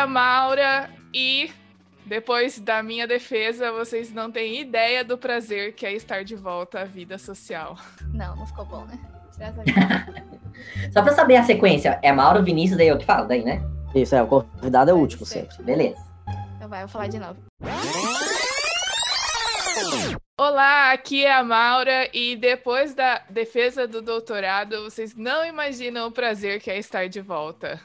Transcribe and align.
É 0.00 0.02
a 0.02 0.06
Maura 0.06 0.88
e 1.12 1.52
depois 2.06 2.58
da 2.58 2.82
minha 2.82 3.06
defesa, 3.06 3.70
vocês 3.70 4.10
não 4.10 4.32
têm 4.32 4.58
ideia 4.58 5.04
do 5.04 5.18
prazer 5.18 5.74
que 5.74 5.84
é 5.84 5.92
estar 5.92 6.24
de 6.24 6.34
volta 6.34 6.80
à 6.80 6.84
vida 6.86 7.18
social. 7.18 7.76
Não, 8.10 8.34
não 8.34 8.46
ficou 8.46 8.64
bom, 8.64 8.86
né? 8.86 8.98
Só 10.90 11.02
pra 11.02 11.12
saber 11.12 11.36
a 11.36 11.42
sequência, 11.42 12.00
é 12.02 12.10
Mauro, 12.10 12.42
Vinícius, 12.42 12.78
daí 12.78 12.88
eu 12.88 12.96
que 12.96 13.04
falo, 13.04 13.28
daí, 13.28 13.44
né? 13.44 13.62
Isso, 13.94 14.14
é, 14.14 14.22
o 14.22 14.26
convidado 14.26 14.90
é 14.90 14.94
o 14.94 14.96
último 14.96 15.26
sempre. 15.26 15.62
Beleza. 15.62 16.02
Então 16.56 16.66
vai, 16.66 16.78
eu 16.82 16.86
vou 16.86 16.92
falar 16.94 17.08
de 17.08 17.18
novo. 17.18 17.38
Olá, 20.38 20.92
aqui 20.92 21.26
é 21.26 21.34
a 21.34 21.44
Maura 21.44 22.08
e 22.14 22.36
depois 22.36 22.94
da 22.94 23.20
defesa 23.28 23.86
do 23.86 24.00
doutorado, 24.00 24.82
vocês 24.82 25.14
não 25.14 25.44
imaginam 25.44 26.08
o 26.08 26.10
prazer 26.10 26.58
que 26.58 26.70
é 26.70 26.78
estar 26.78 27.06
de 27.06 27.20
volta. 27.20 27.78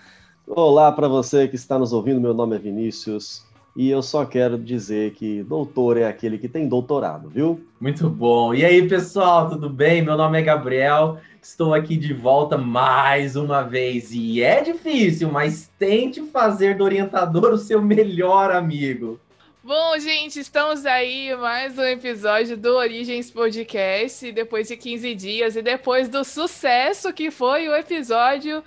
Olá 0.48 0.92
para 0.92 1.08
você 1.08 1.48
que 1.48 1.56
está 1.56 1.80
nos 1.80 1.92
ouvindo, 1.92 2.22
meu 2.22 2.34
nome 2.34 2.56
é 2.56 2.60
Vinícius 2.60 3.44
e 3.76 3.90
eu 3.90 4.04
só 4.04 4.24
quero 4.24 4.60
dizer 4.60 5.14
que 5.14 5.42
doutor 5.42 5.98
é 5.98 6.06
aquele 6.06 6.38
que 6.38 6.48
tem 6.48 6.68
doutorado, 6.68 7.28
viu? 7.28 7.66
Muito 7.82 8.08
bom. 8.08 8.54
E 8.54 8.64
aí, 8.64 8.88
pessoal, 8.88 9.50
tudo 9.50 9.68
bem? 9.68 10.04
Meu 10.04 10.16
nome 10.16 10.40
é 10.40 10.44
Gabriel, 10.44 11.18
estou 11.42 11.74
aqui 11.74 11.98
de 11.98 12.14
volta 12.14 12.60
mais 12.60 13.36
uma 13.36 13.64
vez 13.64 14.12
e 14.14 14.44
é 14.44 14.62
difícil, 14.62 15.32
mas 15.32 15.72
tente 15.80 16.22
fazer 16.28 16.78
do 16.78 16.84
orientador 16.84 17.52
o 17.52 17.58
seu 17.58 17.82
melhor 17.82 18.52
amigo. 18.52 19.20
Bom, 19.64 19.98
gente, 19.98 20.40
estamos 20.40 20.86
aí 20.86 21.36
mais 21.36 21.76
um 21.76 21.86
episódio 21.86 22.56
do 22.56 22.76
Origens 22.76 23.32
Podcast, 23.32 24.32
depois 24.32 24.68
de 24.68 24.78
15 24.78 25.16
dias 25.16 25.56
e 25.56 25.64
depois 25.64 26.08
do 26.08 26.24
sucesso 26.24 27.12
que 27.12 27.32
foi 27.32 27.68
o 27.68 27.76
episódio 27.76 28.64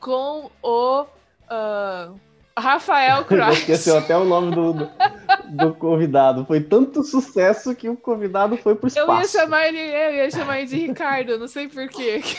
com 0.00 0.50
o 0.60 1.06
uh, 1.50 2.18
Rafael 2.56 3.24
Cross. 3.26 3.58
Esqueceu 3.58 3.98
até 3.98 4.16
o 4.16 4.24
nome 4.24 4.54
do, 4.54 4.72
do, 4.72 4.90
do, 5.50 5.74
convidado. 5.74 6.44
Foi 6.44 6.60
tanto 6.60 7.02
sucesso 7.02 7.74
que 7.74 7.88
o 7.88 7.96
convidado 7.96 8.56
foi 8.56 8.74
pro 8.74 8.88
espaço. 8.88 9.10
Eu 9.10 9.18
ia 9.18 9.28
chamar 9.28 9.68
ele, 9.68 9.78
eu 9.78 10.14
ia 10.14 10.30
chamar 10.30 10.58
ele 10.60 10.68
de 10.68 10.76
Ricardo, 10.76 11.38
não 11.38 11.48
sei 11.48 11.68
porquê. 11.68 12.22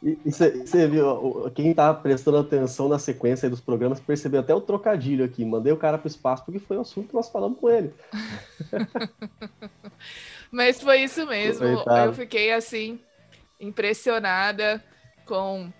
E, 0.00 0.16
você 0.24 0.88
viu, 0.88 1.50
quem 1.54 1.74
tá 1.74 1.92
prestando 1.92 2.38
atenção 2.38 2.88
na 2.88 2.98
sequência 2.98 3.50
dos 3.50 3.60
programas 3.60 4.00
percebeu 4.00 4.40
até 4.40 4.54
o 4.54 4.60
trocadilho 4.62 5.22
aqui. 5.22 5.44
Mandei 5.44 5.70
o 5.70 5.76
cara 5.76 5.98
pro 5.98 6.08
espaço 6.08 6.46
porque 6.46 6.58
foi 6.58 6.78
o 6.78 6.80
assunto 6.80 7.08
que 7.08 7.14
nós 7.14 7.28
falamos 7.28 7.58
com 7.58 7.68
ele. 7.68 7.92
Mas 10.50 10.80
foi 10.80 11.02
isso 11.02 11.26
mesmo. 11.26 11.66
Eu 11.66 12.14
fiquei 12.14 12.54
assim, 12.54 12.98
impressionada 13.60 14.82
com 15.26 15.70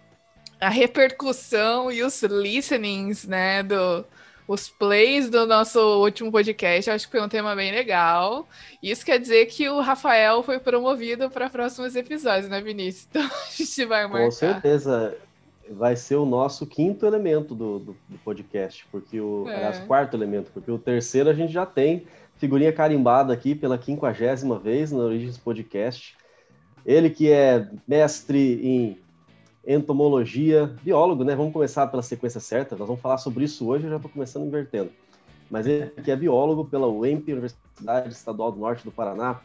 a 0.60 0.68
repercussão 0.68 1.90
e 1.90 2.02
os 2.02 2.22
listenings, 2.22 3.26
né, 3.26 3.62
do, 3.62 4.04
os 4.46 4.68
plays 4.68 5.30
do 5.30 5.46
nosso 5.46 5.78
último 6.02 6.30
podcast. 6.30 6.90
Acho 6.90 7.06
que 7.06 7.12
foi 7.12 7.24
um 7.24 7.28
tema 7.28 7.54
bem 7.56 7.72
legal. 7.72 8.48
Isso 8.82 9.04
quer 9.04 9.18
dizer 9.18 9.46
que 9.46 9.68
o 9.68 9.80
Rafael 9.80 10.42
foi 10.42 10.58
promovido 10.58 11.30
para 11.30 11.48
próximos 11.48 11.96
episódios, 11.96 12.48
né, 12.48 12.60
Vinícius? 12.60 13.08
Então 13.10 13.22
a 13.22 13.50
gente 13.56 13.84
vai 13.86 14.02
marcar. 14.04 14.24
Com 14.24 14.30
certeza. 14.30 15.16
Vai 15.72 15.94
ser 15.94 16.16
o 16.16 16.26
nosso 16.26 16.66
quinto 16.66 17.06
elemento 17.06 17.54
do, 17.54 17.78
do, 17.78 17.96
do 18.08 18.18
podcast, 18.24 18.84
porque 18.90 19.20
o. 19.20 19.48
É. 19.48 19.54
Aliás, 19.54 19.78
quarto 19.86 20.16
elemento, 20.16 20.50
porque 20.52 20.68
o 20.68 20.78
terceiro 20.78 21.30
a 21.30 21.32
gente 21.32 21.52
já 21.52 21.64
tem 21.64 22.08
figurinha 22.38 22.72
carimbada 22.72 23.32
aqui 23.32 23.54
pela 23.54 23.78
quinquagésima 23.78 24.58
vez 24.58 24.90
no 24.90 24.98
Origins 24.98 25.38
Podcast. 25.38 26.16
Ele 26.84 27.08
que 27.08 27.30
é 27.30 27.68
mestre 27.86 28.60
em 28.66 28.98
entomologia, 29.66 30.74
biólogo, 30.82 31.24
né? 31.24 31.34
Vamos 31.34 31.52
começar 31.52 31.86
pela 31.86 32.02
sequência 32.02 32.40
certa, 32.40 32.76
nós 32.76 32.86
vamos 32.86 33.02
falar 33.02 33.18
sobre 33.18 33.44
isso 33.44 33.68
hoje, 33.68 33.84
eu 33.84 33.90
já 33.90 33.96
estou 33.96 34.10
começando 34.10 34.46
invertendo. 34.46 34.90
Mas 35.50 35.66
ele 35.66 35.90
que 35.90 36.10
é 36.10 36.16
biólogo 36.16 36.64
pela 36.64 36.86
UEMP, 36.88 37.32
Universidade 37.32 38.12
Estadual 38.12 38.52
do 38.52 38.60
Norte 38.60 38.84
do 38.84 38.92
Paraná, 38.92 39.40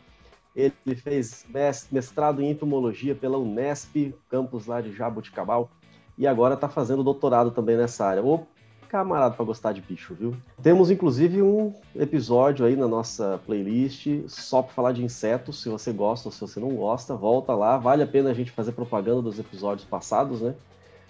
ele 0.56 0.74
fez 0.96 1.46
mestrado 1.92 2.42
em 2.42 2.50
entomologia 2.50 3.14
pela 3.14 3.38
Unesp, 3.38 4.16
campus 4.30 4.68
lá 4.68 4.80
de 4.80 4.94
Jaboticabal, 4.94 5.70
e 6.18 6.26
agora 6.26 6.54
está 6.54 6.70
fazendo 6.70 7.04
doutorado 7.04 7.52
também 7.52 7.76
nessa 7.76 8.06
área. 8.06 8.24
O 8.24 8.48
camarada 8.86 9.36
para 9.36 9.46
gostar 9.46 9.74
de 9.74 9.82
bicho, 9.82 10.14
viu? 10.14 10.36
Temos 10.62 10.90
inclusive 10.90 11.42
um 11.42 11.74
episódio 11.96 12.66
aí 12.66 12.76
na 12.76 12.88
nossa 12.88 13.40
playlist 13.46 14.08
só 14.28 14.62
para 14.62 14.74
falar 14.74 14.92
de 14.92 15.04
insetos. 15.04 15.62
Se 15.62 15.70
você 15.70 15.92
gosta 15.92 16.28
ou 16.28 16.32
se 16.32 16.42
você 16.42 16.60
não 16.60 16.70
gosta, 16.70 17.16
volta 17.16 17.54
lá. 17.54 17.78
Vale 17.78 18.04
a 18.04 18.08
pena 18.08 18.30
a 18.30 18.34
gente 18.34 18.52
fazer 18.52 18.72
propaganda 18.72 19.22
dos 19.22 19.40
episódios 19.40 19.88
passados, 19.88 20.42
né? 20.42 20.54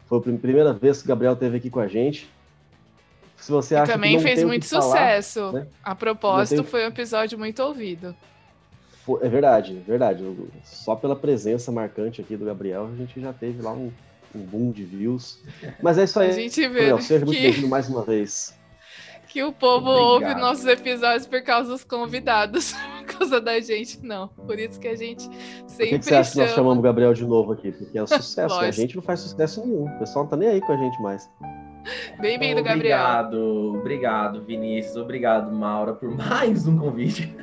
Foi 0.07 0.19
a 0.19 0.21
primeira 0.21 0.73
vez 0.73 0.99
que 1.01 1.05
o 1.05 1.09
Gabriel 1.09 1.33
esteve 1.33 1.57
aqui 1.57 1.69
com 1.69 1.79
a 1.79 1.87
gente. 1.87 2.29
Se 3.37 3.51
você 3.51 3.75
acha 3.75 3.91
também 3.91 4.17
que 4.17 4.23
fez 4.23 4.43
muito 4.43 4.65
sucesso. 4.65 5.39
Falar, 5.39 5.53
né? 5.53 5.67
A 5.83 5.95
propósito, 5.95 6.61
tem... 6.61 6.71
foi 6.71 6.83
um 6.85 6.87
episódio 6.87 7.37
muito 7.37 7.61
ouvido. 7.61 8.15
É 9.21 9.29
verdade, 9.29 9.77
é 9.77 9.89
verdade. 9.89 10.23
Só 10.63 10.95
pela 10.95 11.15
presença 11.15 11.71
marcante 11.71 12.21
aqui 12.21 12.35
do 12.35 12.45
Gabriel, 12.45 12.89
a 12.91 12.95
gente 12.95 13.19
já 13.21 13.31
teve 13.31 13.61
lá 13.61 13.71
um 13.71 13.91
um 14.35 14.41
boom 14.41 14.71
de 14.71 14.83
views. 14.83 15.39
Mas 15.81 15.97
é 15.97 16.03
isso 16.03 16.19
aí. 16.19 16.29
A 16.29 16.33
gente 16.33 16.59
vê 16.61 16.67
Gabriel, 16.67 17.01
seja 17.01 17.25
muito 17.25 17.39
bem-vindo 17.39 17.67
mais 17.67 17.87
uma 17.89 18.03
vez. 18.03 18.53
Que 19.27 19.43
o 19.43 19.51
povo 19.51 19.89
Obrigado. 19.89 20.29
ouve 20.29 20.41
nossos 20.41 20.65
episódios 20.65 21.27
por 21.27 21.41
causa 21.41 21.69
dos 21.69 21.83
convidados, 21.83 22.71
por 23.05 23.17
causa 23.17 23.41
da 23.41 23.59
gente, 23.59 23.99
não. 24.01 24.29
Por 24.29 24.57
isso 24.57 24.79
que 24.79 24.87
a 24.87 24.95
gente 24.95 25.23
sempre. 25.67 25.75
Por 25.77 25.89
que, 25.89 25.99
que 25.99 26.05
você 26.05 26.15
acha 26.15 26.31
que 26.31 26.37
nós 26.37 26.51
chamamos 26.51 26.79
o 26.79 26.81
Gabriel 26.81 27.13
de 27.13 27.25
novo 27.25 27.51
aqui? 27.51 27.69
Porque 27.73 27.97
é 27.97 28.03
um 28.03 28.07
sucesso. 28.07 28.55
a 28.57 28.71
gente 28.71 28.95
não 28.95 29.03
faz 29.03 29.19
sucesso 29.19 29.65
nenhum. 29.65 29.93
O 29.93 29.99
pessoal 29.99 30.23
não 30.23 30.29
tá 30.29 30.37
nem 30.37 30.47
aí 30.47 30.61
com 30.61 30.71
a 30.71 30.77
gente 30.77 31.01
mais. 31.01 31.29
Bem-vindo, 32.21 32.63
Gabriel. 32.63 32.97
Obrigado, 32.97 33.75
obrigado, 33.77 34.41
Vinícius. 34.41 34.95
Obrigado, 34.95 35.51
Maura, 35.51 35.93
por 35.93 36.09
mais 36.15 36.65
um 36.65 36.77
convite. 36.77 37.35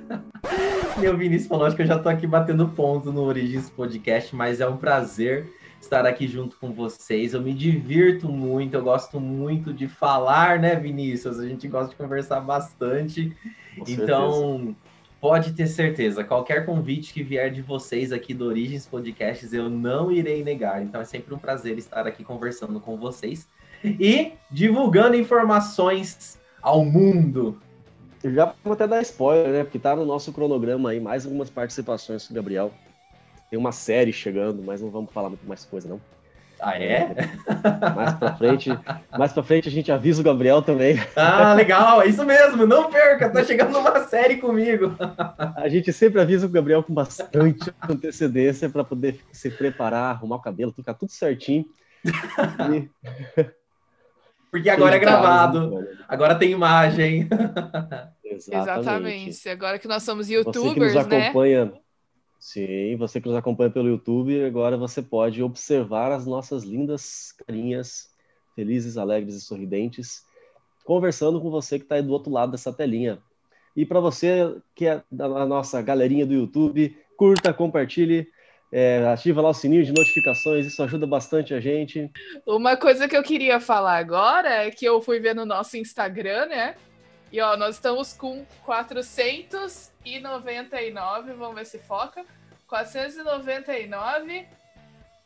Meu 0.99 1.15
Vinícius 1.17 1.47
falou, 1.47 1.67
acho 1.67 1.77
que 1.77 1.83
eu 1.83 1.87
já 1.87 1.99
tô 1.99 2.09
aqui 2.09 2.27
batendo 2.27 2.67
ponto 2.69 3.13
no 3.13 3.23
Origins 3.23 3.69
Podcast, 3.69 4.35
mas 4.35 4.61
é 4.63 4.67
um 4.67 4.79
prazer 4.79 5.47
estar 5.85 6.07
aqui 6.07 6.27
junto 6.27 6.57
com 6.57 6.73
vocês. 6.73 7.35
Eu 7.35 7.41
me 7.41 7.53
divirto 7.53 8.29
muito, 8.29 8.75
eu 8.75 8.83
gosto 8.83 9.21
muito 9.21 9.73
de 9.73 9.89
falar, 9.89 10.59
né, 10.59 10.77
Vinícius? 10.77 11.39
A 11.39 11.47
gente 11.47 11.69
gosta 11.69 11.91
de 11.91 11.97
conversar 11.97 12.41
bastante. 12.41 13.37
Com 13.77 13.85
então, 13.89 14.57
certeza. 14.57 14.77
pode 15.21 15.53
ter 15.53 15.67
certeza, 15.67 16.25
qualquer 16.25 16.67
convite 16.67 17.13
que 17.13 17.23
vier 17.23 17.51
de 17.51 17.63
vocês 17.63 18.13
aqui 18.13 18.35
do 18.35 18.47
Origens 18.47 18.87
Podcasts, 18.87 19.53
eu 19.53 19.69
não 19.69 20.11
irei 20.11 20.43
negar. 20.43 20.83
Então, 20.83 21.01
é 21.01 21.05
sempre 21.05 21.35
um 21.35 21.39
prazer 21.39 21.79
estar 21.79 22.07
aqui 22.07 22.23
conversando 22.23 22.81
com 22.81 22.97
vocês 22.97 23.49
e 23.85 24.33
divulgando 24.51 25.17
informações 25.17 26.39
ao 26.61 26.85
mundo. 26.85 27.59
Eu 28.23 28.33
já 28.33 28.55
vou 28.63 28.75
até 28.75 28.87
dar 28.87 29.03
spoiler, 29.03 29.49
né? 29.49 29.65
Porque 29.65 29.81
tá 29.81 29.97
no 29.97 30.07
nosso 30.07 30.33
cronograma 30.33 30.91
aí 30.91 31.01
mais 31.01 31.25
algumas 31.25 31.51
participações 31.51 32.31
Gabriel. 32.31 32.73
Tem 33.53 33.59
uma 33.59 33.71
série 33.71 34.15
chegando, 34.15 34.63
mas 34.63 34.81
não 34.81 34.89
vamos 34.89 35.13
falar 35.13 35.29
muito 35.29 35.47
mais 35.47 35.63
coisa, 35.63 35.87
não. 35.87 36.01
Ah, 36.59 36.81
é? 36.81 37.15
Mais 37.95 38.15
pra 38.15 38.35
frente, 38.35 38.71
mais 39.11 39.31
pra 39.31 39.43
frente 39.43 39.69
a 39.69 39.71
gente 39.71 39.93
avisa 39.93 40.23
o 40.23 40.25
Gabriel 40.25 40.63
também. 40.63 40.97
Ah, 41.15 41.53
legal, 41.53 42.01
é 42.01 42.07
isso 42.07 42.25
mesmo, 42.25 42.67
não 42.67 42.91
perca, 42.91 43.29
tá 43.29 43.45
chegando 43.45 43.79
uma 43.79 44.07
série 44.07 44.39
comigo. 44.39 44.97
A 45.55 45.69
gente 45.69 45.93
sempre 45.93 46.19
avisa 46.19 46.47
o 46.47 46.49
Gabriel 46.49 46.83
com 46.83 46.95
bastante 46.95 47.71
antecedência 47.87 48.71
para 48.71 48.85
poder 48.85 49.21
se 49.31 49.51
preparar, 49.51 50.15
arrumar 50.15 50.37
o 50.37 50.43
cabelo, 50.43 50.73
ficar 50.73 50.95
tudo 50.95 51.13
certinho. 51.13 51.67
E... 52.73 52.89
Porque 54.51 54.71
agora 54.71 54.97
é 54.97 54.99
gravado, 54.99 55.87
agora 56.09 56.37
tem 56.37 56.53
imagem. 56.53 57.29
Exatamente. 58.25 58.63
Exatamente. 58.63 59.49
Agora 59.51 59.79
que 59.79 59.89
nós 59.89 60.03
somos 60.05 60.31
youtubers, 60.31 60.65
Você 60.65 60.75
que 60.75 60.81
nos 60.81 61.07
né? 61.07 61.27
acompanha, 61.27 61.65
né? 61.67 61.73
Sim, 62.43 62.97
você 62.97 63.21
que 63.21 63.29
nos 63.29 63.37
acompanha 63.37 63.71
pelo 63.71 63.89
YouTube, 63.89 64.45
agora 64.45 64.77
você 64.77 65.01
pode 65.01 65.41
observar 65.41 66.11
as 66.11 66.27
nossas 66.27 66.65
lindas 66.65 67.31
carinhas, 67.47 68.11
felizes, 68.57 68.99
alegres 68.99 69.37
e 69.37 69.41
sorridentes, 69.41 70.25
conversando 70.85 71.41
com 71.41 71.49
você 71.53 71.79
que 71.79 71.85
está 71.85 71.95
aí 71.95 72.03
do 72.03 72.13
outro 72.13 72.33
lado 72.33 72.51
dessa 72.51 72.73
telinha. 72.73 73.21
E 73.77 73.87
para 73.87 74.01
você 74.01 74.57
que 74.75 74.89
é 74.89 75.01
da 75.09 75.47
nossa 75.47 75.81
galerinha 75.81 76.27
do 76.27 76.35
YouTube, 76.35 76.99
curta, 77.17 77.55
compartilhe, 77.55 78.27
é, 78.73 79.07
ativa 79.07 79.41
lá 79.41 79.51
o 79.51 79.55
sininho 79.55 79.85
de 79.85 79.93
notificações, 79.93 80.67
isso 80.67 80.83
ajuda 80.83 81.07
bastante 81.07 81.55
a 81.55 81.61
gente. 81.61 82.11
Uma 82.45 82.77
coisa 82.77 83.07
que 83.07 83.17
eu 83.17 83.23
queria 83.23 83.61
falar 83.61 83.99
agora 83.99 84.65
é 84.65 84.71
que 84.73 84.85
eu 84.85 85.01
fui 85.01 85.21
ver 85.21 85.37
no 85.37 85.47
nosso 85.47 85.77
Instagram, 85.77 86.47
né? 86.47 86.75
E 87.33 87.41
ó, 87.41 87.57
nós 87.57 87.77
estamos 87.77 88.13
com 88.13 88.45
499, 88.67 91.33
vamos 91.33 91.55
ver 91.55 91.65
se 91.65 91.79
foca. 91.79 92.27
499 92.69 94.45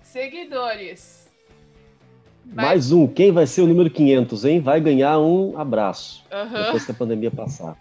seguidores. 0.03 1.29
Mas... 2.45 2.55
Mais 2.55 2.93
um. 2.93 3.09
Quem 3.09 3.33
vai 3.33 3.47
ser 3.47 3.63
o 3.63 3.67
número 3.67 3.91
500, 3.91 4.45
hein? 4.45 4.61
Vai 4.61 4.81
ganhar 4.81 5.19
um 5.19 5.59
abraço 5.59 6.25
uhum. 6.33 6.63
depois 6.63 6.85
que 6.85 6.93
a 6.93 6.95
pandemia 6.95 7.33
passar. 7.33 7.77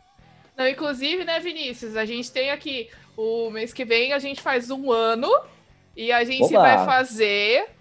Não, 0.57 0.67
inclusive, 0.67 1.23
né, 1.23 1.39
Vinícius? 1.39 1.95
A 1.95 2.05
gente 2.05 2.31
tem 2.31 2.49
aqui 2.49 2.89
o 3.15 3.51
mês 3.51 3.71
que 3.73 3.85
vem 3.85 4.11
a 4.11 4.19
gente 4.19 4.41
faz 4.41 4.71
um 4.71 4.91
ano 4.91 5.29
e 5.95 6.11
a 6.11 6.23
gente 6.23 6.45
Oba. 6.45 6.61
vai 6.61 6.83
fazer 6.83 7.74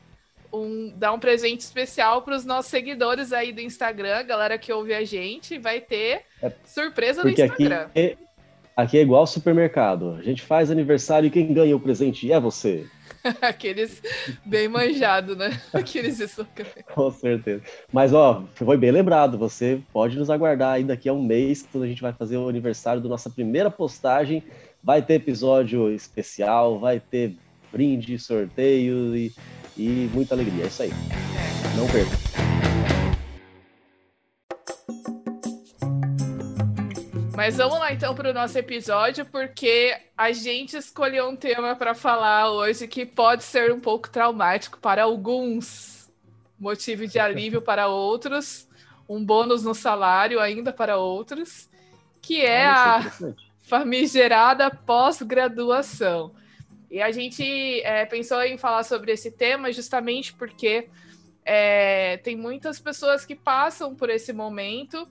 um, 0.55 0.93
dar 0.97 1.13
um 1.13 1.19
presente 1.19 1.61
especial 1.61 2.23
para 2.23 2.37
os 2.37 2.45
nossos 2.45 2.71
seguidores 2.71 3.33
aí 3.33 3.53
do 3.53 3.61
Instagram, 3.61 4.25
galera 4.25 4.59
que 4.59 4.73
ouve 4.73 4.95
a 4.95 5.05
gente, 5.05 5.59
vai 5.59 5.81
ter 5.81 6.23
é, 6.43 6.53
surpresa 6.65 7.23
no 7.23 7.31
Instagram. 7.31 7.83
Aqui 7.83 7.99
é, 7.99 8.17
aqui 8.77 8.99
é 8.99 9.03
igual 9.03 9.27
supermercado. 9.27 10.17
A 10.19 10.23
gente 10.23 10.43
faz 10.43 10.71
aniversário 10.71 11.27
e 11.27 11.31
quem 11.31 11.53
ganha 11.53 11.77
o 11.77 11.81
presente 11.81 12.31
é 12.31 12.39
você. 12.39 12.87
Aqueles 13.41 14.03
bem 14.45 14.69
manjados, 14.69 15.37
né? 15.37 15.59
Aqueles 15.73 16.19
Com 16.95 17.11
certeza. 17.11 17.63
Mas, 17.93 18.13
ó, 18.13 18.45
foi 18.55 18.77
bem 18.77 18.91
lembrado. 18.91 19.39
Você 19.39 19.81
pode 19.93 20.19
nos 20.19 20.29
aguardar 20.31 20.75
aí 20.75 20.85
daqui 20.85 21.09
a 21.09 21.13
um 21.13 21.23
mês, 21.23 21.67
quando 21.71 21.85
a 21.85 21.87
gente 21.87 22.03
vai 22.03 22.13
fazer 22.13 22.37
o 22.37 22.49
aniversário 22.49 23.01
da 23.01 23.09
nossa 23.09 23.31
primeira 23.31 23.71
postagem. 23.71 24.43
Vai 24.83 25.01
ter 25.01 25.15
episódio 25.15 25.91
especial, 25.91 26.79
vai 26.79 27.01
ter 27.01 27.35
brinde, 27.73 28.19
sorteio 28.19 29.17
e, 29.17 29.33
e 29.77 30.09
muita 30.13 30.35
alegria. 30.35 30.65
É 30.65 30.67
isso 30.67 30.83
aí. 30.83 30.91
Não 31.77 31.87
perca. 31.89 32.35
Mas 37.37 37.57
vamos 37.57 37.79
lá 37.81 37.93
então 37.93 38.15
para 38.15 38.31
o 38.31 38.33
nosso 38.33 38.57
episódio, 38.57 39.27
porque 39.27 39.95
a 40.17 40.31
gente 40.31 40.77
escolheu 40.77 41.29
um 41.29 41.37
tema 41.37 41.75
para 41.75 41.93
falar 41.93 42.51
hoje 42.51 42.87
que 42.87 43.05
pode 43.05 43.43
ser 43.43 43.73
um 43.73 43.81
pouco 43.81 44.09
traumático 44.09 44.79
para 44.79 45.03
alguns, 45.03 46.09
motivo 46.59 47.07
de 47.09 47.19
alívio 47.19 47.61
para 47.63 47.89
outros, 47.89 48.69
um 49.09 49.23
bônus 49.23 49.65
no 49.65 49.75
salário 49.75 50.41
ainda 50.41 50.73
para 50.73 50.97
outros, 50.97 51.69
que 52.23 52.41
é 52.41 52.65
a 52.65 53.13
famigerada 53.63 54.71
pós-graduação. 54.71 56.33
E 56.95 57.03
a 57.03 57.11
gente 57.11 57.83
é, 57.83 58.07
pensou 58.07 58.41
em 58.45 58.57
falar 58.57 58.85
sobre 58.85 59.11
esse 59.11 59.29
tema 59.29 59.73
justamente 59.73 60.33
porque 60.33 60.89
é, 61.45 62.19
tem 62.19 62.37
muitas 62.37 62.79
pessoas 62.79 63.27
que 63.27 63.35
passam 63.35 63.97
por 63.97 64.09
esse 64.09 64.33
momento 64.33 65.09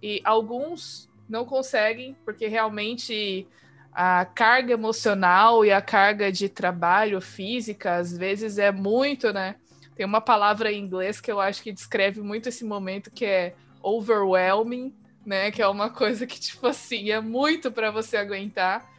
e 0.00 0.20
alguns 0.22 1.10
não 1.28 1.44
conseguem, 1.44 2.16
porque 2.24 2.46
realmente 2.46 3.48
a 3.92 4.24
carga 4.24 4.74
emocional 4.74 5.64
e 5.64 5.72
a 5.72 5.82
carga 5.82 6.30
de 6.30 6.48
trabalho 6.48 7.20
física, 7.20 7.96
às 7.96 8.16
vezes, 8.16 8.56
é 8.56 8.70
muito, 8.70 9.32
né? 9.32 9.56
Tem 9.96 10.06
uma 10.06 10.20
palavra 10.20 10.70
em 10.70 10.84
inglês 10.84 11.20
que 11.20 11.32
eu 11.32 11.40
acho 11.40 11.64
que 11.64 11.72
descreve 11.72 12.20
muito 12.20 12.48
esse 12.48 12.64
momento, 12.64 13.10
que 13.10 13.24
é 13.24 13.56
overwhelming, 13.82 14.94
né? 15.26 15.50
Que 15.50 15.60
é 15.60 15.66
uma 15.66 15.90
coisa 15.90 16.28
que, 16.28 16.38
tipo 16.38 16.68
assim, 16.68 17.10
é 17.10 17.20
muito 17.20 17.72
para 17.72 17.90
você 17.90 18.16
aguentar. 18.16 18.93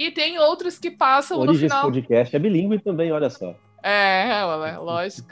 E 0.00 0.10
tem 0.10 0.38
outros 0.38 0.78
que 0.78 0.90
passam 0.90 1.38
Origem 1.38 1.64
no 1.64 1.68
final... 1.68 1.82
podcast 1.82 2.34
é 2.34 2.38
bilíngue 2.38 2.78
também, 2.78 3.12
olha 3.12 3.28
só. 3.28 3.54
É, 3.82 4.30
é, 4.30 4.78
lógico. 4.78 5.28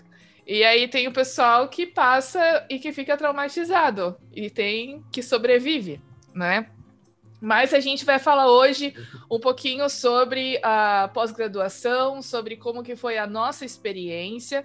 E 0.47 0.62
aí 0.62 0.87
tem 0.88 1.09
o 1.09 1.12
pessoal 1.12 1.69
que 1.69 1.87
passa 1.87 2.67
e 2.69 2.79
que 2.79 2.93
fica 2.93 3.17
traumatizado. 3.17 4.17
E 4.31 4.50
tem 4.50 5.03
que 5.11 5.23
sobrevive 5.23 6.03
né? 6.35 6.70
Mas 7.41 7.73
a 7.73 7.81
gente 7.81 8.05
vai 8.05 8.19
falar 8.19 8.50
hoje 8.50 8.94
um 9.31 9.38
pouquinho 9.38 9.88
sobre 9.88 10.59
a 10.62 11.11
pós-graduação, 11.12 12.21
sobre 12.21 12.56
como 12.56 12.82
que 12.82 12.97
foi 12.97 13.17
a 13.17 13.26
nossa 13.26 13.64
experiência 13.64 14.64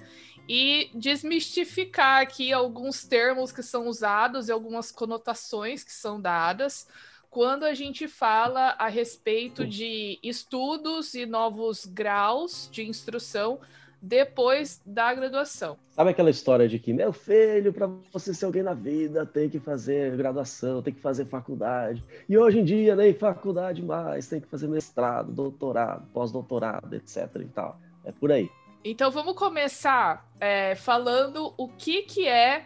e 0.50 0.90
desmistificar 0.94 2.22
aqui 2.22 2.52
alguns 2.52 3.04
termos 3.06 3.52
que 3.52 3.64
são 3.64 3.88
usados 3.88 4.50
e 4.50 4.52
algumas 4.52 4.92
conotações 4.92 5.84
que 5.84 5.94
são 5.94 6.20
dadas 6.20 6.88
quando 7.34 7.64
a 7.64 7.74
gente 7.74 8.08
fala 8.08 8.76
a 8.78 8.88
respeito 8.88 9.66
de 9.66 10.20
estudos 10.22 11.16
e 11.16 11.26
novos 11.26 11.84
graus 11.84 12.70
de 12.72 12.88
instrução 12.88 13.60
depois 14.00 14.80
da 14.86 15.12
graduação. 15.16 15.76
Sabe 15.90 16.12
aquela 16.12 16.30
história 16.30 16.68
de 16.70 16.78
que, 16.78 16.94
meu 16.94 17.12
filho, 17.12 17.74
para 17.74 17.88
você 18.12 18.36
ser 18.36 18.46
alguém 18.46 18.62
na 18.62 18.76
vida, 18.76 19.26
tem 19.26 19.50
que 19.50 19.60
fazer 19.60 20.16
graduação, 20.16 20.84
tem 20.84 20.94
que 20.94 21.02
fazer 21.02 21.26
faculdade. 21.26 22.04
E 22.30 22.38
hoje 22.38 22.60
em 22.60 22.64
dia, 22.64 22.96
nem 22.96 23.16
faculdade 23.16 23.82
mais, 23.82 24.28
tem 24.28 24.40
que 24.40 24.48
fazer 24.48 24.68
mestrado, 24.68 25.32
doutorado, 25.32 26.06
pós-doutorado, 26.14 26.96
etc. 26.96 27.28
e 27.38 27.46
tal. 27.46 27.80
É 28.06 28.12
por 28.12 28.32
aí. 28.32 28.48
Então 28.86 29.10
vamos 29.10 29.34
começar 29.34 30.30
é, 30.40 30.76
falando 30.76 31.52
o 31.58 31.68
que, 31.68 32.04
que 32.04 32.28
é 32.28 32.66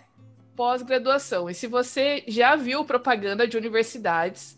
pós-graduação. 0.58 1.50
E 1.50 1.54
se 1.54 1.68
você 1.68 2.26
já 2.28 2.58
viu 2.58 2.84
propaganda 2.84 3.48
de 3.48 3.56
universidades 3.56 4.57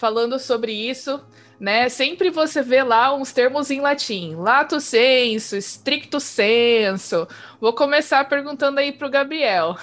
falando 0.00 0.38
sobre 0.38 0.72
isso, 0.72 1.22
né? 1.60 1.90
Sempre 1.90 2.30
você 2.30 2.62
vê 2.62 2.82
lá 2.82 3.14
uns 3.14 3.34
termos 3.34 3.70
em 3.70 3.82
latim, 3.82 4.34
lato 4.34 4.80
senso, 4.80 5.58
stricto 5.58 6.18
senso. 6.18 7.28
Vou 7.60 7.74
começar 7.74 8.26
perguntando 8.26 8.80
aí 8.80 8.92
para 8.92 9.06
o 9.06 9.10
Gabriel. 9.10 9.76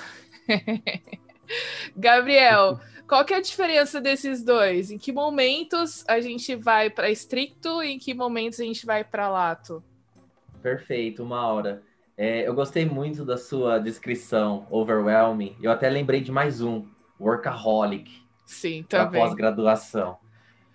Gabriel, 1.95 2.79
qual 3.07 3.23
que 3.23 3.31
é 3.31 3.37
a 3.37 3.41
diferença 3.41 4.01
desses 4.01 4.43
dois? 4.43 4.89
Em 4.89 4.97
que 4.97 5.11
momentos 5.11 6.03
a 6.07 6.19
gente 6.19 6.55
vai 6.55 6.89
para 6.89 7.11
stricto 7.11 7.83
e 7.83 7.91
em 7.91 7.99
que 7.99 8.15
momentos 8.15 8.59
a 8.59 8.63
gente 8.63 8.87
vai 8.87 9.03
para 9.03 9.29
lato? 9.29 9.83
Perfeito, 10.63 11.21
uma 11.21 11.45
hora. 11.45 11.83
É, 12.17 12.47
eu 12.47 12.55
gostei 12.55 12.85
muito 12.85 13.23
da 13.23 13.37
sua 13.37 13.77
descrição, 13.77 14.65
overwhelming. 14.71 15.55
Eu 15.61 15.69
até 15.69 15.87
lembrei 15.87 16.21
de 16.21 16.31
mais 16.31 16.59
um, 16.59 16.87
workaholic. 17.19 18.26
Sim, 18.47 18.83
também. 18.87 19.21
Pós-graduação. 19.21 20.17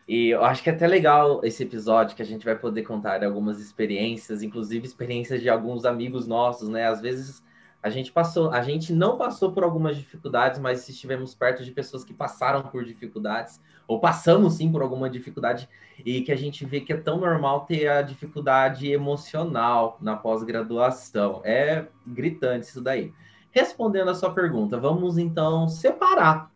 E 0.07 0.29
eu 0.29 0.45
acho 0.45 0.63
que 0.63 0.69
é 0.69 0.73
até 0.75 0.87
legal 0.87 1.41
esse 1.43 1.63
episódio 1.63 2.15
que 2.15 2.21
a 2.21 2.27
gente 2.27 2.45
vai 2.45 2.55
poder 2.55 2.83
contar 2.83 3.25
algumas 3.25 3.59
experiências, 3.59 4.43
inclusive 4.43 4.87
experiências 4.87 5.41
de 5.41 5.49
alguns 5.49 5.87
amigos 5.87 6.27
nossos, 6.27 6.69
né? 6.69 6.87
Às 6.87 7.01
vezes 7.01 7.43
a 7.83 7.89
gente 7.89 8.13
passou, 8.13 8.51
a 8.51 8.61
gente 8.61 8.93
não 8.93 9.17
passou 9.17 9.53
por 9.53 9.65
algumas 9.65 9.97
dificuldades, 9.97 10.61
mas 10.61 10.87
estivemos 10.87 11.35
perto 11.35 11.65
de 11.65 11.73
pessoas 11.73 12.05
que 12.05 12.13
passaram 12.13 12.63
por 12.63 12.85
dificuldades, 12.85 13.59
ou 13.89 13.99
passamos 13.99 14.55
sim 14.55 14.71
por 14.71 14.83
alguma 14.83 15.09
dificuldade, 15.09 15.67
e 16.05 16.21
que 16.21 16.31
a 16.31 16.37
gente 16.37 16.67
vê 16.67 16.81
que 16.81 16.93
é 16.93 16.97
tão 16.97 17.19
normal 17.19 17.65
ter 17.65 17.89
a 17.89 18.03
dificuldade 18.03 18.93
emocional 18.93 19.97
na 20.01 20.15
pós-graduação. 20.15 21.41
É 21.43 21.87
gritante 22.07 22.67
isso 22.67 22.83
daí. 22.83 23.13
Respondendo 23.51 24.11
a 24.11 24.15
sua 24.15 24.33
pergunta, 24.35 24.79
vamos 24.79 25.17
então 25.17 25.69
separar 25.69 26.52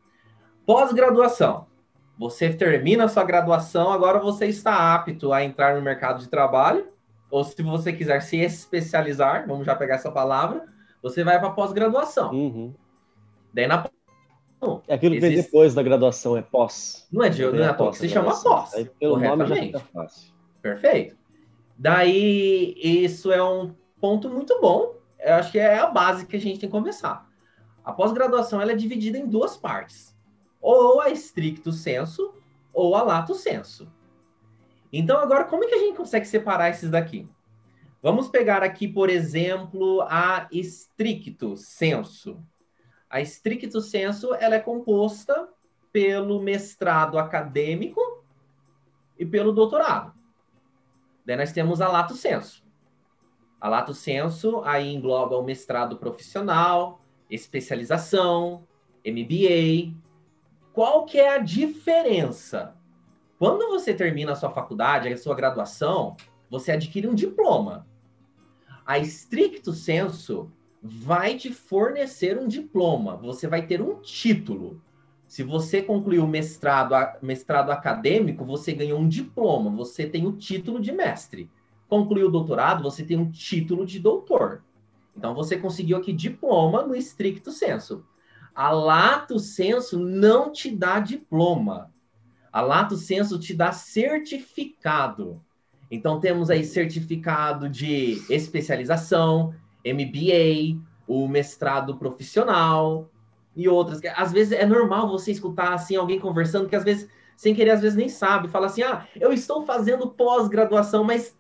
pós-graduação 0.67 1.67
você 2.19 2.51
termina 2.51 3.05
a 3.05 3.09
sua 3.09 3.25
graduação, 3.25 3.93
agora 3.93 4.19
você 4.19 4.47
está 4.47 4.95
apto 4.95 5.33
a 5.33 5.45
entrar 5.45 5.77
no 5.77 5.83
mercado 5.83 6.21
de 6.21 6.29
trabalho, 6.29 6.89
ou 7.31 7.45
se 7.45 7.61
você 7.63 7.93
quiser 7.93 8.21
se 8.23 8.39
especializar, 8.39 9.47
vamos 9.47 9.67
já 9.67 9.75
pegar 9.75 9.97
essa 9.97 10.11
palavra, 10.11 10.65
você 11.03 11.23
vai 11.23 11.39
para 11.39 11.51
pós-graduação. 11.51 12.33
Uhum. 12.33 12.75
Daí 13.53 13.67
na 13.67 13.89
é 14.89 14.95
aquilo 14.95 15.15
que 15.15 15.21
vem 15.21 15.37
depois 15.37 15.75
da 15.75 15.83
graduação, 15.83 16.37
é 16.37 16.41
pós. 16.41 17.07
Não 17.13 17.23
é 17.23 17.29
de 17.29 17.45
não 17.45 17.63
é 17.63 17.73
pós, 17.75 17.99
se 17.99 18.09
chama 18.09 18.35
pós. 18.43 18.75
Aí, 18.75 18.87
pelo 18.87 19.19
nome 19.19 19.47
já 19.47 19.55
fica 19.55 19.81
fácil. 19.93 20.33
Perfeito. 20.63 21.17
Daí, 21.77 22.75
isso 22.75 23.31
é 23.31 23.43
um 23.45 23.75
ponto 24.01 24.31
muito 24.31 24.59
bom. 24.61 24.95
Eu 25.21 25.35
acho 25.35 25.53
que 25.53 25.59
é 25.59 25.79
a 25.79 25.87
base 25.87 26.27
que 26.27 26.37
a 26.37 26.41
gente 26.41 26.59
tem 26.59 26.71
que 26.71 26.75
começar. 26.75 27.29
A 27.85 27.93
pós-graduação 27.93 28.61
ela 28.61 28.73
é 28.73 28.75
dividida 28.75 29.19
em 29.19 29.27
duas 29.27 29.57
partes 29.59 30.16
ou 30.67 31.01
a 31.01 31.11
estricto 31.11 31.71
senso 31.71 32.35
ou 32.73 32.97
a 32.97 33.03
lato 33.03 33.37
senso. 33.37 33.89
Então, 34.93 35.21
agora, 35.21 35.45
como 35.45 35.63
é 35.63 35.69
que 35.69 35.75
a 35.77 35.79
gente 35.79 35.97
consegue 35.97 36.27
separar 36.27 36.71
esses 36.71 36.91
daqui? 36.91 37.29
Vamos 38.03 38.29
pegar 38.29 38.65
aqui, 38.65 38.89
por 38.89 39.09
exemplo, 39.09 40.03
a 40.03 40.49
estricto 40.51 41.57
senso. 41.57 42.43
A 43.09 43.21
estricto 43.21 43.81
senso 43.81 44.35
ela 44.35 44.57
é 44.57 44.61
composta 44.61 45.49
pelo 45.93 46.43
mestrado 46.43 47.17
acadêmico 47.17 48.25
e 49.17 49.25
pelo 49.25 49.53
doutorado. 49.53 50.15
Daí 51.25 51.37
nós 51.37 51.53
temos 51.53 51.81
a 51.81 51.87
lato 51.87 52.15
senso. 52.15 52.65
A 53.61 53.69
lato 53.69 53.95
senso 53.95 54.63
aí 54.65 54.93
engloba 54.93 55.37
o 55.37 55.45
mestrado 55.45 55.97
profissional, 55.97 57.01
especialização, 57.31 58.67
MBA, 59.05 59.95
qual 60.77 61.07
que 61.07 61.19
é 61.19 61.35
a 61.35 61.39
diferença? 61.39 62.77
Quando 63.39 63.67
você 63.71 63.95
termina 63.95 64.33
a 64.33 64.37
sua 64.37 64.51
faculdade, 64.51 65.11
a 65.11 65.17
sua 65.17 65.35
graduação, 65.35 66.19
você 66.51 66.71
adquire 66.71 67.09
um 67.09 67.15
diploma. 67.15 67.87
A 68.85 68.99
estricto 68.99 69.73
senso 69.73 70.53
vai 70.83 71.39
te 71.39 71.51
fornecer 71.51 72.39
um 72.39 72.47
diploma, 72.47 73.17
você 73.17 73.49
vai 73.49 73.67
ter 73.67 73.81
um 73.81 74.03
título. 74.03 74.83
Se 75.27 75.43
você 75.43 75.81
concluiu 75.81 76.25
o 76.25 76.29
mestrado, 76.29 76.95
mestrado 77.23 77.71
acadêmico, 77.71 78.45
você 78.45 78.75
ganhou 78.75 79.01
um 79.01 79.09
diploma, 79.09 79.71
você 79.71 80.07
tem 80.07 80.27
o 80.27 80.33
título 80.33 80.79
de 80.79 80.93
mestre. 80.93 81.51
Concluiu 81.89 82.27
o 82.29 82.31
doutorado, 82.31 82.83
você 82.83 83.03
tem 83.03 83.17
um 83.17 83.31
título 83.31 83.87
de 83.87 83.99
doutor. 83.99 84.63
Então 85.17 85.35
você 85.35 85.57
conseguiu 85.57 85.97
aqui 85.97 86.13
diploma 86.13 86.83
no 86.83 86.95
estricto 86.95 87.51
senso. 87.51 88.05
A 88.57 88.71
lato 88.71 89.39
senso 89.39 89.99
não 89.99 90.51
te 90.51 90.71
dá 90.71 90.99
diploma. 90.99 91.93
A 92.51 92.63
lato 92.63 92.97
senso 92.97 93.39
te 93.39 93.53
dá 93.53 93.71
certificado. 93.71 95.45
Então 95.91 96.19
temos 96.19 96.49
aí 96.49 96.65
certificado 96.65 97.69
de 97.69 98.25
especialização, 98.31 99.55
MBA, 99.85 100.81
o 101.07 101.29
mestrado 101.29 101.99
profissional 101.99 103.11
e 103.55 103.69
outras. 103.69 104.01
Às 104.17 104.33
vezes 104.33 104.53
é 104.53 104.65
normal 104.65 105.07
você 105.07 105.31
escutar 105.31 105.75
assim 105.75 105.95
alguém 105.95 106.19
conversando 106.19 106.67
que 106.67 106.75
às 106.75 106.83
vezes 106.83 107.09
sem 107.37 107.55
querer 107.55 107.73
às 107.73 107.83
vezes 107.83 107.97
nem 107.97 108.09
sabe, 108.09 108.49
fala 108.49 108.67
assim: 108.67 108.83
"Ah, 108.83 109.07
eu 109.21 109.35
estou 109.35 109.67
fazendo 109.67 110.09
pós-graduação", 110.09 111.05
mas 111.05 111.39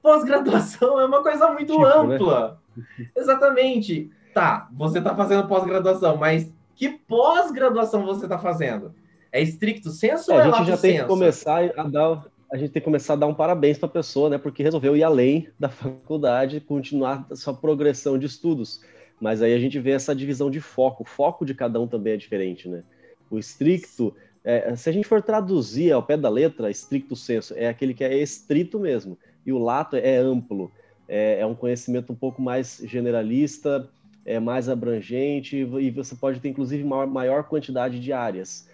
pós-graduação 0.00 0.98
é 1.02 1.04
uma 1.04 1.20
coisa 1.20 1.50
muito 1.50 1.72
tipo, 1.72 1.82
né? 1.82 2.14
ampla. 2.14 2.60
Né? 2.76 3.10
Exatamente. 3.16 4.08
Tá, 4.34 4.68
você 4.72 4.98
está 4.98 5.14
fazendo 5.14 5.46
pós-graduação, 5.46 6.16
mas 6.16 6.52
que 6.74 6.88
pós-graduação 6.88 8.04
você 8.04 8.24
está 8.24 8.38
fazendo? 8.38 8.92
É 9.30 9.40
estricto 9.40 9.90
senso 9.90 10.32
é, 10.32 10.34
ou 10.34 10.40
é 10.40 10.44
A 10.44 10.52
gente 10.58 10.66
já 10.66 10.76
tem 10.76 10.92
senso? 10.92 11.02
que 11.04 11.08
começar 11.08 11.70
a 11.76 11.84
dar 11.84 12.24
a 12.52 12.56
gente 12.56 12.70
tem 12.70 12.80
que 12.80 12.84
começar 12.84 13.14
a 13.14 13.16
dar 13.16 13.26
um 13.26 13.34
parabéns 13.34 13.78
para 13.78 13.88
a 13.88 13.92
pessoa, 13.92 14.30
né? 14.30 14.38
Porque 14.38 14.62
resolveu 14.62 14.96
ir 14.96 15.02
além 15.02 15.48
da 15.58 15.68
faculdade, 15.70 16.60
continuar 16.60 17.26
a 17.28 17.34
sua 17.34 17.52
progressão 17.52 18.16
de 18.16 18.26
estudos. 18.26 18.80
Mas 19.20 19.42
aí 19.42 19.52
a 19.52 19.58
gente 19.58 19.78
vê 19.80 19.90
essa 19.90 20.14
divisão 20.14 20.48
de 20.48 20.60
foco. 20.60 21.02
O 21.02 21.06
foco 21.06 21.44
de 21.44 21.52
cada 21.52 21.80
um 21.80 21.88
também 21.88 22.12
é 22.12 22.16
diferente, 22.16 22.68
né? 22.68 22.84
O 23.28 23.38
estricto, 23.38 24.14
é, 24.44 24.74
se 24.76 24.88
a 24.88 24.92
gente 24.92 25.08
for 25.08 25.20
traduzir 25.20 25.90
ao 25.90 26.02
pé 26.02 26.16
da 26.16 26.28
letra, 26.28 26.70
estricto 26.70 27.16
senso, 27.16 27.54
é 27.56 27.66
aquele 27.66 27.92
que 27.92 28.04
é 28.04 28.16
estrito 28.18 28.78
mesmo. 28.78 29.18
E 29.44 29.52
o 29.52 29.58
lato 29.58 29.96
é 29.96 30.16
amplo. 30.16 30.70
É, 31.08 31.40
é 31.40 31.46
um 31.46 31.56
conhecimento 31.56 32.12
um 32.12 32.16
pouco 32.16 32.40
mais 32.40 32.80
generalista, 32.84 33.90
é 34.24 34.40
mais 34.40 34.68
abrangente, 34.68 35.56
e 35.56 35.90
você 35.90 36.14
pode 36.14 36.40
ter, 36.40 36.48
inclusive, 36.48 36.82
maior, 36.84 37.06
maior 37.06 37.44
quantidade 37.44 38.00
de 38.00 38.12
áreas. 38.12 38.68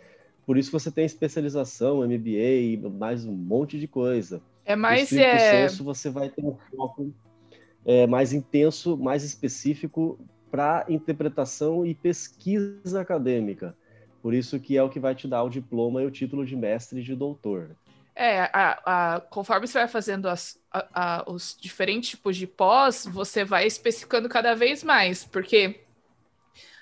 Por 0.47 0.57
isso 0.57 0.73
você 0.73 0.91
tem 0.91 1.05
especialização, 1.05 2.07
MBA, 2.07 2.89
mais 2.99 3.25
um 3.25 3.33
monte 3.33 3.79
de 3.79 3.87
coisa. 3.87 4.43
É 4.65 4.77
mais 4.77 5.13
é... 5.13 5.69
senso, 5.69 5.85
você 5.85 6.11
vai 6.11 6.29
ter 6.29 6.45
um 6.45 6.57
foco 6.75 7.13
é, 7.85 8.07
mais 8.07 8.33
intenso, 8.33 8.97
mais 8.97 9.25
específico 9.25 10.19
para 10.51 10.85
interpretação 10.89 11.87
e 11.87 11.95
pesquisa 11.95 13.01
acadêmica. 13.01 13.77
Por 14.23 14.35
isso 14.35 14.59
que 14.61 14.77
é 14.77 14.83
o 14.83 14.91
que 14.91 15.01
vai 15.01 15.15
te 15.15 15.27
dar 15.27 15.43
o 15.43 15.49
diploma 15.49 16.03
e 16.03 16.07
o 16.07 16.11
título 16.11 16.45
de 16.45 16.57
mestre 16.57 17.01
e 17.01 17.03
de 17.03 17.15
doutor. 17.15 17.77
É, 18.15 18.41
a, 18.53 19.15
a, 19.15 19.21
conforme 19.21 19.67
você 19.67 19.79
vai 19.79 19.89
fazendo 19.89 20.29
as, 20.29 20.60
a, 20.73 21.25
os 21.27 21.57
diferentes 21.61 22.11
tipos 22.11 22.37
de 22.37 22.47
pós, 22.47 23.07
você 23.11 23.45
vai 23.45 23.67
especificando 23.67 24.29
cada 24.29 24.55
vez 24.55 24.85
mais, 24.85 25.25
porque 25.25 25.81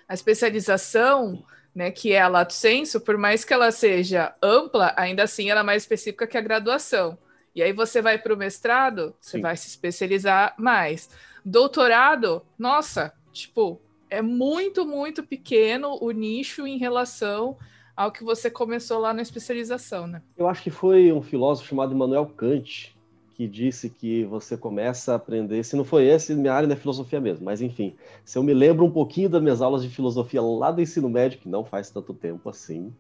a 0.07 0.15
especialização 0.15 1.45
né, 1.75 1.91
que 1.91 2.13
é 2.13 2.21
a 2.21 2.29
lato 2.29 2.55
senso, 2.55 3.01
por 3.01 3.17
mais 3.17 3.45
que 3.45 3.55
ela 3.55 3.71
seja 3.71 4.35
ampla, 4.43 4.93
ainda 4.97 5.23
assim 5.23 5.49
ela 5.49 5.61
é 5.61 5.63
mais 5.63 5.85
específica 5.85 6.27
que 6.27 6.37
a 6.37 6.41
graduação. 6.41 7.17
E 7.55 7.63
aí 7.63 7.73
você 7.73 8.03
vai 8.03 8.19
para 8.19 8.35
o 8.35 8.37
mestrado, 8.37 9.15
você 9.21 9.37
Sim. 9.37 9.43
vai 9.43 9.57
se 9.57 9.69
especializar 9.69 10.55
mais. 10.59 11.09
Doutorado, 11.45 12.43
nossa, 12.59 13.13
tipo, 13.33 13.81
é 14.11 14.21
muito, 14.21 14.85
muito 14.85 15.23
pequeno 15.23 15.99
o 16.01 16.11
nicho 16.11 16.67
em 16.67 16.79
relação 16.79 17.57
ao 17.97 18.13
que 18.13 18.25
você 18.25 18.51
começou 18.51 18.99
lá 18.99 19.13
na 19.13 19.23
especialização, 19.23 20.07
né? 20.07 20.23
Eu 20.37 20.49
acho 20.49 20.63
que 20.63 20.71
foi 20.71 21.13
um 21.13 21.23
filósofo 21.23 21.69
chamado 21.69 21.93
Immanuel 21.93 22.27
Kant 22.27 22.98
que 23.39 23.47
disse 23.47 23.89
que 23.89 24.25
você 24.25 24.57
começa 24.57 25.13
a 25.13 25.15
aprender, 25.15 25.63
se 25.63 25.77
não 25.77 25.85
foi 25.85 26.09
esse, 26.09 26.35
minha 26.35 26.53
área 26.53 26.67
não 26.67 26.75
é 26.75 26.77
filosofia 26.77 27.21
mesmo, 27.21 27.45
mas 27.45 27.63
enfim, 27.63 27.95
se 28.25 28.37
eu 28.37 28.43
me 28.43 28.53
lembro 28.53 28.85
um 28.85 28.91
pouquinho 28.91 29.29
das 29.29 29.41
minhas 29.41 29.63
aulas 29.63 29.81
de 29.85 29.89
filosofia 29.89 30.43
lá 30.43 30.73
do 30.73 30.83
ensino 30.83 31.09
médio, 31.09 31.39
que 31.39 31.49
não 31.49 31.65
faz 31.65 31.89
tanto 31.89 32.13
tempo 32.13 32.51
assim, 32.51 32.93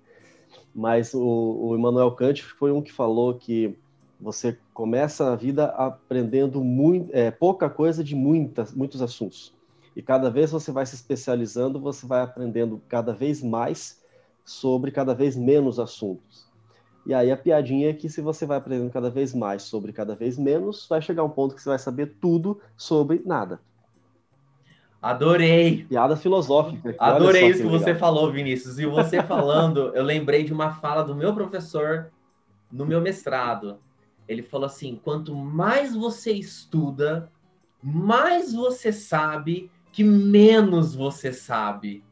mas 0.72 1.12
o, 1.12 1.20
o 1.20 1.76
Immanuel 1.76 2.12
Kant 2.12 2.44
foi 2.44 2.70
um 2.70 2.80
que 2.80 2.92
falou 2.92 3.34
que 3.34 3.76
você 4.20 4.56
começa 4.72 5.32
a 5.32 5.34
vida 5.34 5.64
aprendendo 5.70 6.62
muito, 6.62 7.10
é, 7.12 7.32
pouca 7.32 7.68
coisa 7.68 8.04
de 8.04 8.14
muitas, 8.14 8.72
muitos 8.72 9.02
assuntos. 9.02 9.52
E 9.96 10.00
cada 10.00 10.30
vez 10.30 10.52
você 10.52 10.70
vai 10.70 10.86
se 10.86 10.94
especializando, 10.94 11.80
você 11.80 12.06
vai 12.06 12.22
aprendendo 12.22 12.80
cada 12.88 13.12
vez 13.12 13.42
mais 13.42 14.00
sobre 14.44 14.92
cada 14.92 15.16
vez 15.16 15.34
menos 15.34 15.80
assuntos. 15.80 16.47
E 17.08 17.14
aí 17.14 17.32
a 17.32 17.36
piadinha 17.38 17.88
é 17.88 17.94
que 17.94 18.06
se 18.06 18.20
você 18.20 18.44
vai 18.44 18.58
aprendendo 18.58 18.90
cada 18.90 19.08
vez 19.08 19.34
mais 19.34 19.62
sobre 19.62 19.94
cada 19.94 20.14
vez 20.14 20.36
menos, 20.36 20.86
vai 20.86 21.00
chegar 21.00 21.24
um 21.24 21.30
ponto 21.30 21.54
que 21.54 21.62
você 21.62 21.70
vai 21.70 21.78
saber 21.78 22.18
tudo 22.20 22.60
sobre 22.76 23.22
nada. 23.24 23.62
Adorei. 25.00 25.86
Piada 25.86 26.18
filosófica. 26.18 26.94
Adorei 26.98 27.46
isso 27.48 27.62
que, 27.62 27.64
que 27.64 27.70
você 27.70 27.94
falou, 27.94 28.30
Vinícius. 28.30 28.78
E 28.78 28.84
você 28.84 29.22
falando, 29.24 29.90
eu 29.94 30.02
lembrei 30.04 30.44
de 30.44 30.52
uma 30.52 30.74
fala 30.74 31.02
do 31.02 31.14
meu 31.14 31.32
professor 31.32 32.10
no 32.70 32.84
meu 32.84 33.00
mestrado. 33.00 33.78
Ele 34.28 34.42
falou 34.42 34.66
assim: 34.66 35.00
quanto 35.02 35.34
mais 35.34 35.96
você 35.96 36.32
estuda, 36.32 37.32
mais 37.82 38.52
você 38.52 38.92
sabe 38.92 39.70
que 39.92 40.04
menos 40.04 40.94
você 40.94 41.32
sabe. 41.32 42.04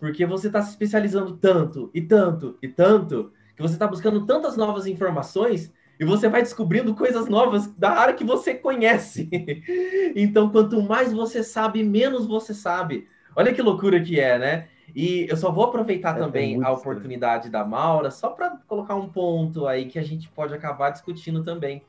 Porque 0.00 0.24
você 0.24 0.46
está 0.46 0.62
se 0.62 0.70
especializando 0.70 1.36
tanto 1.36 1.90
e 1.92 2.00
tanto 2.00 2.56
e 2.62 2.66
tanto 2.66 3.30
que 3.56 3.62
você 3.62 3.74
está 3.74 3.86
buscando 3.86 4.26
tantas 4.26 4.56
novas 4.56 4.86
informações 4.86 5.72
e 5.98 6.04
você 6.04 6.28
vai 6.28 6.42
descobrindo 6.42 6.94
coisas 6.94 7.28
novas 7.28 7.66
da 7.76 7.90
área 7.90 8.14
que 8.14 8.24
você 8.24 8.54
conhece. 8.54 9.28
então, 10.16 10.50
quanto 10.50 10.82
mais 10.82 11.12
você 11.12 11.42
sabe, 11.44 11.82
menos 11.82 12.26
você 12.26 12.52
sabe. 12.52 13.06
Olha 13.36 13.52
que 13.52 13.62
loucura 13.62 14.02
que 14.02 14.18
é, 14.18 14.38
né? 14.38 14.68
E 14.94 15.26
eu 15.30 15.36
só 15.36 15.50
vou 15.50 15.64
aproveitar 15.64 16.16
é, 16.16 16.18
também 16.18 16.60
é 16.60 16.64
a 16.64 16.72
oportunidade 16.72 17.48
da 17.48 17.64
Maura, 17.64 18.10
só 18.10 18.30
para 18.30 18.58
colocar 18.66 18.94
um 18.94 19.08
ponto 19.08 19.66
aí 19.66 19.86
que 19.86 19.98
a 19.98 20.02
gente 20.02 20.28
pode 20.28 20.52
acabar 20.52 20.90
discutindo 20.90 21.42
também. 21.42 21.82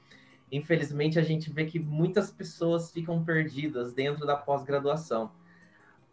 Infelizmente, 0.51 1.17
a 1.17 1.23
gente 1.23 1.51
vê 1.51 1.65
que 1.65 1.79
muitas 1.79 2.31
pessoas 2.31 2.91
ficam 2.91 3.23
perdidas 3.23 3.93
dentro 3.93 4.25
da 4.25 4.37
pós-graduação. 4.37 5.31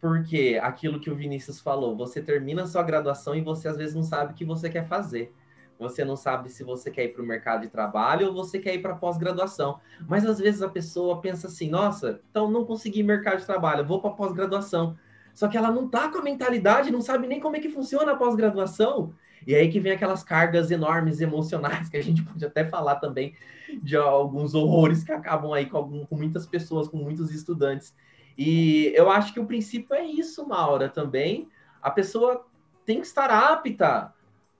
Porque 0.01 0.59
aquilo 0.61 0.99
que 0.99 1.11
o 1.11 1.15
Vinícius 1.15 1.59
falou, 1.59 1.95
você 1.95 2.21
termina 2.21 2.63
a 2.63 2.67
sua 2.67 2.81
graduação 2.81 3.35
e 3.35 3.41
você 3.41 3.67
às 3.67 3.77
vezes 3.77 3.93
não 3.93 4.01
sabe 4.01 4.33
o 4.33 4.35
que 4.35 4.43
você 4.43 4.67
quer 4.67 4.87
fazer. 4.87 5.33
Você 5.77 6.03
não 6.03 6.15
sabe 6.15 6.49
se 6.49 6.63
você 6.63 6.91
quer 6.91 7.05
ir 7.05 7.09
para 7.09 7.23
o 7.23 7.25
mercado 7.25 7.61
de 7.61 7.67
trabalho 7.67 8.27
ou 8.27 8.33
você 8.33 8.59
quer 8.59 8.73
ir 8.75 8.81
para 8.81 8.95
pós-graduação. 8.95 9.79
Mas 10.07 10.25
às 10.25 10.39
vezes 10.39 10.61
a 10.61 10.69
pessoa 10.69 11.21
pensa 11.21 11.47
assim: 11.47 11.69
nossa, 11.69 12.19
então 12.29 12.49
não 12.49 12.65
consegui 12.65 13.01
mercado 13.01 13.39
de 13.39 13.45
trabalho, 13.45 13.85
vou 13.85 14.01
para 14.01 14.11
pós-graduação. 14.11 14.97
Só 15.33 15.47
que 15.47 15.57
ela 15.57 15.71
não 15.71 15.87
tá 15.87 16.09
com 16.09 16.17
a 16.17 16.23
mentalidade, 16.23 16.91
não 16.91 17.01
sabe 17.01 17.27
nem 17.27 17.39
como 17.39 17.55
é 17.55 17.59
que 17.59 17.69
funciona 17.69 18.11
a 18.11 18.15
pós-graduação. 18.15 19.13
E 19.45 19.55
aí 19.55 19.69
que 19.69 19.79
vem 19.79 19.91
aquelas 19.91 20.23
cargas 20.23 20.69
enormes 20.69 21.19
emocionais 21.19 21.89
que 21.89 21.97
a 21.97 22.03
gente 22.03 22.21
pode 22.25 22.45
até 22.45 22.63
falar 22.65 22.97
também 22.97 23.33
de 23.81 23.95
alguns 23.95 24.53
horrores 24.53 25.03
que 25.03 25.11
acabam 25.11 25.51
aí 25.53 25.65
com, 25.65 25.77
algum, 25.77 26.05
com 26.05 26.15
muitas 26.15 26.45
pessoas, 26.45 26.87
com 26.87 26.97
muitos 26.97 27.31
estudantes. 27.33 27.95
E 28.37 28.91
eu 28.95 29.09
acho 29.09 29.33
que 29.33 29.39
o 29.39 29.45
princípio 29.45 29.93
é 29.95 30.03
isso, 30.03 30.47
Maura, 30.47 30.89
também. 30.89 31.49
A 31.81 31.89
pessoa 31.89 32.45
tem 32.85 32.99
que 32.99 33.07
estar 33.07 33.29
apta 33.29 34.13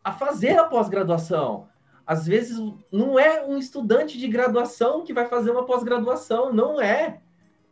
a 0.03 0.11
fazer 0.11 0.57
a 0.57 0.63
pós-graduação. 0.65 1.67
Às 2.05 2.25
vezes 2.25 2.59
não 2.91 3.17
é 3.17 3.43
um 3.45 3.57
estudante 3.57 4.17
de 4.17 4.27
graduação 4.27 5.03
que 5.03 5.13
vai 5.13 5.25
fazer 5.27 5.51
uma 5.51 5.65
pós-graduação, 5.65 6.51
não 6.51 6.81
é. 6.81 7.19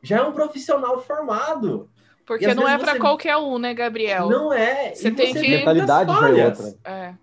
Já 0.01 0.17
é 0.17 0.21
um 0.21 0.31
profissional 0.31 1.01
formado. 1.01 1.89
Porque 2.25 2.53
não 2.53 2.67
é 2.67 2.77
para 2.77 2.93
você... 2.93 2.99
qualquer 2.99 3.37
um, 3.37 3.57
né, 3.57 3.73
Gabriel? 3.73 4.29
Não 4.29 4.53
é. 4.53 4.93
Você 4.93 5.07
e 5.07 5.11
tem 5.11 5.33
você 5.33 5.41
que 5.41 5.49
mentalidade 5.49 6.13
já 6.13 6.29
é 6.29 6.45
outra. 6.45 6.75
É. 6.85 7.13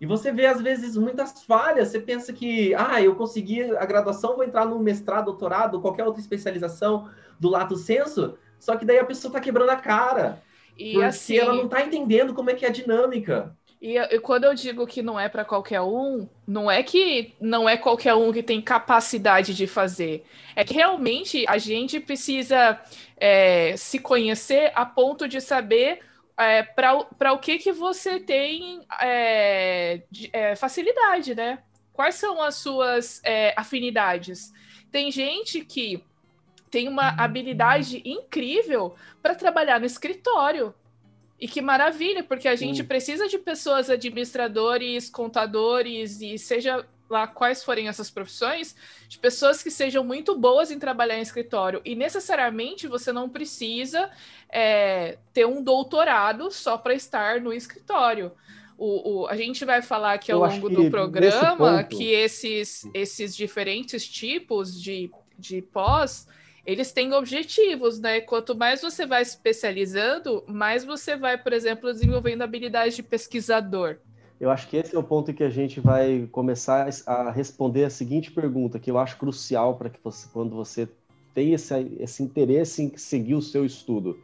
E 0.00 0.06
você 0.06 0.32
vê 0.32 0.46
às 0.46 0.62
vezes 0.62 0.96
muitas 0.96 1.42
falhas. 1.42 1.88
Você 1.88 2.00
pensa 2.00 2.32
que, 2.32 2.74
ah, 2.74 3.02
eu 3.02 3.14
consegui 3.14 3.62
a 3.76 3.84
graduação, 3.84 4.34
vou 4.34 4.44
entrar 4.44 4.64
no 4.64 4.78
mestrado, 4.78 5.26
doutorado, 5.26 5.80
qualquer 5.80 6.04
outra 6.04 6.20
especialização 6.20 7.10
do 7.38 7.50
lato 7.50 7.76
senso. 7.76 8.38
Só 8.58 8.76
que 8.76 8.84
daí 8.84 8.98
a 8.98 9.04
pessoa 9.04 9.32
tá 9.32 9.40
quebrando 9.40 9.70
a 9.70 9.76
cara. 9.76 10.42
E 10.76 10.92
porque 10.92 11.06
assim, 11.06 11.36
ela 11.36 11.54
não 11.54 11.68
tá 11.68 11.82
entendendo 11.82 12.32
como 12.32 12.48
é 12.48 12.54
que 12.54 12.64
é 12.64 12.68
a 12.68 12.72
dinâmica. 12.72 13.54
E, 13.80 13.98
e 13.98 14.18
quando 14.20 14.44
eu 14.44 14.54
digo 14.54 14.86
que 14.86 15.02
não 15.02 15.18
é 15.18 15.28
para 15.28 15.44
qualquer 15.44 15.80
um, 15.80 16.28
não 16.46 16.70
é 16.70 16.82
que 16.82 17.34
não 17.40 17.68
é 17.68 17.76
qualquer 17.76 18.14
um 18.14 18.32
que 18.32 18.42
tem 18.42 18.60
capacidade 18.60 19.54
de 19.54 19.66
fazer. 19.66 20.24
É 20.54 20.64
que 20.64 20.74
realmente 20.74 21.44
a 21.46 21.56
gente 21.56 21.98
precisa 22.00 22.78
é, 23.16 23.74
se 23.76 23.98
conhecer 23.98 24.70
a 24.74 24.84
ponto 24.84 25.26
de 25.26 25.40
saber 25.40 26.00
é, 26.40 26.62
para 26.62 27.32
o 27.32 27.38
que, 27.38 27.58
que 27.58 27.70
você 27.70 28.18
tem 28.18 28.80
é, 29.00 30.02
de, 30.10 30.30
é, 30.32 30.56
facilidade, 30.56 31.34
né? 31.34 31.62
Quais 31.92 32.14
são 32.14 32.42
as 32.42 32.54
suas 32.54 33.20
é, 33.22 33.52
afinidades? 33.56 34.52
Tem 34.90 35.10
gente 35.10 35.64
que 35.64 36.02
tem 36.70 36.88
uma 36.88 37.08
habilidade 37.08 38.00
incrível 38.04 38.94
para 39.20 39.34
trabalhar 39.34 39.78
no 39.78 39.86
escritório. 39.86 40.74
E 41.38 41.48
que 41.48 41.60
maravilha, 41.60 42.22
porque 42.22 42.48
a 42.48 42.56
gente 42.56 42.84
precisa 42.84 43.26
de 43.26 43.38
pessoas 43.38 43.88
administradores, 43.88 45.08
contadores 45.08 46.20
e 46.20 46.38
seja 46.38 46.86
lá 47.10 47.26
quais 47.26 47.64
forem 47.64 47.88
essas 47.88 48.08
profissões, 48.08 48.76
de 49.08 49.18
pessoas 49.18 49.62
que 49.62 49.70
sejam 49.70 50.04
muito 50.04 50.38
boas 50.38 50.70
em 50.70 50.78
trabalhar 50.78 51.18
em 51.18 51.22
escritório. 51.22 51.82
E 51.84 51.96
necessariamente 51.96 52.86
você 52.86 53.12
não 53.12 53.28
precisa 53.28 54.08
é, 54.48 55.18
ter 55.32 55.44
um 55.44 55.62
doutorado 55.62 56.50
só 56.52 56.78
para 56.78 56.94
estar 56.94 57.40
no 57.40 57.52
escritório. 57.52 58.30
O, 58.78 59.22
o, 59.22 59.26
a 59.26 59.36
gente 59.36 59.64
vai 59.64 59.82
falar 59.82 60.14
aqui 60.14 60.30
ao 60.30 60.42
Eu 60.44 60.50
longo 60.50 60.70
do 60.70 60.88
programa 60.88 61.82
ponto... 61.82 61.96
que 61.96 62.12
esses, 62.12 62.88
esses 62.94 63.36
diferentes 63.36 64.08
tipos 64.08 64.80
de, 64.80 65.10
de 65.36 65.60
pós 65.60 66.26
eles 66.64 66.92
têm 66.92 67.12
objetivos, 67.12 67.98
né? 67.98 68.20
Quanto 68.20 68.54
mais 68.54 68.80
você 68.82 69.06
vai 69.06 69.22
especializando, 69.22 70.44
mais 70.46 70.84
você 70.84 71.16
vai, 71.16 71.36
por 71.36 71.52
exemplo, 71.52 71.92
desenvolvendo 71.92 72.42
habilidades 72.42 72.94
de 72.94 73.02
pesquisador. 73.02 73.98
Eu 74.40 74.50
acho 74.50 74.68
que 74.68 74.78
esse 74.78 74.96
é 74.96 74.98
o 74.98 75.02
ponto 75.02 75.30
em 75.30 75.34
que 75.34 75.44
a 75.44 75.50
gente 75.50 75.80
vai 75.80 76.26
começar 76.32 76.88
a 77.06 77.30
responder 77.30 77.84
a 77.84 77.90
seguinte 77.90 78.30
pergunta, 78.32 78.78
que 78.78 78.90
eu 78.90 78.96
acho 78.96 79.18
crucial 79.18 79.76
para 79.76 79.90
que 79.90 80.00
você, 80.02 80.26
quando 80.32 80.56
você 80.56 80.88
tem 81.34 81.52
esse, 81.52 81.74
esse 82.00 82.22
interesse 82.22 82.82
em 82.82 82.96
seguir 82.96 83.34
o 83.34 83.42
seu 83.42 83.66
estudo, 83.66 84.18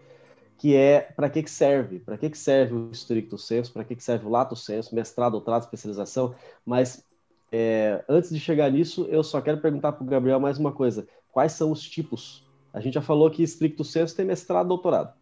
que 0.57 0.75
é 0.75 1.01
para 1.01 1.29
que, 1.29 1.43
que 1.43 1.51
serve? 1.51 1.99
Para 1.99 2.17
que, 2.17 2.31
que 2.31 2.39
serve 2.39 2.75
o 2.75 2.91
stricto 2.93 3.37
senso? 3.37 3.71
Para 3.73 3.85
que, 3.85 3.95
que 3.95 4.03
serve 4.03 4.25
o 4.25 4.31
lato 4.31 4.57
senso, 4.57 4.95
mestrado, 4.95 5.33
doutorado, 5.33 5.65
especialização? 5.65 6.35
Mas 6.65 7.05
é, 7.53 8.03
antes 8.09 8.31
de 8.31 8.41
chegar 8.41 8.71
nisso, 8.71 9.07
eu 9.11 9.23
só 9.23 9.43
quero 9.43 9.61
perguntar 9.61 9.93
para 9.93 10.03
o 10.03 10.07
Gabriel 10.07 10.41
mais 10.41 10.59
uma 10.59 10.73
coisa. 10.73 11.07
Quais 11.31 11.53
são 11.53 11.71
os 11.71 11.83
tipos? 11.83 12.43
A 12.73 12.81
gente 12.81 12.95
já 12.95 13.03
falou 13.03 13.31
que 13.31 13.43
stricto 13.43 13.85
senso 13.85 14.17
tem 14.17 14.25
mestrado, 14.25 14.69
doutorado. 14.69 15.13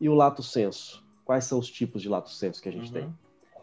E 0.00 0.08
o 0.08 0.14
lato 0.14 0.42
senso? 0.42 1.04
Quais 1.22 1.44
são 1.44 1.58
os 1.58 1.70
tipos 1.70 2.00
de 2.00 2.08
lato 2.08 2.30
senso 2.30 2.62
que 2.62 2.68
a 2.70 2.72
gente 2.72 2.86
uhum. 2.86 2.92
tem? 2.92 3.14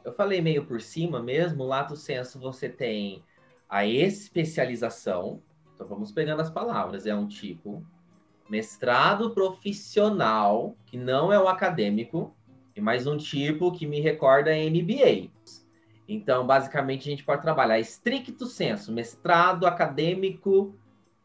Eu 0.10 0.16
falei 0.16 0.42
meio 0.42 0.66
por 0.66 0.82
cima 0.82 1.22
mesmo. 1.22 1.64
Lato 1.64 1.96
senso 1.96 2.40
você 2.40 2.68
tem 2.68 3.24
a 3.70 3.86
especialização. 3.86 5.40
Então 5.76 5.88
vamos 5.88 6.12
pegando 6.12 6.42
as 6.42 6.50
palavras. 6.50 7.06
É 7.06 7.14
um 7.14 7.28
tipo 7.28 7.86
mestrado 8.50 9.30
profissional, 9.36 10.76
que 10.88 10.98
não 10.98 11.32
é 11.32 11.40
o 11.40 11.48
acadêmico, 11.48 12.36
e 12.76 12.82
mais 12.82 13.06
um 13.06 13.18
tipo 13.18 13.72
que 13.72 13.86
me 13.86 14.00
recorda 14.00 14.50
MBA. 14.50 15.30
Então, 16.08 16.48
basicamente, 16.48 17.08
a 17.08 17.12
gente 17.12 17.24
pode 17.24 17.44
trabalhar 17.44 17.80
estricto 17.80 18.48
senso, 18.48 18.92
mestrado 18.92 19.68
acadêmico 19.68 20.76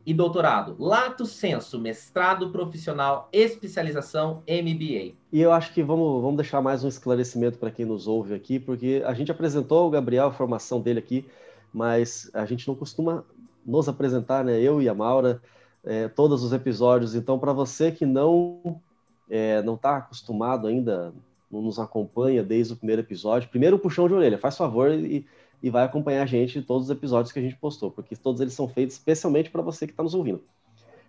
e 0.07 0.13
doutorado. 0.13 0.77
Lato 0.79 1.25
senso, 1.25 1.79
mestrado 1.79 2.51
profissional, 2.51 3.29
especialização, 3.33 4.43
MBA. 4.49 5.15
E 5.33 5.41
eu 5.41 5.53
acho 5.53 5.73
que 5.73 5.83
vamos, 5.83 6.21
vamos 6.21 6.37
deixar 6.37 6.61
mais 6.61 6.85
um 6.85 6.89
esclarecimento 6.89 7.59
para 7.59 7.71
quem 7.71 7.85
nos 7.85 8.07
ouve 8.07 8.35
aqui, 8.35 8.59
porque 8.59 9.03
a 9.07 9.15
gente 9.15 9.31
apresentou 9.31 9.87
o 9.87 9.91
Gabriel, 9.91 10.27
a 10.27 10.33
formação 10.33 10.81
dele 10.81 10.99
aqui, 10.99 11.25
mas 11.73 12.31
a 12.35 12.45
gente 12.45 12.69
não 12.69 12.75
costuma 12.75 13.25
nos 13.65 13.89
apresentar, 13.89 14.45
né? 14.45 14.61
Eu 14.61 14.83
e 14.83 14.89
a 14.89 14.95
Maura, 14.95 15.41
é, 15.83 16.09
todos 16.09 16.43
os 16.43 16.53
episódios. 16.53 17.15
Então, 17.15 17.39
para 17.39 17.53
você 17.53 17.91
que 17.91 18.05
não 18.05 18.81
é, 19.29 19.63
não 19.63 19.75
está 19.75 19.97
acostumado 19.97 20.67
ainda, 20.67 21.13
não 21.51 21.63
nos 21.63 21.79
acompanha 21.79 22.43
desde 22.43 22.75
o 22.75 22.77
primeiro 22.77 23.03
episódio, 23.03 23.49
primeiro 23.49 23.79
puxão 23.79 24.07
de 24.07 24.15
orelha, 24.15 24.39
faz 24.39 24.57
favor 24.57 24.91
e, 24.91 25.27
e 25.65 25.71
vai 25.71 25.83
acompanhar 25.83 26.23
a 26.23 26.27
gente 26.27 26.59
em 26.59 26.63
todos 26.63 26.91
os 26.91 26.91
episódios 26.91 27.33
que 27.33 27.39
a 27.39 27.43
gente 27.43 27.57
postou, 27.57 27.91
porque 27.91 28.15
todos 28.15 28.39
eles 28.43 28.53
são 28.53 28.69
feitos 28.69 28.97
especialmente 28.97 29.51
para 29.51 29.63
você 29.63 29.87
que 29.87 29.95
está 29.95 30.03
nos 30.03 30.15
ouvindo. 30.15 30.43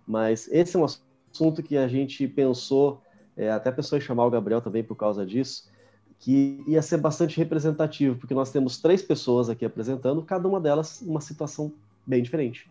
Mas 0.06 0.48
esse 0.50 0.74
é 0.74 0.78
um 0.80 0.84
assunto 0.84 1.62
que 1.62 1.76
a 1.76 1.86
gente 1.86 2.26
pensou, 2.26 3.02
é, 3.36 3.50
até 3.50 3.70
pensou 3.70 3.98
em 3.98 4.00
chamar 4.00 4.24
o 4.24 4.30
Gabriel 4.30 4.62
também 4.62 4.82
por 4.82 4.94
causa 4.94 5.26
disso, 5.26 5.70
que 6.18 6.64
ia 6.66 6.80
ser 6.80 6.96
bastante 6.96 7.36
representativo, 7.36 8.16
porque 8.16 8.32
nós 8.32 8.50
temos 8.50 8.78
três 8.78 9.02
pessoas 9.02 9.50
aqui 9.50 9.62
apresentando, 9.62 10.22
cada 10.22 10.48
uma 10.48 10.58
delas 10.58 11.02
uma 11.02 11.20
situação 11.20 11.70
bem 12.06 12.22
diferente. 12.22 12.66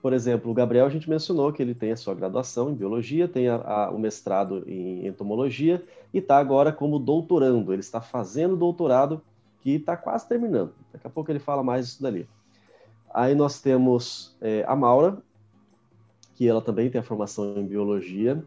Por 0.00 0.12
exemplo, 0.12 0.52
o 0.52 0.54
Gabriel, 0.54 0.86
a 0.86 0.90
gente 0.90 1.10
mencionou 1.10 1.52
que 1.52 1.60
ele 1.60 1.74
tem 1.74 1.90
a 1.90 1.96
sua 1.96 2.14
graduação 2.14 2.70
em 2.70 2.74
biologia, 2.76 3.26
tem 3.26 3.48
a, 3.48 3.56
a, 3.56 3.90
o 3.90 3.98
mestrado 3.98 4.62
em 4.64 5.04
entomologia 5.08 5.84
e 6.14 6.18
está 6.18 6.38
agora 6.38 6.70
como 6.70 7.00
doutorando. 7.00 7.72
Ele 7.72 7.80
está 7.80 8.00
fazendo 8.00 8.56
doutorado 8.56 9.20
que 9.66 9.72
está 9.72 9.96
quase 9.96 10.28
terminando. 10.28 10.72
Daqui 10.92 11.08
a 11.08 11.10
pouco 11.10 11.28
ele 11.28 11.40
fala 11.40 11.60
mais 11.60 11.86
disso 11.86 12.00
dali. 12.00 12.28
Aí 13.12 13.34
nós 13.34 13.60
temos 13.60 14.36
é, 14.40 14.64
a 14.64 14.76
Maura, 14.76 15.18
que 16.36 16.46
ela 16.46 16.62
também 16.62 16.88
tem 16.88 17.00
a 17.00 17.04
formação 17.04 17.58
em 17.58 17.66
biologia. 17.66 18.44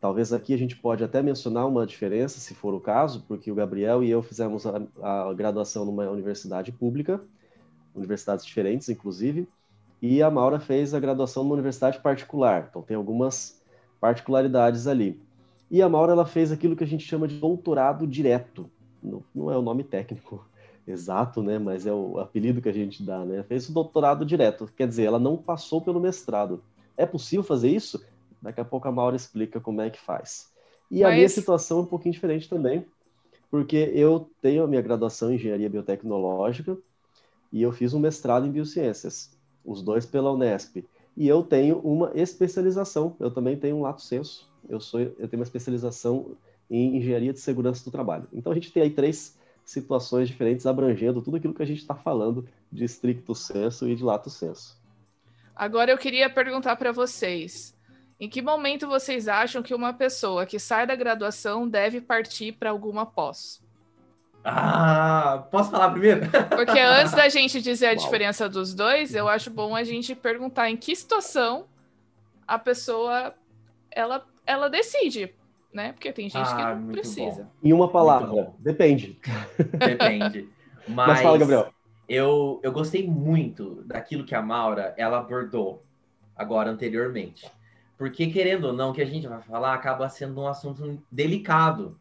Talvez 0.00 0.32
aqui 0.32 0.54
a 0.54 0.56
gente 0.56 0.76
pode 0.76 1.02
até 1.02 1.20
mencionar 1.20 1.66
uma 1.66 1.84
diferença, 1.84 2.38
se 2.38 2.54
for 2.54 2.72
o 2.72 2.78
caso, 2.78 3.24
porque 3.26 3.50
o 3.50 3.54
Gabriel 3.56 4.04
e 4.04 4.08
eu 4.08 4.22
fizemos 4.22 4.64
a, 4.64 4.80
a 5.02 5.34
graduação 5.34 5.84
numa 5.84 6.08
universidade 6.08 6.70
pública, 6.70 7.20
universidades 7.92 8.46
diferentes, 8.46 8.88
inclusive, 8.88 9.48
e 10.00 10.22
a 10.22 10.30
Maura 10.30 10.60
fez 10.60 10.94
a 10.94 11.00
graduação 11.00 11.42
numa 11.42 11.54
universidade 11.54 11.98
particular, 11.98 12.68
então 12.70 12.80
tem 12.80 12.96
algumas 12.96 13.60
particularidades 14.00 14.86
ali. 14.86 15.20
E 15.68 15.82
a 15.82 15.88
Maura 15.88 16.12
ela 16.12 16.26
fez 16.26 16.52
aquilo 16.52 16.76
que 16.76 16.84
a 16.84 16.86
gente 16.86 17.04
chama 17.04 17.26
de 17.26 17.40
doutorado 17.40 18.06
direto. 18.06 18.70
Não, 19.04 19.22
não 19.34 19.50
é 19.50 19.58
o 19.58 19.62
nome 19.62 19.84
técnico 19.84 20.46
exato, 20.86 21.42
né, 21.42 21.58
mas 21.58 21.86
é 21.86 21.92
o 21.92 22.18
apelido 22.18 22.60
que 22.60 22.68
a 22.68 22.72
gente 22.72 23.02
dá, 23.02 23.24
né? 23.24 23.42
Fez 23.42 23.68
o 23.68 23.72
doutorado 23.72 24.24
direto, 24.24 24.68
quer 24.76 24.88
dizer, 24.88 25.04
ela 25.04 25.18
não 25.18 25.36
passou 25.36 25.80
pelo 25.80 26.00
mestrado. 26.00 26.62
É 26.96 27.06
possível 27.06 27.42
fazer 27.42 27.70
isso? 27.70 28.04
Daqui 28.40 28.60
a 28.60 28.64
pouco 28.64 28.86
a 28.88 28.92
Maura 28.92 29.16
explica 29.16 29.60
como 29.60 29.80
é 29.80 29.90
que 29.90 30.00
faz. 30.00 30.52
E 30.90 31.02
mas... 31.02 31.12
a 31.12 31.14
minha 31.16 31.28
situação 31.28 31.78
é 31.78 31.82
um 31.82 31.86
pouquinho 31.86 32.12
diferente 32.12 32.48
também, 32.48 32.84
porque 33.50 33.90
eu 33.94 34.28
tenho 34.42 34.64
a 34.64 34.66
minha 34.66 34.82
graduação 34.82 35.30
em 35.30 35.36
engenharia 35.36 35.70
biotecnológica 35.70 36.76
e 37.52 37.62
eu 37.62 37.72
fiz 37.72 37.94
um 37.94 38.00
mestrado 38.00 38.46
em 38.46 38.50
biociências 38.50 39.34
os 39.64 39.82
dois 39.82 40.04
pela 40.04 40.32
Unesp. 40.32 40.84
E 41.16 41.28
eu 41.28 41.42
tenho 41.42 41.78
uma 41.78 42.10
especialização, 42.14 43.16
eu 43.20 43.30
também 43.30 43.56
tenho 43.56 43.76
um 43.76 43.82
lato 43.82 44.02
senso, 44.02 44.50
eu, 44.68 44.80
sou, 44.80 45.00
eu 45.00 45.28
tenho 45.28 45.40
uma 45.40 45.44
especialização 45.44 46.36
em 46.70 46.96
engenharia 46.96 47.32
de 47.32 47.40
segurança 47.40 47.84
do 47.84 47.90
trabalho. 47.90 48.26
Então 48.32 48.52
a 48.52 48.54
gente 48.54 48.72
tem 48.72 48.82
aí 48.82 48.90
três 48.90 49.38
situações 49.64 50.28
diferentes 50.28 50.66
abrangendo 50.66 51.22
tudo 51.22 51.36
aquilo 51.36 51.54
que 51.54 51.62
a 51.62 51.66
gente 51.66 51.80
está 51.80 51.94
falando 51.94 52.46
de 52.70 52.84
estricto 52.84 53.34
senso 53.34 53.88
e 53.88 53.94
de 53.94 54.04
lato 54.04 54.28
senso. 54.28 54.78
Agora 55.54 55.90
eu 55.90 55.98
queria 55.98 56.28
perguntar 56.28 56.76
para 56.76 56.92
vocês, 56.92 57.74
em 58.18 58.28
que 58.28 58.42
momento 58.42 58.86
vocês 58.86 59.28
acham 59.28 59.62
que 59.62 59.74
uma 59.74 59.92
pessoa 59.92 60.44
que 60.44 60.58
sai 60.58 60.86
da 60.86 60.96
graduação 60.96 61.68
deve 61.68 62.00
partir 62.00 62.52
para 62.52 62.70
alguma 62.70 63.06
pós? 63.06 63.62
Ah, 64.44 65.46
posso 65.50 65.70
falar 65.70 65.90
primeiro? 65.90 66.20
Porque 66.54 66.78
antes 66.78 67.14
da 67.14 67.28
gente 67.30 67.62
dizer 67.62 67.86
a 67.86 67.92
Uau. 67.92 67.98
diferença 68.04 68.48
dos 68.48 68.74
dois, 68.74 69.14
eu 69.14 69.26
acho 69.26 69.50
bom 69.50 69.74
a 69.74 69.82
gente 69.82 70.14
perguntar 70.14 70.68
em 70.68 70.76
que 70.76 70.94
situação 70.94 71.66
a 72.46 72.58
pessoa 72.58 73.34
ela, 73.90 74.26
ela 74.44 74.68
decide, 74.68 75.34
né? 75.74 75.92
Porque 75.92 76.12
tem 76.12 76.30
gente 76.30 76.40
ah, 76.40 76.56
que 76.74 76.80
não 76.80 76.92
precisa. 76.92 77.42
Bom. 77.42 77.50
Em 77.62 77.72
uma 77.72 77.88
palavra, 77.88 78.52
depende. 78.58 79.18
Depende. 79.78 80.48
Mas, 80.88 81.06
Mas 81.08 81.20
fala, 81.20 81.38
Gabriel. 81.38 81.74
Eu, 82.08 82.60
eu 82.62 82.70
gostei 82.70 83.06
muito 83.06 83.82
daquilo 83.86 84.24
que 84.24 84.34
a 84.34 84.42
Maura 84.42 84.94
ela 84.96 85.18
abordou 85.18 85.82
agora 86.36 86.70
anteriormente. 86.70 87.50
Porque, 87.96 88.26
querendo 88.26 88.64
ou 88.66 88.72
não, 88.72 88.90
o 88.90 88.92
que 88.92 89.00
a 89.02 89.06
gente 89.06 89.26
vai 89.26 89.40
falar 89.40 89.74
acaba 89.74 90.08
sendo 90.08 90.40
um 90.40 90.46
assunto 90.46 91.02
delicado 91.10 91.96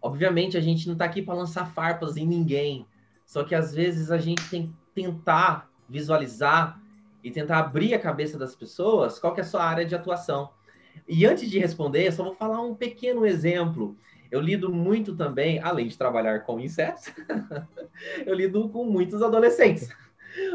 Obviamente, 0.00 0.56
a 0.56 0.60
gente 0.60 0.86
não 0.86 0.92
está 0.92 1.04
aqui 1.04 1.20
para 1.20 1.34
lançar 1.34 1.66
farpas 1.66 2.16
em 2.16 2.26
ninguém. 2.26 2.86
Só 3.26 3.44
que 3.44 3.54
às 3.54 3.74
vezes 3.74 4.10
a 4.10 4.18
gente 4.18 4.48
tem 4.48 4.68
que 4.68 4.72
tentar 4.94 5.68
visualizar 5.88 6.80
e 7.22 7.30
tentar 7.30 7.58
abrir 7.58 7.94
a 7.94 7.98
cabeça 7.98 8.38
das 8.38 8.54
pessoas 8.54 9.18
qual 9.18 9.34
que 9.34 9.40
é 9.40 9.44
a 9.44 9.46
sua 9.46 9.64
área 9.64 9.84
de 9.84 9.94
atuação. 9.94 10.50
E 11.06 11.26
antes 11.26 11.50
de 11.50 11.58
responder, 11.58 12.06
eu 12.06 12.12
só 12.12 12.24
vou 12.24 12.34
falar 12.34 12.60
um 12.60 12.74
pequeno 12.74 13.26
exemplo. 13.26 13.96
Eu 14.30 14.40
lido 14.40 14.70
muito 14.72 15.16
também, 15.16 15.58
além 15.60 15.88
de 15.88 15.96
trabalhar 15.96 16.40
com 16.40 16.60
insetos, 16.60 17.12
eu 18.26 18.34
lido 18.34 18.68
com 18.68 18.84
muitos 18.84 19.22
adolescentes. 19.22 19.88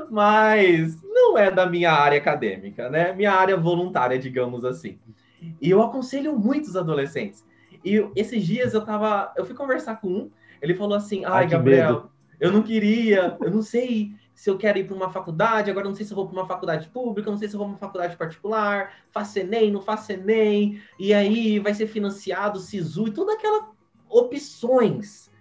Mas 0.10 1.02
não 1.04 1.38
é 1.38 1.50
da 1.50 1.66
minha 1.66 1.92
área 1.92 2.18
acadêmica, 2.18 2.90
né? 2.90 3.14
Minha 3.14 3.34
área 3.34 3.58
voluntária, 3.58 4.18
digamos 4.20 4.64
assim. 4.64 5.00
E 5.60 5.70
eu 5.70 5.82
aconselho 5.82 6.38
muitos 6.38 6.76
adolescentes. 6.76 7.46
E 7.84 8.08
esses 8.16 8.46
dias 8.46 8.74
eu 8.74 8.86
tava. 8.86 9.34
Eu 9.36 9.46
fui 9.46 9.56
conversar 9.56 10.00
com 10.00 10.08
um, 10.08 10.32
ele 10.62 10.74
falou 10.74 10.96
assim: 10.96 11.26
Ai, 11.26 11.44
Ai 11.44 11.48
Gabriel, 11.48 12.10
eu 12.40 12.52
não 12.52 12.62
queria, 12.62 13.38
eu 13.42 13.52
não 13.52 13.62
sei 13.62 14.14
se 14.34 14.50
eu 14.50 14.58
quero 14.58 14.80
ir 14.80 14.86
para 14.86 14.96
uma 14.96 15.12
faculdade, 15.12 15.70
agora 15.70 15.88
não 15.88 15.96
sei 15.96 16.06
se 16.06 16.12
eu 16.12 16.16
vou 16.16 16.28
para 16.28 16.40
uma 16.40 16.48
faculdade 16.48 16.88
pública, 16.90 17.30
não 17.30 17.38
sei 17.38 17.48
se 17.48 17.56
eu 17.56 17.60
vou 17.60 17.68
para 17.68 17.74
uma 17.74 17.80
faculdade 17.80 18.18
particular, 18.18 18.94
faço 19.12 19.40
Enem, 19.40 19.72
não 19.72 19.82
faço 19.82 20.12
Enem, 20.12 20.82
e 21.00 21.14
aí 21.14 21.60
vai 21.60 21.74
ser 21.74 21.88
financiado, 21.88 22.60
SISU, 22.60 23.08
e 23.08 23.12
todas 23.12 23.36
aquelas 23.36 23.66
opções, 24.10 25.32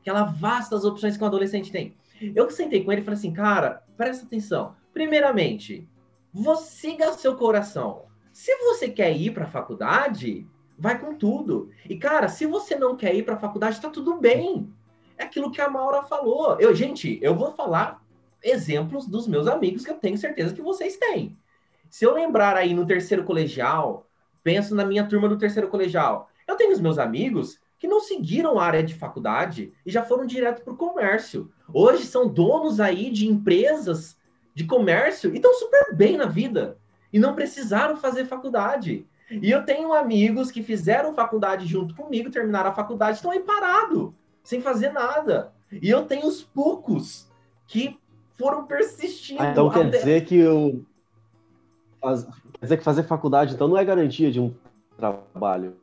aquela 0.00 0.24
vastas 0.24 0.84
opções 0.84 1.16
que 1.16 1.24
um 1.24 1.26
adolescente 1.26 1.72
tem. 1.72 1.96
Eu 2.34 2.46
que 2.46 2.52
sentei 2.52 2.84
com 2.84 2.92
ele 2.92 3.00
e 3.00 3.04
falei 3.04 3.18
assim, 3.18 3.32
cara, 3.32 3.82
presta 3.96 4.24
atenção. 4.24 4.76
Primeiramente, 4.92 5.88
você 6.32 6.88
siga 6.88 7.12
seu 7.12 7.36
coração. 7.36 8.04
Se 8.32 8.54
você 8.56 8.88
quer 8.88 9.16
ir 9.16 9.32
para 9.32 9.44
a 9.44 9.50
faculdade, 9.50 10.46
vai 10.78 10.98
com 10.98 11.14
tudo. 11.14 11.70
E, 11.88 11.96
cara, 11.96 12.28
se 12.28 12.46
você 12.46 12.76
não 12.76 12.96
quer 12.96 13.14
ir 13.14 13.24
para 13.24 13.34
a 13.34 13.38
faculdade, 13.38 13.80
tá 13.80 13.90
tudo 13.90 14.16
bem. 14.16 14.72
É 15.16 15.24
aquilo 15.24 15.50
que 15.50 15.60
a 15.60 15.68
Maura 15.68 16.02
falou. 16.02 16.58
Eu, 16.58 16.74
gente, 16.74 17.18
eu 17.22 17.34
vou 17.34 17.52
falar 17.52 18.01
exemplos 18.42 19.06
dos 19.06 19.26
meus 19.26 19.46
amigos 19.46 19.84
que 19.84 19.90
eu 19.90 19.96
tenho 19.96 20.18
certeza 20.18 20.54
que 20.54 20.62
vocês 20.62 20.96
têm. 20.96 21.36
Se 21.88 22.04
eu 22.04 22.14
lembrar 22.14 22.56
aí 22.56 22.74
no 22.74 22.86
terceiro 22.86 23.24
colegial, 23.24 24.06
penso 24.42 24.74
na 24.74 24.84
minha 24.84 25.06
turma 25.06 25.28
do 25.28 25.38
terceiro 25.38 25.68
colegial. 25.68 26.28
Eu 26.46 26.56
tenho 26.56 26.72
os 26.72 26.80
meus 26.80 26.98
amigos 26.98 27.60
que 27.78 27.88
não 27.88 28.00
seguiram 28.00 28.58
a 28.58 28.64
área 28.64 28.82
de 28.82 28.94
faculdade 28.94 29.72
e 29.84 29.90
já 29.90 30.02
foram 30.02 30.24
direto 30.24 30.62
para 30.62 30.72
o 30.72 30.76
comércio. 30.76 31.50
Hoje 31.72 32.04
são 32.06 32.28
donos 32.28 32.80
aí 32.80 33.10
de 33.10 33.26
empresas 33.26 34.16
de 34.54 34.64
comércio 34.64 35.32
e 35.32 35.36
estão 35.36 35.52
super 35.54 35.94
bem 35.94 36.16
na 36.16 36.26
vida. 36.26 36.78
E 37.12 37.18
não 37.18 37.34
precisaram 37.34 37.96
fazer 37.96 38.24
faculdade. 38.24 39.06
E 39.30 39.50
eu 39.50 39.64
tenho 39.64 39.92
amigos 39.92 40.50
que 40.50 40.62
fizeram 40.62 41.14
faculdade 41.14 41.66
junto 41.66 41.94
comigo, 41.94 42.30
terminaram 42.30 42.70
a 42.70 42.74
faculdade, 42.74 43.16
estão 43.16 43.30
aí 43.30 43.40
parado, 43.40 44.14
sem 44.42 44.60
fazer 44.60 44.92
nada. 44.92 45.52
E 45.70 45.88
eu 45.88 46.04
tenho 46.04 46.26
os 46.26 46.42
poucos 46.42 47.30
que 47.66 47.98
foram 48.42 48.66
persistindo. 48.66 49.40
Ah, 49.40 49.50
então 49.52 49.70
quer 49.70 49.88
dizer 49.88 50.24
que 50.24 50.36
eu 50.36 50.84
faz... 52.00 52.24
quer 52.24 52.62
dizer 52.62 52.76
que 52.76 52.84
fazer 52.84 53.04
faculdade 53.04 53.54
então 53.54 53.68
não 53.68 53.78
é 53.78 53.84
garantia 53.84 54.32
de 54.32 54.40
um 54.40 54.52
trabalho. 54.96 55.76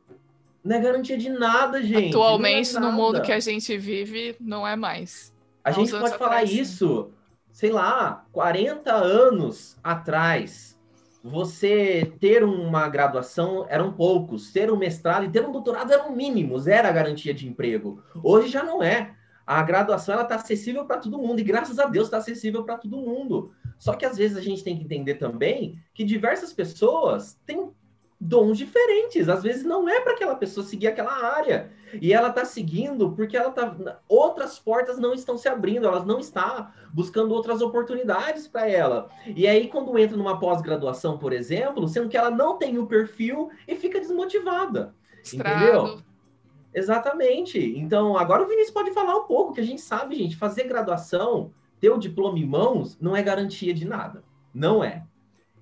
Não 0.62 0.76
é 0.76 0.80
garantia 0.80 1.16
de 1.16 1.30
nada, 1.30 1.82
gente. 1.82 2.10
Atualmente, 2.10 2.76
é 2.76 2.80
no 2.80 2.92
mundo 2.92 3.22
que 3.22 3.32
a 3.32 3.40
gente 3.40 3.78
vive, 3.78 4.36
não 4.38 4.66
é 4.66 4.76
mais. 4.76 5.32
A 5.64 5.70
gente 5.70 5.90
pode 5.90 6.18
falar 6.18 6.26
atrás, 6.26 6.52
isso, 6.52 7.10
sei 7.50 7.70
lá, 7.70 8.26
40 8.30 8.92
anos 8.92 9.78
atrás. 9.82 10.78
Você 11.22 12.12
ter 12.18 12.44
uma 12.44 12.88
graduação 12.88 13.66
eram 13.68 13.92
poucos, 13.92 14.52
ter 14.52 14.70
um 14.70 14.76
mestrado 14.76 15.24
e 15.24 15.30
ter 15.30 15.46
um 15.46 15.52
doutorado 15.52 15.92
eram 15.92 16.14
mínimos, 16.14 16.66
era 16.66 16.88
a 16.88 16.92
garantia 16.92 17.32
de 17.32 17.48
emprego. 17.48 18.02
Hoje 18.22 18.48
já 18.48 18.62
não 18.62 18.82
é. 18.82 19.14
A 19.50 19.64
graduação 19.64 20.14
ela 20.14 20.22
está 20.22 20.36
acessível 20.36 20.84
para 20.84 20.98
todo 20.98 21.18
mundo 21.18 21.40
e 21.40 21.42
graças 21.42 21.80
a 21.80 21.86
Deus 21.86 22.06
está 22.06 22.18
acessível 22.18 22.62
para 22.62 22.78
todo 22.78 22.96
mundo. 22.98 23.50
Só 23.80 23.94
que 23.94 24.06
às 24.06 24.16
vezes 24.16 24.36
a 24.36 24.40
gente 24.40 24.62
tem 24.62 24.78
que 24.78 24.84
entender 24.84 25.16
também 25.16 25.76
que 25.92 26.04
diversas 26.04 26.52
pessoas 26.52 27.36
têm 27.44 27.68
dons 28.20 28.56
diferentes. 28.56 29.28
Às 29.28 29.42
vezes 29.42 29.64
não 29.64 29.88
é 29.88 30.00
para 30.02 30.12
aquela 30.12 30.36
pessoa 30.36 30.64
seguir 30.64 30.86
aquela 30.86 31.12
área. 31.34 31.72
E 32.00 32.12
ela 32.12 32.28
está 32.28 32.44
seguindo 32.44 33.10
porque 33.10 33.36
ela 33.36 33.50
tá 33.50 34.00
outras 34.08 34.56
portas 34.56 35.00
não 35.00 35.12
estão 35.12 35.36
se 35.36 35.48
abrindo, 35.48 35.84
elas 35.84 36.06
não 36.06 36.20
está 36.20 36.72
buscando 36.94 37.34
outras 37.34 37.60
oportunidades 37.60 38.46
para 38.46 38.68
ela. 38.68 39.08
E 39.26 39.48
aí 39.48 39.66
quando 39.66 39.98
entra 39.98 40.16
numa 40.16 40.38
pós-graduação, 40.38 41.18
por 41.18 41.32
exemplo, 41.32 41.88
sendo 41.88 42.08
que 42.08 42.16
ela 42.16 42.30
não 42.30 42.56
tem 42.56 42.78
o 42.78 42.86
perfil 42.86 43.50
e 43.66 43.74
fica 43.74 43.98
desmotivada. 43.98 44.94
Estrado. 45.24 45.56
Entendeu? 45.56 46.09
Exatamente. 46.74 47.58
Então, 47.76 48.16
agora 48.16 48.42
o 48.42 48.46
Vinícius 48.46 48.72
pode 48.72 48.92
falar 48.92 49.16
um 49.16 49.24
pouco, 49.24 49.54
que 49.54 49.60
a 49.60 49.64
gente 49.64 49.80
sabe, 49.80 50.16
gente, 50.16 50.36
fazer 50.36 50.64
graduação, 50.64 51.52
ter 51.80 51.90
o 51.90 51.98
diploma 51.98 52.38
em 52.38 52.46
mãos, 52.46 52.96
não 53.00 53.16
é 53.16 53.22
garantia 53.22 53.74
de 53.74 53.84
nada. 53.84 54.22
Não 54.54 54.82
é. 54.82 55.04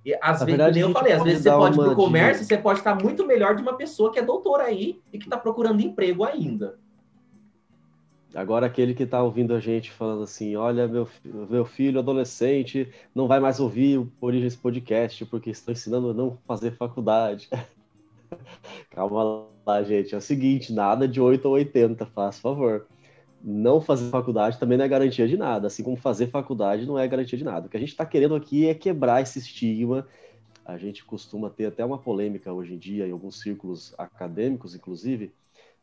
E, 0.04 0.14
às 0.14 0.40
Na 0.40 0.46
vezes, 0.46 0.46
verdade, 0.46 0.80
eu 0.80 0.90
falei, 0.90 1.12
às 1.12 1.22
vezes 1.22 1.42
você 1.42 1.50
pode 1.50 1.74
ir 1.74 1.82
para 1.82 1.92
o 1.92 1.96
comércio, 1.96 2.44
você 2.44 2.58
pode 2.58 2.78
estar 2.80 2.94
muito 2.94 3.26
melhor 3.26 3.56
de 3.56 3.62
uma 3.62 3.76
pessoa 3.76 4.12
que 4.12 4.18
é 4.18 4.22
doutora 4.22 4.64
aí 4.64 5.00
e 5.12 5.18
que 5.18 5.24
está 5.24 5.36
procurando 5.36 5.80
emprego 5.80 6.24
ainda. 6.24 6.78
Agora 8.34 8.66
aquele 8.66 8.94
que 8.94 9.04
está 9.04 9.22
ouvindo 9.22 9.54
a 9.54 9.60
gente 9.60 9.90
falando 9.90 10.22
assim, 10.22 10.54
olha, 10.54 10.86
meu, 10.86 11.08
meu 11.24 11.64
filho 11.64 11.98
adolescente 11.98 12.92
não 13.14 13.26
vai 13.26 13.40
mais 13.40 13.58
ouvir 13.58 13.98
o 13.98 14.12
Origens 14.20 14.54
Podcast 14.54 15.24
porque 15.26 15.50
estão 15.50 15.72
ensinando 15.72 16.10
a 16.10 16.14
não 16.14 16.38
fazer 16.46 16.72
faculdade. 16.72 17.48
Calma 18.90 19.22
lá, 19.22 19.46
gente. 19.82 20.14
É 20.14 20.18
o 20.18 20.20
seguinte, 20.20 20.72
nada 20.72 21.06
de 21.06 21.20
8 21.20 21.44
ou 21.46 21.54
80, 21.54 22.06
faz 22.06 22.38
favor. 22.38 22.86
Não 23.42 23.80
fazer 23.80 24.10
faculdade 24.10 24.58
também 24.58 24.76
não 24.76 24.84
é 24.84 24.88
garantia 24.88 25.28
de 25.28 25.36
nada, 25.36 25.68
assim 25.68 25.82
como 25.82 25.96
fazer 25.96 26.28
faculdade 26.28 26.86
não 26.86 26.98
é 26.98 27.06
garantia 27.06 27.38
de 27.38 27.44
nada. 27.44 27.66
O 27.66 27.70
que 27.70 27.76
a 27.76 27.80
gente 27.80 27.90
está 27.90 28.04
querendo 28.04 28.34
aqui 28.34 28.66
é 28.66 28.74
quebrar 28.74 29.22
esse 29.22 29.38
estigma. 29.38 30.06
A 30.64 30.76
gente 30.76 31.04
costuma 31.04 31.48
ter 31.48 31.66
até 31.66 31.84
uma 31.84 31.98
polêmica 31.98 32.52
hoje 32.52 32.74
em 32.74 32.78
dia, 32.78 33.06
em 33.06 33.12
alguns 33.12 33.40
círculos 33.40 33.94
acadêmicos, 33.96 34.74
inclusive, 34.74 35.32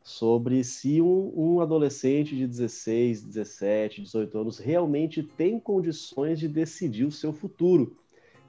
sobre 0.04 0.64
se 0.64 1.02
um, 1.02 1.34
um, 1.36 1.62
adolescente 1.62 2.36
de 2.36 2.46
16, 2.46 3.24
17, 3.24 4.02
18 4.02 4.38
anos 4.38 4.60
realmente 4.60 5.24
tem 5.24 5.60
condições 5.60 6.40
de 6.40 6.48
decidir 6.48 7.06
o 7.06 7.12
seu 7.12 7.32
futuro, 7.32 7.98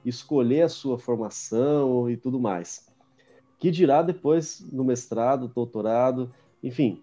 escolher 0.05 0.63
a 0.63 0.69
sua 0.69 0.99
formação 0.99 2.09
e 2.09 2.17
tudo 2.17 2.39
mais 2.39 2.87
que 3.57 3.71
dirá 3.71 4.01
depois 4.01 4.65
no 4.71 4.83
mestrado, 4.83 5.47
doutorado, 5.47 6.31
enfim, 6.63 7.01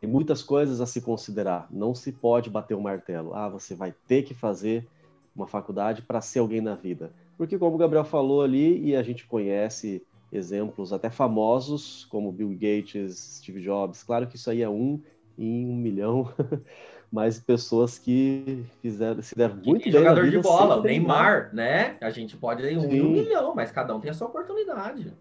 tem 0.00 0.10
muitas 0.10 0.42
coisas 0.42 0.80
a 0.80 0.86
se 0.86 1.00
considerar. 1.00 1.66
Não 1.70 1.94
se 1.94 2.12
pode 2.12 2.50
bater 2.50 2.74
o 2.74 2.78
um 2.78 2.82
martelo. 2.82 3.34
Ah, 3.34 3.48
você 3.48 3.74
vai 3.74 3.94
ter 4.06 4.22
que 4.22 4.34
fazer 4.34 4.86
uma 5.34 5.46
faculdade 5.46 6.02
para 6.02 6.20
ser 6.20 6.40
alguém 6.40 6.60
na 6.60 6.74
vida. 6.74 7.10
Porque, 7.36 7.58
como 7.58 7.74
o 7.74 7.78
Gabriel 7.78 8.04
falou 8.04 8.42
ali, 8.42 8.84
e 8.84 8.94
a 8.94 9.02
gente 9.02 9.26
conhece 9.26 10.02
exemplos 10.30 10.92
até 10.92 11.10
famosos, 11.10 12.04
como 12.10 12.30
Bill 12.30 12.50
Gates, 12.50 13.38
Steve 13.38 13.60
Jobs, 13.60 14.02
claro 14.02 14.26
que 14.26 14.36
isso 14.36 14.50
aí 14.50 14.62
é 14.62 14.68
um 14.68 15.00
em 15.38 15.66
um 15.66 15.74
milhão, 15.74 16.30
mas 17.10 17.40
pessoas 17.40 17.98
que 17.98 18.64
fizeram, 18.80 19.22
se 19.22 19.34
deram 19.34 19.56
muito 19.56 19.88
e 19.88 19.90
bem. 19.90 19.92
Jogador 19.92 20.30
de 20.30 20.38
bola, 20.38 20.76
o 20.76 20.82
Neymar, 20.82 21.50
né? 21.52 21.96
A 22.00 22.10
gente 22.10 22.36
pode 22.36 22.62
ir 22.62 22.78
um 22.78 22.84
em 22.84 23.02
um 23.02 23.10
milhão, 23.10 23.54
mas 23.54 23.70
cada 23.70 23.94
um 23.94 24.00
tem 24.00 24.10
a 24.10 24.14
sua 24.14 24.28
oportunidade. 24.28 25.12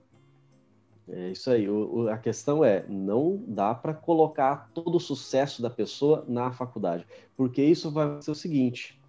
É 1.09 1.29
isso 1.29 1.49
aí. 1.49 1.69
O, 1.69 2.03
o, 2.03 2.09
a 2.09 2.17
questão 2.17 2.63
é, 2.63 2.85
não 2.87 3.43
dá 3.47 3.73
para 3.73 3.93
colocar 3.93 4.69
todo 4.73 4.95
o 4.95 4.99
sucesso 4.99 5.61
da 5.61 5.69
pessoa 5.69 6.23
na 6.27 6.51
faculdade, 6.51 7.05
porque 7.35 7.61
isso 7.61 7.91
vai 7.91 8.21
ser 8.21 8.31
o 8.31 8.35
seguinte: 8.35 8.99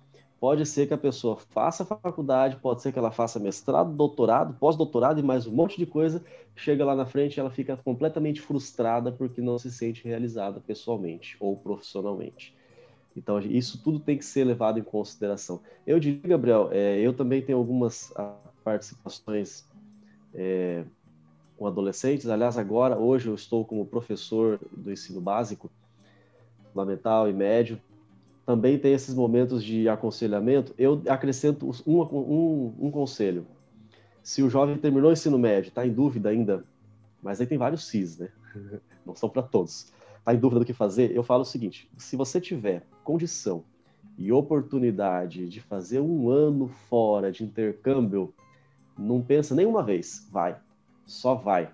pode 0.40 0.66
ser 0.66 0.86
que 0.86 0.94
a 0.94 0.98
pessoa 0.98 1.36
faça 1.36 1.84
faculdade, 1.84 2.56
pode 2.56 2.82
ser 2.82 2.92
que 2.92 2.98
ela 2.98 3.12
faça 3.12 3.38
mestrado, 3.38 3.92
doutorado, 3.92 4.54
pós-doutorado 4.54 5.20
e 5.20 5.22
mais 5.22 5.46
um 5.46 5.52
monte 5.52 5.78
de 5.78 5.86
coisa, 5.86 6.22
chega 6.56 6.84
lá 6.84 6.94
na 6.94 7.06
frente 7.06 7.38
ela 7.38 7.50
fica 7.50 7.76
completamente 7.76 8.40
frustrada 8.40 9.12
porque 9.12 9.40
não 9.40 9.58
se 9.58 9.70
sente 9.70 10.04
realizada 10.04 10.60
pessoalmente 10.60 11.36
ou 11.38 11.56
profissionalmente. 11.56 12.54
Então, 13.16 13.38
isso 13.38 13.80
tudo 13.82 14.00
tem 14.00 14.18
que 14.18 14.24
ser 14.24 14.44
levado 14.44 14.78
em 14.78 14.82
consideração. 14.82 15.60
Eu 15.86 16.00
diria, 16.00 16.28
Gabriel, 16.28 16.68
é, 16.72 16.98
eu 16.98 17.12
também 17.12 17.40
tenho 17.40 17.58
algumas 17.58 18.12
participações. 18.64 19.64
É, 20.34 20.84
com 21.64 21.68
adolescentes. 21.68 22.28
Aliás, 22.28 22.58
agora, 22.58 22.98
hoje, 22.98 23.28
eu 23.28 23.34
estou 23.34 23.64
como 23.64 23.86
professor 23.86 24.60
do 24.70 24.92
ensino 24.92 25.18
básico, 25.18 25.70
fundamental 26.70 27.28
e 27.28 27.32
médio. 27.32 27.80
Também 28.44 28.78
tem 28.78 28.92
esses 28.92 29.14
momentos 29.14 29.64
de 29.64 29.88
aconselhamento. 29.88 30.74
Eu 30.76 31.00
acrescento 31.08 31.70
um, 31.86 32.02
um, 32.02 32.74
um 32.78 32.90
conselho. 32.90 33.46
Se 34.22 34.42
o 34.42 34.50
jovem 34.50 34.76
terminou 34.76 35.08
o 35.08 35.12
ensino 35.14 35.38
médio, 35.38 35.70
está 35.70 35.86
em 35.86 35.92
dúvida 35.92 36.28
ainda, 36.28 36.64
mas 37.22 37.40
aí 37.40 37.46
tem 37.46 37.56
vários 37.56 37.86
CIS, 37.86 38.18
né? 38.18 38.28
Não 39.04 39.14
são 39.14 39.30
para 39.30 39.42
todos. 39.42 39.90
Está 40.18 40.34
em 40.34 40.38
dúvida 40.38 40.60
do 40.60 40.66
que 40.66 40.74
fazer? 40.74 41.12
Eu 41.12 41.22
falo 41.22 41.42
o 41.42 41.46
seguinte: 41.46 41.90
se 41.96 42.14
você 42.14 42.40
tiver 42.40 42.86
condição 43.02 43.64
e 44.18 44.30
oportunidade 44.30 45.48
de 45.48 45.60
fazer 45.60 46.00
um 46.00 46.28
ano 46.28 46.68
fora 46.90 47.32
de 47.32 47.42
intercâmbio, 47.42 48.34
não 48.98 49.22
pensa 49.22 49.54
nenhuma 49.54 49.82
vez, 49.82 50.28
vai 50.30 50.56
só 51.06 51.34
vai. 51.34 51.70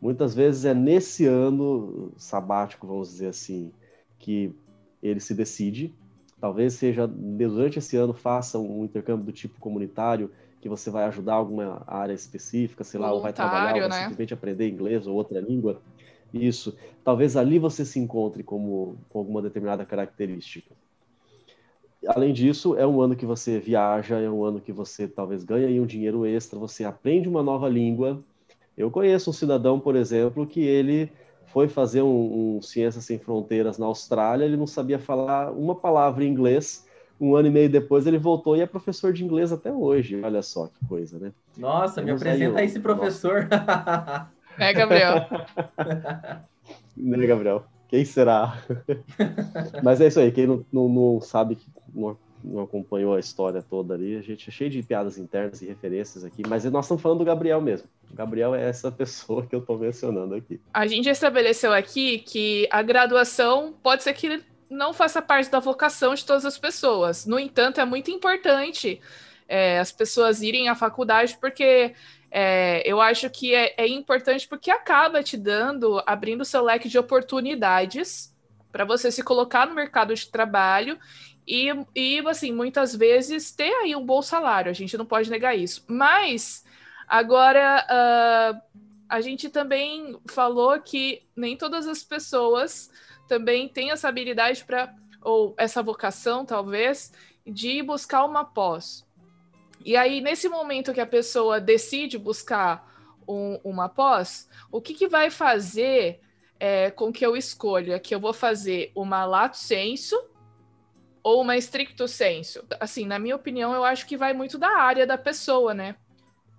Muitas 0.00 0.34
vezes 0.34 0.64
é 0.64 0.74
nesse 0.74 1.26
ano 1.26 2.12
sabático, 2.16 2.86
vamos 2.86 3.08
dizer 3.08 3.28
assim, 3.28 3.72
que 4.18 4.54
ele 5.02 5.20
se 5.20 5.34
decide. 5.34 5.94
Talvez 6.40 6.74
seja 6.74 7.06
durante 7.06 7.78
esse 7.78 7.96
ano 7.96 8.12
faça 8.12 8.58
um 8.58 8.84
intercâmbio 8.84 9.24
do 9.24 9.32
tipo 9.32 9.58
comunitário, 9.58 10.30
que 10.60 10.68
você 10.68 10.90
vai 10.90 11.04
ajudar 11.04 11.34
alguma 11.34 11.82
área 11.86 12.12
específica, 12.12 12.84
sei 12.84 13.00
lá, 13.00 13.12
ou 13.12 13.22
vai 13.22 13.32
trabalhar, 13.32 13.74
ou 13.74 13.80
vai 13.80 13.88
né? 13.88 14.00
simplesmente 14.00 14.34
aprender 14.34 14.68
inglês 14.68 15.06
ou 15.06 15.14
outra 15.14 15.40
língua. 15.40 15.80
Isso. 16.32 16.76
Talvez 17.02 17.36
ali 17.36 17.58
você 17.58 17.84
se 17.84 17.98
encontre 17.98 18.42
como, 18.42 18.96
com 19.08 19.18
alguma 19.18 19.40
determinada 19.40 19.84
característica. 19.84 20.74
Além 22.06 22.32
disso, 22.32 22.76
é 22.76 22.86
um 22.86 23.00
ano 23.00 23.16
que 23.16 23.26
você 23.26 23.58
viaja, 23.58 24.18
é 24.18 24.30
um 24.30 24.44
ano 24.44 24.60
que 24.60 24.72
você 24.72 25.08
talvez 25.08 25.42
ganha 25.42 25.82
um 25.82 25.86
dinheiro 25.86 26.26
extra, 26.26 26.58
você 26.58 26.84
aprende 26.84 27.28
uma 27.28 27.42
nova 27.42 27.68
língua, 27.68 28.22
eu 28.76 28.90
conheço 28.90 29.30
um 29.30 29.32
cidadão, 29.32 29.80
por 29.80 29.96
exemplo, 29.96 30.46
que 30.46 30.60
ele 30.60 31.10
foi 31.46 31.68
fazer 31.68 32.02
um, 32.02 32.56
um 32.56 32.62
Ciências 32.62 33.04
Sem 33.04 33.18
Fronteiras 33.18 33.78
na 33.78 33.86
Austrália, 33.86 34.44
ele 34.44 34.56
não 34.56 34.66
sabia 34.66 34.98
falar 34.98 35.50
uma 35.52 35.74
palavra 35.74 36.24
em 36.24 36.28
inglês. 36.28 36.84
Um 37.18 37.34
ano 37.34 37.48
e 37.48 37.50
meio 37.50 37.70
depois 37.70 38.06
ele 38.06 38.18
voltou 38.18 38.56
e 38.56 38.60
é 38.60 38.66
professor 38.66 39.10
de 39.10 39.24
inglês 39.24 39.50
até 39.50 39.72
hoje. 39.72 40.20
Olha 40.22 40.42
só 40.42 40.66
que 40.66 40.86
coisa, 40.86 41.18
né? 41.18 41.32
Nossa, 41.56 42.02
me 42.02 42.10
apresenta 42.10 42.58
aí, 42.58 42.66
esse 42.66 42.80
professor. 42.80 43.48
É, 44.58 44.72
Gabriel. 44.72 45.16
né, 46.96 47.26
Gabriel? 47.26 47.64
Quem 47.88 48.06
será? 48.06 48.56
Mas 49.84 50.00
é 50.00 50.06
isso 50.06 50.18
aí, 50.18 50.32
quem 50.32 50.46
não, 50.46 50.64
não, 50.72 50.88
não 50.88 51.20
sabe, 51.20 51.58
não 51.94 52.16
não 52.42 52.62
acompanhou 52.62 53.14
a 53.14 53.20
história 53.20 53.62
toda 53.62 53.94
ali, 53.94 54.16
a 54.16 54.22
gente 54.22 54.48
é 54.48 54.52
cheio 54.52 54.70
de 54.70 54.82
piadas 54.82 55.18
internas 55.18 55.62
e 55.62 55.66
referências 55.66 56.24
aqui, 56.24 56.42
mas 56.48 56.64
nós 56.64 56.84
estamos 56.84 57.02
falando 57.02 57.18
do 57.18 57.24
Gabriel 57.24 57.60
mesmo. 57.60 57.88
O 58.10 58.14
Gabriel 58.14 58.54
é 58.54 58.68
essa 58.68 58.90
pessoa 58.92 59.46
que 59.46 59.54
eu 59.54 59.60
estou 59.60 59.78
mencionando 59.78 60.34
aqui. 60.34 60.60
A 60.72 60.86
gente 60.86 61.08
estabeleceu 61.08 61.72
aqui 61.72 62.18
que 62.18 62.68
a 62.70 62.82
graduação 62.82 63.74
pode 63.82 64.02
ser 64.02 64.12
que 64.14 64.42
não 64.68 64.92
faça 64.92 65.22
parte 65.22 65.50
da 65.50 65.60
vocação 65.60 66.14
de 66.14 66.24
todas 66.24 66.44
as 66.44 66.58
pessoas. 66.58 67.26
No 67.26 67.38
entanto, 67.38 67.80
é 67.80 67.84
muito 67.84 68.10
importante 68.10 69.00
é, 69.48 69.78
as 69.78 69.92
pessoas 69.92 70.42
irem 70.42 70.68
à 70.68 70.74
faculdade, 70.74 71.36
porque 71.40 71.94
é, 72.30 72.82
eu 72.84 73.00
acho 73.00 73.30
que 73.30 73.54
é, 73.54 73.74
é 73.76 73.86
importante 73.86 74.48
porque 74.48 74.70
acaba 74.70 75.22
te 75.22 75.36
dando, 75.36 76.02
abrindo 76.06 76.44
seu 76.44 76.62
leque 76.62 76.88
de 76.88 76.98
oportunidades 76.98 78.34
para 78.72 78.84
você 78.84 79.10
se 79.10 79.22
colocar 79.22 79.66
no 79.66 79.74
mercado 79.74 80.14
de 80.14 80.28
trabalho 80.28 80.98
e, 81.46 81.68
e, 81.94 82.18
assim, 82.28 82.52
muitas 82.52 82.94
vezes 82.94 83.52
ter 83.52 83.72
aí 83.82 83.94
um 83.94 84.04
bom 84.04 84.20
salário, 84.20 84.70
a 84.70 84.74
gente 84.74 84.96
não 84.96 85.06
pode 85.06 85.30
negar 85.30 85.56
isso. 85.56 85.84
Mas 85.86 86.64
Agora, 87.06 87.86
uh, 87.88 88.80
a 89.08 89.20
gente 89.20 89.48
também 89.48 90.18
falou 90.28 90.80
que 90.80 91.22
nem 91.36 91.56
todas 91.56 91.86
as 91.86 92.02
pessoas 92.02 92.90
também 93.28 93.68
têm 93.68 93.92
essa 93.92 94.08
habilidade 94.08 94.64
para, 94.64 94.92
ou 95.22 95.54
essa 95.56 95.82
vocação, 95.82 96.44
talvez, 96.44 97.12
de 97.46 97.80
buscar 97.82 98.24
uma 98.24 98.44
pós. 98.44 99.06
E 99.84 99.96
aí, 99.96 100.20
nesse 100.20 100.48
momento 100.48 100.92
que 100.92 101.00
a 101.00 101.06
pessoa 101.06 101.60
decide 101.60 102.18
buscar 102.18 102.92
um, 103.26 103.60
uma 103.62 103.88
pós, 103.88 104.48
o 104.70 104.80
que, 104.80 104.94
que 104.94 105.06
vai 105.06 105.30
fazer 105.30 106.20
é, 106.58 106.90
com 106.90 107.12
que 107.12 107.24
eu 107.24 107.36
escolha 107.36 108.00
que 108.00 108.14
eu 108.14 108.18
vou 108.18 108.32
fazer 108.32 108.90
uma 108.96 109.24
lato 109.24 109.58
senso 109.58 110.16
ou 111.26 111.42
uma 111.42 111.56
stricto 111.56 112.06
senso? 112.06 112.64
Assim, 112.78 113.04
na 113.04 113.18
minha 113.18 113.34
opinião, 113.34 113.74
eu 113.74 113.82
acho 113.82 114.06
que 114.06 114.16
vai 114.16 114.32
muito 114.32 114.56
da 114.56 114.78
área 114.78 115.04
da 115.04 115.18
pessoa, 115.18 115.74
né? 115.74 115.96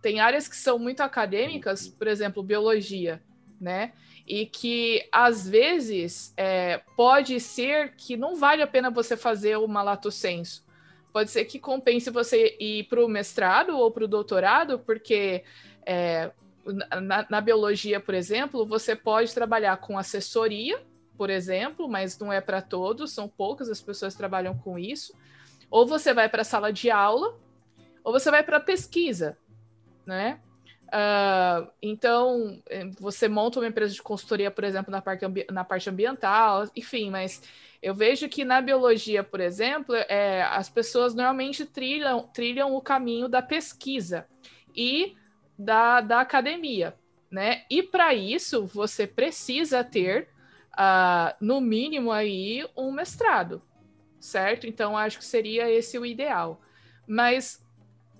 Tem 0.01 0.19
áreas 0.19 0.49
que 0.49 0.57
são 0.57 0.77
muito 0.77 0.99
acadêmicas, 0.99 1.87
por 1.87 2.05
exemplo, 2.05 2.43
biologia, 2.43 3.23
né? 3.61 3.93
E 4.27 4.45
que 4.45 5.07
às 5.09 5.47
vezes 5.47 6.33
é, 6.35 6.81
pode 6.97 7.39
ser 7.39 7.93
que 7.95 8.17
não 8.17 8.35
vale 8.35 8.61
a 8.61 8.67
pena 8.67 8.89
você 8.89 9.15
fazer 9.15 9.57
uma 9.57 9.81
lato 9.81 10.11
senso 10.11 10.67
pode 11.13 11.31
ser 11.31 11.45
que 11.45 11.57
compense 11.57 12.11
você 12.11 12.55
ir 12.59 12.83
para 12.83 13.03
o 13.03 13.07
mestrado 13.07 13.75
ou 13.75 13.89
para 13.89 14.03
o 14.03 14.07
doutorado, 14.07 14.77
porque 14.77 15.43
é, 15.83 16.29
na, 17.01 17.25
na, 17.27 17.41
biologia, 17.41 17.99
por 17.99 18.13
exemplo, 18.13 18.67
você 18.67 18.95
pode 18.95 19.33
trabalhar 19.33 19.77
com 19.77 19.97
assessoria, 19.97 20.79
por 21.17 21.29
exemplo, 21.29 21.87
mas 21.87 22.17
não 22.19 22.31
é 22.31 22.39
para 22.39 22.61
todos, 22.61 23.11
são 23.11 23.27
poucas 23.27 23.69
as 23.69 23.81
pessoas 23.81 24.13
que 24.13 24.19
trabalham 24.19 24.57
com 24.57 24.77
isso. 24.77 25.13
Ou 25.69 25.85
você 25.85 26.13
vai 26.13 26.29
para 26.29 26.41
a 26.41 26.45
sala 26.45 26.71
de 26.71 26.89
aula, 26.89 27.37
ou 28.03 28.13
você 28.13 28.31
vai 28.31 28.43
para 28.43 28.57
a 28.57 28.61
pesquisa, 28.61 29.37
né? 30.05 30.39
Uh, 30.87 31.69
então, 31.81 32.61
eh, 32.69 32.89
você 32.97 33.27
monta 33.27 33.59
uma 33.59 33.67
empresa 33.67 33.93
de 33.93 34.01
consultoria, 34.01 34.49
por 34.49 34.63
exemplo, 34.63 34.89
na 34.89 35.01
parte, 35.01 35.25
na 35.51 35.63
parte 35.65 35.89
ambiental, 35.89 36.65
enfim, 36.73 37.09
mas 37.09 37.41
eu 37.81 37.93
vejo 37.93 38.29
que 38.29 38.45
na 38.45 38.61
biologia, 38.61 39.23
por 39.23 39.41
exemplo, 39.41 39.93
é, 39.95 40.43
as 40.43 40.69
pessoas 40.69 41.13
normalmente 41.13 41.65
trilham, 41.65 42.27
trilham 42.33 42.73
o 42.73 42.81
caminho 42.81 43.27
da 43.27 43.41
pesquisa 43.41 44.25
e 44.73 45.15
da, 45.57 45.99
da 45.99 46.21
academia, 46.21 46.95
né? 47.29 47.65
E 47.69 47.83
para 47.83 48.13
isso, 48.13 48.65
você 48.65 49.05
precisa 49.05 49.83
ter, 49.83 50.29
uh, 50.77 51.35
no 51.41 51.59
mínimo, 51.59 52.11
aí, 52.11 52.65
um 52.75 52.91
mestrado, 52.91 53.61
certo? 54.19 54.67
Então, 54.67 54.97
acho 54.97 55.17
que 55.17 55.25
seria 55.25 55.69
esse 55.69 55.97
o 55.97 56.05
ideal. 56.05 56.61
Mas 57.07 57.65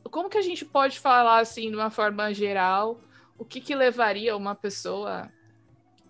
como 0.10 0.30
que 0.30 0.38
a 0.38 0.42
gente 0.42 0.66
pode 0.66 1.00
falar 1.00 1.40
assim 1.40 1.70
de 1.70 1.76
uma 1.76 1.90
forma 1.90 2.34
geral 2.34 3.02
o 3.38 3.46
que, 3.46 3.62
que 3.62 3.76
levaria 3.76 4.36
uma 4.36 4.56
pessoa 4.56 5.32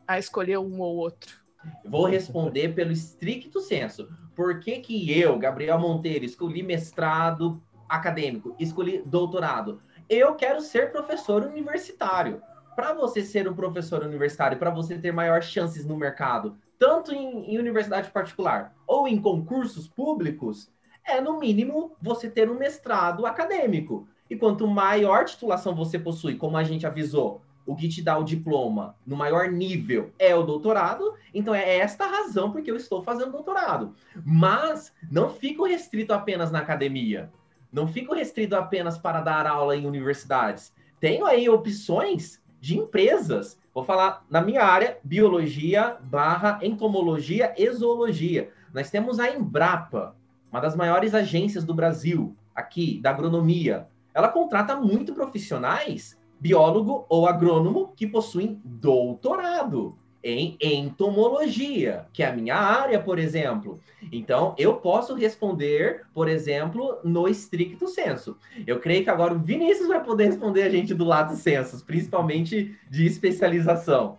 a 0.07 0.17
escolher 0.17 0.57
um 0.57 0.79
ou 0.79 0.95
outro? 0.95 1.35
Vou 1.83 2.05
responder 2.05 2.73
pelo 2.73 2.91
estricto 2.91 3.59
senso. 3.59 4.07
Por 4.33 4.59
que, 4.59 4.79
que 4.79 5.11
eu, 5.19 5.37
Gabriel 5.37 5.77
Monteiro, 5.77 6.23
escolhi 6.23 6.63
mestrado 6.63 7.61
acadêmico, 7.89 8.55
escolhi 8.57 9.01
doutorado? 9.05 9.81
Eu 10.09 10.35
quero 10.35 10.61
ser 10.61 10.91
professor 10.91 11.43
universitário. 11.43 12.41
Para 12.77 12.93
você 12.93 13.23
ser 13.23 13.47
um 13.49 13.55
professor 13.55 14.03
universitário, 14.03 14.59
para 14.59 14.69
você 14.69 14.99
ter 14.99 15.11
maiores 15.11 15.47
chances 15.47 15.83
no 15.83 15.97
mercado, 15.97 16.59
tanto 16.77 17.11
em, 17.11 17.51
em 17.51 17.57
universidade 17.57 18.11
particular 18.11 18.75
ou 18.85 19.07
em 19.07 19.19
concursos 19.19 19.87
públicos, 19.87 20.71
é, 21.03 21.19
no 21.19 21.39
mínimo, 21.39 21.93
você 21.99 22.29
ter 22.29 22.51
um 22.51 22.53
mestrado 22.53 23.25
acadêmico. 23.25 24.07
E 24.29 24.35
quanto 24.35 24.67
maior 24.67 25.25
titulação 25.25 25.73
você 25.73 25.97
possui, 25.97 26.35
como 26.35 26.55
a 26.55 26.63
gente 26.63 26.85
avisou, 26.85 27.41
o 27.65 27.75
que 27.75 27.89
te 27.89 27.99
dá 27.99 28.15
o 28.15 28.23
diploma 28.23 28.95
no 29.07 29.15
maior 29.15 29.49
nível 29.49 30.11
é 30.19 30.35
o 30.35 30.43
doutorado, 30.43 31.15
então 31.33 31.55
é 31.55 31.79
esta 31.79 32.05
a 32.05 32.09
razão 32.09 32.51
porque 32.51 32.69
eu 32.69 32.75
estou 32.75 33.01
fazendo 33.01 33.31
doutorado. 33.31 33.95
Mas 34.23 34.93
não 35.09 35.31
fico 35.31 35.65
restrito 35.65 36.13
apenas 36.13 36.51
na 36.51 36.59
academia. 36.59 37.31
Não 37.73 37.87
fico 37.87 38.13
restrito 38.13 38.55
apenas 38.55 38.99
para 38.99 39.19
dar 39.21 39.47
aula 39.47 39.75
em 39.75 39.87
universidades. 39.87 40.71
Tenho 40.99 41.25
aí 41.25 41.49
opções 41.49 42.39
de 42.67 42.77
empresas. 42.77 43.57
Vou 43.73 43.85
falar 43.85 44.25
na 44.29 44.41
minha 44.41 44.61
área, 44.61 44.97
biologia 45.01 45.95
barra 46.01 46.59
entomologia 46.61 47.53
e 47.57 47.71
zoologia. 47.71 48.51
Nós 48.73 48.91
temos 48.91 49.21
a 49.21 49.33
Embrapa, 49.33 50.17
uma 50.51 50.59
das 50.59 50.75
maiores 50.75 51.13
agências 51.15 51.63
do 51.63 51.73
Brasil, 51.73 52.35
aqui, 52.53 52.99
da 53.01 53.11
agronomia, 53.11 53.87
ela 54.13 54.27
contrata 54.27 54.75
muito 54.75 55.13
profissionais, 55.13 56.19
biólogo 56.41 57.05
ou 57.07 57.25
agrônomo, 57.25 57.93
que 57.95 58.05
possuem 58.05 58.59
doutorado 58.65 59.97
em 60.27 60.57
entomologia, 60.61 62.05
que 62.11 62.21
é 62.21 62.27
a 62.27 62.35
minha 62.35 62.55
área, 62.55 62.99
por 62.99 63.17
exemplo. 63.17 63.79
Então, 64.11 64.53
eu 64.57 64.75
posso 64.75 65.13
responder, 65.15 66.05
por 66.13 66.27
exemplo, 66.27 66.99
no 67.03 67.27
estricto 67.27 67.87
senso. 67.87 68.37
Eu 68.65 68.79
creio 68.79 69.03
que 69.03 69.09
agora 69.09 69.33
o 69.33 69.39
Vinícius 69.39 69.87
vai 69.87 70.03
poder 70.03 70.25
responder 70.25 70.63
a 70.63 70.69
gente 70.69 70.93
do 70.93 71.05
lado 71.05 71.35
senso, 71.35 71.83
principalmente 71.85 72.77
de 72.89 73.05
especialização. 73.05 74.17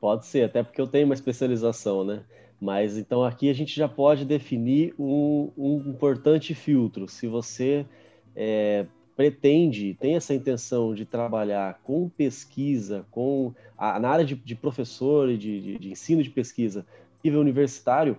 Pode 0.00 0.26
ser, 0.26 0.44
até 0.44 0.62
porque 0.62 0.80
eu 0.80 0.86
tenho 0.86 1.06
uma 1.06 1.14
especialização, 1.14 2.04
né? 2.04 2.22
Mas 2.60 2.96
então 2.96 3.24
aqui 3.24 3.50
a 3.50 3.54
gente 3.54 3.74
já 3.74 3.88
pode 3.88 4.24
definir 4.24 4.94
um, 4.98 5.50
um 5.56 5.76
importante 5.88 6.54
filtro. 6.54 7.08
Se 7.08 7.26
você 7.26 7.84
é, 8.34 8.86
pretende, 9.16 9.94
tem 9.94 10.14
essa 10.14 10.34
intenção 10.34 10.94
de 10.94 11.06
trabalhar 11.06 11.80
com 11.82 12.08
pesquisa, 12.08 13.06
com 13.10 13.54
a, 13.76 13.98
na 13.98 14.10
área 14.10 14.24
de, 14.24 14.34
de 14.34 14.54
professor 14.54 15.30
e 15.30 15.38
de, 15.38 15.60
de, 15.60 15.78
de, 15.78 15.90
ensino 15.90 16.22
de 16.22 16.28
pesquisa, 16.28 16.86
nível 17.24 17.40
universitário, 17.40 18.18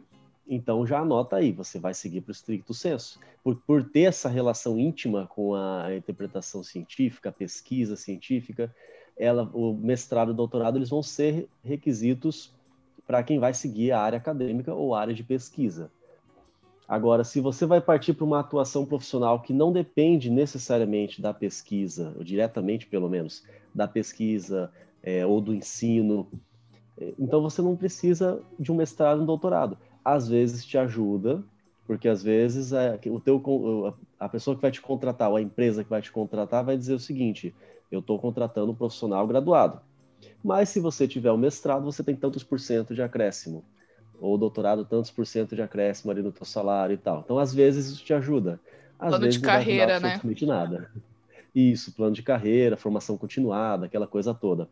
então 0.50 0.88
já 0.88 1.00
anota 1.00 1.36
aí, 1.36 1.52
você 1.52 1.78
vai 1.78 1.94
seguir 1.94 2.22
para 2.22 2.32
o 2.32 2.34
estricto 2.34 2.74
senso. 2.74 3.20
Por, 3.44 3.56
por 3.58 3.84
ter 3.84 4.02
essa 4.02 4.28
relação 4.28 4.80
íntima 4.80 5.28
com 5.28 5.54
a 5.54 5.96
interpretação 5.96 6.64
científica, 6.64 7.30
a 7.30 7.34
pesquisa 7.34 7.96
científica, 7.96 8.74
ela, 9.16 9.44
o 9.54 9.74
mestrado 9.74 10.30
e 10.30 10.32
o 10.32 10.36
doutorado, 10.36 10.78
eles 10.78 10.90
vão 10.90 11.04
ser 11.04 11.48
requisitos 11.64 12.54
para 13.06 13.24
quem 13.24 13.40
vai 13.40 13.54
seguir 13.54 13.92
a 13.92 14.02
área 14.02 14.18
acadêmica 14.18 14.74
ou 14.74 14.96
a 14.96 15.02
área 15.02 15.14
de 15.14 15.24
pesquisa. 15.24 15.92
Agora, 16.88 17.23
se 17.23 17.41
você 17.41 17.65
vai 17.65 17.82
partir 17.82 18.13
para 18.13 18.23
uma 18.23 18.39
atuação 18.39 18.86
profissional 18.86 19.41
que 19.41 19.52
não 19.52 19.73
depende 19.73 20.30
necessariamente 20.30 21.21
da 21.21 21.34
pesquisa, 21.34 22.13
ou 22.17 22.23
diretamente 22.23 22.88
pelo 22.88 23.10
menos, 23.10 23.43
da 23.76 23.88
pesquisa 23.88 24.71
é, 25.04 25.26
ou 25.26 25.41
do 25.41 25.54
ensino, 25.54 26.28
é, 26.97 27.13
então 27.19 27.41
você 27.41 27.62
não 27.62 27.76
precisa 27.76 28.41
de 28.58 28.71
um 28.71 28.76
mestrado 28.76 29.21
um 29.21 29.26
doutorado. 29.26 29.78
Às 30.04 30.30
vezes 30.30 30.65
te 30.65 30.78
ajuda, 30.78 31.43
porque 31.86 32.08
às 32.08 32.23
vezes 32.23 32.71
é, 32.71 32.97
o 33.08 33.19
teu, 33.19 33.93
a 34.17 34.30
pessoa 34.30 34.56
que 34.56 34.62
vai 34.62 34.71
te 34.71 34.82
contratar, 34.82 35.30
ou 35.30 35.36
a 35.36 35.41
empresa 35.41 35.84
que 35.84 35.89
vai 35.89 36.02
te 36.02 36.12
contratar, 36.12 36.63
vai 36.63 36.78
dizer 36.78 36.93
o 36.93 37.00
seguinte: 37.00 37.54
eu 37.91 38.00
estou 38.00 38.17
contratando 38.17 38.71
um 38.71 38.76
profissional 38.76 39.28
graduado. 39.28 39.82
Mas 40.41 40.69
se 40.69 40.80
você 40.80 41.06
tiver 41.06 41.32
o 41.32 41.38
mestrado, 41.38 41.84
você 41.84 42.02
tem 42.02 42.15
tantos 42.15 42.43
por 42.43 42.60
cento 42.60 42.95
de 42.95 43.02
acréscimo. 43.02 43.65
Ou 44.20 44.38
doutorado, 44.38 44.84
tantos 44.86 45.12
por 45.12 45.26
cento 45.26 45.56
de 45.56 45.62
acréscimo 45.62 46.12
ali 46.12 46.22
no 46.22 46.32
teu 46.32 46.46
salário 46.46 46.94
e 46.94 46.98
tal. 46.98 47.22
Então, 47.24 47.38
às 47.38 47.54
vezes, 47.54 47.88
isso 47.88 48.04
te 48.04 48.14
ajuda. 48.14 48.60
Às 49.00 49.10
plano 49.10 49.24
vezes, 49.24 49.40
de 49.40 49.46
carreira, 49.46 50.00
né? 50.00 50.20
nada. 50.42 50.92
Isso, 51.54 51.92
plano 51.92 52.14
de 52.14 52.24
carreira, 52.24 52.78
formação 52.78 53.18
continuada, 53.18 53.86
aquela 53.86 54.08
coisa 54.08 54.34
toda. 54.34 54.68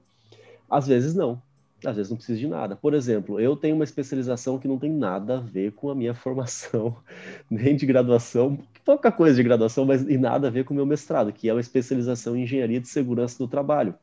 Às 0.70 0.88
vezes, 0.88 1.14
não. 1.14 1.42
Às 1.86 1.96
vezes 1.96 2.10
não 2.10 2.18
precisa 2.18 2.40
de 2.40 2.48
nada. 2.48 2.76
Por 2.76 2.94
exemplo, 2.94 3.40
eu 3.40 3.56
tenho 3.56 3.76
uma 3.76 3.84
especialização 3.84 4.58
que 4.58 4.68
não 4.68 4.80
tem 4.80 4.92
nada 4.92 5.38
a 5.38 5.42
ver 5.42 5.74
com 5.74 5.90
a 5.90 5.96
minha 5.96 6.14
formação, 6.16 6.98
nem 7.50 7.76
de 7.76 7.86
graduação, 7.86 8.58
pouca 8.84 9.12
coisa 9.12 9.36
de 9.36 9.44
graduação, 9.44 9.86
mas 9.86 10.02
e 10.02 10.18
nada 10.18 10.48
a 10.48 10.52
ver 10.52 10.66
com 10.66 10.74
o 10.74 10.78
meu 10.78 10.86
mestrado, 10.86 11.32
que 11.32 11.50
é 11.50 11.54
uma 11.54 11.62
especialização 11.62 12.36
em 12.36 12.44
engenharia 12.44 12.80
de 12.80 12.88
segurança 12.88 13.38
do 13.38 13.48
trabalho 13.48 13.94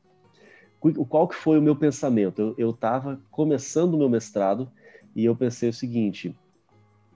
qual 1.09 1.29
que 1.29 1.37
foi 1.37 1.59
o 1.59 1.63
meu 1.63 1.77
pensamento? 1.77 2.55
Eu 2.59 2.71
estava 2.71 3.21
começando 3.31 3.95
o 3.95 3.99
meu 3.99 4.09
mestrado 4.09 4.69
e 5.15 5.25
eu 5.25 5.37
pensei 5.37 5.69
o 5.69 5.73
seguinte, 5.73 6.35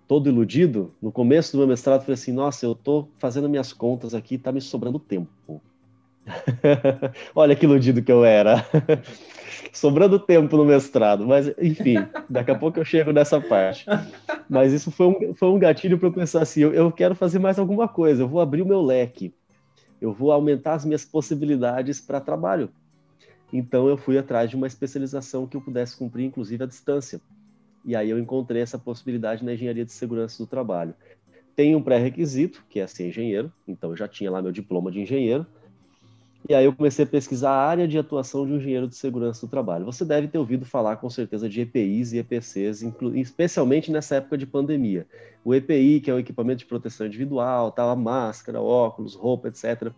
todo 0.06 0.28
iludido, 0.28 0.94
no 1.00 1.10
começo 1.10 1.52
do 1.52 1.58
meu 1.58 1.66
mestrado, 1.66 2.00
falei 2.00 2.14
assim, 2.14 2.32
nossa, 2.32 2.64
eu 2.66 2.72
estou 2.72 3.10
fazendo 3.18 3.48
minhas 3.48 3.72
contas 3.72 4.14
aqui, 4.14 4.36
está 4.36 4.52
me 4.52 4.60
sobrando 4.60 4.98
tempo. 4.98 5.60
Olha 7.34 7.54
que 7.54 7.64
iludido 7.64 8.02
que 8.02 8.12
eu 8.12 8.24
era. 8.24 8.64
sobrando 9.72 10.18
tempo 10.18 10.56
no 10.56 10.64
mestrado, 10.64 11.26
mas 11.26 11.52
enfim, 11.58 11.96
daqui 12.28 12.50
a 12.50 12.54
pouco 12.54 12.78
eu 12.78 12.84
chego 12.84 13.12
nessa 13.12 13.40
parte. 13.40 13.86
Mas 14.48 14.72
isso 14.72 14.90
foi 14.90 15.06
um, 15.06 15.34
foi 15.34 15.48
um 15.48 15.58
gatilho 15.58 15.98
para 15.98 16.08
eu 16.08 16.12
pensar 16.12 16.42
assim, 16.42 16.60
eu, 16.60 16.72
eu 16.72 16.90
quero 16.90 17.14
fazer 17.14 17.38
mais 17.38 17.58
alguma 17.58 17.86
coisa, 17.86 18.22
eu 18.22 18.28
vou 18.28 18.40
abrir 18.40 18.62
o 18.62 18.66
meu 18.66 18.80
leque, 18.80 19.34
eu 20.00 20.12
vou 20.12 20.32
aumentar 20.32 20.74
as 20.74 20.84
minhas 20.84 21.04
possibilidades 21.04 22.00
para 22.00 22.20
trabalho. 22.20 22.70
Então 23.52 23.88
eu 23.88 23.96
fui 23.96 24.18
atrás 24.18 24.50
de 24.50 24.56
uma 24.56 24.66
especialização 24.66 25.46
que 25.46 25.56
eu 25.56 25.60
pudesse 25.60 25.96
cumprir, 25.96 26.24
inclusive 26.24 26.64
à 26.64 26.66
distância. 26.66 27.20
E 27.86 27.94
aí 27.94 28.10
eu 28.10 28.18
encontrei 28.18 28.60
essa 28.60 28.76
possibilidade 28.76 29.44
na 29.44 29.54
engenharia 29.54 29.84
de 29.84 29.92
segurança 29.92 30.42
do 30.42 30.46
trabalho. 30.46 30.92
Tem 31.54 31.76
um 31.76 31.80
pré-requisito, 31.80 32.64
que 32.68 32.80
é 32.80 32.86
ser 32.86 33.08
engenheiro, 33.08 33.50
então 33.66 33.90
eu 33.90 33.96
já 33.96 34.08
tinha 34.08 34.30
lá 34.30 34.42
meu 34.42 34.50
diploma 34.50 34.90
de 34.90 35.00
engenheiro. 35.00 35.46
E 36.48 36.54
aí 36.54 36.64
eu 36.64 36.72
comecei 36.72 37.04
a 37.04 37.08
pesquisar 37.08 37.50
a 37.50 37.66
área 37.66 37.88
de 37.88 37.96
atuação 37.96 38.44
de 38.44 38.52
um 38.52 38.56
engenheiro 38.56 38.88
de 38.88 38.96
segurança 38.96 39.46
do 39.46 39.50
trabalho. 39.50 39.84
Você 39.84 40.04
deve 40.04 40.28
ter 40.28 40.38
ouvido 40.38 40.64
falar 40.64 40.96
com 40.96 41.08
certeza 41.08 41.48
de 41.48 41.60
EPIs 41.60 42.12
e 42.12 42.18
EPCs, 42.18 42.82
especialmente 43.14 43.90
nessa 43.90 44.16
época 44.16 44.36
de 44.36 44.46
pandemia. 44.46 45.06
O 45.44 45.54
EPI, 45.54 46.00
que 46.00 46.10
é 46.10 46.14
o 46.14 46.18
equipamento 46.18 46.58
de 46.58 46.66
proteção 46.66 47.06
individual, 47.06 47.70
tá, 47.70 47.94
máscara, 47.94 48.60
óculos, 48.60 49.14
roupa, 49.14 49.48
etc. 49.48 49.92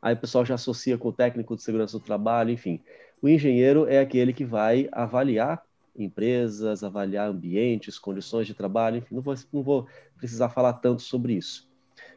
Aí 0.00 0.14
o 0.14 0.18
pessoal 0.18 0.44
já 0.44 0.54
associa 0.54 0.96
com 0.98 1.08
o 1.08 1.12
técnico 1.12 1.56
de 1.56 1.62
segurança 1.62 1.98
do 1.98 2.04
trabalho, 2.04 2.50
enfim. 2.50 2.80
O 3.22 3.28
engenheiro 3.28 3.86
é 3.86 3.98
aquele 3.98 4.32
que 4.32 4.44
vai 4.44 4.88
avaliar 4.92 5.62
empresas, 5.98 6.82
avaliar 6.82 7.28
ambientes, 7.28 7.98
condições 7.98 8.46
de 8.46 8.54
trabalho, 8.54 8.98
enfim, 8.98 9.14
não 9.14 9.22
vou, 9.22 9.34
não 9.52 9.62
vou 9.62 9.86
precisar 10.16 10.48
falar 10.48 10.74
tanto 10.74 11.02
sobre 11.02 11.34
isso. 11.34 11.68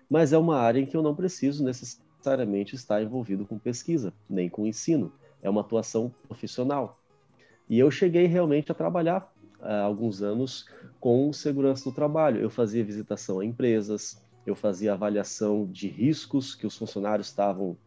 Mas 0.09 0.33
é 0.33 0.37
uma 0.37 0.57
área 0.57 0.79
em 0.79 0.85
que 0.85 0.97
eu 0.97 1.03
não 1.03 1.15
preciso 1.15 1.63
necessariamente 1.63 2.75
está 2.75 3.01
envolvido 3.01 3.45
com 3.45 3.57
pesquisa, 3.59 4.13
nem 4.29 4.49
com 4.49 4.65
ensino. 4.65 5.11
É 5.41 5.49
uma 5.49 5.61
atuação 5.61 6.13
profissional. 6.27 6.99
E 7.69 7.77
eu 7.77 7.89
cheguei 7.91 8.25
realmente 8.25 8.71
a 8.71 8.75
trabalhar 8.75 9.31
há 9.61 9.81
alguns 9.81 10.21
anos 10.21 10.65
com 10.99 11.31
segurança 11.31 11.89
do 11.89 11.95
trabalho. 11.95 12.41
Eu 12.41 12.49
fazia 12.49 12.83
visitação 12.83 13.39
a 13.39 13.45
empresas, 13.45 14.21
eu 14.45 14.55
fazia 14.55 14.93
avaliação 14.93 15.65
de 15.65 15.87
riscos 15.87 16.55
que 16.55 16.65
os 16.65 16.75
funcionários 16.75 17.27
estavam 17.27 17.77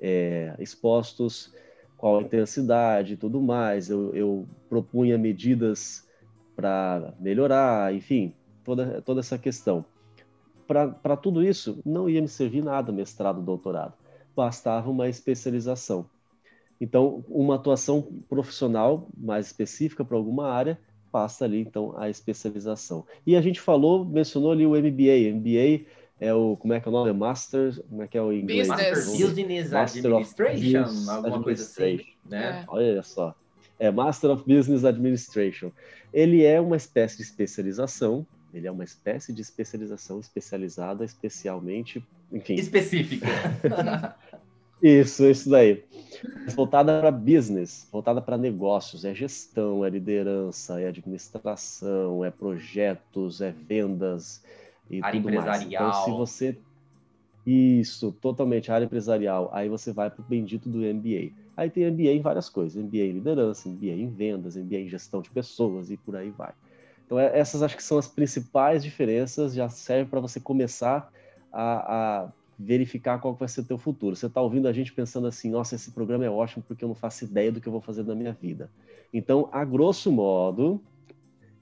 é, 0.00 0.54
expostos, 0.58 1.54
qual 2.00 2.18
a 2.18 2.22
intensidade 2.22 3.12
e 3.12 3.16
tudo 3.16 3.42
mais. 3.42 3.90
Eu, 3.90 4.14
eu 4.14 4.48
propunha 4.68 5.18
medidas 5.18 6.08
para 6.56 7.12
melhorar, 7.20 7.94
enfim, 7.94 8.34
toda, 8.64 9.02
toda 9.02 9.20
essa 9.20 9.36
questão 9.36 9.84
para 11.02 11.16
tudo 11.16 11.42
isso, 11.42 11.80
não 11.84 12.08
ia 12.08 12.22
me 12.22 12.28
servir 12.28 12.62
nada 12.62 12.92
mestrado, 12.92 13.42
doutorado. 13.42 13.94
Bastava 14.36 14.88
uma 14.88 15.08
especialização. 15.08 16.06
Então, 16.80 17.24
uma 17.28 17.56
atuação 17.56 18.06
profissional 18.28 19.08
mais 19.16 19.46
específica 19.46 20.04
para 20.04 20.16
alguma 20.16 20.48
área 20.48 20.78
passa 21.10 21.44
ali, 21.44 21.60
então, 21.60 21.92
a 21.98 22.08
especialização. 22.08 23.04
E 23.26 23.34
a 23.34 23.40
gente 23.40 23.60
falou, 23.60 24.04
mencionou 24.04 24.52
ali 24.52 24.64
o 24.64 24.70
MBA. 24.70 25.34
MBA 25.34 25.86
é 26.20 26.34
o, 26.34 26.56
como 26.56 26.72
é 26.74 26.80
que 26.80 26.86
é 26.86 26.90
o 26.90 26.92
nome? 26.92 27.10
É 27.10 27.12
Master, 27.12 27.82
como 27.88 28.02
é 28.02 28.06
que 28.06 28.18
é 28.18 28.22
o 28.22 28.32
inglês? 28.32 28.68
Business, 28.68 29.18
Business 29.18 29.72
Administration, 29.72 30.82
Business 30.82 31.08
alguma 31.08 31.42
coisa 31.42 31.62
assim, 31.62 32.00
né? 32.24 32.62
É. 32.62 32.64
Olha 32.68 33.02
só. 33.02 33.34
É 33.78 33.90
Master 33.90 34.30
of 34.30 34.44
Business 34.46 34.84
Administration. 34.84 35.72
Ele 36.12 36.44
é 36.44 36.60
uma 36.60 36.76
espécie 36.76 37.16
de 37.16 37.22
especialização 37.22 38.26
ele 38.52 38.66
é 38.66 38.70
uma 38.70 38.84
espécie 38.84 39.32
de 39.32 39.40
especialização 39.42 40.18
especializada 40.18 41.04
especialmente, 41.04 42.04
enfim. 42.32 42.54
Específica. 42.54 43.26
isso, 44.82 45.24
isso 45.24 45.48
daí. 45.48 45.84
Voltada 46.54 47.00
para 47.00 47.10
business, 47.12 47.88
voltada 47.92 48.20
para 48.20 48.36
negócios, 48.36 49.04
é 49.04 49.14
gestão, 49.14 49.84
é 49.84 49.90
liderança, 49.90 50.80
é 50.80 50.88
administração, 50.88 52.24
é 52.24 52.30
projetos, 52.30 53.40
é 53.40 53.52
vendas 53.52 54.42
e 54.90 55.00
área 55.02 55.20
tudo 55.20 55.30
empresarial. 55.30 55.84
mais. 55.84 55.98
Então, 55.98 56.04
se 56.04 56.10
você 56.10 56.58
isso, 57.46 58.12
totalmente 58.20 58.70
área 58.70 58.84
empresarial, 58.84 59.50
aí 59.52 59.68
você 59.68 59.92
vai 59.92 60.10
para 60.10 60.20
o 60.20 60.24
bendito 60.24 60.68
do 60.68 60.78
MBA. 60.78 61.32
Aí 61.56 61.70
tem 61.70 61.90
MBA 61.90 62.12
em 62.12 62.20
várias 62.20 62.48
coisas, 62.48 62.82
MBA 62.82 62.98
em 62.98 63.12
liderança, 63.12 63.68
MBA 63.68 63.92
em 63.92 64.08
vendas, 64.08 64.56
MBA 64.56 64.78
em 64.78 64.88
gestão 64.88 65.20
de 65.20 65.30
pessoas 65.30 65.90
e 65.90 65.96
por 65.96 66.16
aí 66.16 66.30
vai. 66.30 66.52
Então, 67.04 67.18
é, 67.18 67.38
essas 67.38 67.62
acho 67.62 67.76
que 67.76 67.82
são 67.82 67.98
as 67.98 68.06
principais 68.06 68.84
diferenças, 68.84 69.54
já 69.54 69.68
serve 69.68 70.08
para 70.08 70.20
você 70.20 70.38
começar 70.38 71.10
a, 71.52 72.22
a, 72.22 72.28
verificar 72.58 73.18
qual 73.18 73.34
vai 73.34 73.48
ser 73.48 73.62
o 73.62 73.64
teu 73.64 73.78
futuro. 73.78 74.14
Você 74.14 74.26
está 74.26 74.40
ouvindo 74.40 74.68
a 74.68 74.72
gente 74.72 74.92
pensando 74.92 75.26
assim, 75.26 75.50
nossa, 75.50 75.74
esse 75.74 75.90
programa 75.90 76.24
é 76.24 76.30
ótimo 76.30 76.62
porque 76.66 76.84
eu 76.84 76.88
não 76.88 76.94
faço 76.94 77.24
ideia 77.24 77.50
do 77.50 77.60
que 77.60 77.66
eu 77.66 77.72
vou 77.72 77.80
fazer 77.80 78.04
na 78.04 78.14
minha 78.14 78.32
vida. 78.32 78.70
Então, 79.12 79.48
a 79.50 79.64
grosso 79.64 80.12
modo, 80.12 80.80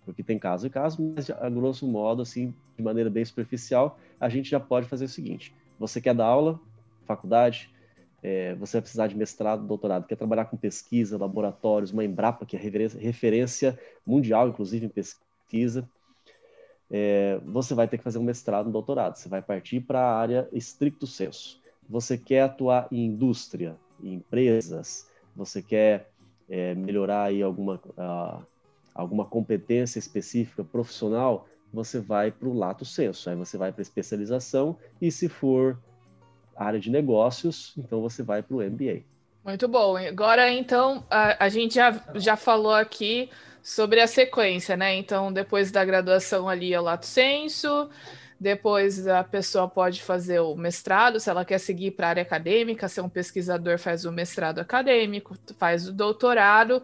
porque 0.08 0.22
tem 0.22 0.38
caso 0.38 0.66
e 0.66 0.70
caso, 0.70 1.14
mas 1.14 1.28
a 1.30 1.50
grosso 1.50 1.86
modo, 1.86 2.22
assim, 2.22 2.54
de 2.76 2.82
maneira 2.82 3.10
bem 3.10 3.24
superficial, 3.24 3.98
a 4.18 4.28
gente 4.28 4.48
já 4.48 4.58
pode 4.58 4.88
fazer 4.88 5.04
o 5.04 5.08
seguinte: 5.08 5.54
você 5.78 6.00
quer 6.00 6.14
dar 6.14 6.26
aula, 6.26 6.58
faculdade, 7.06 7.70
é, 8.22 8.54
você 8.54 8.78
vai 8.78 8.82
precisar 8.82 9.06
de 9.06 9.16
mestrado, 9.16 9.66
doutorado, 9.66 10.06
quer 10.06 10.16
trabalhar 10.16 10.46
com 10.46 10.56
pesquisa, 10.56 11.18
laboratórios, 11.18 11.92
uma 11.92 12.04
Embrapa, 12.04 12.46
que 12.46 12.56
é 12.56 12.60
referência 12.60 13.78
mundial, 14.06 14.48
inclusive, 14.48 14.86
em 14.86 14.88
pesquisa 14.88 15.88
é, 16.90 17.38
você 17.44 17.74
vai 17.74 17.86
ter 17.86 17.98
que 17.98 18.04
fazer 18.04 18.18
um 18.18 18.22
mestrado, 18.22 18.68
um 18.68 18.72
doutorado. 18.72 19.16
Você 19.16 19.28
vai 19.28 19.42
partir 19.42 19.80
para 19.80 20.00
a 20.00 20.18
área 20.18 20.48
estricto 20.52 21.06
senso. 21.06 21.60
Você 21.88 22.16
quer 22.16 22.42
atuar 22.42 22.88
em 22.90 23.06
indústria, 23.06 23.76
em 24.02 24.14
empresas, 24.14 25.10
você 25.34 25.62
quer 25.62 26.10
é, 26.48 26.74
melhorar 26.74 27.24
aí 27.24 27.42
alguma, 27.42 27.74
uh, 27.74 28.42
alguma 28.98 29.24
competência 29.24 30.00
específica 30.00 30.64
profissional, 30.64 31.46
você 31.72 32.00
vai 32.00 32.32
para 32.32 32.48
o 32.48 32.52
lato 32.52 32.84
senso. 32.84 33.30
Aí 33.30 33.36
você 33.36 33.56
vai 33.56 33.70
para 33.70 33.80
especialização 33.80 34.76
e 35.00 35.12
se 35.12 35.28
for 35.28 35.78
área 36.56 36.80
de 36.80 36.90
negócios, 36.90 37.74
então 37.78 38.00
você 38.00 38.24
vai 38.24 38.42
para 38.42 38.56
o 38.56 38.60
MBA. 38.60 39.02
Muito 39.44 39.68
bom. 39.68 39.96
Agora, 39.96 40.50
então, 40.50 41.06
a, 41.08 41.44
a 41.44 41.48
gente 41.48 41.76
já, 41.76 42.02
já 42.16 42.36
falou 42.36 42.74
aqui 42.74 43.30
sobre 43.62 44.00
a 44.00 44.08
sequência, 44.08 44.76
né? 44.76 44.96
Então, 44.96 45.32
depois 45.32 45.70
da 45.70 45.84
graduação 45.84 46.48
ali 46.48 46.74
é 46.74 46.80
o 46.80 46.82
lato 46.82 47.06
senso, 47.06 47.88
depois 48.40 49.06
a 49.06 49.22
pessoa 49.22 49.68
pode 49.68 50.02
fazer 50.02 50.40
o 50.40 50.56
mestrado, 50.56 51.20
se 51.20 51.30
ela 51.30 51.44
quer 51.44 51.58
seguir 51.58 51.92
para 51.92 52.08
a 52.08 52.10
área 52.10 52.22
acadêmica, 52.22 52.88
ser 52.88 53.00
um 53.02 53.08
pesquisador 53.08 53.78
faz 53.78 54.04
o 54.04 54.10
mestrado 54.10 54.58
acadêmico, 54.58 55.36
faz 55.56 55.86
o 55.86 55.92
doutorado. 55.92 56.82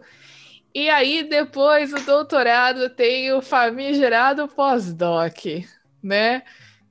E 0.75 0.89
aí, 0.89 1.23
depois 1.23 1.91
do 1.91 2.01
doutorado, 2.01 2.89
tem 2.89 3.31
o 3.31 3.41
famigerado 3.41 4.45
pós-doc, 4.45 5.45
né? 6.03 6.43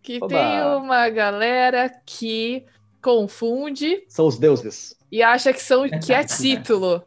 Que 0.02 0.16
Oba. 0.16 0.28
tem 0.28 0.62
uma 0.62 1.10
galera 1.10 1.92
que 2.06 2.64
confunde. 3.02 4.02
São 4.08 4.26
os 4.26 4.38
deuses. 4.38 4.96
E 5.12 5.22
acha 5.22 5.52
que, 5.52 5.60
são, 5.60 5.86
que 5.86 6.14
é 6.14 6.24
título, 6.24 7.02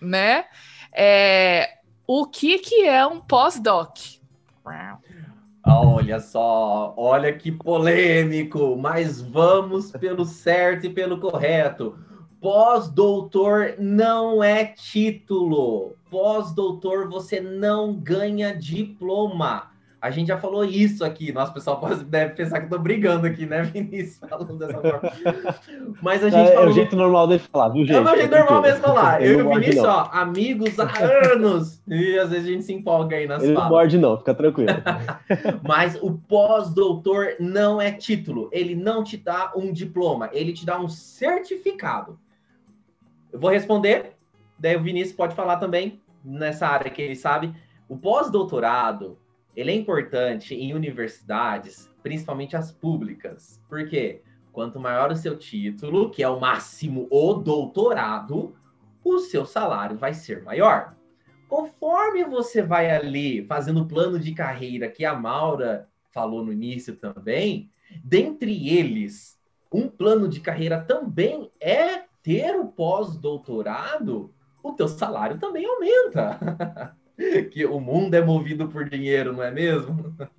né? 0.00 0.46
É, 0.90 1.74
o 2.06 2.26
que, 2.26 2.60
que 2.60 2.86
é 2.86 3.06
um 3.06 3.20
pós-doc? 3.20 3.98
Olha 5.66 6.18
só, 6.18 6.94
olha 6.96 7.30
que 7.34 7.52
polêmico, 7.52 8.74
mas 8.74 9.20
vamos 9.20 9.90
pelo 9.92 10.24
certo 10.24 10.86
e 10.86 10.90
pelo 10.90 11.20
correto. 11.20 11.94
Pós-doutor 12.42 13.76
não 13.78 14.42
é 14.42 14.64
título. 14.64 15.94
Pós-doutor 16.10 17.08
você 17.08 17.40
não 17.40 17.94
ganha 17.94 18.52
diploma. 18.52 19.70
A 20.00 20.10
gente 20.10 20.26
já 20.26 20.36
falou 20.36 20.64
isso 20.64 21.04
aqui. 21.04 21.30
Nosso 21.30 21.54
pessoal 21.54 21.78
pode, 21.78 22.02
deve 22.02 22.34
pensar 22.34 22.58
que 22.58 22.66
eu 22.66 22.70
tô 22.70 22.78
brigando 22.80 23.28
aqui, 23.28 23.46
né, 23.46 23.62
Vinícius? 23.72 24.28
Falando 24.28 24.58
dessa 24.58 24.80
forma. 24.80 25.12
Mas 26.02 26.24
a 26.24 26.30
gente 26.30 26.48
é, 26.48 26.54
falou... 26.54 26.64
É 26.64 26.70
o 26.70 26.72
jeito 26.72 26.96
normal 26.96 27.28
dele 27.28 27.38
falar, 27.38 27.68
viu, 27.68 27.86
gente? 27.86 27.94
É 27.94 28.00
o 28.00 28.04
meu 28.04 28.16
jeito 28.16 28.36
normal 28.36 28.60
mesmo 28.60 28.80
falar. 28.80 29.22
Eu 29.22 29.38
e 29.38 29.42
o 29.42 29.48
Vinícius, 29.48 29.84
ó, 29.84 30.10
amigos 30.12 30.80
há 30.80 30.90
anos. 31.32 31.80
E 31.86 32.18
às 32.18 32.30
vezes 32.30 32.48
a 32.48 32.50
gente 32.50 32.64
se 32.64 32.72
empolga 32.72 33.18
aí 33.18 33.28
nas 33.28 33.44
Ele 33.44 33.54
falas. 33.54 33.70
não 33.70 33.76
morde 33.78 33.98
não, 33.98 34.18
fica 34.18 34.34
tranquilo. 34.34 34.70
Mas 35.62 35.96
o 36.02 36.10
pós-doutor 36.10 37.36
não 37.38 37.80
é 37.80 37.92
título. 37.92 38.48
Ele 38.50 38.74
não 38.74 39.04
te 39.04 39.16
dá 39.16 39.52
um 39.54 39.72
diploma. 39.72 40.28
Ele 40.32 40.52
te 40.52 40.66
dá 40.66 40.80
um 40.80 40.88
certificado. 40.88 42.18
Eu 43.32 43.40
vou 43.40 43.50
responder. 43.50 44.12
Daí 44.58 44.76
o 44.76 44.82
Vinícius 44.82 45.16
pode 45.16 45.34
falar 45.34 45.56
também 45.56 46.00
nessa 46.24 46.66
área 46.66 46.90
que 46.90 47.00
ele 47.00 47.16
sabe. 47.16 47.54
O 47.88 47.96
pós-doutorado 47.96 49.18
ele 49.54 49.70
é 49.70 49.74
importante 49.74 50.54
em 50.54 50.74
universidades, 50.74 51.90
principalmente 52.02 52.56
as 52.56 52.72
públicas. 52.72 53.60
Por 53.68 53.88
quê? 53.88 54.22
Quanto 54.52 54.80
maior 54.80 55.10
o 55.10 55.16
seu 55.16 55.36
título, 55.36 56.10
que 56.10 56.22
é 56.22 56.28
o 56.28 56.40
máximo 56.40 57.06
o 57.10 57.34
doutorado, 57.34 58.54
o 59.04 59.18
seu 59.18 59.44
salário 59.44 59.96
vai 59.96 60.14
ser 60.14 60.42
maior. 60.42 60.94
Conforme 61.48 62.24
você 62.24 62.62
vai 62.62 62.90
ali 62.90 63.44
fazendo 63.46 63.82
o 63.82 63.88
plano 63.88 64.18
de 64.18 64.32
carreira 64.32 64.88
que 64.88 65.04
a 65.04 65.14
Maura 65.14 65.88
falou 66.10 66.44
no 66.44 66.52
início 66.52 66.96
também, 66.96 67.70
dentre 68.02 68.68
eles, 68.68 69.38
um 69.72 69.88
plano 69.88 70.28
de 70.28 70.40
carreira 70.40 70.80
também 70.80 71.50
é 71.60 72.04
ter 72.22 72.54
o 72.56 72.66
pós-doutorado, 72.66 74.32
o 74.62 74.72
teu 74.72 74.88
salário 74.88 75.38
também 75.38 75.66
aumenta. 75.66 76.96
que 77.52 77.64
o 77.64 77.80
mundo 77.80 78.14
é 78.14 78.24
movido 78.24 78.68
por 78.68 78.88
dinheiro, 78.88 79.32
não 79.32 79.42
é 79.42 79.50
mesmo? 79.50 80.14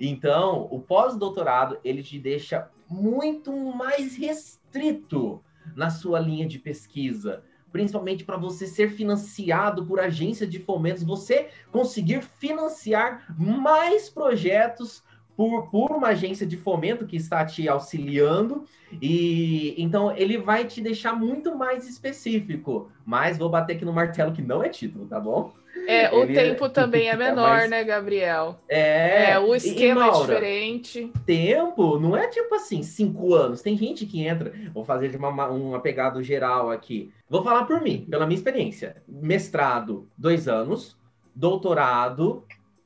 Então, 0.00 0.68
o 0.70 0.78
pós-doutorado, 0.78 1.76
ele 1.82 2.00
te 2.00 2.16
deixa 2.16 2.70
muito 2.88 3.52
mais 3.52 4.14
restrito 4.14 5.42
na 5.74 5.90
sua 5.90 6.20
linha 6.20 6.46
de 6.46 6.60
pesquisa, 6.60 7.42
principalmente 7.72 8.24
para 8.24 8.36
você 8.36 8.68
ser 8.68 8.90
financiado 8.90 9.84
por 9.84 9.98
agência 9.98 10.46
de 10.46 10.60
fomentos, 10.60 11.02
você 11.02 11.48
conseguir 11.72 12.22
financiar 12.22 13.34
mais 13.36 14.08
projetos 14.08 15.02
por, 15.40 15.70
por 15.70 15.92
uma 15.92 16.08
agência 16.08 16.46
de 16.46 16.54
fomento 16.54 17.06
que 17.06 17.16
está 17.16 17.42
te 17.46 17.66
auxiliando, 17.66 18.66
e 19.00 19.74
então 19.82 20.14
ele 20.14 20.36
vai 20.36 20.66
te 20.66 20.82
deixar 20.82 21.14
muito 21.14 21.56
mais 21.56 21.88
específico. 21.88 22.92
Mas 23.06 23.38
vou 23.38 23.48
bater 23.48 23.76
aqui 23.76 23.84
no 23.86 23.92
martelo 23.92 24.34
que 24.34 24.42
não 24.42 24.62
é 24.62 24.68
título, 24.68 25.06
tá 25.06 25.18
bom? 25.18 25.54
É, 25.88 26.10
o 26.12 26.24
ele 26.24 26.34
tempo 26.34 26.68
também 26.68 27.08
é 27.08 27.16
menor, 27.16 27.56
mais... 27.56 27.70
né, 27.70 27.82
Gabriel? 27.82 28.60
É, 28.68 29.30
é 29.30 29.38
o 29.38 29.54
esquema 29.54 30.02
é 30.02 30.10
Maura, 30.10 30.34
é 30.34 30.36
diferente. 30.36 31.12
Tempo 31.24 31.98
não 31.98 32.14
é 32.14 32.28
tipo 32.28 32.54
assim, 32.54 32.82
cinco 32.82 33.32
anos. 33.32 33.62
Tem 33.62 33.78
gente 33.78 34.04
que 34.04 34.22
entra, 34.22 34.52
vou 34.74 34.84
fazer 34.84 35.08
de 35.08 35.16
uma, 35.16 35.30
uma 35.48 35.80
pegada 35.80 36.22
geral 36.22 36.70
aqui. 36.70 37.10
Vou 37.30 37.42
falar 37.42 37.64
por 37.64 37.80
mim, 37.80 38.06
pela 38.10 38.26
minha 38.26 38.36
experiência. 38.36 39.02
Mestrado, 39.08 40.06
dois 40.18 40.46
anos. 40.46 40.98
Doutorado, 41.34 42.44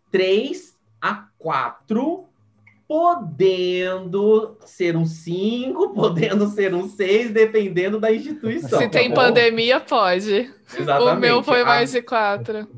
três 0.09 0.79
a 1.01 1.27
quatro 1.37 2.29
podendo 2.87 4.57
ser 4.65 4.97
um 4.97 5.07
5, 5.07 5.91
podendo 5.95 6.49
ser 6.49 6.75
um 6.75 6.89
6, 6.89 7.33
dependendo 7.33 7.99
da 7.99 8.13
instituição. 8.13 8.79
Se 8.79 8.85
tá 8.85 8.91
tem 8.91 9.09
bom? 9.09 9.17
pandemia, 9.17 9.81
pode. 9.81 10.53
Exatamente. 10.79 11.17
O 11.17 11.21
meu 11.21 11.43
foi 11.43 11.65
mais 11.65 11.93
de 11.93 12.03
4. 12.03 12.69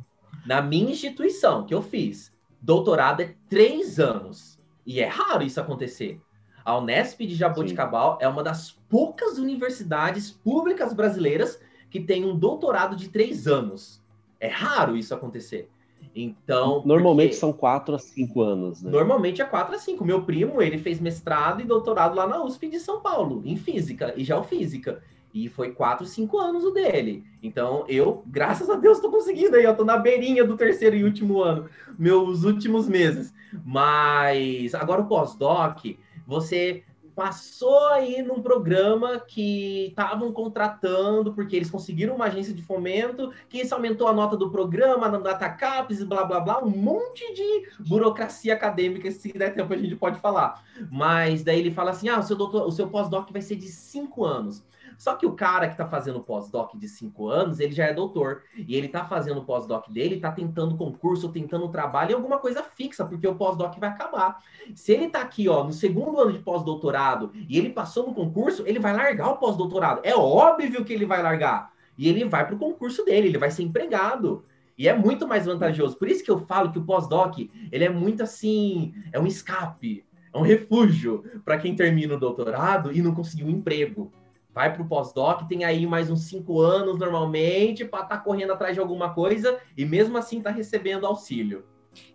Na 0.47 0.63
minha 0.63 0.93
instituição 0.93 1.67
que 1.67 1.75
eu 1.75 1.83
fiz, 1.83 2.33
doutorado 2.61 3.21
é 3.21 3.35
3 3.49 3.99
anos. 3.99 4.59
E 4.87 5.01
é 5.01 5.07
raro 5.07 5.43
isso 5.43 5.61
acontecer. 5.61 6.21
A 6.65 6.79
Unesp 6.79 7.21
de 7.21 7.35
Jaboticabal 7.35 8.19
Sim. 8.19 8.25
é 8.25 8.29
uma 8.29 8.43
das 8.43 8.73
poucas 8.89 9.39
universidades 9.39 10.31
públicas 10.31 10.93
brasileiras 10.93 11.61
que 11.91 12.01
tem 12.01 12.25
um 12.25 12.37
doutorado 12.37 12.95
de 12.95 13.09
3 13.09 13.47
anos. 13.47 14.03
É 14.39 14.49
raro 14.49 14.97
isso 14.97 15.15
acontecer. 15.15 15.71
Então. 16.15 16.83
Normalmente 16.87 17.35
são 17.35 17.53
quatro 17.53 17.95
a 17.95 17.99
cinco 17.99 18.41
anos, 18.41 18.83
né? 18.83 18.91
Normalmente 18.91 19.43
é 19.43 19.45
quatro 19.45 19.75
a 19.75 19.79
cinco. 19.79 20.05
Meu 20.05 20.23
primo, 20.23 20.63
ele 20.63 20.79
fez 20.79 20.99
mestrado 20.99 21.61
e 21.61 21.65
doutorado 21.65 22.15
lá 22.15 22.27
na 22.27 22.43
USP 22.43 22.69
de 22.69 22.81
São 22.81 23.01
Paulo, 23.01 23.43
em 23.45 23.57
física 23.57 24.15
e 24.17 24.25
geofísica. 24.25 25.03
E 25.35 25.51
foi 25.51 25.73
quatro, 25.73 26.07
cinco 26.07 26.39
anos 26.39 26.65
o 26.65 26.71
dele. 26.71 27.23
Então, 27.43 27.85
eu, 27.89 28.23
graças 28.27 28.71
a 28.71 28.77
Deus, 28.77 29.01
tô 29.01 29.11
conseguindo 29.11 29.57
aí. 29.57 29.65
Eu 29.65 29.77
tô 29.77 29.85
na 29.85 29.99
beirinha 29.99 30.43
do 30.43 30.57
terceiro 30.57 30.97
e 30.97 31.05
último 31.05 31.43
ano, 31.43 31.69
meus 31.99 32.45
últimos 32.45 32.89
meses. 32.89 33.35
Mas 33.65 34.75
agora 34.75 35.03
o 35.03 35.07
pós-doc, 35.07 35.85
você 36.27 36.83
passou 37.17 37.89
aí 37.89 38.23
num 38.23 38.43
programa 38.43 39.19
que 39.19 39.87
estavam 39.87 40.31
contratando, 40.31 41.33
porque 41.33 41.57
eles 41.57 41.71
conseguiram 41.71 42.15
uma 42.15 42.27
agência 42.27 42.53
de 42.53 42.63
fomento, 42.63 43.33
que 43.49 43.59
isso 43.59 43.75
aumentou 43.75 44.07
a 44.07 44.13
nota 44.13 44.37
do 44.37 44.51
programa, 44.51 45.09
na 45.09 45.19
data 45.19 45.49
caps, 45.49 46.05
blá 46.05 46.25
blá 46.25 46.41
blá, 46.41 46.63
um 46.63 46.69
monte 46.69 47.33
de 47.33 47.71
burocracia 47.81 48.53
acadêmica, 48.53 49.11
se 49.11 49.33
der 49.33 49.55
tempo 49.55 49.73
a 49.73 49.79
gente 49.79 49.97
pode 49.97 50.21
falar. 50.21 50.63
Mas 50.93 51.43
daí 51.43 51.59
ele 51.59 51.71
fala 51.71 51.93
assim: 51.93 52.11
ah, 52.11 52.19
o 52.19 52.23
seu, 52.23 52.37
doutor, 52.37 52.67
o 52.67 52.71
seu 52.71 52.87
pós-doc 52.87 53.33
vai 53.33 53.41
ser 53.41 53.57
de 53.57 53.69
cinco 53.69 54.23
anos. 54.23 54.63
Só 54.99 55.15
que 55.15 55.27
o 55.27 55.33
cara 55.33 55.67
que 55.67 55.75
está 55.75 55.87
fazendo 55.87 56.21
pós-doc 56.21 56.75
de 56.77 56.89
cinco 56.89 57.29
anos, 57.29 57.61
ele 57.61 57.73
já 57.73 57.85
é 57.85 57.95
doutor. 57.95 58.43
E 58.57 58.75
ele 58.75 58.87
está 58.87 59.05
fazendo 59.05 59.41
o 59.41 59.45
pós-doc 59.45 59.89
dele, 59.91 60.17
está 60.17 60.33
tentando 60.33 60.77
concurso, 60.77 61.29
tentando 61.29 61.69
trabalho 61.69 62.13
em 62.13 62.15
alguma 62.15 62.39
coisa 62.39 62.63
fixa, 62.63 63.05
porque 63.05 63.27
o 63.27 63.35
pós-doc 63.35 63.79
vai 63.79 63.91
acabar. 63.91 64.43
Se 64.75 64.93
ele 64.93 65.07
está 65.07 65.21
aqui, 65.21 65.49
ó, 65.49 65.65
no 65.65 65.73
segundo 65.73 66.19
ano 66.21 66.33
de 66.33 66.39
pós-doutorado 66.39 67.33
e 67.49 67.59
ele 67.59 67.71
passou 67.71 68.07
no 68.07 68.15
concurso, 68.15 68.65
ele 68.67 68.79
vai 68.79 68.95
largar 68.95 69.29
o 69.29 69.37
pós-doutorado. 69.37 70.01
É 70.03 70.15
óbvio 70.15 70.85
que 70.85 70.93
ele 70.93 71.07
vai 71.07 71.23
largar. 71.23 71.73
E 71.99 72.09
ele 72.09 72.25
vai 72.25 72.47
para 72.47 72.55
o 72.55 72.59
concurso 72.59 73.05
dele, 73.05 73.29
ele 73.29 73.39
vai 73.39 73.51
ser 73.51 73.63
empregado. 73.63 74.45
E 74.79 74.89
é 74.89 74.95
muito 74.95 75.27
mais 75.27 75.47
vantajoso. 75.47 75.97
Por 75.97 76.09
isso 76.09 76.23
que 76.23 76.31
eu 76.31 76.39
falo 76.41 76.71
que 76.71 76.79
o 76.79 76.85
pós-doc, 76.85 77.39
ele 77.73 77.85
é 77.85 77.89
muito 77.89 78.23
assim, 78.23 78.95
é 79.11 79.19
um 79.19 79.27
escape, 79.27 80.05
é 80.33 80.39
um 80.39 80.43
refúgio 80.43 81.25
para 81.45 81.57
quem 81.57 81.75
termina 81.75 82.15
o 82.15 82.21
doutorado 82.21 82.93
e 82.93 83.01
não 83.01 83.15
conseguiu 83.15 83.47
um 83.47 83.51
emprego 83.51 84.13
vai 84.57 84.73
para 84.73 84.83
o 84.83 84.89
pós-doc, 84.89 85.47
tem 85.47 85.67
aí 85.67 85.87
mais 85.87 86.11
uns 86.11 86.23
cinco 86.23 86.63
anos 86.63 86.99
normalmente 86.99 87.85
para 87.85 88.05
estar 88.05 88.17
tá 88.17 88.23
correndo 88.23 88.55
atrás 88.55 88.73
de 88.73 88.81
alguma 88.81 89.13
coisa 89.13 89.61
e 89.77 89.85
mesmo 89.85 90.17
assim 90.17 90.39
está 90.39 90.49
recebendo 90.49 91.07
auxílio. 91.07 91.63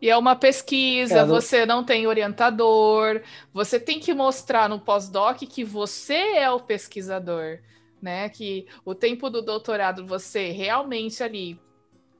E 0.02 0.10
é 0.10 0.18
uma 0.18 0.36
pesquisa, 0.36 1.20
é, 1.20 1.26
você 1.26 1.68
não 1.68 1.84
tem 1.84 2.08
orientador, 2.08 3.22
você 3.54 3.80
tem 3.80 4.00
que 4.00 4.12
mostrar 4.12 4.68
no 4.68 4.80
pós-doc 4.80 5.38
que 5.38 5.64
você 5.64 6.16
é 6.16 6.50
o 6.50 6.60
pesquisador, 6.60 7.60
né? 8.02 8.28
Que 8.28 8.66
o 8.84 8.96
tempo 8.96 9.30
do 9.30 9.44
doutorado 9.44 10.08
você 10.08 10.50
realmente 10.50 11.22
ali 11.22 11.60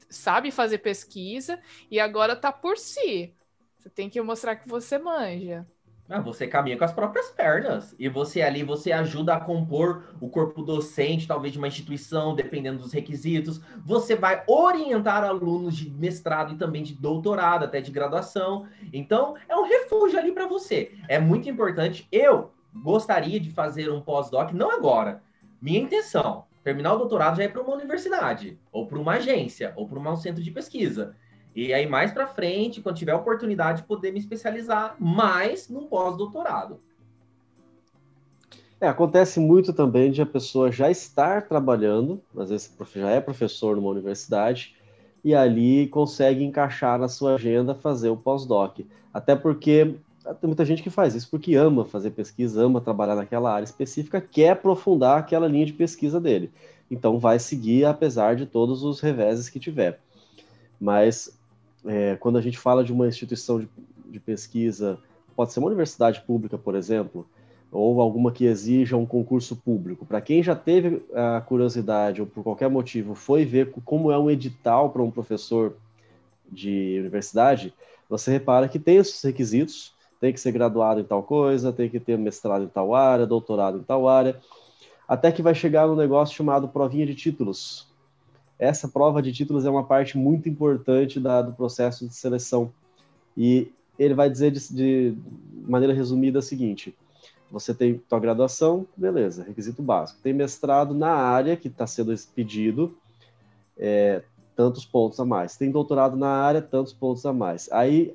sabe 0.08 0.52
fazer 0.52 0.78
pesquisa 0.78 1.58
e 1.90 1.98
agora 1.98 2.36
tá 2.36 2.52
por 2.52 2.78
si. 2.78 3.34
Você 3.76 3.90
tem 3.90 4.08
que 4.08 4.22
mostrar 4.22 4.54
que 4.54 4.68
você 4.68 4.98
manja. 4.98 5.66
Ah, 6.12 6.20
você 6.20 6.46
caminha 6.46 6.76
com 6.76 6.84
as 6.84 6.92
próprias 6.92 7.30
pernas. 7.30 7.96
E 7.98 8.06
você 8.06 8.42
ali, 8.42 8.62
você 8.62 8.92
ajuda 8.92 9.34
a 9.34 9.40
compor 9.40 10.14
o 10.20 10.28
corpo 10.28 10.62
docente, 10.62 11.26
talvez 11.26 11.54
de 11.54 11.58
uma 11.58 11.68
instituição, 11.68 12.34
dependendo 12.34 12.80
dos 12.80 12.92
requisitos. 12.92 13.62
Você 13.82 14.14
vai 14.14 14.42
orientar 14.46 15.24
alunos 15.24 15.74
de 15.74 15.88
mestrado 15.88 16.52
e 16.52 16.58
também 16.58 16.82
de 16.82 16.92
doutorado, 16.92 17.64
até 17.64 17.80
de 17.80 17.90
graduação. 17.90 18.66
Então, 18.92 19.36
é 19.48 19.56
um 19.56 19.64
refúgio 19.64 20.18
ali 20.18 20.32
para 20.32 20.46
você. 20.46 20.92
É 21.08 21.18
muito 21.18 21.48
importante. 21.48 22.06
Eu 22.12 22.52
gostaria 22.74 23.40
de 23.40 23.50
fazer 23.50 23.90
um 23.90 24.02
pós-doc, 24.02 24.52
não 24.52 24.70
agora. 24.70 25.22
Minha 25.62 25.80
intenção, 25.80 26.44
terminar 26.62 26.92
o 26.92 26.98
doutorado 26.98 27.38
já 27.38 27.44
é 27.44 27.48
para 27.48 27.62
uma 27.62 27.74
universidade, 27.74 28.58
ou 28.70 28.86
para 28.86 28.98
uma 28.98 29.12
agência, 29.14 29.72
ou 29.76 29.88
para 29.88 29.98
um 29.98 30.16
centro 30.16 30.42
de 30.42 30.50
pesquisa. 30.50 31.16
E 31.54 31.72
aí, 31.72 31.86
mais 31.86 32.12
para 32.12 32.26
frente, 32.26 32.80
quando 32.80 32.96
tiver 32.96 33.14
oportunidade, 33.14 33.82
poder 33.82 34.10
me 34.10 34.18
especializar 34.18 34.96
mais 34.98 35.68
no 35.68 35.82
pós-doutorado. 35.82 36.80
É, 38.80 38.88
acontece 38.88 39.38
muito 39.38 39.72
também 39.72 40.10
de 40.10 40.20
a 40.22 40.26
pessoa 40.26 40.72
já 40.72 40.90
estar 40.90 41.42
trabalhando, 41.42 42.20
às 42.36 42.50
vezes 42.50 42.74
já 42.94 43.10
é 43.10 43.20
professor 43.20 43.76
numa 43.76 43.90
universidade, 43.90 44.74
e 45.22 45.34
ali 45.34 45.86
consegue 45.86 46.42
encaixar 46.42 46.98
na 46.98 47.06
sua 47.06 47.34
agenda 47.34 47.74
fazer 47.74 48.08
o 48.08 48.16
pós-doc. 48.16 48.80
Até 49.14 49.36
porque 49.36 49.94
tem 50.40 50.48
muita 50.48 50.64
gente 50.64 50.82
que 50.82 50.90
faz 50.90 51.14
isso 51.14 51.28
porque 51.30 51.54
ama 51.54 51.84
fazer 51.84 52.10
pesquisa, 52.10 52.64
ama 52.64 52.80
trabalhar 52.80 53.14
naquela 53.14 53.52
área 53.52 53.64
específica, 53.64 54.20
quer 54.20 54.50
aprofundar 54.50 55.18
aquela 55.18 55.46
linha 55.46 55.66
de 55.66 55.72
pesquisa 55.74 56.20
dele. 56.20 56.50
Então 56.90 57.18
vai 57.18 57.38
seguir 57.38 57.84
apesar 57.84 58.34
de 58.34 58.46
todos 58.46 58.82
os 58.82 59.00
reveses 59.00 59.48
que 59.48 59.60
tiver. 59.60 60.00
Mas 60.80 61.38
é, 61.86 62.16
quando 62.16 62.38
a 62.38 62.40
gente 62.40 62.58
fala 62.58 62.84
de 62.84 62.92
uma 62.92 63.08
instituição 63.08 63.60
de, 63.60 63.68
de, 64.06 64.20
pesquisa, 64.20 64.98
pode 65.34 65.52
ser 65.52 65.60
uma 65.60 65.68
universidade 65.68 66.20
pública, 66.20 66.56
por 66.56 66.74
exemplo, 66.74 67.26
ou 67.70 68.00
alguma 68.00 68.30
que 68.30 68.44
exija 68.44 68.96
um 68.96 69.06
concurso 69.06 69.56
público. 69.56 70.04
Para 70.04 70.20
quem 70.20 70.42
já 70.42 70.54
teve 70.54 71.02
a 71.14 71.40
curiosidade 71.40 72.20
ou 72.20 72.26
por 72.26 72.44
qualquer 72.44 72.68
motivo 72.68 73.14
foi 73.14 73.44
ver 73.44 73.72
como 73.84 74.12
é 74.12 74.18
um 74.18 74.30
edital 74.30 74.90
para 74.90 75.02
um 75.02 75.10
professor 75.10 75.76
de 76.50 76.98
universidade, 77.00 77.72
você 78.08 78.30
repara 78.30 78.68
que 78.68 78.78
tem 78.78 78.96
esses 78.96 79.22
requisitos, 79.22 79.94
tem 80.20 80.32
que 80.32 80.40
ser 80.40 80.52
graduado 80.52 81.00
em 81.00 81.04
tal 81.04 81.22
coisa, 81.22 81.72
tem 81.72 81.88
que 81.88 81.98
ter 81.98 82.18
mestrado 82.18 82.64
em 82.64 82.68
tal 82.68 82.94
área, 82.94 83.26
doutorado 83.26 83.78
em 83.78 83.82
tal 83.82 84.06
área, 84.06 84.38
até 85.08 85.32
que 85.32 85.42
vai 85.42 85.54
chegar 85.54 85.86
no 85.86 85.96
negócio 85.96 86.36
chamado 86.36 86.68
provinha 86.68 87.06
de 87.06 87.14
títulos, 87.14 87.91
essa 88.62 88.86
prova 88.86 89.20
de 89.20 89.32
títulos 89.32 89.64
é 89.64 89.70
uma 89.70 89.82
parte 89.82 90.16
muito 90.16 90.48
importante 90.48 91.18
da, 91.18 91.42
do 91.42 91.52
processo 91.52 92.06
de 92.06 92.14
seleção. 92.14 92.72
E 93.36 93.72
ele 93.98 94.14
vai 94.14 94.30
dizer 94.30 94.52
de, 94.52 94.68
de 94.70 95.16
maneira 95.68 95.92
resumida 95.92 96.38
a 96.38 96.42
seguinte: 96.42 96.96
você 97.50 97.74
tem 97.74 97.98
tua 98.08 98.20
graduação, 98.20 98.86
beleza, 98.96 99.42
requisito 99.42 99.82
básico. 99.82 100.20
Tem 100.22 100.32
mestrado 100.32 100.94
na 100.94 101.10
área 101.10 101.56
que 101.56 101.66
está 101.66 101.88
sendo 101.88 102.14
pedido, 102.36 102.96
é, 103.76 104.22
tantos 104.54 104.84
pontos 104.84 105.18
a 105.18 105.24
mais. 105.24 105.56
Tem 105.56 105.68
doutorado 105.68 106.16
na 106.16 106.28
área, 106.28 106.62
tantos 106.62 106.92
pontos 106.92 107.26
a 107.26 107.32
mais. 107.32 107.68
Aí 107.72 108.12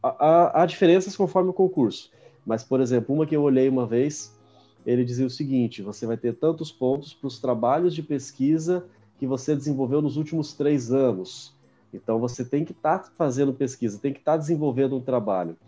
há 0.00 0.64
diferenças 0.66 1.16
conforme 1.16 1.50
o 1.50 1.54
concurso. 1.54 2.12
Mas, 2.46 2.62
por 2.62 2.80
exemplo, 2.80 3.12
uma 3.12 3.26
que 3.26 3.34
eu 3.34 3.42
olhei 3.42 3.68
uma 3.68 3.86
vez, 3.86 4.38
ele 4.86 5.04
dizia 5.04 5.26
o 5.26 5.30
seguinte: 5.30 5.82
você 5.82 6.06
vai 6.06 6.16
ter 6.16 6.36
tantos 6.36 6.70
pontos 6.70 7.12
para 7.12 7.26
os 7.26 7.40
trabalhos 7.40 7.92
de 7.92 8.04
pesquisa 8.04 8.86
que 9.20 9.26
você 9.26 9.54
desenvolveu 9.54 10.00
nos 10.00 10.16
últimos 10.16 10.54
três 10.54 10.90
anos. 10.90 11.54
Então, 11.92 12.18
você 12.18 12.42
tem 12.42 12.64
que 12.64 12.72
estar 12.72 13.00
tá 13.00 13.12
fazendo 13.18 13.52
pesquisa, 13.52 13.98
tem 13.98 14.14
que 14.14 14.18
estar 14.18 14.32
tá 14.32 14.38
desenvolvendo 14.38 14.96
um 14.96 15.00
trabalho. 15.02 15.58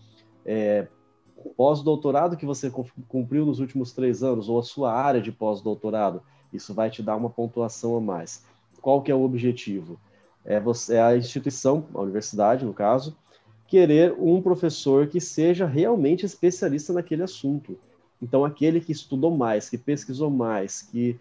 É, 0.42 0.88
pós-doutorado 1.54 2.34
que 2.34 2.46
você 2.46 2.72
cumpriu 3.06 3.44
nos 3.44 3.60
últimos 3.60 3.92
três 3.92 4.22
anos, 4.22 4.48
ou 4.48 4.58
a 4.58 4.62
sua 4.62 4.94
área 4.94 5.20
de 5.20 5.30
pós-doutorado, 5.30 6.22
isso 6.50 6.72
vai 6.72 6.88
te 6.88 7.02
dar 7.02 7.14
uma 7.14 7.28
pontuação 7.28 7.94
a 7.94 8.00
mais. 8.00 8.42
Qual 8.80 9.02
que 9.02 9.12
é 9.12 9.14
o 9.14 9.22
objetivo? 9.22 10.00
É, 10.46 10.58
você, 10.58 10.94
é 10.94 11.02
a 11.02 11.14
instituição, 11.14 11.84
a 11.92 12.00
universidade, 12.00 12.64
no 12.64 12.72
caso, 12.72 13.14
querer 13.66 14.14
um 14.18 14.40
professor 14.40 15.08
que 15.08 15.20
seja 15.20 15.66
realmente 15.66 16.24
especialista 16.24 16.90
naquele 16.94 17.22
assunto. 17.22 17.78
Então, 18.22 18.46
aquele 18.46 18.80
que 18.80 18.92
estudou 18.92 19.36
mais, 19.36 19.68
que 19.68 19.76
pesquisou 19.76 20.30
mais, 20.30 20.80
que 20.80 21.20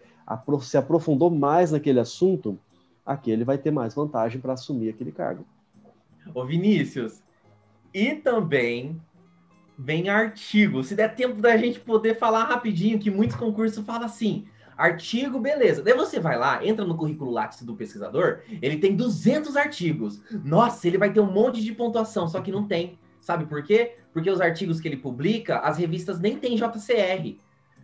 se 0.60 0.76
aprofundou 0.76 1.30
mais 1.30 1.72
naquele 1.72 2.00
assunto, 2.00 2.58
aquele 3.04 3.44
vai 3.44 3.58
ter 3.58 3.70
mais 3.70 3.94
vantagem 3.94 4.40
para 4.40 4.52
assumir 4.52 4.90
aquele 4.90 5.12
cargo. 5.12 5.44
Ô 6.34 6.44
Vinícius, 6.44 7.22
e 7.92 8.14
também 8.14 9.00
vem 9.78 10.08
artigo. 10.08 10.84
Se 10.84 10.94
der 10.94 11.14
tempo 11.14 11.40
da 11.40 11.56
gente 11.56 11.80
poder 11.80 12.18
falar 12.18 12.44
rapidinho, 12.44 12.98
que 12.98 13.10
muitos 13.10 13.36
concursos 13.36 13.84
falam 13.84 14.06
assim, 14.06 14.46
artigo, 14.76 15.38
beleza. 15.38 15.82
Daí 15.82 15.94
você 15.94 16.18
vai 16.18 16.38
lá, 16.38 16.64
entra 16.64 16.84
no 16.84 16.96
currículo 16.96 17.30
Lattes 17.30 17.62
do 17.62 17.74
pesquisador, 17.74 18.40
ele 18.60 18.78
tem 18.78 18.96
200 18.96 19.56
artigos. 19.56 20.22
Nossa, 20.44 20.86
ele 20.86 20.98
vai 20.98 21.12
ter 21.12 21.20
um 21.20 21.30
monte 21.30 21.62
de 21.62 21.72
pontuação, 21.72 22.28
só 22.28 22.40
que 22.40 22.52
não 22.52 22.66
tem. 22.66 22.98
Sabe 23.20 23.46
por 23.46 23.62
quê? 23.62 23.96
Porque 24.12 24.30
os 24.30 24.40
artigos 24.40 24.80
que 24.80 24.88
ele 24.88 24.96
publica, 24.96 25.58
as 25.60 25.78
revistas 25.78 26.18
nem 26.18 26.36
têm 26.36 26.56
JCR. 26.56 27.36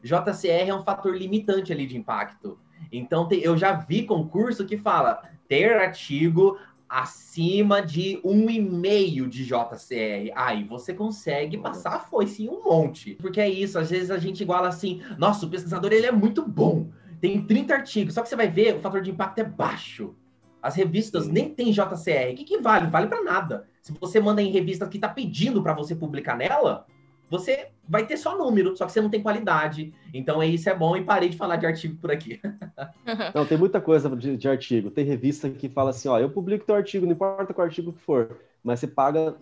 JCR 0.03 0.69
é 0.69 0.75
um 0.75 0.83
fator 0.83 1.17
limitante 1.17 1.73
ali 1.73 1.87
de 1.87 1.97
impacto. 1.97 2.59
Então, 2.93 3.29
eu 3.31 3.57
já 3.57 3.73
vi 3.73 4.05
concurso 4.05 4.65
que 4.65 4.77
fala 4.77 5.23
ter 5.47 5.77
artigo 5.77 6.59
acima 6.89 7.83
de 7.83 8.19
um 8.25 8.49
e 8.49 8.61
meio 8.61 9.29
de 9.29 9.45
JCR. 9.45 10.33
Aí 10.35 10.65
você 10.65 10.95
consegue 10.95 11.59
passar 11.59 11.97
a 11.97 12.01
foice 12.01 12.45
em 12.45 12.49
um 12.49 12.65
monte. 12.65 13.15
Porque 13.17 13.41
é 13.41 13.49
isso, 13.49 13.79
às 13.79 13.91
vezes 13.91 14.11
a 14.11 14.19
gente 14.19 14.43
iguala 14.43 14.69
assim, 14.69 15.03
nossa, 15.19 15.45
o 15.45 15.51
pesquisador 15.51 15.93
ele 15.93 16.07
é 16.07 16.13
muito 16.13 16.47
bom. 16.47 16.89
Tem 17.21 17.45
30 17.45 17.75
artigos, 17.75 18.15
só 18.15 18.23
que 18.23 18.29
você 18.29 18.37
vai 18.37 18.49
ver, 18.49 18.77
o 18.77 18.81
fator 18.81 19.03
de 19.03 19.11
impacto 19.11 19.41
é 19.41 19.45
baixo. 19.45 20.15
As 20.63 20.75
revistas 20.75 21.25
Sim. 21.25 21.33
nem 21.33 21.55
tem 21.55 21.73
JCR. 21.73 22.33
O 22.33 22.35
que, 22.37 22.45
que 22.45 22.59
vale? 22.59 22.89
Vale 22.89 23.07
para 23.07 23.23
nada. 23.23 23.67
Se 23.81 23.93
você 24.01 24.21
manda 24.21 24.43
em 24.43 24.51
revista 24.51 24.89
que 24.89 24.97
está 24.97 25.09
pedindo 25.09 25.63
para 25.63 25.75
você 25.75 25.95
publicar 25.95 26.37
nela, 26.37 26.87
você 27.31 27.69
vai 27.89 28.07
ter 28.07 28.17
só 28.17 28.37
número, 28.37 28.77
só 28.77 28.87
que 28.87 28.93
você 28.93 29.01
não 29.01 29.11
tem 29.11 29.23
qualidade. 29.23 29.93
Então, 30.13 30.43
isso 30.43 30.69
é 30.69 30.75
bom 30.75 30.97
e 30.97 31.05
parei 31.05 31.29
de 31.29 31.37
falar 31.37 31.57
de 31.57 31.67
artigo 31.67 31.97
por 32.01 32.11
aqui. 32.11 32.41
não, 33.35 33.45
tem 33.45 33.59
muita 33.59 33.81
coisa 33.81 34.09
de, 34.17 34.37
de, 34.37 34.49
artigo. 34.49 34.91
Tem 34.91 35.05
revista 35.05 35.49
que 35.51 35.69
fala 35.69 35.91
assim, 35.91 36.09
ó, 36.09 36.19
eu 36.19 36.31
publico 36.31 36.65
teu 36.65 36.75
artigo, 36.75 37.07
não 37.07 37.13
importa 37.13 37.53
qual 37.53 37.67
artigo 37.67 37.93
que 37.93 38.01
for, 38.01 38.39
mas 38.63 38.81
você 38.81 38.87
paga 38.87 39.37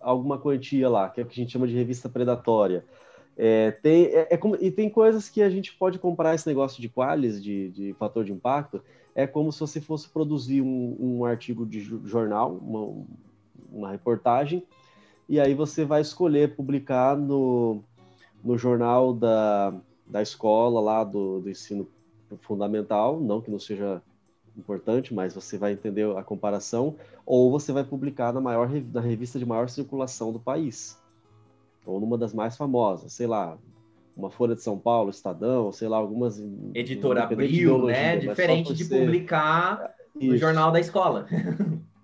alguma 0.00 0.38
quantia 0.38 0.88
lá, 0.88 1.08
que 1.08 1.20
é 1.20 1.24
o 1.24 1.26
que 1.26 1.32
a 1.32 1.42
gente 1.42 1.52
chama 1.52 1.66
de 1.66 1.74
revista 1.74 2.08
predatória. 2.08 2.84
É, 3.36 3.70
tem, 3.70 4.06
é, 4.06 4.28
é 4.30 4.36
como, 4.36 4.56
e 4.56 4.70
tem 4.70 4.88
coisas 4.88 5.28
que 5.28 5.42
a 5.42 5.50
gente 5.50 5.74
pode 5.74 5.98
comprar 5.98 6.34
esse 6.34 6.46
negócio 6.46 6.80
de 6.80 6.88
qualis, 6.88 7.42
de, 7.42 7.68
de 7.70 7.92
fator 7.94 8.24
de 8.24 8.32
impacto, 8.32 8.82
é 9.14 9.26
como 9.26 9.52
se 9.52 9.60
você 9.60 9.80
fosse 9.80 10.08
produzir 10.08 10.62
um, 10.62 10.96
um 10.98 11.24
artigo 11.24 11.66
de 11.66 11.80
jornal, 11.80 12.52
uma, 12.52 13.04
uma 13.70 13.90
reportagem, 13.90 14.62
e 15.28 15.40
aí 15.40 15.54
você 15.54 15.84
vai 15.84 16.00
escolher 16.00 16.54
publicar 16.54 17.16
no, 17.16 17.82
no 18.44 18.56
jornal 18.56 19.12
da, 19.12 19.74
da 20.06 20.22
escola 20.22 20.80
lá 20.80 21.02
do, 21.02 21.40
do 21.40 21.50
ensino 21.50 21.88
fundamental, 22.42 23.20
não 23.20 23.40
que 23.40 23.50
não 23.50 23.58
seja 23.58 24.00
importante, 24.56 25.12
mas 25.12 25.34
você 25.34 25.58
vai 25.58 25.72
entender 25.72 26.16
a 26.16 26.22
comparação, 26.22 26.96
ou 27.24 27.50
você 27.50 27.72
vai 27.72 27.84
publicar 27.84 28.32
na 28.32 28.40
maior 28.40 28.70
na 28.92 29.00
revista 29.00 29.38
de 29.38 29.44
maior 29.44 29.68
circulação 29.68 30.32
do 30.32 30.38
país, 30.38 31.00
ou 31.84 32.00
numa 32.00 32.16
das 32.16 32.32
mais 32.32 32.56
famosas, 32.56 33.12
sei 33.12 33.26
lá, 33.26 33.58
uma 34.16 34.30
Folha 34.30 34.54
de 34.54 34.62
São 34.62 34.78
Paulo, 34.78 35.10
Estadão, 35.10 35.70
sei 35.72 35.88
lá, 35.88 35.98
algumas 35.98 36.42
editora 36.74 37.24
Abril, 37.24 37.86
né? 37.86 38.16
Diferente 38.16 38.72
de 38.72 38.84
publicar 38.86 39.94
no 40.14 40.36
jornal 40.36 40.72
da 40.72 40.80
escola. 40.80 41.26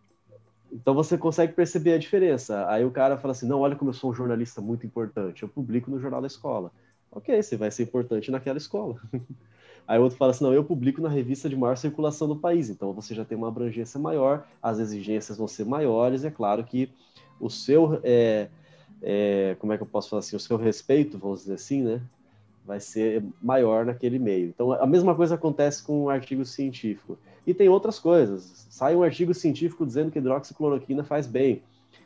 Então 0.73 0.95
você 0.95 1.18
consegue 1.18 1.53
perceber 1.53 1.93
a 1.93 1.99
diferença. 1.99 2.66
Aí 2.68 2.85
o 2.85 2.91
cara 2.91 3.18
fala 3.18 3.33
assim: 3.33 3.47
não, 3.47 3.61
olha 3.61 3.77
como 3.77 3.91
eu 3.91 3.95
sou 3.95 4.11
um 4.11 4.14
jornalista 4.14 4.61
muito 4.61 4.87
importante, 4.87 5.43
eu 5.43 5.49
publico 5.49 5.91
no 5.91 6.01
jornal 6.01 6.20
da 6.20 6.27
escola. 6.27 6.73
Ok, 7.11 7.43
você 7.43 7.57
vai 7.57 7.70
ser 7.70 7.83
importante 7.83 8.31
naquela 8.31 8.57
escola. 8.57 8.97
Aí 9.87 9.99
o 9.99 10.03
outro 10.03 10.16
fala 10.16 10.31
assim: 10.31 10.45
não, 10.45 10.55
eu 10.55 10.64
publico 10.64 11.03
na 11.03 11.11
revista 11.11 11.49
de 11.49 11.57
maior 11.57 11.77
circulação 11.77 12.27
do 12.27 12.37
país, 12.37 12.70
então 12.70 12.93
você 12.93 13.14
já 13.14 13.25
tem 13.25 13.37
uma 13.37 13.49
abrangência 13.49 14.01
maior, 14.01 14.47
as 14.62 14.79
exigências 14.79 15.37
vão 15.37 15.47
ser 15.47 15.66
maiores, 15.66 16.25
é 16.25 16.31
claro 16.31 16.64
que 16.64 16.89
o 17.39 17.51
seu, 17.51 18.01
é, 18.03 18.49
é, 19.03 19.57
como 19.59 19.73
é 19.73 19.77
que 19.77 19.83
eu 19.83 19.87
posso 19.87 20.09
falar 20.09 20.20
assim, 20.20 20.37
o 20.37 20.41
seu 20.41 20.57
respeito, 20.57 21.18
vamos 21.18 21.41
dizer 21.41 21.55
assim, 21.55 21.83
né, 21.83 22.01
vai 22.64 22.81
ser 22.81 23.23
maior 23.43 23.85
naquele 23.85 24.18
meio. 24.18 24.49
Então 24.49 24.73
a 24.73 24.87
mesma 24.87 25.14
coisa 25.14 25.35
acontece 25.35 25.83
com 25.83 26.05
um 26.05 26.09
artigo 26.09 26.45
científico. 26.45 27.18
E 27.47 27.53
tem 27.53 27.68
outras 27.68 27.99
coisas. 27.99 28.66
Sai 28.70 28.95
um 28.95 29.03
artigo 29.03 29.34
científico 29.34 29.84
dizendo 29.84 30.11
que 30.11 30.18
hidroxicloroquina 30.18 31.05
faz 31.05 31.26
bem. 31.26 31.62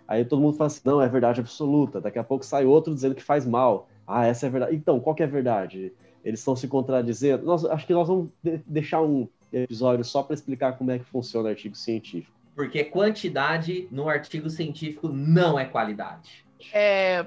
Aí 0.09 0.25
todo 0.25 0.41
mundo 0.41 0.57
fala 0.57 0.69
assim, 0.69 0.81
não, 0.85 1.03
é 1.03 1.09
verdade 1.09 1.41
absoluta. 1.41 2.01
Daqui 2.01 2.19
a 2.19 2.25
pouco 2.25 2.45
sai 2.45 2.65
outro 2.65 2.95
dizendo 2.95 3.15
que 3.15 3.23
faz 3.23 3.45
mal. 3.45 3.89
Ah, 4.07 4.25
essa 4.27 4.47
é 4.47 4.51
verdade. 4.51 4.75
Então, 4.77 5.01
qual 5.01 5.15
que 5.15 5.23
é 5.23 5.27
a 5.27 5.29
verdade? 5.29 5.93
Eles 6.25 6.41
estão 6.41 6.55
se 6.55 6.69
contradizendo. 6.69 7.45
Nós, 7.45 7.65
acho 7.65 7.87
que 7.87 7.93
nós 7.93 8.07
vamos 8.07 8.31
deixar 8.67 9.03
um 9.03 9.29
episódio 9.53 10.05
só 10.05 10.23
para 10.23 10.35
explicar 10.35 10.77
como 10.79 10.91
é 10.91 10.99
que 10.99 11.05
funciona 11.05 11.49
o 11.49 11.51
artigo 11.51 11.77
científico. 11.77 12.35
Porque 12.55 12.85
quantidade 12.85 13.87
no 13.91 14.09
artigo 14.09 14.49
científico 14.49 15.09
não 15.09 15.59
é 15.59 15.65
qualidade. 15.65 16.47
É, 16.73 17.27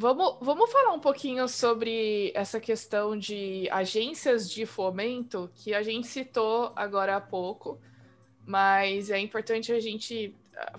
Vamos, 0.00 0.36
vamos 0.40 0.70
falar 0.70 0.94
um 0.94 1.00
pouquinho 1.00 1.48
sobre 1.48 2.30
essa 2.32 2.60
questão 2.60 3.18
de 3.18 3.68
agências 3.68 4.48
de 4.48 4.64
fomento 4.64 5.50
que 5.56 5.74
a 5.74 5.82
gente 5.82 6.06
citou 6.06 6.70
agora 6.76 7.16
há 7.16 7.20
pouco, 7.20 7.80
mas 8.46 9.10
é 9.10 9.18
importante 9.18 9.72
a 9.72 9.80
gente 9.80 10.32
ah, 10.56 10.78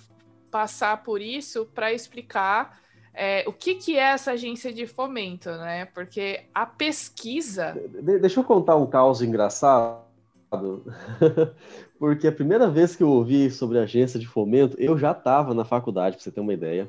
passar 0.50 1.04
por 1.04 1.20
isso 1.22 1.66
para 1.66 1.92
explicar 1.92 2.80
é, 3.14 3.44
o 3.46 3.52
que, 3.52 3.76
que 3.76 3.98
é 3.98 4.04
essa 4.04 4.32
agência 4.32 4.72
de 4.72 4.88
fomento, 4.88 5.50
né? 5.50 5.84
Porque 5.88 6.46
a 6.56 6.66
pesquisa. 6.66 7.74
De 7.74 8.20
deixa 8.20 8.40
eu 8.40 8.44
contar 8.46 8.78
um 8.78 8.88
caos 8.88 9.22
engraçado. 9.22 10.02
Porque 12.00 12.26
a 12.26 12.32
primeira 12.32 12.70
vez 12.70 12.96
que 12.96 13.04
eu 13.04 13.10
ouvi 13.10 13.52
sobre 13.52 13.80
agência 13.80 14.18
de 14.18 14.26
fomento, 14.26 14.78
eu 14.80 14.98
já 14.98 15.12
estava 15.12 15.54
na 15.54 15.66
faculdade, 15.66 16.16
para 16.16 16.24
você 16.24 16.32
ter 16.32 16.40
uma 16.40 16.54
ideia 16.54 16.88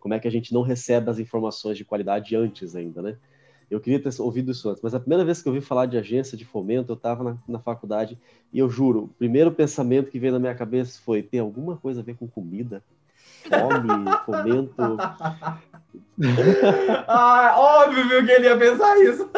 como 0.00 0.14
é 0.14 0.18
que 0.18 0.26
a 0.26 0.30
gente 0.30 0.52
não 0.52 0.62
recebe 0.62 1.10
as 1.10 1.18
informações 1.18 1.76
de 1.76 1.84
qualidade 1.84 2.34
antes 2.34 2.74
ainda, 2.74 3.02
né? 3.02 3.16
Eu 3.70 3.78
queria 3.78 4.02
ter 4.02 4.10
ouvido 4.20 4.50
isso 4.50 4.68
antes, 4.68 4.82
mas 4.82 4.94
a 4.94 4.98
primeira 4.98 5.24
vez 5.24 5.40
que 5.40 5.48
eu 5.48 5.52
ouvi 5.52 5.64
falar 5.64 5.86
de 5.86 5.96
agência 5.96 6.36
de 6.36 6.44
fomento, 6.44 6.90
eu 6.90 6.96
estava 6.96 7.22
na, 7.22 7.36
na, 7.46 7.60
faculdade 7.60 8.18
e 8.52 8.58
eu 8.58 8.68
juro, 8.68 9.04
o 9.04 9.08
primeiro 9.08 9.52
pensamento 9.52 10.10
que 10.10 10.18
veio 10.18 10.32
na 10.32 10.40
minha 10.40 10.54
cabeça 10.56 11.00
foi: 11.04 11.22
tem 11.22 11.38
alguma 11.38 11.76
coisa 11.76 12.00
a 12.00 12.02
ver 12.02 12.16
com 12.16 12.26
comida? 12.26 12.82
Fome, 13.44 14.10
fomento. 14.26 14.98
ah, 17.06 17.54
óbvio 17.56 18.26
que 18.26 18.32
ele 18.32 18.46
ia 18.46 18.58
pensar 18.58 18.98
isso. 18.98 19.30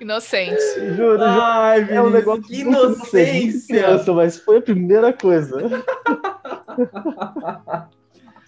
Inocente. 0.00 0.60
Juro, 0.96 1.22
Ai, 1.22 1.80
juro. 1.80 1.94
é 1.94 2.02
um 2.02 2.10
negócio 2.10 2.42
que 2.42 2.60
inocência. 2.60 3.74
Criança, 3.74 4.12
mas 4.12 4.38
foi 4.38 4.58
a 4.58 4.62
primeira 4.62 5.14
coisa. 5.14 5.62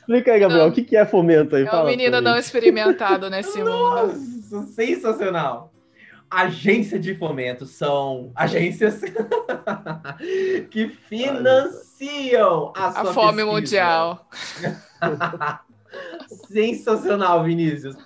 Explica 0.07 0.33
aí, 0.33 0.39
Gabriel, 0.39 0.63
não. 0.67 0.69
o 0.69 0.73
que 0.73 0.97
é 0.97 1.05
fomento 1.05 1.57
aí? 1.57 1.65
É 1.65 1.75
um 1.75 1.85
menino 1.85 2.21
não 2.21 2.37
experimentado 2.37 3.29
nesse 3.29 3.59
Nossa, 3.65 4.15
mundo. 4.15 4.69
Sensacional. 4.69 5.73
Agência 6.31 6.97
de 6.97 7.17
fomento 7.17 7.67
são 7.67 8.31
agências 8.35 9.01
que 10.71 10.89
financiam 10.89 12.73
a, 12.77 13.01
a 13.01 13.05
fome 13.07 13.39
pesquisa. 13.39 13.47
mundial. 13.47 14.29
Sensacional, 16.49 17.43
Vinícius. 17.43 17.97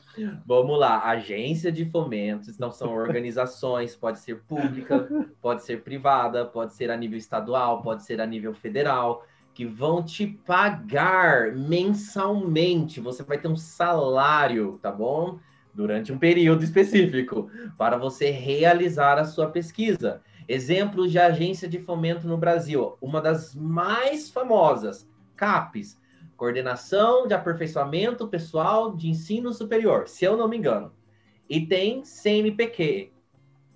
Vamos 0.46 0.78
lá, 0.78 1.02
agência 1.04 1.70
de 1.70 1.84
fomento, 1.84 2.50
não 2.58 2.70
são 2.70 2.94
organizações, 2.94 3.96
pode 3.96 4.20
ser 4.20 4.36
pública, 4.42 5.08
pode 5.40 5.64
ser 5.64 5.82
privada, 5.82 6.44
pode 6.44 6.74
ser 6.74 6.90
a 6.90 6.96
nível 6.96 7.18
estadual, 7.18 7.82
pode 7.82 8.04
ser 8.04 8.20
a 8.20 8.26
nível 8.26 8.54
federal 8.54 9.24
que 9.60 9.66
vão 9.66 10.02
te 10.02 10.26
pagar 10.26 11.54
mensalmente. 11.54 12.98
Você 12.98 13.22
vai 13.22 13.36
ter 13.36 13.46
um 13.46 13.56
salário, 13.56 14.78
tá 14.80 14.90
bom? 14.90 15.38
Durante 15.74 16.10
um 16.10 16.18
período 16.18 16.64
específico, 16.64 17.50
para 17.76 17.98
você 17.98 18.30
realizar 18.30 19.18
a 19.18 19.26
sua 19.26 19.50
pesquisa. 19.50 20.22
Exemplos 20.48 21.12
de 21.12 21.18
agência 21.18 21.68
de 21.68 21.78
fomento 21.78 22.26
no 22.26 22.38
Brasil. 22.38 22.96
Uma 23.02 23.20
das 23.20 23.54
mais 23.54 24.30
famosas, 24.30 25.06
CAPES, 25.36 26.00
Coordenação 26.38 27.26
de 27.26 27.34
Aperfeiçoamento 27.34 28.28
Pessoal 28.28 28.96
de 28.96 29.10
Ensino 29.10 29.52
Superior, 29.52 30.08
se 30.08 30.24
eu 30.24 30.38
não 30.38 30.48
me 30.48 30.56
engano. 30.56 30.90
E 31.50 31.66
tem 31.66 32.02
CNPq, 32.02 33.12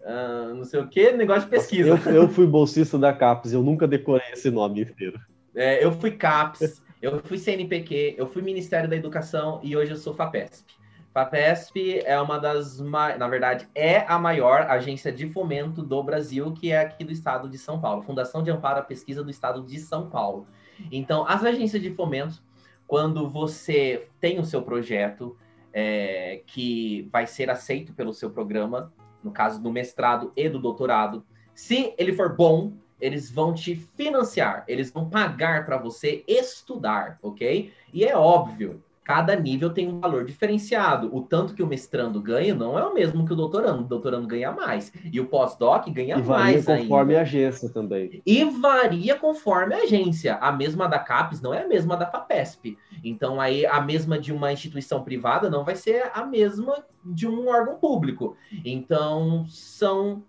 uh, 0.00 0.54
não 0.54 0.64
sei 0.64 0.80
o 0.80 0.88
que, 0.88 1.12
negócio 1.12 1.42
de 1.42 1.50
pesquisa. 1.50 2.00
Eu, 2.06 2.14
eu 2.22 2.28
fui 2.30 2.46
bolsista 2.46 2.98
da 2.98 3.12
CAPES, 3.12 3.52
eu 3.52 3.62
nunca 3.62 3.86
decorei 3.86 4.32
esse 4.32 4.50
nome 4.50 4.80
inteiro. 4.80 5.20
É, 5.54 5.84
eu 5.84 5.92
fui 5.92 6.10
CAPES, 6.12 6.82
eu 7.00 7.20
fui 7.20 7.38
CNPq, 7.38 8.14
eu 8.18 8.26
fui 8.26 8.42
Ministério 8.42 8.88
da 8.88 8.96
Educação 8.96 9.60
e 9.62 9.76
hoje 9.76 9.92
eu 9.92 9.96
sou 9.96 10.14
FAPESP. 10.14 10.74
FAPESP 11.12 12.00
é 12.04 12.20
uma 12.20 12.38
das, 12.38 12.80
na 12.80 13.28
verdade, 13.28 13.68
é 13.72 13.98
a 14.08 14.18
maior 14.18 14.62
agência 14.62 15.12
de 15.12 15.28
fomento 15.28 15.80
do 15.80 16.02
Brasil, 16.02 16.52
que 16.52 16.72
é 16.72 16.80
aqui 16.80 17.04
do 17.04 17.12
estado 17.12 17.48
de 17.48 17.56
São 17.56 17.80
Paulo, 17.80 18.02
Fundação 18.02 18.42
de 18.42 18.50
Amparo 18.50 18.80
à 18.80 18.82
Pesquisa 18.82 19.22
do 19.22 19.30
estado 19.30 19.62
de 19.62 19.78
São 19.78 20.10
Paulo. 20.10 20.46
Então, 20.90 21.24
as 21.28 21.44
agências 21.44 21.80
de 21.80 21.92
fomento, 21.92 22.42
quando 22.84 23.30
você 23.30 24.08
tem 24.20 24.40
o 24.40 24.44
seu 24.44 24.62
projeto 24.62 25.36
é, 25.72 26.42
que 26.48 27.08
vai 27.12 27.28
ser 27.28 27.48
aceito 27.48 27.92
pelo 27.92 28.12
seu 28.12 28.30
programa, 28.30 28.92
no 29.22 29.30
caso 29.30 29.62
do 29.62 29.70
mestrado 29.70 30.32
e 30.36 30.48
do 30.48 30.58
doutorado, 30.58 31.24
se 31.54 31.94
ele 31.96 32.12
for 32.12 32.34
bom, 32.34 32.72
eles 33.04 33.30
vão 33.30 33.52
te 33.52 33.74
financiar, 33.74 34.64
eles 34.66 34.90
vão 34.90 35.08
pagar 35.08 35.66
para 35.66 35.76
você 35.76 36.24
estudar, 36.26 37.18
ok? 37.22 37.72
E 37.92 38.04
é 38.04 38.16
óbvio 38.16 38.82
cada 39.04 39.36
nível 39.36 39.68
tem 39.68 39.86
um 39.86 40.00
valor 40.00 40.24
diferenciado. 40.24 41.14
O 41.14 41.20
tanto 41.20 41.54
que 41.54 41.62
o 41.62 41.66
mestrando 41.66 42.20
ganha 42.20 42.54
não 42.54 42.78
é 42.78 42.84
o 42.84 42.94
mesmo 42.94 43.26
que 43.26 43.34
o 43.34 43.36
doutorando. 43.36 43.82
O 43.82 43.86
doutorando 43.86 44.26
ganha 44.26 44.50
mais. 44.50 44.90
E 45.12 45.20
o 45.20 45.26
pós-doc 45.26 45.86
ganha 45.90 46.16
e 46.16 46.22
mais 46.22 46.64
varia 46.64 46.82
conforme 46.82 47.14
a 47.14 47.20
agência 47.20 47.68
também. 47.68 48.22
E 48.24 48.44
varia 48.44 49.14
conforme 49.16 49.74
a 49.74 49.82
agência. 49.82 50.36
A 50.36 50.50
mesma 50.50 50.88
da 50.88 50.98
CAPES 50.98 51.42
não 51.42 51.52
é 51.52 51.62
a 51.62 51.68
mesma 51.68 51.96
da 51.96 52.06
FAPESP. 52.06 52.78
Então, 53.04 53.38
aí, 53.38 53.66
a 53.66 53.80
mesma 53.80 54.18
de 54.18 54.32
uma 54.32 54.50
instituição 54.50 55.04
privada 55.04 55.50
não 55.50 55.64
vai 55.64 55.76
ser 55.76 56.10
a 56.14 56.24
mesma 56.24 56.82
de 57.04 57.28
um 57.28 57.48
órgão 57.48 57.76
público. 57.76 58.36
Então, 58.64 59.44
são 59.50 60.22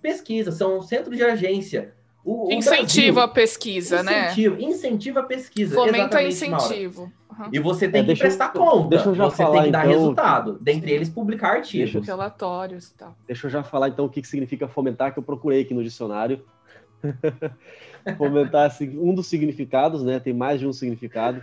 pesquisas, 0.00 0.54
são 0.54 0.80
centros 0.80 1.16
de 1.16 1.24
agência. 1.24 1.94
O, 2.24 2.52
incentiva 2.52 3.14
Brasil, 3.14 3.20
a 3.20 3.28
pesquisa, 3.28 4.00
incentiva, 4.00 4.56
né? 4.56 4.62
Incentiva 4.62 5.20
a 5.20 5.22
pesquisa. 5.22 5.74
Fomenta 5.74 6.22
incentivo. 6.22 7.10
Uhum. 7.30 7.48
E 7.52 7.58
você 7.58 7.88
tem 7.88 8.02
é, 8.02 8.04
que 8.04 8.16
prestar 8.16 8.52
eu, 8.54 8.60
conta. 8.60 8.88
Deixa 8.88 9.08
eu 9.08 9.14
já 9.14 9.24
você 9.24 9.36
falar, 9.42 9.54
tem 9.54 9.64
que 9.64 9.70
dar 9.70 9.86
então, 9.86 9.98
resultado. 9.98 10.58
Dentre 10.60 10.90
eles, 10.90 11.08
publicar 11.08 11.52
artigos. 11.52 11.92
Deixa, 11.92 12.06
relatórios 12.06 12.88
e 12.88 12.94
tal. 12.94 13.16
Deixa 13.26 13.46
eu 13.46 13.50
já 13.50 13.62
falar, 13.62 13.88
então, 13.88 14.04
o 14.04 14.10
que 14.10 14.22
significa 14.22 14.68
fomentar, 14.68 15.12
que 15.12 15.18
eu 15.18 15.22
procurei 15.22 15.62
aqui 15.62 15.72
no 15.72 15.82
dicionário. 15.82 16.44
fomentar, 18.18 18.66
assim, 18.66 18.98
um 18.98 19.14
dos 19.14 19.26
significados, 19.26 20.02
né? 20.02 20.20
Tem 20.20 20.34
mais 20.34 20.60
de 20.60 20.66
um 20.66 20.72
significado, 20.72 21.42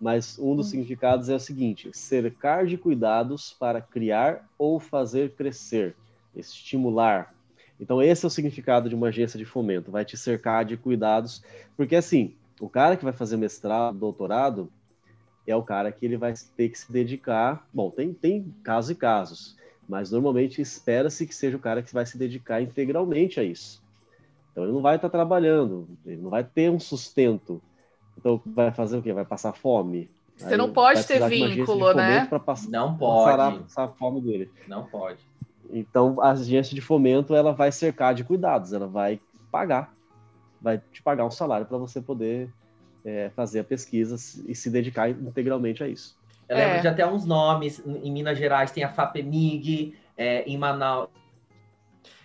mas 0.00 0.36
um 0.40 0.56
dos 0.56 0.66
hum. 0.66 0.70
significados 0.70 1.28
é 1.28 1.36
o 1.36 1.40
seguinte: 1.40 1.90
cercar 1.92 2.66
de 2.66 2.76
cuidados 2.76 3.54
para 3.58 3.80
criar 3.80 4.44
ou 4.58 4.80
fazer 4.80 5.34
crescer, 5.36 5.94
estimular, 6.34 7.32
então, 7.80 8.02
esse 8.02 8.24
é 8.24 8.28
o 8.28 8.30
significado 8.30 8.88
de 8.88 8.94
uma 8.94 9.08
agência 9.08 9.38
de 9.38 9.44
fomento, 9.44 9.90
vai 9.90 10.04
te 10.04 10.16
cercar 10.16 10.64
de 10.64 10.76
cuidados, 10.76 11.42
porque 11.76 11.94
assim, 11.94 12.34
o 12.60 12.68
cara 12.68 12.96
que 12.96 13.04
vai 13.04 13.12
fazer 13.12 13.36
mestrado, 13.36 13.98
doutorado, 13.98 14.70
é 15.46 15.54
o 15.54 15.62
cara 15.62 15.92
que 15.92 16.04
ele 16.04 16.16
vai 16.16 16.34
ter 16.56 16.68
que 16.70 16.78
se 16.78 16.90
dedicar. 16.90 17.66
Bom, 17.72 17.90
tem, 17.90 18.12
tem 18.12 18.52
casos 18.64 18.90
e 18.90 18.94
casos, 18.94 19.56
mas 19.88 20.10
normalmente 20.10 20.60
espera-se 20.60 21.26
que 21.26 21.34
seja 21.34 21.56
o 21.56 21.60
cara 21.60 21.82
que 21.82 21.92
vai 21.92 22.06
se 22.06 22.18
dedicar 22.18 22.60
integralmente 22.60 23.38
a 23.38 23.44
isso. 23.44 23.84
Então, 24.50 24.64
ele 24.64 24.72
não 24.72 24.80
vai 24.80 24.96
estar 24.96 25.10
trabalhando, 25.10 25.86
ele 26.04 26.20
não 26.22 26.30
vai 26.30 26.42
ter 26.42 26.70
um 26.70 26.80
sustento. 26.80 27.62
Então, 28.16 28.40
vai 28.46 28.72
fazer 28.72 28.96
o 28.96 29.02
quê? 29.02 29.12
Vai 29.12 29.26
passar 29.26 29.52
fome. 29.52 30.08
Você 30.34 30.52
Aí 30.52 30.56
não 30.56 30.72
pode 30.72 31.06
ter 31.06 31.26
vínculo, 31.28 31.92
né? 31.94 32.26
Passar, 32.44 32.70
não 32.70 32.96
pode. 32.96 33.36
Passar 33.36 33.48
a, 33.48 33.58
passar 33.58 33.84
a 33.84 33.88
fome 33.88 34.20
dele. 34.20 34.50
Não 34.66 34.84
pode. 34.84 35.18
Então, 35.70 36.20
a 36.20 36.30
agência 36.30 36.74
de 36.74 36.80
fomento 36.80 37.34
ela 37.34 37.52
vai 37.52 37.72
cercar 37.72 38.14
de 38.14 38.24
cuidados, 38.24 38.72
ela 38.72 38.86
vai 38.86 39.20
pagar, 39.50 39.92
vai 40.60 40.80
te 40.92 41.02
pagar 41.02 41.24
um 41.24 41.30
salário 41.30 41.66
para 41.66 41.78
você 41.78 42.00
poder 42.00 42.50
é, 43.04 43.30
fazer 43.34 43.60
a 43.60 43.64
pesquisa 43.64 44.16
e 44.46 44.54
se 44.54 44.70
dedicar 44.70 45.08
integralmente 45.08 45.82
a 45.82 45.88
isso. 45.88 46.16
Eu 46.48 46.56
lembro 46.56 46.76
é. 46.76 46.80
de 46.80 46.88
até 46.88 47.06
uns 47.06 47.24
nomes. 47.24 47.82
Em 47.84 48.10
Minas 48.10 48.38
Gerais 48.38 48.70
tem 48.70 48.84
a 48.84 48.88
FAPEMIG, 48.88 49.96
é, 50.16 50.42
em 50.42 50.56
Manaus. 50.56 51.08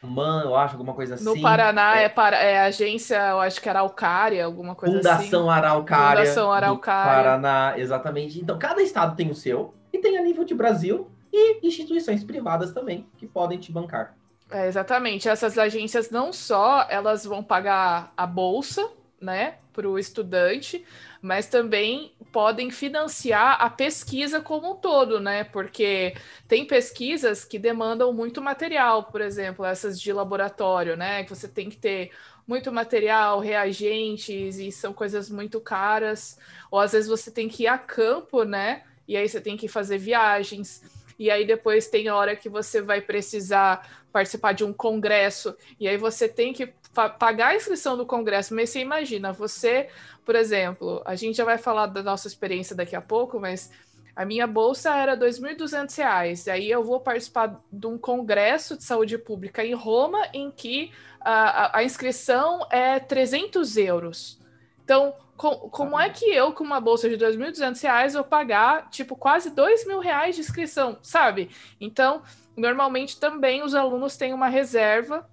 Man, 0.03 0.43
eu 0.45 0.55
acho, 0.55 0.73
alguma 0.73 0.93
coisa 0.93 1.15
assim. 1.15 1.23
No 1.23 1.39
Paraná 1.39 1.99
é, 1.99 2.05
é, 2.05 2.09
para, 2.09 2.37
é 2.37 2.59
agência, 2.61 3.17
eu 3.29 3.39
acho 3.39 3.61
que 3.61 3.69
era 3.69 3.79
Araucária, 3.79 4.43
alguma 4.43 4.73
coisa 4.73 4.95
Fundação 4.95 5.19
assim. 5.19 5.29
Fundação 5.29 5.49
Araucária. 5.49 6.21
Fundação 6.21 6.51
Araucária. 6.51 7.23
Paraná, 7.23 7.73
exatamente. 7.77 8.39
Então, 8.39 8.57
cada 8.57 8.81
estado 8.81 9.15
tem 9.15 9.29
o 9.29 9.35
seu, 9.35 9.75
e 9.93 9.99
tem 9.99 10.17
a 10.17 10.23
nível 10.23 10.43
de 10.43 10.55
Brasil, 10.55 11.07
e 11.31 11.65
instituições 11.65 12.23
privadas 12.23 12.73
também 12.73 13.07
que 13.17 13.27
podem 13.27 13.59
te 13.59 13.71
bancar. 13.71 14.15
É, 14.49 14.67
exatamente. 14.67 15.29
Essas 15.29 15.57
agências 15.57 16.09
não 16.09 16.33
só 16.33 16.85
elas 16.89 17.23
vão 17.25 17.41
pagar 17.41 18.13
a 18.17 18.27
bolsa, 18.27 18.89
né, 19.19 19.55
para 19.71 19.87
o 19.87 19.99
estudante, 19.99 20.83
mas 21.21 21.47
também 21.47 22.11
podem 22.31 22.71
financiar 22.71 23.61
a 23.61 23.69
pesquisa 23.69 24.41
como 24.41 24.71
um 24.71 24.75
todo, 24.75 25.19
né? 25.19 25.43
Porque 25.43 26.15
tem 26.47 26.65
pesquisas 26.65 27.45
que 27.45 27.59
demandam 27.59 28.11
muito 28.11 28.41
material, 28.41 29.03
por 29.03 29.21
exemplo, 29.21 29.63
essas 29.63 30.01
de 30.01 30.11
laboratório, 30.11 30.97
né? 30.97 31.23
Que 31.23 31.29
você 31.29 31.47
tem 31.47 31.69
que 31.69 31.77
ter 31.77 32.11
muito 32.47 32.71
material, 32.71 33.39
reagentes, 33.39 34.57
e 34.57 34.71
são 34.71 34.91
coisas 34.91 35.29
muito 35.29 35.61
caras. 35.61 36.37
Ou 36.71 36.79
às 36.79 36.91
vezes 36.91 37.07
você 37.07 37.29
tem 37.29 37.47
que 37.47 37.63
ir 37.63 37.67
a 37.67 37.77
campo, 37.77 38.43
né? 38.43 38.83
E 39.07 39.15
aí 39.15 39.29
você 39.29 39.39
tem 39.39 39.55
que 39.55 39.67
fazer 39.67 39.99
viagens 39.99 40.81
e 41.21 41.29
aí 41.29 41.45
depois 41.45 41.87
tem 41.87 42.07
a 42.07 42.15
hora 42.15 42.35
que 42.35 42.49
você 42.49 42.81
vai 42.81 42.99
precisar 42.99 43.87
participar 44.11 44.53
de 44.53 44.63
um 44.63 44.73
congresso, 44.73 45.55
e 45.79 45.87
aí 45.87 45.95
você 45.95 46.27
tem 46.27 46.51
que 46.51 46.73
pagar 47.19 47.49
a 47.49 47.55
inscrição 47.55 47.95
do 47.95 48.07
congresso, 48.07 48.55
mas 48.55 48.71
você 48.71 48.79
imagina, 48.79 49.31
você, 49.31 49.87
por 50.25 50.35
exemplo, 50.35 50.99
a 51.05 51.13
gente 51.13 51.37
já 51.37 51.45
vai 51.45 51.59
falar 51.59 51.85
da 51.85 52.01
nossa 52.01 52.27
experiência 52.27 52.75
daqui 52.75 52.95
a 52.95 53.01
pouco, 53.01 53.39
mas 53.39 53.69
a 54.15 54.25
minha 54.25 54.47
bolsa 54.47 54.95
era 54.95 55.13
R$ 55.13 55.19
2.200, 55.19 56.51
aí 56.51 56.71
eu 56.71 56.83
vou 56.83 56.99
participar 56.99 57.61
de 57.71 57.85
um 57.85 57.99
congresso 57.99 58.75
de 58.75 58.83
saúde 58.83 59.15
pública 59.19 59.63
em 59.63 59.75
Roma, 59.75 60.27
em 60.33 60.49
que 60.49 60.91
a, 61.19 61.77
a 61.77 61.83
inscrição 61.83 62.65
é 62.71 62.99
300 62.99 63.77
euros. 63.77 64.39
Então, 64.83 65.13
com, 65.41 65.55
como 65.71 65.99
é 65.99 66.07
que 66.07 66.25
eu, 66.25 66.53
com 66.53 66.63
uma 66.63 66.79
bolsa 66.79 67.09
de 67.09 67.15
R$ 67.15 67.31
2.200, 67.31 68.13
vou 68.13 68.23
pagar, 68.23 68.91
tipo, 68.91 69.15
quase 69.15 69.49
R$ 69.49 69.85
mil 69.87 69.97
reais 69.97 70.35
de 70.35 70.41
inscrição, 70.41 70.99
sabe? 71.01 71.49
Então, 71.79 72.21
normalmente 72.55 73.19
também 73.19 73.63
os 73.63 73.73
alunos 73.73 74.15
têm 74.15 74.35
uma 74.35 74.49
reserva 74.49 75.27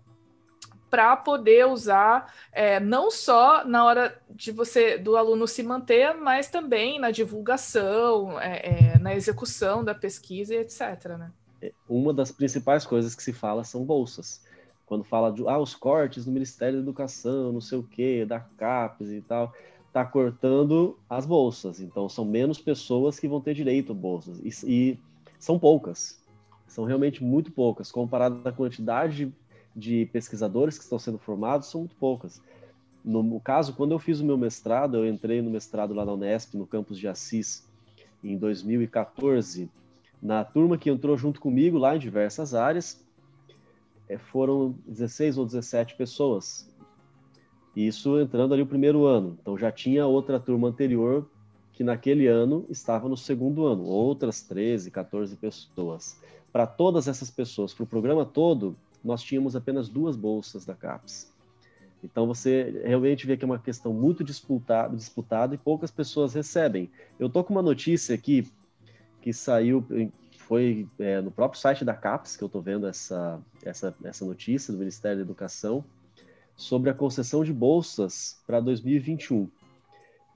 para 0.88 1.14
poder 1.14 1.66
usar 1.66 2.32
é, 2.50 2.80
não 2.80 3.11
só 3.11 3.66
na 3.66 3.84
hora 3.84 4.18
de 4.30 4.50
você 4.50 4.96
do 4.96 5.14
aluno 5.14 5.46
se 5.46 5.62
manter, 5.62 6.14
mas 6.14 6.48
também 6.48 6.98
na 6.98 7.11
divulgação, 7.11 8.40
é, 8.40 8.94
é, 8.94 8.98
na 8.98 9.14
execução 9.14 9.84
da 9.84 9.94
pesquisa 9.94 10.54
e 10.54 10.56
etc. 10.56 11.18
Né? 11.18 11.30
É, 11.61 11.72
uma 11.86 12.14
das 12.14 12.32
principais 12.32 12.86
coisas 12.86 13.14
que 13.14 13.22
se 13.22 13.34
fala 13.34 13.62
são 13.62 13.84
bolsas. 13.84 14.42
Quando 14.86 15.04
fala 15.04 15.30
de 15.30 15.46
ah, 15.46 15.59
os 15.59 15.74
cortes 15.74 16.24
do 16.24 16.30
Ministério 16.30 16.76
da 16.76 16.82
Educação, 16.82 17.52
não 17.52 17.61
sei 17.61 17.76
o 17.76 17.82
quê, 17.82 18.24
da 18.26 18.40
CAPES 18.40 19.11
e 19.11 19.20
tal 19.20 19.52
está 19.89 20.05
cortando 20.05 20.97
as 21.09 21.26
bolsas. 21.26 21.80
Então, 21.80 22.09
são 22.09 22.24
menos 22.24 22.61
pessoas 22.61 23.18
que 23.18 23.26
vão 23.26 23.41
ter 23.41 23.55
direito 23.55 23.93
a 23.93 23.95
bolsas. 23.95 24.39
E, 24.41 24.53
e 24.66 24.99
são 25.39 25.59
poucas. 25.59 26.22
São 26.66 26.84
realmente 26.84 27.24
muito 27.24 27.51
poucas. 27.51 27.91
Comparado 27.91 28.47
à 28.47 28.53
quantidade 28.53 29.32
de 29.74 30.07
pesquisadores 30.12 30.76
que 30.76 30.84
estão 30.84 30.99
sendo 30.99 31.18
formados, 31.18 31.68
são 31.68 31.80
muito 31.82 31.97
poucas. 31.97 32.41
No 33.05 33.41
caso, 33.41 33.74
quando 33.74 33.93
eu 33.93 33.99
fiz 33.99 34.20
o 34.20 34.24
meu 34.24 34.36
mestrado, 34.36 34.99
eu 34.99 35.07
entrei 35.07 35.41
no 35.41 35.51
mestrado 35.51 35.95
lá 35.95 36.05
na 36.05 36.12
Unesp, 36.12 36.55
no 36.55 36.66
campus 36.66 36.99
de 36.99 37.09
Assis, 37.09 37.66
em 38.22 38.36
2014. 38.36 39.70
Na 40.20 40.45
turma 40.45 40.76
que 40.76 40.91
entrou 40.91 41.16
junto 41.16 41.41
comigo 41.41 41.78
lá 41.78 41.97
em 41.97 41.99
diversas 41.99 42.55
áreas, 42.55 43.03
eh, 44.09 44.18
foram 44.18 44.74
16 44.86 45.39
ou 45.39 45.47
17 45.47 45.95
pessoas. 45.95 46.67
Isso 47.78 48.18
entrando 48.18 48.52
ali 48.52 48.62
o 48.62 48.66
primeiro 48.66 49.04
ano. 49.04 49.38
Então 49.40 49.56
já 49.56 49.70
tinha 49.70 50.04
outra 50.04 50.40
turma 50.40 50.66
anterior 50.66 51.30
que 51.72 51.84
naquele 51.84 52.26
ano 52.26 52.66
estava 52.68 53.08
no 53.08 53.16
segundo 53.16 53.66
ano, 53.66 53.84
outras 53.84 54.42
13, 54.42 54.90
14 54.90 55.36
pessoas. 55.36 56.20
Para 56.50 56.66
todas 56.66 57.06
essas 57.06 57.30
pessoas, 57.30 57.72
para 57.72 57.84
o 57.84 57.86
programa 57.86 58.24
todo, 58.24 58.76
nós 59.04 59.22
tínhamos 59.22 59.54
apenas 59.54 59.88
duas 59.88 60.16
bolsas 60.16 60.64
da 60.64 60.74
CAPES. 60.74 61.32
Então 62.02 62.26
você 62.26 62.82
realmente 62.84 63.24
vê 63.28 63.36
que 63.36 63.44
é 63.44 63.46
uma 63.46 63.60
questão 63.60 63.92
muito 63.92 64.24
disputada, 64.24 64.96
disputada 64.96 65.54
e 65.54 65.58
poucas 65.58 65.92
pessoas 65.92 66.34
recebem. 66.34 66.90
Eu 67.16 67.30
tô 67.30 67.44
com 67.44 67.54
uma 67.54 67.62
notícia 67.62 68.12
aqui 68.12 68.44
que 69.22 69.32
saiu, 69.32 69.86
foi 70.36 70.88
é, 70.98 71.20
no 71.20 71.30
próprio 71.30 71.60
site 71.60 71.84
da 71.84 71.94
CAPES 71.94 72.36
que 72.36 72.42
eu 72.42 72.46
estou 72.46 72.60
vendo 72.60 72.88
essa, 72.88 73.40
essa, 73.64 73.94
essa 74.02 74.24
notícia 74.24 74.72
do 74.72 74.80
Ministério 74.80 75.18
da 75.18 75.22
Educação, 75.22 75.84
sobre 76.59 76.90
a 76.90 76.94
concessão 76.94 77.42
de 77.44 77.52
bolsas 77.52 78.42
para 78.44 78.59
2021. 78.61 79.48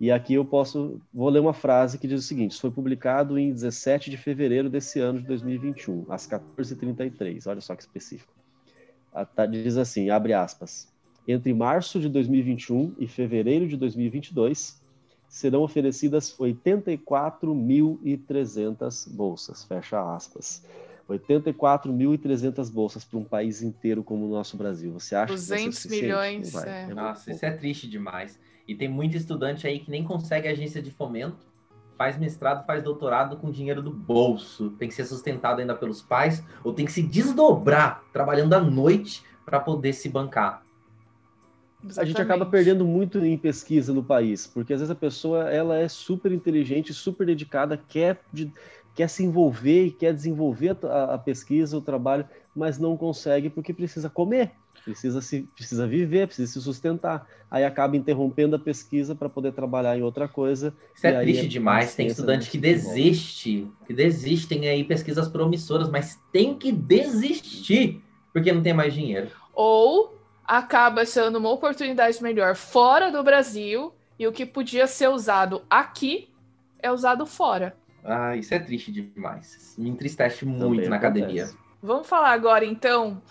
E 0.01 0.11
aqui 0.11 0.33
eu 0.35 0.45
posso, 0.45 1.01
vou 1.13 1.29
ler 1.29 1.41
uma 1.41 1.53
frase 1.53 1.99
que 1.99 2.09
diz 2.09 2.25
o 2.25 2.27
seguinte: 2.27 2.59
foi 2.59 2.71
publicado 2.71 3.39
em 3.39 3.53
17 3.53 4.09
de 4.09 4.17
fevereiro 4.17 4.71
desse 4.71 5.01
ano 5.01 5.21
de 5.21 5.27
2021, 5.27 6.07
às 6.09 6.27
14h33. 6.27 7.47
Olha 7.47 7.61
só 7.61 7.75
que 7.75 7.83
específico. 7.83 8.33
Tá, 9.35 9.45
diz 9.45 9.77
assim, 9.77 10.09
abre 10.09 10.33
aspas. 10.33 10.91
Entre 11.27 11.53
março 11.53 12.01
de 12.01 12.09
2021 12.09 12.95
e 12.99 13.07
fevereiro 13.07 13.69
de 13.69 13.77
2022, 13.77 14.81
serão 15.29 15.61
oferecidas 15.63 16.35
84.300 16.39 19.13
bolsas, 19.13 19.65
fecha 19.65 20.15
aspas. 20.15 20.65
84.300 21.09 22.71
bolsas 22.71 23.05
para 23.05 23.19
um 23.19 23.25
país 23.25 23.63
inteiro 23.63 24.03
como 24.03 24.27
o 24.27 24.31
nosso 24.31 24.57
Brasil. 24.57 24.93
Você 24.93 25.15
acha 25.15 25.33
200 25.33 25.83
que 25.83 25.89
milhões. 25.89 26.55
É. 26.55 26.83
É 26.91 26.95
Nossa, 26.95 27.31
isso 27.31 27.45
é 27.45 27.51
triste 27.51 27.89
demais. 27.89 28.39
E 28.67 28.75
tem 28.75 28.89
muito 28.89 29.17
estudante 29.17 29.67
aí 29.67 29.81
que 29.81 29.91
nem 29.91 30.05
consegue 30.05 30.49
agência 30.49 30.81
de 30.81 30.91
fomento, 30.91 31.47
faz 31.97 32.19
mestrado, 32.19 32.65
faz 32.65 32.83
doutorado 32.83 33.37
com 33.37 33.51
dinheiro 33.51 33.83
do 33.83 33.91
bolso. 33.91 34.71
Tem 34.71 34.89
que 34.89 34.95
ser 34.95 35.05
sustentado 35.05 35.61
ainda 35.61 35.75
pelos 35.75 36.01
pais, 36.01 36.43
ou 36.65 36.73
tem 36.73 36.87
que 36.87 36.93
se 36.93 37.03
desdobrar 37.03 38.03
trabalhando 38.13 38.55
à 38.55 38.61
noite 38.61 39.23
para 39.45 39.61
poder 39.61 39.93
se 39.93 40.09
bancar. 40.09 40.63
Exatamente. 41.85 42.01
a 42.01 42.05
gente 42.05 42.23
acaba 42.23 42.47
perdendo 42.47 42.85
muito 42.85 43.19
em 43.19 43.37
pesquisa 43.37 43.93
no 43.93 44.05
país, 44.05 44.47
porque 44.47 44.73
às 44.73 44.81
vezes 44.81 44.91
a 44.91 44.95
pessoa 44.95 45.51
ela 45.51 45.77
é 45.77 45.89
super 45.89 46.31
inteligente, 46.31 46.95
super 46.95 47.27
dedicada, 47.27 47.77
quer, 47.77 48.21
de, 48.33 48.53
quer 48.95 49.09
se 49.09 49.25
envolver 49.25 49.87
e 49.87 49.91
quer 49.91 50.13
desenvolver 50.13 50.77
a, 50.85 51.15
a, 51.15 51.19
pesquisa, 51.19 51.77
o 51.77 51.81
trabalho, 51.81 52.27
mas 52.55 52.79
não 52.79 52.97
consegue 52.97 53.49
porque 53.49 53.73
precisa 53.73 54.11
comer, 54.11 54.51
precisa 54.85 55.21
se 55.21 55.43
precisa 55.55 55.87
viver, 55.87 56.27
precisa 56.27 56.53
se 56.53 56.61
sustentar. 56.61 57.27
Aí 57.51 57.65
acaba 57.65 57.97
interrompendo 57.97 58.57
a 58.57 58.59
pesquisa 58.59 59.15
para 59.15 59.29
poder 59.29 59.53
trabalhar 59.53 59.97
em 59.97 60.03
outra 60.03 60.27
coisa. 60.27 60.75
Isso 60.95 61.07
é 61.07 61.21
triste 61.21 61.49
demais. 61.49 61.95
Tem 61.95 62.07
estudante 62.07 62.51
que 62.51 62.59
desiste, 62.59 63.69
que 63.87 63.93
desistem 63.93 64.69
aí 64.69 64.85
pesquisas 64.85 65.29
promissoras, 65.29 65.89
mas 65.89 66.19
tem 66.33 66.55
que 66.55 66.73
desistir 66.73 68.03
porque 68.33 68.53
não 68.53 68.63
tem 68.63 68.73
mais 68.73 68.95
dinheiro. 68.95 69.31
Ou 69.53 70.19
acaba 70.45 71.05
sendo 71.05 71.39
uma 71.39 71.51
oportunidade 71.51 72.23
melhor 72.23 72.55
fora 72.55 73.11
do 73.11 73.23
Brasil 73.23 73.93
e 74.19 74.27
o 74.27 74.33
que 74.33 74.45
podia 74.45 74.87
ser 74.87 75.09
usado 75.09 75.63
aqui 75.69 76.29
é 76.79 76.91
usado 76.91 77.25
fora. 77.27 77.77
Ah, 78.05 78.37
isso 78.37 78.53
é 78.55 78.59
triste 78.59 78.91
demais. 78.91 79.75
Me 79.79 79.89
entristece 79.89 80.45
muito 80.45 80.77
Também 80.77 80.89
na 80.89 80.97
acontece. 80.97 81.21
academia. 81.21 81.51
Vamos 81.83 82.07
falar 82.09 82.31
agora 82.33 82.65
então 82.65 83.23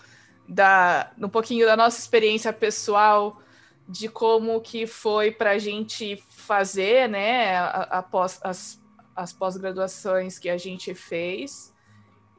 da 0.48 1.10
um 1.18 1.28
pouquinho 1.28 1.66
da 1.66 1.76
nossa 1.76 1.98
experiência 1.98 2.52
pessoal 2.52 3.40
de 3.88 4.08
como 4.08 4.60
que 4.60 4.86
foi 4.86 5.30
para 5.30 5.50
a 5.50 5.58
gente 5.58 6.22
fazer, 6.30 7.08
né, 7.08 7.56
após 7.90 8.40
as, 8.42 8.82
as 9.14 9.32
pós-graduações 9.32 10.38
que 10.38 10.48
a 10.48 10.56
gente 10.56 10.94
fez 10.94 11.72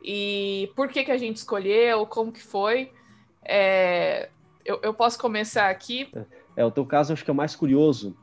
e 0.04 0.72
por 0.76 0.88
que 0.90 1.04
que 1.04 1.12
a 1.12 1.18
gente 1.18 1.38
escolheu, 1.38 2.06
como 2.06 2.32
que 2.32 2.42
foi. 2.42 2.92
É, 3.44 4.30
eu, 4.66 4.80
eu 4.82 4.94
posso 4.94 5.20
começar 5.20 5.70
aqui. 5.70 6.10
É, 6.56 6.66
o 6.66 6.72
teu 6.72 6.86
caso 6.86 7.12
eu 7.12 7.14
acho 7.14 7.24
que 7.24 7.30
é 7.30 7.34
o 7.34 7.36
mais 7.36 7.56
curioso, 7.56 8.16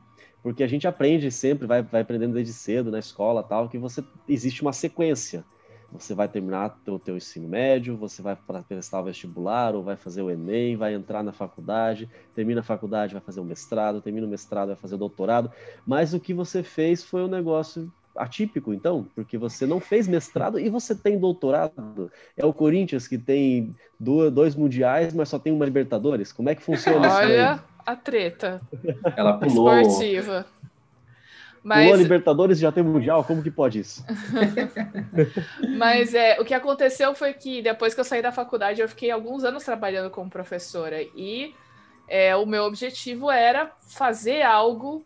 porque 0.43 0.63
a 0.63 0.67
gente 0.67 0.87
aprende 0.87 1.31
sempre, 1.31 1.67
vai, 1.67 1.81
vai 1.81 2.01
aprendendo 2.01 2.33
desde 2.33 2.53
cedo 2.53 2.91
na 2.91 2.99
escola 2.99 3.43
tal, 3.43 3.69
que 3.69 3.77
você 3.77 4.03
existe 4.27 4.61
uma 4.61 4.73
sequência. 4.73 5.43
Você 5.91 6.15
vai 6.15 6.27
terminar 6.27 6.79
o 6.87 6.97
teu 6.97 7.17
ensino 7.17 7.49
médio, 7.49 7.97
você 7.97 8.21
vai 8.21 8.37
prestar 8.67 9.01
o 9.01 9.03
vestibular, 9.03 9.75
ou 9.75 9.83
vai 9.83 9.97
fazer 9.97 10.21
o 10.21 10.31
Enem, 10.31 10.77
vai 10.77 10.93
entrar 10.93 11.21
na 11.21 11.33
faculdade, 11.33 12.09
termina 12.33 12.61
a 12.61 12.63
faculdade, 12.63 13.13
vai 13.13 13.21
fazer 13.21 13.41
o 13.41 13.43
mestrado, 13.43 14.01
termina 14.01 14.25
o 14.25 14.29
mestrado, 14.29 14.67
vai 14.67 14.77
fazer 14.77 14.95
o 14.95 14.97
doutorado. 14.97 15.51
Mas 15.85 16.13
o 16.13 16.19
que 16.19 16.33
você 16.33 16.63
fez 16.63 17.03
foi 17.03 17.21
um 17.23 17.27
negócio 17.27 17.91
atípico, 18.15 18.73
então, 18.73 19.05
porque 19.13 19.37
você 19.37 19.65
não 19.65 19.81
fez 19.81 20.07
mestrado 20.07 20.57
e 20.57 20.69
você 20.69 20.95
tem 20.95 21.19
doutorado. 21.19 22.09
É 22.37 22.45
o 22.45 22.53
Corinthians 22.53 23.05
que 23.05 23.17
tem 23.17 23.75
dois 23.99 24.55
mundiais, 24.55 25.13
mas 25.13 25.27
só 25.27 25.37
tem 25.37 25.51
uma 25.51 25.65
Libertadores. 25.65 26.31
Como 26.31 26.49
é 26.49 26.55
que 26.55 26.63
funciona 26.63 26.99
Olha 26.99 27.25
isso? 27.25 27.61
Olha 27.61 27.70
a 27.85 27.95
treta. 27.95 28.61
Ela 29.15 29.37
pulou. 29.37 29.79
Esportiva. 29.79 30.45
Mas... 31.63 31.85
Pulou 31.85 32.01
Libertadores 32.01 32.59
já 32.59 32.71
tem 32.71 32.83
Mundial, 32.83 33.23
como 33.23 33.43
que 33.43 33.51
pode 33.51 33.79
isso? 33.79 34.03
Mas 35.77 36.13
é, 36.13 36.39
o 36.39 36.45
que 36.45 36.53
aconteceu 36.53 37.13
foi 37.13 37.33
que 37.33 37.61
depois 37.61 37.93
que 37.93 37.99
eu 37.99 38.03
saí 38.03 38.21
da 38.21 38.31
faculdade, 38.31 38.81
eu 38.81 38.89
fiquei 38.89 39.11
alguns 39.11 39.43
anos 39.43 39.63
trabalhando 39.63 40.09
como 40.09 40.29
professora 40.29 41.01
e 41.15 41.53
é, 42.07 42.35
o 42.35 42.45
meu 42.45 42.63
objetivo 42.63 43.29
era 43.29 43.71
fazer 43.79 44.41
algo 44.41 45.05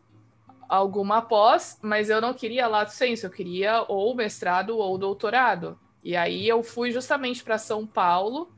alguma 0.67 1.21
pós, 1.21 1.78
mas 1.82 2.09
eu 2.09 2.19
não 2.19 2.34
queria 2.34 2.67
lato 2.67 2.91
senso, 2.91 3.28
eu 3.28 3.30
queria 3.30 3.84
ou 3.88 4.15
mestrado 4.15 4.78
ou 4.78 4.97
doutorado. 4.97 5.78
E 6.03 6.15
aí 6.15 6.47
eu 6.47 6.63
fui 6.63 6.91
justamente 6.91 7.43
para 7.43 7.57
São 7.57 7.86
Paulo, 7.86 8.49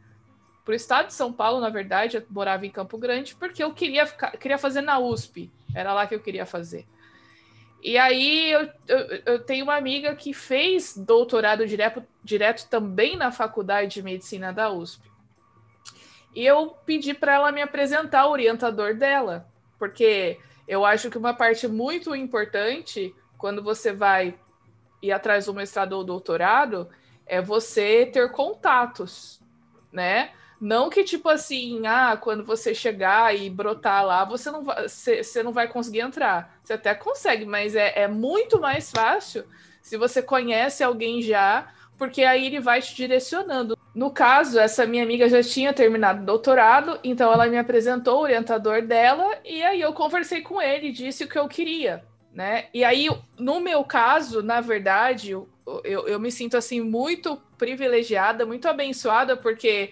para 0.68 0.74
o 0.74 0.76
estado 0.76 1.08
de 1.08 1.14
São 1.14 1.32
Paulo, 1.32 1.62
na 1.62 1.70
verdade, 1.70 2.18
eu 2.18 2.24
morava 2.30 2.66
em 2.66 2.70
Campo 2.70 2.98
Grande, 2.98 3.34
porque 3.34 3.64
eu 3.64 3.74
queria, 3.74 4.06
ficar, 4.06 4.32
queria 4.32 4.58
fazer 4.58 4.82
na 4.82 5.00
USP, 5.00 5.50
era 5.74 5.94
lá 5.94 6.06
que 6.06 6.14
eu 6.14 6.20
queria 6.20 6.46
fazer. 6.46 6.86
E 7.82 7.98
aí 7.98 8.52
eu, 8.52 8.70
eu, 8.86 9.22
eu 9.26 9.40
tenho 9.40 9.64
uma 9.64 9.78
amiga 9.78 10.14
que 10.14 10.34
fez 10.34 10.98
doutorado 10.98 11.66
direto, 11.66 12.04
direto 12.22 12.68
também 12.68 13.16
na 13.16 13.32
Faculdade 13.32 13.94
de 13.94 14.04
Medicina 14.04 14.52
da 14.52 14.70
USP. 14.70 15.10
E 16.36 16.46
eu 16.46 16.72
pedi 16.86 17.14
para 17.14 17.36
ela 17.36 17.52
me 17.54 17.62
apresentar 17.62 18.28
o 18.28 18.32
orientador 18.32 18.94
dela, 18.94 19.48
porque 19.80 20.38
eu 20.68 20.84
acho 20.84 21.10
que 21.10 21.18
uma 21.18 21.34
parte 21.34 21.66
muito 21.66 22.14
importante 22.14 23.16
quando 23.38 23.64
você 23.64 23.94
vai 23.94 24.38
ir 25.02 25.14
atrás 25.14 25.46
do 25.46 25.54
mestrado 25.54 25.94
ou 25.94 26.04
doutorado 26.04 26.90
é 27.26 27.42
você 27.42 28.06
ter 28.06 28.34
contatos, 28.34 29.42
né? 29.94 30.34
Não 30.60 30.90
que 30.90 31.04
tipo 31.04 31.30
assim, 31.30 31.86
ah, 31.86 32.18
quando 32.20 32.44
você 32.44 32.74
chegar 32.74 33.36
e 33.36 33.50
brotar 33.50 34.06
lá, 34.06 34.26
você 34.26 34.50
não 34.50 34.64
vai, 34.64 34.88
você, 34.88 35.24
você 35.24 35.44
não 35.44 35.52
vai 35.52 35.68
conseguir 35.68 36.00
entrar. 36.00 36.60
Você 36.64 36.74
até 36.74 36.96
consegue, 36.96 37.46
mas 37.46 37.76
é, 37.76 37.94
é 37.96 38.08
muito 38.08 38.60
mais 38.60 38.92
fácil 38.92 39.46
se 39.82 39.98
você 39.98 40.22
conhece 40.22 40.84
alguém 40.84 41.22
já, 41.22 41.68
porque 41.98 42.24
aí 42.24 42.46
ele 42.46 42.60
vai 42.60 42.82
te 42.82 42.96
direcionando. 42.96 43.78
No 43.94 44.12
caso, 44.12 44.60
essa 44.60 44.86
minha 44.86 45.04
amiga 45.04 45.30
já 45.30 45.42
tinha 45.42 45.74
terminado 45.74 46.22
o 46.22 46.26
doutorado, 46.26 47.00
então 47.04 47.32
ela 47.32 47.48
me 47.48 47.58
apresentou 47.58 48.18
o 48.18 48.24
orientador 48.24 48.82
dela, 48.82 49.40
e 49.46 49.64
aí 49.64 49.82
eu 49.82 49.94
conversei 49.94 50.42
com 50.42 50.62
ele, 50.62 50.92
disse 50.92 51.24
o 51.24 51.28
que 51.28 51.40
eu 51.40 51.48
queria, 51.48 52.04
né? 52.34 52.66
E 52.74 52.84
aí, 52.84 53.08
no 53.40 53.60
meu 53.60 53.84
caso, 53.84 54.44
na 54.44 54.62
verdade, 54.62 55.32
eu, 55.32 55.50
eu, 55.84 56.08
eu 56.08 56.20
me 56.20 56.32
sinto 56.32 56.58
assim 56.58 56.82
muito 56.82 57.42
privilegiada, 57.58 58.46
muito 58.46 58.68
abençoada, 58.68 59.36
porque 59.36 59.92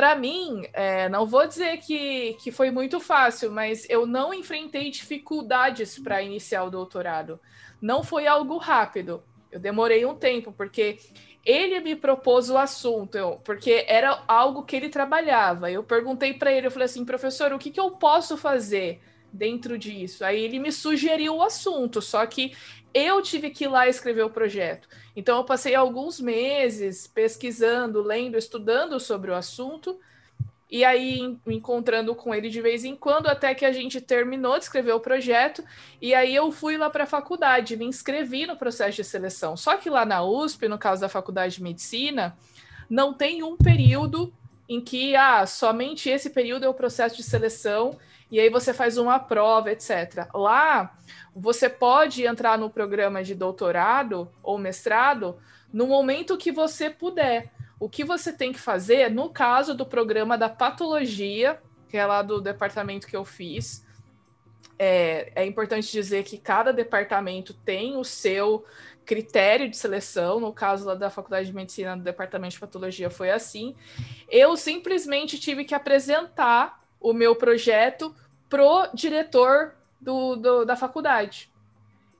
para 0.00 0.16
mim, 0.16 0.66
é, 0.72 1.10
não 1.10 1.26
vou 1.26 1.46
dizer 1.46 1.76
que, 1.76 2.34
que 2.42 2.50
foi 2.50 2.70
muito 2.70 2.98
fácil, 2.98 3.52
mas 3.52 3.86
eu 3.90 4.06
não 4.06 4.32
enfrentei 4.32 4.90
dificuldades 4.90 5.98
para 5.98 6.22
iniciar 6.22 6.64
o 6.64 6.70
doutorado. 6.70 7.38
Não 7.82 8.02
foi 8.02 8.26
algo 8.26 8.56
rápido. 8.56 9.22
Eu 9.52 9.60
demorei 9.60 10.06
um 10.06 10.14
tempo, 10.14 10.52
porque 10.52 10.96
ele 11.44 11.80
me 11.80 11.94
propôs 11.94 12.48
o 12.48 12.56
assunto, 12.56 13.14
eu, 13.18 13.42
porque 13.44 13.84
era 13.86 14.24
algo 14.26 14.62
que 14.62 14.74
ele 14.74 14.88
trabalhava. 14.88 15.70
Eu 15.70 15.84
perguntei 15.84 16.32
para 16.32 16.50
ele, 16.50 16.68
eu 16.68 16.70
falei 16.70 16.86
assim, 16.86 17.04
professor, 17.04 17.52
o 17.52 17.58
que, 17.58 17.70
que 17.70 17.78
eu 17.78 17.90
posso 17.90 18.38
fazer 18.38 19.02
dentro 19.30 19.76
disso? 19.76 20.24
Aí 20.24 20.42
ele 20.42 20.58
me 20.58 20.72
sugeriu 20.72 21.36
o 21.36 21.42
assunto, 21.42 22.00
só 22.00 22.24
que 22.24 22.56
eu 22.94 23.20
tive 23.20 23.50
que 23.50 23.64
ir 23.64 23.68
lá 23.68 23.86
escrever 23.86 24.22
o 24.22 24.30
projeto. 24.30 24.88
Então 25.14 25.38
eu 25.38 25.44
passei 25.44 25.74
alguns 25.74 26.20
meses 26.20 27.06
pesquisando, 27.06 28.02
lendo, 28.02 28.36
estudando 28.36 28.98
sobre 29.00 29.30
o 29.30 29.34
assunto 29.34 29.98
e 30.70 30.84
aí 30.84 31.36
encontrando 31.46 32.14
com 32.14 32.32
ele 32.32 32.48
de 32.48 32.60
vez 32.60 32.84
em 32.84 32.94
quando, 32.94 33.26
até 33.26 33.54
que 33.54 33.64
a 33.64 33.72
gente 33.72 34.00
terminou 34.00 34.56
de 34.56 34.64
escrever 34.64 34.92
o 34.92 35.00
projeto, 35.00 35.64
e 36.00 36.14
aí 36.14 36.32
eu 36.32 36.52
fui 36.52 36.76
lá 36.76 36.88
para 36.88 37.04
a 37.04 37.08
faculdade, 37.08 37.76
me 37.76 37.84
inscrevi 37.84 38.46
no 38.46 38.56
processo 38.56 38.96
de 38.96 39.04
seleção. 39.04 39.56
Só 39.56 39.76
que 39.76 39.90
lá 39.90 40.04
na 40.04 40.22
USP, 40.22 40.68
no 40.68 40.78
caso 40.78 41.00
da 41.00 41.08
faculdade 41.08 41.56
de 41.56 41.62
medicina, 41.62 42.36
não 42.88 43.12
tem 43.12 43.42
um 43.42 43.56
período 43.56 44.32
em 44.68 44.80
que 44.80 45.16
ah, 45.16 45.44
somente 45.44 46.08
esse 46.08 46.30
período 46.30 46.64
é 46.64 46.68
o 46.68 46.74
processo 46.74 47.16
de 47.16 47.24
seleção 47.24 47.98
e 48.30 48.38
aí 48.38 48.48
você 48.48 48.72
faz 48.72 48.96
uma 48.96 49.18
prova, 49.18 49.72
etc. 49.72 50.28
Lá 50.34 50.96
você 51.34 51.68
pode 51.68 52.24
entrar 52.24 52.58
no 52.58 52.70
programa 52.70 53.22
de 53.22 53.34
doutorado 53.34 54.30
ou 54.42 54.58
mestrado 54.58 55.38
no 55.72 55.86
momento 55.86 56.38
que 56.38 56.52
você 56.52 56.88
puder. 56.90 57.52
O 57.78 57.88
que 57.88 58.04
você 58.04 58.32
tem 58.32 58.52
que 58.52 58.60
fazer, 58.60 59.10
no 59.10 59.30
caso 59.30 59.74
do 59.74 59.86
programa 59.86 60.36
da 60.36 60.48
patologia, 60.48 61.60
que 61.88 61.96
é 61.96 62.04
lá 62.04 62.22
do 62.22 62.40
departamento 62.40 63.06
que 63.06 63.16
eu 63.16 63.24
fiz, 63.24 63.86
é, 64.78 65.32
é 65.34 65.46
importante 65.46 65.90
dizer 65.90 66.24
que 66.24 66.38
cada 66.38 66.72
departamento 66.72 67.52
tem 67.52 67.96
o 67.96 68.04
seu 68.04 68.64
critério 69.04 69.68
de 69.68 69.76
seleção, 69.76 70.38
no 70.38 70.52
caso 70.52 70.86
lá 70.86 70.94
da 70.94 71.10
Faculdade 71.10 71.48
de 71.48 71.54
Medicina, 71.54 71.96
do 71.96 72.02
Departamento 72.02 72.54
de 72.54 72.60
Patologia, 72.60 73.10
foi 73.10 73.30
assim. 73.30 73.74
Eu 74.28 74.56
simplesmente 74.56 75.38
tive 75.38 75.64
que 75.64 75.74
apresentar 75.74 76.79
o 77.00 77.12
meu 77.12 77.34
projeto 77.34 78.14
pro 78.48 78.88
diretor 78.92 79.74
do, 80.00 80.36
do, 80.36 80.64
da 80.64 80.76
faculdade. 80.76 81.50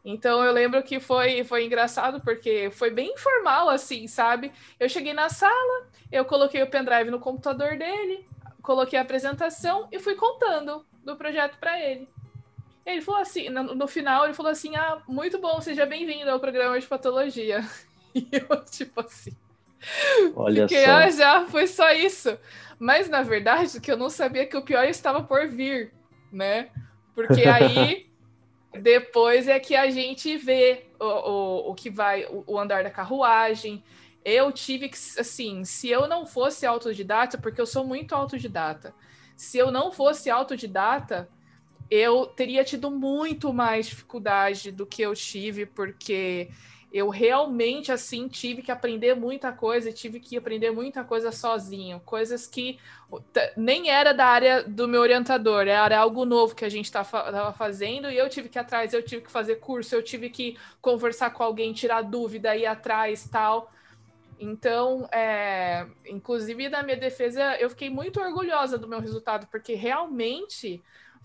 Então 0.05 0.43
eu 0.43 0.53
lembro 0.53 0.83
que 0.83 0.99
foi, 0.99 1.45
foi 1.45 1.64
engraçado 1.64 2.20
porque 2.20 2.70
foi 2.70 2.91
bem 2.91 3.12
informal, 3.12 3.68
assim, 3.68 4.07
sabe? 4.07 4.51
Eu 4.78 4.89
cheguei 4.89 5.12
na 5.12 5.28
sala, 5.28 5.87
eu 6.11 6.24
coloquei 6.24 6.62
o 6.62 6.70
pendrive 6.70 7.11
no 7.11 7.20
computador 7.20 7.76
dele, 7.76 8.26
coloquei 8.62 8.99
a 8.99 9.03
apresentação 9.03 9.89
e 9.93 9.99
fui 9.99 10.14
contando 10.14 10.85
do 11.05 11.16
projeto 11.16 11.59
para 11.59 11.78
ele. 11.78 12.09
Ele 12.85 13.03
falou 13.03 13.20
assim, 13.20 13.51
no, 13.51 13.74
no, 13.74 13.87
final, 13.87 14.24
ele 14.24 14.35
falou 14.35 14.51
assim: 14.51 14.74
Ah, 14.74 15.01
muito 15.07 15.39
bom, 15.39 15.61
seja 15.61 15.85
bem-vindo 15.85 16.31
ao 16.31 16.41
programa 16.41 16.78
de 16.78 16.87
patologia. 16.87 17.64
E 18.12 18.26
eu, 18.33 18.64
tipo 18.64 19.01
assim. 19.03 19.31
Olha 20.35 20.66
fiquei, 20.66 20.85
só. 20.85 20.91
ah, 20.91 21.11
já, 21.11 21.47
foi 21.47 21.68
só 21.68 21.93
isso. 21.93 22.37
Mas 22.81 23.11
na 23.11 23.22
verdade, 23.22 23.78
que 23.78 23.93
eu 23.93 23.97
não 23.97 24.09
sabia 24.09 24.47
que 24.47 24.57
o 24.57 24.62
pior 24.62 24.87
estava 24.87 25.22
por 25.22 25.47
vir, 25.47 25.93
né? 26.33 26.70
Porque 27.14 27.43
aí 27.43 28.11
depois 28.81 29.47
é 29.47 29.61
que 29.61 29.76
a 29.76 29.91
gente 29.91 30.39
vê 30.39 30.87
o, 30.99 31.05
o, 31.05 31.70
o 31.70 31.74
que 31.74 31.91
vai, 31.91 32.24
o, 32.24 32.43
o 32.47 32.59
andar 32.59 32.83
da 32.83 32.91
carruagem. 32.91 33.85
Eu 34.24 34.51
tive 34.51 34.89
que, 34.89 34.97
assim, 35.18 35.62
se 35.62 35.91
eu 35.91 36.09
não 36.09 36.24
fosse 36.24 36.64
autodidata, 36.64 37.37
porque 37.37 37.61
eu 37.61 37.66
sou 37.66 37.85
muito 37.85 38.14
autodidata, 38.14 38.95
se 39.37 39.59
eu 39.59 39.70
não 39.70 39.93
fosse 39.93 40.31
autodidata, 40.31 41.28
eu 41.91 42.26
teria 42.26 42.64
tido 42.64 42.91
muito 42.91 43.53
mais 43.53 43.87
dificuldade 43.87 44.72
do 44.72 44.87
que 44.87 45.03
eu 45.03 45.14
tive, 45.14 45.66
porque 45.66 46.49
eu 46.93 47.09
realmente 47.09 47.93
assim 47.93 48.26
tive 48.26 48.62
que 48.62 48.72
aprender 48.72 49.14
muita 49.14 49.53
coisa, 49.53 49.93
tive 49.93 50.18
que 50.18 50.36
aprender 50.36 50.72
muita 50.72 51.05
coisa 51.05 51.30
sozinho, 51.30 52.01
coisas 52.01 52.49
que 52.49 52.80
nem 53.57 53.91
era 53.91 54.12
da 54.12 54.26
área 54.26 54.64
do 54.64 54.88
meu 54.88 55.01
orientador, 55.01 55.68
era 55.68 55.99
algo 55.99 56.24
novo 56.24 56.55
que 56.55 56.64
a 56.64 56.68
gente 56.68 56.86
estava 56.86 57.53
fazendo 57.53 58.11
e 58.11 58.16
eu 58.16 58.28
tive 58.28 58.49
que 58.49 58.59
ir 58.59 58.61
atrás, 58.61 58.93
eu 58.93 59.03
tive 59.03 59.22
que 59.22 59.30
fazer 59.30 59.57
curso, 59.57 59.95
eu 59.95 60.03
tive 60.03 60.30
que 60.30 60.59
conversar 60.80 61.30
com 61.30 61.45
alguém, 61.45 61.72
tirar 61.72 62.03
dúvida, 62.03 62.57
ir 62.57 62.66
atrás, 62.66 63.28
tal. 63.28 63.72
Então, 64.38 65.09
é, 65.12 65.86
inclusive 66.09 66.68
na 66.68 66.82
minha 66.82 66.97
defesa, 66.97 67.57
eu 67.61 67.70
fiquei 67.70 67.91
muito 67.91 68.20
orgulhosa 68.20 68.76
do 68.76 68.88
meu 68.88 68.99
resultado, 68.99 69.47
porque 69.49 69.74
realmente 69.74 70.82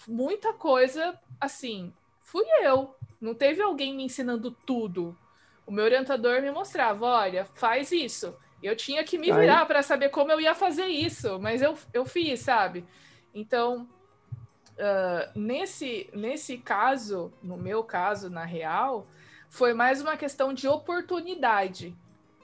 muita 0.08 0.54
coisa, 0.54 1.18
assim, 1.40 1.92
fui 2.22 2.46
eu. 2.62 2.94
Não 3.20 3.34
teve 3.34 3.62
alguém 3.62 3.96
me 3.96 4.04
ensinando 4.04 4.52
tudo 4.52 5.18
o 5.66 5.72
meu 5.72 5.86
orientador 5.86 6.42
me 6.42 6.52
mostrava, 6.52 7.06
olha, 7.06 7.46
faz 7.54 7.92
isso. 7.92 8.36
Eu 8.62 8.76
tinha 8.76 9.04
que 9.04 9.18
me 9.18 9.32
virar 9.32 9.66
para 9.66 9.84
saber 9.84 10.10
como 10.10 10.32
eu 10.32 10.40
ia 10.40 10.56
fazer 10.56 10.88
isso, 10.88 11.40
mas 11.40 11.62
eu, 11.62 11.78
eu 11.94 12.06
fiz, 12.06 12.40
sabe? 12.40 12.86
Então, 13.34 13.88
uh, 14.74 15.40
nesse, 15.40 16.10
nesse 16.14 16.58
caso, 16.58 17.32
no 17.44 17.58
meu 17.58 17.84
caso, 17.84 18.30
na 18.30 18.46
real, 18.46 19.08
foi 19.50 19.74
mais 19.74 20.02
uma 20.02 20.18
questão 20.18 20.54
de 20.54 20.68
oportunidade. 20.68 21.96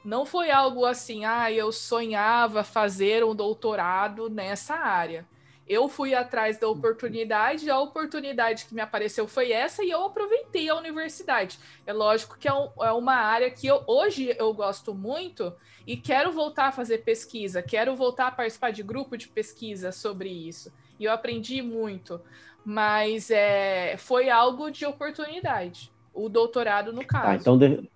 Não 0.03 0.25
foi 0.25 0.51
algo 0.51 0.85
assim, 0.85 1.25
ah, 1.25 1.51
eu 1.51 1.71
sonhava 1.71 2.63
fazer 2.63 3.23
um 3.23 3.35
doutorado 3.35 4.29
nessa 4.29 4.75
área 4.75 5.25
eu 5.71 5.87
fui 5.87 6.13
atrás 6.13 6.57
da 6.57 6.67
oportunidade, 6.67 7.69
a 7.69 7.79
oportunidade 7.79 8.65
que 8.65 8.75
me 8.75 8.81
apareceu 8.81 9.25
foi 9.25 9.53
essa 9.53 9.81
e 9.81 9.89
eu 9.89 10.03
aproveitei 10.03 10.67
a 10.67 10.75
universidade. 10.75 11.57
É 11.87 11.93
lógico 11.93 12.37
que 12.37 12.45
é, 12.45 12.53
um, 12.53 12.67
é, 12.81 12.91
uma 12.91 13.13
área 13.13 13.49
que 13.49 13.67
eu, 13.67 13.81
hoje 13.87 14.35
eu 14.37 14.53
gosto 14.53 14.93
muito 14.93 15.53
e 15.87 15.95
quero 15.95 16.33
voltar 16.33 16.67
a 16.67 16.71
fazer 16.73 16.97
pesquisa, 16.99 17.61
quero 17.61 17.95
voltar 17.95 18.27
a 18.27 18.31
participar 18.31 18.71
de 18.71 18.83
grupo 18.83 19.15
de 19.15 19.29
pesquisa 19.29 19.93
sobre 19.93 20.27
isso. 20.27 20.73
E 20.99 21.05
eu 21.05 21.11
aprendi 21.13 21.61
muito, 21.61 22.19
mas 22.65 23.31
é, 23.31 23.95
foi 23.97 24.29
algo 24.29 24.69
de 24.69 24.85
oportunidade. 24.85 25.89
O 26.13 26.27
doutorado, 26.27 26.91
no 26.91 26.99
tá, 26.99 27.07
caso. 27.07 27.39
Então 27.39 27.57
de, 27.57 27.89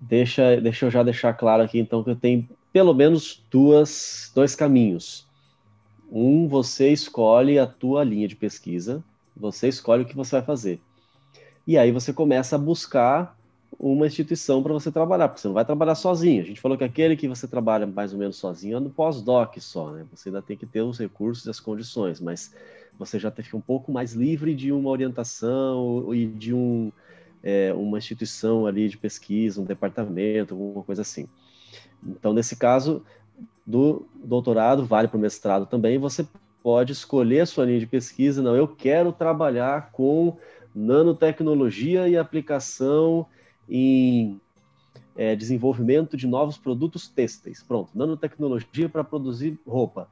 deixa, 0.00 0.60
deixa 0.60 0.86
eu 0.86 0.90
já 0.90 1.04
deixar 1.04 1.34
claro 1.34 1.62
aqui, 1.62 1.78
então, 1.78 2.02
que 2.02 2.10
eu 2.10 2.16
tenho 2.16 2.48
pelo 2.72 2.92
menos 2.92 3.44
duas, 3.48 4.32
dois 4.34 4.56
caminhos 4.56 5.29
um, 6.10 6.48
você 6.48 6.90
escolhe 6.90 7.58
a 7.58 7.66
tua 7.66 8.02
linha 8.04 8.26
de 8.26 8.36
pesquisa, 8.36 9.02
você 9.36 9.68
escolhe 9.68 10.02
o 10.02 10.06
que 10.06 10.16
você 10.16 10.36
vai 10.36 10.42
fazer. 10.42 10.80
E 11.66 11.78
aí 11.78 11.92
você 11.92 12.12
começa 12.12 12.56
a 12.56 12.58
buscar 12.58 13.38
uma 13.78 14.06
instituição 14.06 14.62
para 14.62 14.72
você 14.72 14.90
trabalhar, 14.90 15.28
porque 15.28 15.40
você 15.40 15.48
não 15.48 15.54
vai 15.54 15.64
trabalhar 15.64 15.94
sozinho. 15.94 16.42
A 16.42 16.46
gente 16.46 16.60
falou 16.60 16.76
que 16.76 16.84
aquele 16.84 17.16
que 17.16 17.28
você 17.28 17.46
trabalha 17.46 17.86
mais 17.86 18.12
ou 18.12 18.18
menos 18.18 18.36
sozinho 18.36 18.76
é 18.76 18.80
no 18.80 18.90
pós-doc 18.90 19.56
só, 19.58 19.90
né? 19.90 20.04
Você 20.12 20.28
ainda 20.28 20.42
tem 20.42 20.56
que 20.56 20.66
ter 20.66 20.82
os 20.82 20.98
recursos 20.98 21.46
e 21.46 21.50
as 21.50 21.60
condições, 21.60 22.20
mas 22.20 22.54
você 22.98 23.18
já 23.18 23.30
fica 23.30 23.56
um 23.56 23.60
pouco 23.60 23.90
mais 23.92 24.12
livre 24.12 24.54
de 24.54 24.72
uma 24.72 24.90
orientação 24.90 26.12
e 26.12 26.26
de 26.26 26.52
um, 26.52 26.92
é, 27.42 27.72
uma 27.72 27.98
instituição 27.98 28.66
ali 28.66 28.88
de 28.88 28.98
pesquisa, 28.98 29.60
um 29.60 29.64
departamento, 29.64 30.54
alguma 30.54 30.82
coisa 30.82 31.02
assim. 31.02 31.26
Então, 32.06 32.32
nesse 32.32 32.56
caso, 32.56 33.02
do 33.70 34.06
doutorado, 34.14 34.84
vale 34.84 35.06
para 35.06 35.16
o 35.16 35.20
mestrado 35.20 35.64
também, 35.64 35.96
você 35.98 36.26
pode 36.62 36.92
escolher 36.92 37.40
a 37.40 37.46
sua 37.46 37.64
linha 37.64 37.78
de 37.78 37.86
pesquisa. 37.86 38.42
Não, 38.42 38.54
eu 38.56 38.66
quero 38.66 39.12
trabalhar 39.12 39.92
com 39.92 40.36
nanotecnologia 40.74 42.08
e 42.08 42.16
aplicação 42.16 43.26
em 43.68 44.40
é, 45.16 45.36
desenvolvimento 45.36 46.16
de 46.16 46.26
novos 46.26 46.58
produtos 46.58 47.08
têxteis. 47.08 47.62
Pronto, 47.62 47.90
nanotecnologia 47.94 48.88
para 48.88 49.04
produzir 49.04 49.58
roupa. 49.66 50.08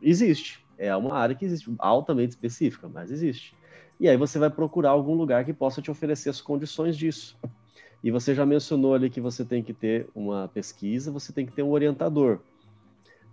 Existe. 0.00 0.64
É 0.78 0.96
uma 0.96 1.14
área 1.14 1.34
que 1.34 1.44
existe, 1.44 1.70
altamente 1.78 2.30
específica, 2.30 2.88
mas 2.88 3.10
existe. 3.10 3.54
E 3.98 4.08
aí 4.08 4.16
você 4.16 4.38
vai 4.38 4.48
procurar 4.48 4.90
algum 4.90 5.14
lugar 5.14 5.44
que 5.44 5.52
possa 5.52 5.82
te 5.82 5.90
oferecer 5.90 6.30
as 6.30 6.40
condições 6.40 6.96
disso. 6.96 7.38
E 8.02 8.10
você 8.10 8.34
já 8.34 8.46
mencionou 8.46 8.94
ali 8.94 9.10
que 9.10 9.20
você 9.20 9.44
tem 9.44 9.62
que 9.62 9.74
ter 9.74 10.08
uma 10.14 10.48
pesquisa, 10.48 11.12
você 11.12 11.34
tem 11.34 11.44
que 11.44 11.52
ter 11.52 11.62
um 11.62 11.70
orientador. 11.70 12.40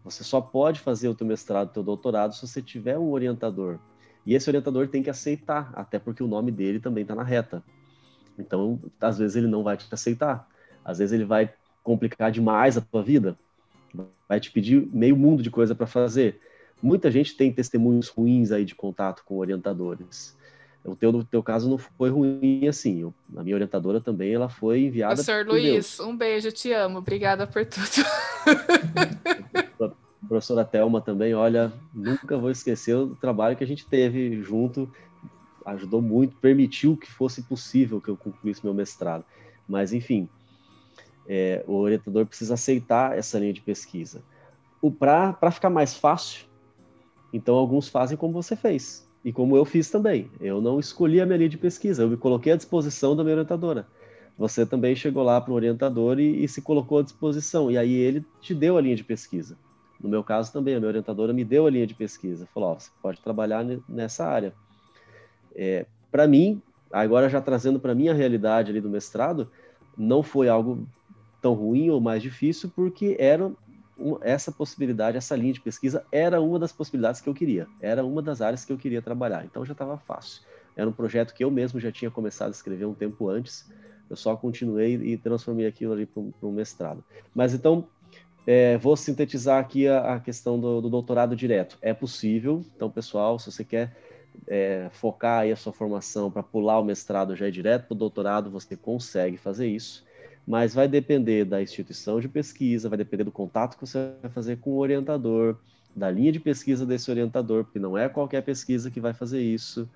Você 0.10 0.24
só 0.24 0.40
pode 0.40 0.80
fazer 0.80 1.10
o 1.10 1.16
teu 1.16 1.28
mestrado, 1.28 1.68
o 1.68 1.74
teu 1.74 1.84
doutorado, 1.84 2.34
se 2.34 2.48
você 2.48 2.62
tiver 2.62 2.98
um 2.98 3.12
orientador. 3.12 3.78
E 4.26 4.34
esse 4.34 4.50
orientador 4.50 4.88
tem 4.88 5.04
que 5.04 5.10
aceitar, 5.10 5.70
até 5.76 6.00
porque 6.00 6.24
o 6.24 6.28
nome 6.28 6.50
dele 6.50 6.80
também 6.80 7.02
está 7.02 7.14
na 7.14 7.24
reta. 7.24 7.62
Então, 8.40 8.80
às 9.02 9.18
vezes 9.18 9.36
ele 9.36 9.48
não 9.48 9.64
vai 9.64 9.76
te 9.76 9.86
aceitar. 9.92 10.48
Às 10.84 11.00
vezes 11.00 11.12
ele 11.12 11.26
vai 11.26 11.54
complicar 11.84 12.32
demais 12.32 12.78
a 12.78 12.82
tua 12.82 13.04
vida. 13.04 13.38
Vai 14.30 14.40
te 14.40 14.50
pedir 14.50 14.88
meio 14.94 15.18
mundo 15.18 15.44
de 15.44 15.52
coisa 15.52 15.76
para 15.76 15.88
fazer. 15.88 16.40
Muita 16.82 17.12
gente 17.12 17.36
tem 17.36 17.52
testemunhos 17.52 18.08
ruins 18.08 18.52
aí 18.52 18.64
de 18.64 18.76
contato 18.76 19.24
com 19.26 19.38
orientadores. 19.38 20.37
O 20.88 20.96
teu, 20.96 21.10
o 21.10 21.24
teu 21.24 21.44
caso 21.44 21.70
não 21.70 21.78
foi 21.78 22.10
ruim 22.10 22.66
assim. 22.68 23.02
Eu, 23.02 23.14
a 23.36 23.44
minha 23.44 23.56
orientadora 23.56 24.00
também, 24.00 24.34
ela 24.34 24.48
foi 24.48 24.86
enviada. 24.86 25.16
Professor 25.16 25.46
Luiz, 25.46 25.98
Deus. 25.98 26.00
um 26.00 26.16
beijo, 26.16 26.52
te 26.52 26.72
amo. 26.72 27.00
Obrigada 27.00 27.46
por 27.46 27.66
tudo. 27.66 27.86
professora 30.28 30.66
Thelma 30.66 31.02
também, 31.02 31.34
olha, 31.34 31.72
nunca 31.94 32.38
vou 32.38 32.52
esquecer 32.52 32.96
o 32.96 33.16
trabalho 33.16 33.56
que 33.56 33.64
a 33.64 33.68
gente 33.68 33.86
teve 33.86 34.42
junto, 34.42 34.92
ajudou 35.66 36.02
muito, 36.02 36.36
permitiu 36.38 36.98
que 36.98 37.10
fosse 37.10 37.42
possível 37.42 38.02
que 38.02 38.10
eu 38.10 38.18
concluísse 38.18 38.64
meu 38.64 38.74
mestrado. 38.74 39.24
Mas, 39.68 39.94
enfim, 39.94 40.30
é, 41.28 41.64
o 41.68 41.76
orientador 41.76 42.26
precisa 42.26 42.54
aceitar 42.54 43.18
essa 43.18 43.40
linha 43.40 43.54
de 43.54 43.62
pesquisa. 43.62 44.22
Para 45.00 45.52
ficar 45.52 45.70
mais 45.70 45.96
fácil, 45.96 46.46
então 47.34 47.56
alguns 47.56 47.88
fazem 47.88 48.18
como 48.18 48.34
você 48.34 48.56
fez, 48.56 49.07
e 49.24 49.32
como 49.32 49.56
eu 49.56 49.66
fiz 49.66 49.90
também. 49.90 50.30
Eu 50.40 50.62
não 50.62 50.80
escolhi 50.80 51.20
a 51.20 51.26
minha 51.26 51.38
linha 51.38 51.50
de 51.50 51.58
pesquisa, 51.58 52.04
eu 52.04 52.10
me 52.10 52.18
coloquei 52.18 52.54
à 52.54 52.56
disposição 52.56 53.16
da 53.16 53.24
minha 53.24 53.36
orientadora. 53.36 53.88
Você 54.38 54.66
também 54.66 54.96
chegou 54.96 55.24
lá 55.24 55.42
para 55.42 55.52
o 55.52 55.56
orientador 55.56 56.20
e, 56.20 56.44
e 56.44 56.48
se 56.48 56.62
colocou 56.62 57.00
à 57.00 57.04
disposição, 57.04 57.72
e 57.72 57.78
aí 57.78 57.94
ele 57.94 58.24
te 58.40 58.54
deu 58.54 58.78
a 58.78 58.82
linha 58.82 58.96
de 58.96 59.04
pesquisa. 59.04 59.58
No 60.00 60.08
meu 60.08 60.24
caso 60.24 60.54
também, 60.54 60.76
a 60.76 60.80
minha 60.80 60.90
orientadora 60.90 61.34
me 61.34 61.44
deu 61.44 61.66
a 61.66 61.70
linha 61.70 61.88
de 61.88 61.96
pesquisa, 61.96 62.48
falou, 62.54 62.74
oh, 62.74 62.80
você 62.80 62.92
pode 63.02 63.20
trabalhar 63.22 63.66
nessa 63.90 64.26
área. 64.26 64.54
É, 65.56 65.88
para 66.12 66.28
mim, 66.28 66.62
agora 66.92 67.30
já 67.30 67.42
trazendo 67.42 67.80
para 67.80 67.96
minha 67.96 68.14
realidade 68.14 68.70
ali 68.70 68.80
do 68.80 68.90
mestrado, 68.90 69.50
não 69.98 70.22
foi 70.22 70.48
algo 70.48 70.88
tão 71.42 71.54
ruim 71.54 71.90
ou 71.90 72.00
mais 72.00 72.22
difícil, 72.22 72.72
porque 72.76 73.16
era 73.20 73.52
essa 74.22 74.52
possibilidade, 74.52 75.18
essa 75.18 75.36
linha 75.36 75.54
de 75.54 75.62
pesquisa 75.62 76.06
era 76.12 76.42
uma 76.42 76.60
das 76.60 76.72
possibilidades 76.72 77.20
que 77.20 77.28
eu 77.28 77.34
queria, 77.34 77.68
era 77.82 78.06
uma 78.06 78.22
das 78.22 78.42
áreas 78.42 78.64
que 78.64 78.72
eu 78.72 78.78
queria 78.78 79.02
trabalhar, 79.02 79.46
então 79.46 79.66
já 79.66 79.74
estava 79.74 79.98
fácil. 79.98 80.44
Era 80.76 80.88
um 80.88 80.94
projeto 80.94 81.34
que 81.34 81.44
eu 81.44 81.50
mesmo 81.50 81.80
já 81.80 81.92
tinha 81.92 82.12
começado 82.12 82.50
a 82.50 82.52
escrever 82.52 82.86
um 82.86 82.94
tempo 82.94 83.28
antes, 83.28 83.72
eu 84.10 84.16
só 84.16 84.36
continuei 84.36 84.96
e 84.96 85.18
transformei 85.18 85.66
aquilo 85.66 85.94
ali 85.94 86.06
para 86.06 86.22
um 86.22 86.52
mestrado. 86.52 87.04
Mas 87.34 87.54
então, 87.54 87.88
é, 88.46 88.78
vou 88.78 88.96
sintetizar 88.96 89.60
aqui 89.60 89.88
a, 89.88 90.16
a 90.16 90.20
questão 90.20 90.60
do, 90.60 90.80
do, 90.80 90.90
doutorado 90.90 91.36
direto. 91.36 91.78
É 91.82 91.94
possível, 91.94 92.64
então, 92.76 92.90
pessoal, 92.90 93.38
se 93.38 93.52
você 93.52 93.64
quer 93.64 93.98
é, 94.48 94.88
focar 94.92 95.42
aí 95.42 95.52
a 95.52 95.56
sua 95.56 95.74
formação 95.74 96.32
para 96.32 96.42
pular 96.42 96.80
o 96.80 96.84
mestrado 96.84 97.36
já 97.36 97.48
é 97.48 97.52
direto 97.52 97.88
para 97.88 97.96
o 97.96 97.98
doutorado, 97.98 98.50
você 98.50 98.78
consegue 98.78 99.36
fazer 99.36 99.68
isso, 99.68 100.06
mas 100.48 100.74
vai 100.74 100.88
depender 100.88 101.44
da 101.44 101.62
instituição 101.62 102.22
de 102.22 102.30
pesquisa, 102.30 102.88
vai 102.88 102.98
depender 102.98 103.26
do 103.26 103.32
contato 103.32 103.76
que 103.76 103.86
você 103.86 104.14
vai 104.22 104.32
fazer 104.32 104.58
com 104.58 104.72
o 104.72 104.78
orientador, 104.78 105.58
da 105.94 106.10
linha 106.10 106.32
de 106.32 106.40
pesquisa 106.40 106.86
desse 106.86 107.12
orientador, 107.12 107.66
porque 107.66 107.80
não 107.80 107.98
é 107.98 108.08
qualquer 108.08 108.42
pesquisa 108.44 108.90
que 108.90 109.02
vai 109.02 109.14
fazer 109.14 109.42
isso 109.42 109.90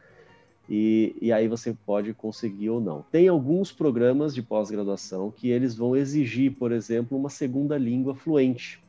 e, 0.69 1.15
e 1.21 1.31
aí 1.31 1.47
você 1.47 1.75
pode 1.85 2.13
conseguir 2.13 2.69
ou 2.69 2.81
não. 2.81 3.03
Tem 3.11 3.27
alguns 3.27 3.71
programas 3.71 4.33
de 4.33 4.41
pós-graduação 4.41 5.31
que 5.31 5.49
eles 5.49 5.75
vão 5.75 5.95
exigir, 5.95 6.53
por 6.53 6.71
exemplo, 6.71 7.17
uma 7.17 7.29
segunda 7.29 7.77
língua 7.77 8.15
fluente. 8.15 8.81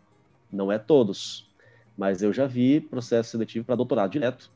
Não 0.51 0.71
é 0.71 0.79
todos, 0.79 1.49
mas 1.97 2.23
eu 2.23 2.33
já 2.33 2.47
vi 2.47 2.81
processo 2.81 3.31
seletivo 3.31 3.65
para 3.65 3.77
doutorado 3.77 4.11
direto, 4.11 4.51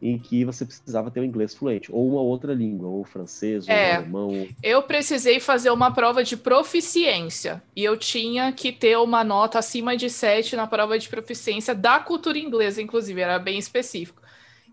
em 0.00 0.18
que 0.18 0.44
você 0.44 0.64
precisava 0.64 1.10
ter 1.10 1.20
o 1.20 1.24
inglês 1.24 1.54
fluente, 1.54 1.90
ou 1.90 2.06
uma 2.08 2.20
outra 2.20 2.52
língua, 2.52 2.88
ou 2.88 3.04
francês, 3.04 3.66
ou 3.66 3.74
é, 3.74 3.96
alemão. 3.96 4.46
Eu 4.62 4.82
precisei 4.82 5.40
fazer 5.40 5.70
uma 5.70 5.90
prova 5.90 6.22
de 6.22 6.36
proficiência, 6.36 7.62
e 7.74 7.82
eu 7.82 7.96
tinha 7.96 8.52
que 8.52 8.72
ter 8.72 8.98
uma 8.98 9.24
nota 9.24 9.58
acima 9.58 9.96
de 9.96 10.10
7 10.10 10.54
na 10.54 10.66
prova 10.66 10.98
de 10.98 11.08
proficiência 11.08 11.74
da 11.74 11.98
cultura 11.98 12.38
inglesa, 12.38 12.82
inclusive, 12.82 13.20
era 13.20 13.38
bem 13.38 13.58
específico. 13.58 14.20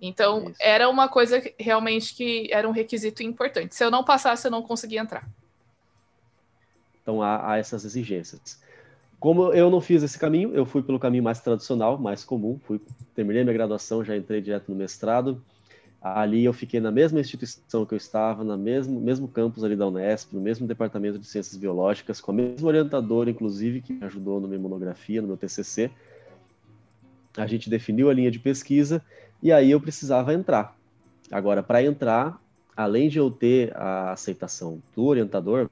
Então, 0.02 0.50
Isso. 0.50 0.58
era 0.60 0.90
uma 0.90 1.08
coisa 1.08 1.40
que, 1.40 1.56
realmente 1.58 2.14
que 2.14 2.50
era 2.52 2.68
um 2.68 2.72
requisito 2.74 3.24
importante. 3.24 3.74
Se 3.74 3.86
eu 3.86 3.90
não 3.90 4.04
passasse, 4.04 4.46
eu 4.46 4.52
não 4.52 4.62
conseguia 4.62 5.00
entrar. 5.00 5.26
Então, 7.02 7.22
há, 7.22 7.54
há 7.54 7.58
essas 7.58 7.86
exigências. 7.86 8.62
Como 9.24 9.54
eu 9.54 9.70
não 9.70 9.80
fiz 9.80 10.04
esse 10.04 10.20
caminho, 10.20 10.54
eu 10.54 10.66
fui 10.66 10.84
pelo 10.84 11.00
caminho 11.00 11.24
mais 11.24 11.40
tradicional, 11.40 11.98
mais 11.98 12.26
comum. 12.26 12.60
Fui, 12.66 12.82
terminei 13.16 13.42
minha 13.42 13.54
graduação, 13.54 14.04
já 14.04 14.18
entrei 14.18 14.42
direto 14.42 14.70
no 14.70 14.76
mestrado. 14.76 15.42
Ali 16.02 16.44
eu 16.44 16.52
fiquei 16.52 16.82
na 16.82 16.92
mesma 16.92 17.22
instituição 17.22 17.86
que 17.86 17.94
eu 17.94 17.98
estava, 17.98 18.44
no 18.44 18.58
mesmo, 18.58 19.00
mesmo 19.00 19.26
campus 19.26 19.64
ali 19.64 19.78
da 19.78 19.88
Unesp, 19.88 20.34
no 20.34 20.42
mesmo 20.42 20.68
departamento 20.68 21.18
de 21.18 21.26
ciências 21.26 21.56
biológicas, 21.56 22.20
com 22.20 22.32
a 22.32 22.34
mesma 22.34 22.68
orientadora, 22.68 23.30
inclusive, 23.30 23.80
que 23.80 23.94
me 23.94 24.04
ajudou 24.04 24.42
na 24.42 24.48
minha 24.50 24.60
monografia, 24.60 25.22
no 25.22 25.30
meu 25.30 25.38
TCC. 25.38 25.90
A 27.38 27.48
gente 27.48 27.70
definiu 27.70 28.10
a 28.10 28.14
linha 28.14 28.30
de 28.30 28.40
pesquisa 28.40 29.02
e 29.42 29.54
aí 29.54 29.72
eu 29.72 29.80
precisava 29.80 30.34
entrar. 30.34 30.76
Agora, 31.32 31.64
para 31.64 31.82
entrar, 31.82 32.42
além 32.76 33.08
de 33.08 33.20
eu 33.20 33.32
ter 33.32 33.74
a 33.74 34.12
aceitação 34.12 34.84
do 34.94 35.06
orientador, 35.06 35.70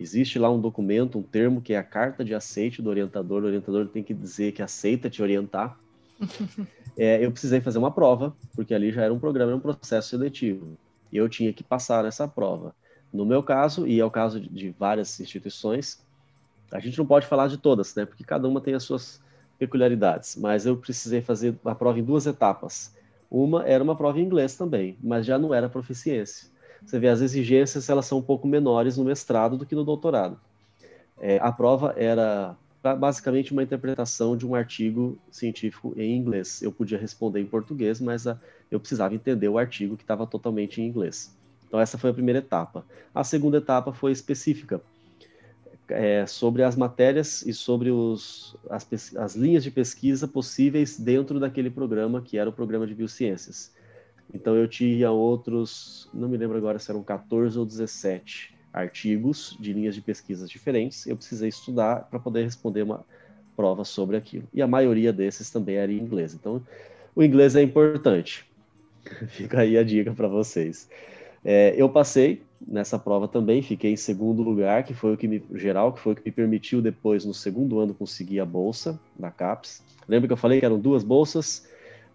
existe 0.00 0.38
lá 0.38 0.50
um 0.50 0.60
documento, 0.60 1.18
um 1.18 1.22
termo 1.22 1.60
que 1.60 1.74
é 1.74 1.78
a 1.78 1.82
carta 1.82 2.24
de 2.24 2.34
aceite 2.34 2.80
do 2.80 2.88
orientador. 2.88 3.42
O 3.42 3.46
orientador 3.46 3.86
tem 3.86 4.02
que 4.02 4.14
dizer 4.14 4.52
que 4.52 4.62
aceita 4.62 5.10
te 5.10 5.22
orientar. 5.22 5.78
é, 6.96 7.24
eu 7.24 7.30
precisei 7.30 7.60
fazer 7.60 7.78
uma 7.78 7.90
prova, 7.90 8.34
porque 8.54 8.74
ali 8.74 8.90
já 8.90 9.02
era 9.02 9.12
um 9.12 9.18
programa, 9.18 9.50
era 9.50 9.56
um 9.56 9.60
processo 9.60 10.08
seletivo. 10.08 10.78
E 11.12 11.16
eu 11.16 11.28
tinha 11.28 11.52
que 11.52 11.62
passar 11.62 12.02
nessa 12.02 12.26
prova. 12.26 12.74
No 13.12 13.26
meu 13.26 13.42
caso, 13.42 13.86
e 13.86 14.00
é 14.00 14.04
o 14.04 14.10
caso 14.10 14.40
de, 14.40 14.70
várias 14.70 15.18
instituições, 15.20 16.00
a 16.72 16.80
gente 16.80 16.96
não 16.96 17.04
pode 17.04 17.26
falar 17.26 17.48
de 17.48 17.58
todas, 17.58 17.94
né? 17.94 18.06
Porque 18.06 18.24
cada 18.24 18.48
uma 18.48 18.60
tem 18.60 18.74
as 18.74 18.84
suas 18.84 19.20
peculiaridades. 19.58 20.36
Mas 20.36 20.64
eu 20.64 20.76
precisei 20.76 21.20
fazer 21.20 21.54
a 21.64 21.74
prova 21.74 21.98
em 21.98 22.04
duas 22.04 22.26
etapas. 22.26 22.94
Uma 23.30 23.64
era 23.66 23.82
uma 23.84 23.96
prova 23.96 24.18
em 24.18 24.24
inglês 24.24 24.56
também, 24.56 24.96
mas 25.02 25.26
já 25.26 25.38
não 25.38 25.52
era 25.52 25.68
proficiência. 25.68 26.48
Você 26.84 26.98
vê, 26.98 27.08
as 27.08 27.20
exigências 27.20 27.88
elas 27.88 28.06
são 28.06 28.18
um 28.18 28.22
pouco 28.22 28.48
menores 28.48 28.96
no 28.96 29.04
mestrado 29.04 29.56
do 29.56 29.66
que 29.66 29.74
no 29.74 29.84
doutorado. 29.84 30.38
É, 31.18 31.38
a 31.38 31.52
prova 31.52 31.94
era 31.96 32.56
basicamente 32.98 33.52
uma 33.52 33.62
interpretação 33.62 34.36
de 34.36 34.46
um 34.46 34.54
artigo 34.54 35.18
científico 35.30 35.92
em 35.96 36.16
inglês. 36.16 36.62
Eu 36.62 36.72
podia 36.72 36.98
responder 36.98 37.40
em 37.40 37.46
português, 37.46 38.00
mas 38.00 38.26
a, 38.26 38.40
eu 38.70 38.80
precisava 38.80 39.14
entender 39.14 39.48
o 39.48 39.58
artigo 39.58 39.96
que 39.96 40.02
estava 40.02 40.26
totalmente 40.26 40.80
em 40.80 40.86
inglês. 40.86 41.36
Então 41.68 41.78
essa 41.78 41.98
foi 41.98 42.10
a 42.10 42.14
primeira 42.14 42.38
etapa. 42.38 42.84
A 43.14 43.22
segunda 43.22 43.58
etapa 43.58 43.92
foi 43.92 44.12
específica 44.12 44.80
é, 45.88 46.24
sobre 46.26 46.62
as 46.62 46.76
matérias 46.76 47.42
e 47.42 47.52
sobre 47.52 47.90
os, 47.90 48.56
as, 48.68 49.14
as, 49.16 49.34
linhas 49.34 49.62
de 49.62 49.70
pesquisa 49.70 50.26
possíveis 50.26 50.98
dentro 50.98 51.38
daquele 51.38 51.70
programa, 51.70 52.22
que 52.22 52.38
era 52.38 52.48
o 52.48 52.52
programa 52.52 52.86
de 52.86 52.94
biociências. 52.94 53.72
Então 54.32 54.54
eu 54.54 54.68
tinha 54.68 55.10
outros, 55.10 56.08
não 56.12 56.28
me 56.28 56.36
lembro 56.36 56.56
agora 56.56 56.78
se 56.78 56.90
eram 56.90 57.02
14 57.02 57.58
ou 57.58 57.66
17 57.66 58.54
artigos 58.72 59.56
de 59.58 59.72
linhas 59.72 59.94
de 59.94 60.00
pesquisas 60.00 60.48
diferentes. 60.48 61.06
Eu 61.06 61.16
precisei 61.16 61.48
estudar 61.48 62.08
para 62.08 62.18
poder 62.18 62.44
responder 62.44 62.82
uma 62.82 63.04
prova 63.56 63.84
sobre 63.84 64.16
aquilo. 64.16 64.44
E 64.54 64.62
a 64.62 64.66
maioria 64.66 65.12
desses 65.12 65.50
também 65.50 65.76
era 65.76 65.92
em 65.92 65.98
inglês. 65.98 66.34
Então 66.34 66.62
o 67.14 67.22
inglês 67.22 67.56
é 67.56 67.62
importante. 67.62 68.46
Fica 69.28 69.60
aí 69.60 69.76
a 69.76 69.82
dica 69.82 70.12
para 70.12 70.28
vocês. 70.28 70.88
É, 71.44 71.74
eu 71.76 71.88
passei 71.88 72.42
nessa 72.66 72.98
prova 72.98 73.26
também, 73.26 73.62
fiquei 73.62 73.92
em 73.92 73.96
segundo 73.96 74.42
lugar, 74.42 74.84
que 74.84 74.92
foi 74.92 75.14
o 75.14 75.16
que 75.16 75.26
me 75.26 75.42
geral, 75.54 75.92
que 75.92 76.00
foi 76.00 76.12
o 76.12 76.16
que 76.16 76.22
me 76.26 76.30
permitiu 76.30 76.82
depois 76.82 77.24
no 77.24 77.32
segundo 77.32 77.80
ano 77.80 77.94
conseguir 77.94 78.40
a 78.40 78.44
bolsa 78.44 79.00
da 79.18 79.30
CAPES. 79.30 79.82
Lembra 80.06 80.28
que 80.28 80.32
eu 80.32 80.36
falei 80.36 80.60
que 80.60 80.66
eram 80.66 80.78
duas 80.78 81.02
bolsas? 81.02 81.66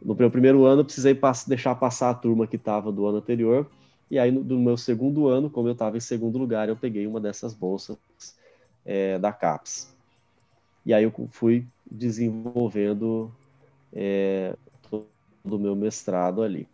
No 0.01 0.15
meu 0.15 0.29
primeiro 0.29 0.65
ano 0.65 0.81
eu 0.81 0.85
precisei 0.85 1.15
pass 1.15 1.45
deixar 1.45 1.75
passar 1.75 2.09
a 2.09 2.13
turma 2.13 2.47
que 2.47 2.55
estava 2.55 2.91
do 2.91 3.05
ano 3.05 3.17
anterior, 3.17 3.69
e 4.09 4.19
aí 4.19 4.31
no, 4.31 4.59
meu 4.59 4.77
segundo 4.77 5.27
ano, 5.27 5.49
como 5.49 5.67
eu 5.67 5.73
estava 5.73 5.97
em 5.97 6.01
segundo 6.01 6.37
lugar, 6.37 6.69
eu 6.69 6.75
peguei 6.75 7.07
uma 7.07 7.19
dessas 7.19 7.53
bolsas 7.53 7.97
é, 8.85 9.17
da 9.17 9.31
CAPES. 9.31 9.93
E 10.85 10.93
aí 10.93 11.03
eu 11.03 11.11
fui 11.31 11.65
desenvolvendo 11.89 13.31
é, 13.91 14.55
todo 14.89 15.07
o 15.43 15.59
meu 15.59 15.75
mestrado 15.75 16.43
ali. 16.43 16.67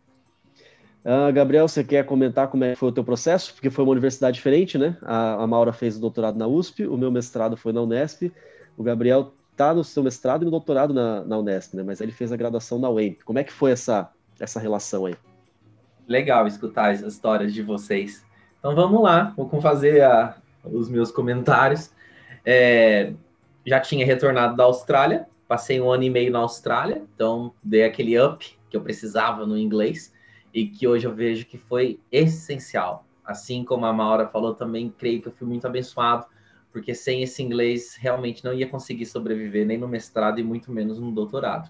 Uh, 1.03 1.33
Gabriel, 1.33 1.67
você 1.67 1.83
quer 1.83 2.05
comentar 2.05 2.47
como 2.47 2.63
é 2.63 2.75
foi 2.75 2.89
o 2.89 2.91
teu 2.91 3.03
processo? 3.03 3.53
Porque 3.53 3.71
foi 3.71 3.83
uma 3.83 3.91
universidade 3.91 4.35
diferente, 4.35 4.77
né? 4.77 4.97
A, 5.01 5.43
a 5.43 5.47
Maura 5.47 5.73
fez 5.73 5.97
o 5.97 5.99
doutorado 5.99 6.37
na 6.37 6.45
USP, 6.45 6.85
o 6.85 6.95
meu 6.95 7.09
mestrado 7.09 7.57
foi 7.57 7.73
na 7.73 7.81
Unesp. 7.81 8.31
O 8.77 8.83
Gabriel 8.83 9.33
está 9.61 9.73
no 9.75 9.83
seu 9.83 10.01
mestrado 10.01 10.41
e 10.41 10.45
no 10.45 10.51
doutorado 10.51 10.93
na, 10.93 11.23
na 11.23 11.37
Unesp, 11.37 11.75
né? 11.75 11.83
Mas 11.83 12.01
ele 12.01 12.11
fez 12.11 12.31
a 12.31 12.35
graduação 12.35 12.79
na 12.79 12.89
UEMP. 12.89 13.23
Como 13.23 13.37
é 13.37 13.43
que 13.43 13.53
foi 13.53 13.71
essa, 13.71 14.09
essa 14.39 14.59
relação 14.59 15.05
aí? 15.05 15.15
Legal 16.07 16.47
escutar 16.47 16.91
as 16.91 17.01
histórias 17.01 17.53
de 17.53 17.61
vocês. 17.61 18.25
Então 18.57 18.73
vamos 18.73 19.01
lá, 19.01 19.33
vou 19.37 19.61
fazer 19.61 20.01
a, 20.01 20.35
os 20.65 20.89
meus 20.89 21.11
comentários. 21.11 21.91
É, 22.43 23.13
já 23.65 23.79
tinha 23.79 24.03
retornado 24.03 24.55
da 24.55 24.63
Austrália, 24.63 25.27
passei 25.47 25.79
um 25.79 25.91
ano 25.91 26.03
e 26.03 26.09
meio 26.09 26.31
na 26.31 26.39
Austrália, 26.39 27.03
então 27.13 27.53
dei 27.63 27.83
aquele 27.83 28.19
up 28.19 28.57
que 28.67 28.75
eu 28.75 28.81
precisava 28.81 29.45
no 29.45 29.57
inglês 29.57 30.11
e 30.51 30.65
que 30.65 30.87
hoje 30.87 31.05
eu 31.05 31.13
vejo 31.13 31.45
que 31.45 31.57
foi 31.57 31.99
essencial. 32.11 33.05
Assim 33.23 33.63
como 33.63 33.85
a 33.85 33.93
Maura 33.93 34.27
falou, 34.27 34.55
também 34.55 34.93
creio 34.97 35.21
que 35.21 35.27
eu 35.27 35.31
fui 35.31 35.47
muito 35.47 35.67
abençoado, 35.67 36.25
porque 36.71 36.93
sem 36.95 37.21
esse 37.23 37.43
inglês 37.43 37.95
realmente 37.99 38.43
não 38.43 38.53
ia 38.53 38.67
conseguir 38.67 39.05
sobreviver 39.05 39.65
nem 39.65 39.77
no 39.77 39.87
mestrado 39.87 40.39
e 40.39 40.43
muito 40.43 40.71
menos 40.71 40.99
no 40.99 41.11
doutorado. 41.11 41.69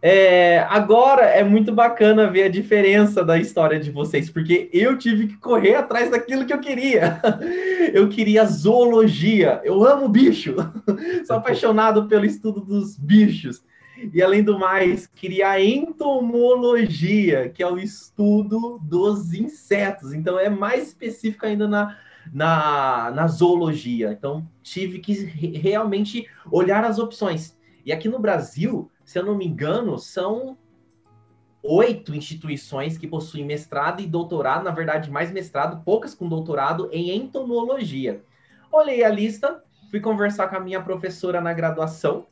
É, 0.00 0.60
agora 0.70 1.22
é 1.22 1.42
muito 1.42 1.72
bacana 1.72 2.30
ver 2.30 2.44
a 2.44 2.48
diferença 2.48 3.24
da 3.24 3.36
história 3.36 3.80
de 3.80 3.90
vocês, 3.90 4.30
porque 4.30 4.70
eu 4.72 4.96
tive 4.96 5.26
que 5.26 5.36
correr 5.36 5.74
atrás 5.74 6.08
daquilo 6.08 6.46
que 6.46 6.52
eu 6.52 6.60
queria. 6.60 7.20
Eu 7.92 8.06
queria 8.10 8.44
zoologia, 8.44 9.62
eu 9.64 9.82
amo 9.82 10.10
bicho, 10.10 10.54
sou 11.26 11.36
apaixonado 11.36 12.06
pelo 12.06 12.26
estudo 12.26 12.60
dos 12.60 12.98
bichos. 12.98 13.64
E 14.12 14.22
além 14.22 14.42
do 14.42 14.58
mais, 14.58 15.06
queria 15.06 15.58
entomologia, 15.58 17.48
que 17.48 17.62
é 17.62 17.66
o 17.66 17.78
estudo 17.78 18.78
dos 18.82 19.32
insetos. 19.32 20.12
Então 20.12 20.38
é 20.38 20.50
mais 20.50 20.88
específico 20.88 21.46
ainda 21.46 21.66
na, 21.66 21.96
na, 22.32 23.10
na 23.10 23.26
zoologia. 23.26 24.12
Então 24.12 24.48
tive 24.62 24.98
que 24.98 25.12
realmente 25.12 26.28
olhar 26.50 26.84
as 26.84 26.98
opções. 26.98 27.56
E 27.84 27.92
aqui 27.92 28.08
no 28.08 28.18
Brasil, 28.18 28.90
se 29.04 29.18
eu 29.18 29.24
não 29.24 29.34
me 29.34 29.46
engano, 29.46 29.98
são 29.98 30.58
oito 31.62 32.14
instituições 32.14 32.96
que 32.96 33.06
possuem 33.06 33.44
mestrado 33.44 34.00
e 34.00 34.06
doutorado, 34.06 34.64
na 34.64 34.70
verdade, 34.70 35.10
mais 35.10 35.30
mestrado, 35.30 35.82
poucas 35.84 36.14
com 36.14 36.28
doutorado 36.28 36.88
em 36.92 37.16
entomologia. 37.16 38.22
Olhei 38.70 39.02
a 39.02 39.08
lista, 39.08 39.62
fui 39.90 40.00
conversar 40.00 40.48
com 40.48 40.56
a 40.56 40.60
minha 40.60 40.82
professora 40.82 41.40
na 41.40 41.52
graduação, 41.52 42.26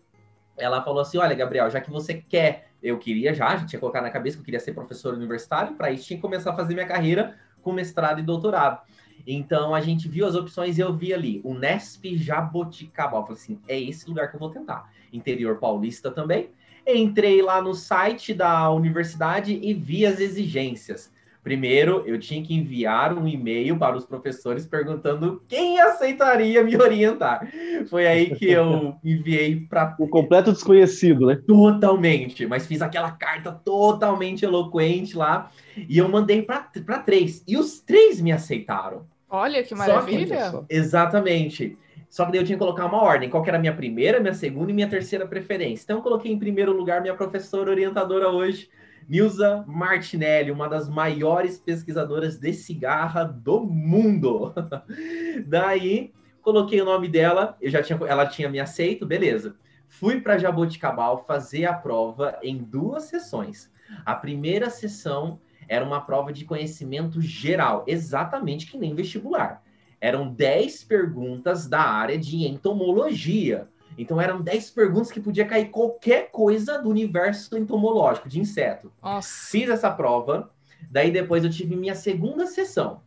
ela 0.56 0.82
falou 0.82 1.00
assim: 1.00 1.18
Olha, 1.18 1.34
Gabriel, 1.34 1.70
já 1.70 1.80
que 1.80 1.90
você 1.90 2.14
quer, 2.14 2.70
eu 2.82 2.98
queria 2.98 3.34
já, 3.34 3.56
já 3.56 3.66
tinha 3.66 3.80
colocado 3.80 4.04
na 4.04 4.10
cabeça 4.10 4.36
que 4.36 4.40
eu 4.40 4.44
queria 4.44 4.60
ser 4.60 4.72
professor 4.72 5.14
universitário, 5.14 5.74
para 5.74 5.90
isso 5.90 6.06
tinha 6.06 6.16
que 6.16 6.22
começar 6.22 6.52
a 6.52 6.56
fazer 6.56 6.74
minha 6.74 6.86
carreira 6.86 7.36
com 7.62 7.72
mestrado 7.72 8.20
e 8.20 8.22
doutorado. 8.22 8.80
Então 9.26 9.74
a 9.74 9.80
gente 9.80 10.08
viu 10.08 10.26
as 10.26 10.34
opções 10.34 10.78
e 10.78 10.80
eu 10.80 10.94
vi 10.94 11.12
ali 11.12 11.40
o 11.42 11.52
Nesp 11.52 12.16
Jaboticabal. 12.16 13.22
Eu 13.22 13.26
falei 13.26 13.42
assim: 13.42 13.58
é 13.66 13.80
esse 13.80 14.08
lugar 14.08 14.30
que 14.30 14.36
eu 14.36 14.40
vou 14.40 14.50
tentar. 14.50 14.90
Interior 15.12 15.56
paulista 15.56 16.10
também. 16.10 16.50
Entrei 16.86 17.42
lá 17.42 17.60
no 17.60 17.74
site 17.74 18.32
da 18.32 18.70
universidade 18.70 19.58
e 19.60 19.74
vi 19.74 20.06
as 20.06 20.20
exigências. 20.20 21.12
Primeiro, 21.46 22.02
eu 22.06 22.18
tinha 22.18 22.42
que 22.42 22.52
enviar 22.52 23.16
um 23.16 23.26
e-mail 23.26 23.78
para 23.78 23.96
os 23.96 24.04
professores 24.04 24.66
perguntando 24.66 25.40
quem 25.46 25.80
aceitaria 25.80 26.60
me 26.64 26.76
orientar. 26.76 27.48
Foi 27.88 28.04
aí 28.04 28.34
que 28.34 28.50
eu 28.50 28.96
enviei 29.04 29.60
para. 29.60 29.94
Um 30.00 30.08
completo 30.08 30.52
desconhecido, 30.52 31.26
né? 31.26 31.40
Totalmente, 31.46 32.46
mas 32.46 32.66
fiz 32.66 32.82
aquela 32.82 33.12
carta 33.12 33.52
totalmente 33.52 34.44
eloquente 34.44 35.16
lá 35.16 35.50
e 35.76 35.98
eu 35.98 36.08
mandei 36.08 36.42
para 36.42 36.98
três. 36.98 37.44
E 37.46 37.56
os 37.56 37.78
três 37.78 38.20
me 38.20 38.32
aceitaram. 38.32 39.06
Olha 39.28 39.62
que 39.62 39.74
maravilha! 39.74 40.64
Que, 40.66 40.74
exatamente. 40.74 41.78
Só 42.08 42.24
que 42.24 42.32
daí 42.32 42.40
eu 42.40 42.44
tinha 42.44 42.56
que 42.56 42.64
colocar 42.64 42.86
uma 42.86 43.02
ordem. 43.02 43.28
Qual 43.28 43.42
que 43.42 43.50
era 43.50 43.58
a 43.58 43.60
minha 43.60 43.74
primeira, 43.74 44.20
minha 44.20 44.34
segunda 44.34 44.70
e 44.70 44.74
minha 44.74 44.88
terceira 44.88 45.26
preferência. 45.26 45.84
Então 45.84 45.98
eu 45.98 46.02
coloquei 46.02 46.32
em 46.32 46.38
primeiro 46.38 46.72
lugar 46.72 47.00
minha 47.00 47.14
professora 47.14 47.70
orientadora 47.70 48.28
hoje, 48.28 48.70
Nilza 49.08 49.64
Martinelli, 49.66 50.50
uma 50.50 50.68
das 50.68 50.88
maiores 50.88 51.58
pesquisadoras 51.58 52.38
de 52.38 52.52
cigarra 52.52 53.24
do 53.24 53.60
mundo. 53.60 54.52
Daí, 55.46 56.12
coloquei 56.42 56.80
o 56.80 56.84
nome 56.84 57.08
dela, 57.08 57.56
eu 57.60 57.70
já 57.70 57.82
tinha, 57.82 57.98
ela 58.06 58.26
tinha 58.26 58.48
me 58.48 58.60
aceito, 58.60 59.06
beleza. 59.06 59.56
Fui 59.88 60.20
para 60.20 60.38
Jaboticabal 60.38 61.24
fazer 61.24 61.64
a 61.66 61.72
prova 61.72 62.38
em 62.42 62.58
duas 62.58 63.04
sessões. 63.04 63.70
A 64.04 64.14
primeira 64.14 64.68
sessão 64.68 65.38
era 65.68 65.84
uma 65.84 66.00
prova 66.00 66.32
de 66.32 66.44
conhecimento 66.44 67.20
geral, 67.20 67.84
exatamente 67.86 68.66
que 68.66 68.78
nem 68.78 68.94
vestibular. 68.94 69.62
Eram 70.00 70.32
10 70.32 70.84
perguntas 70.84 71.66
da 71.66 71.80
área 71.80 72.18
de 72.18 72.46
entomologia. 72.46 73.68
Então 73.98 74.20
eram 74.20 74.42
10 74.42 74.70
perguntas 74.70 75.10
que 75.10 75.20
podia 75.20 75.46
cair 75.46 75.70
qualquer 75.70 76.30
coisa 76.30 76.80
do 76.80 76.90
universo 76.90 77.56
entomológico, 77.56 78.28
de 78.28 78.38
inseto. 78.38 78.92
Nossa. 79.02 79.50
Fiz 79.50 79.68
essa 79.70 79.90
prova, 79.90 80.50
daí 80.90 81.10
depois 81.10 81.44
eu 81.44 81.50
tive 81.50 81.74
minha 81.76 81.94
segunda 81.94 82.46
sessão, 82.46 83.00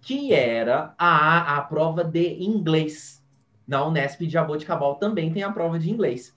que 0.00 0.32
era 0.34 0.92
a, 0.98 1.56
a 1.56 1.62
prova 1.62 2.04
de 2.04 2.42
inglês. 2.42 3.22
Na 3.66 3.86
Unesp 3.86 4.20
de 4.20 4.30
Jaboticabal 4.30 4.96
também 4.96 5.32
tem 5.32 5.42
a 5.42 5.52
prova 5.52 5.78
de 5.78 5.90
inglês. 5.90 6.34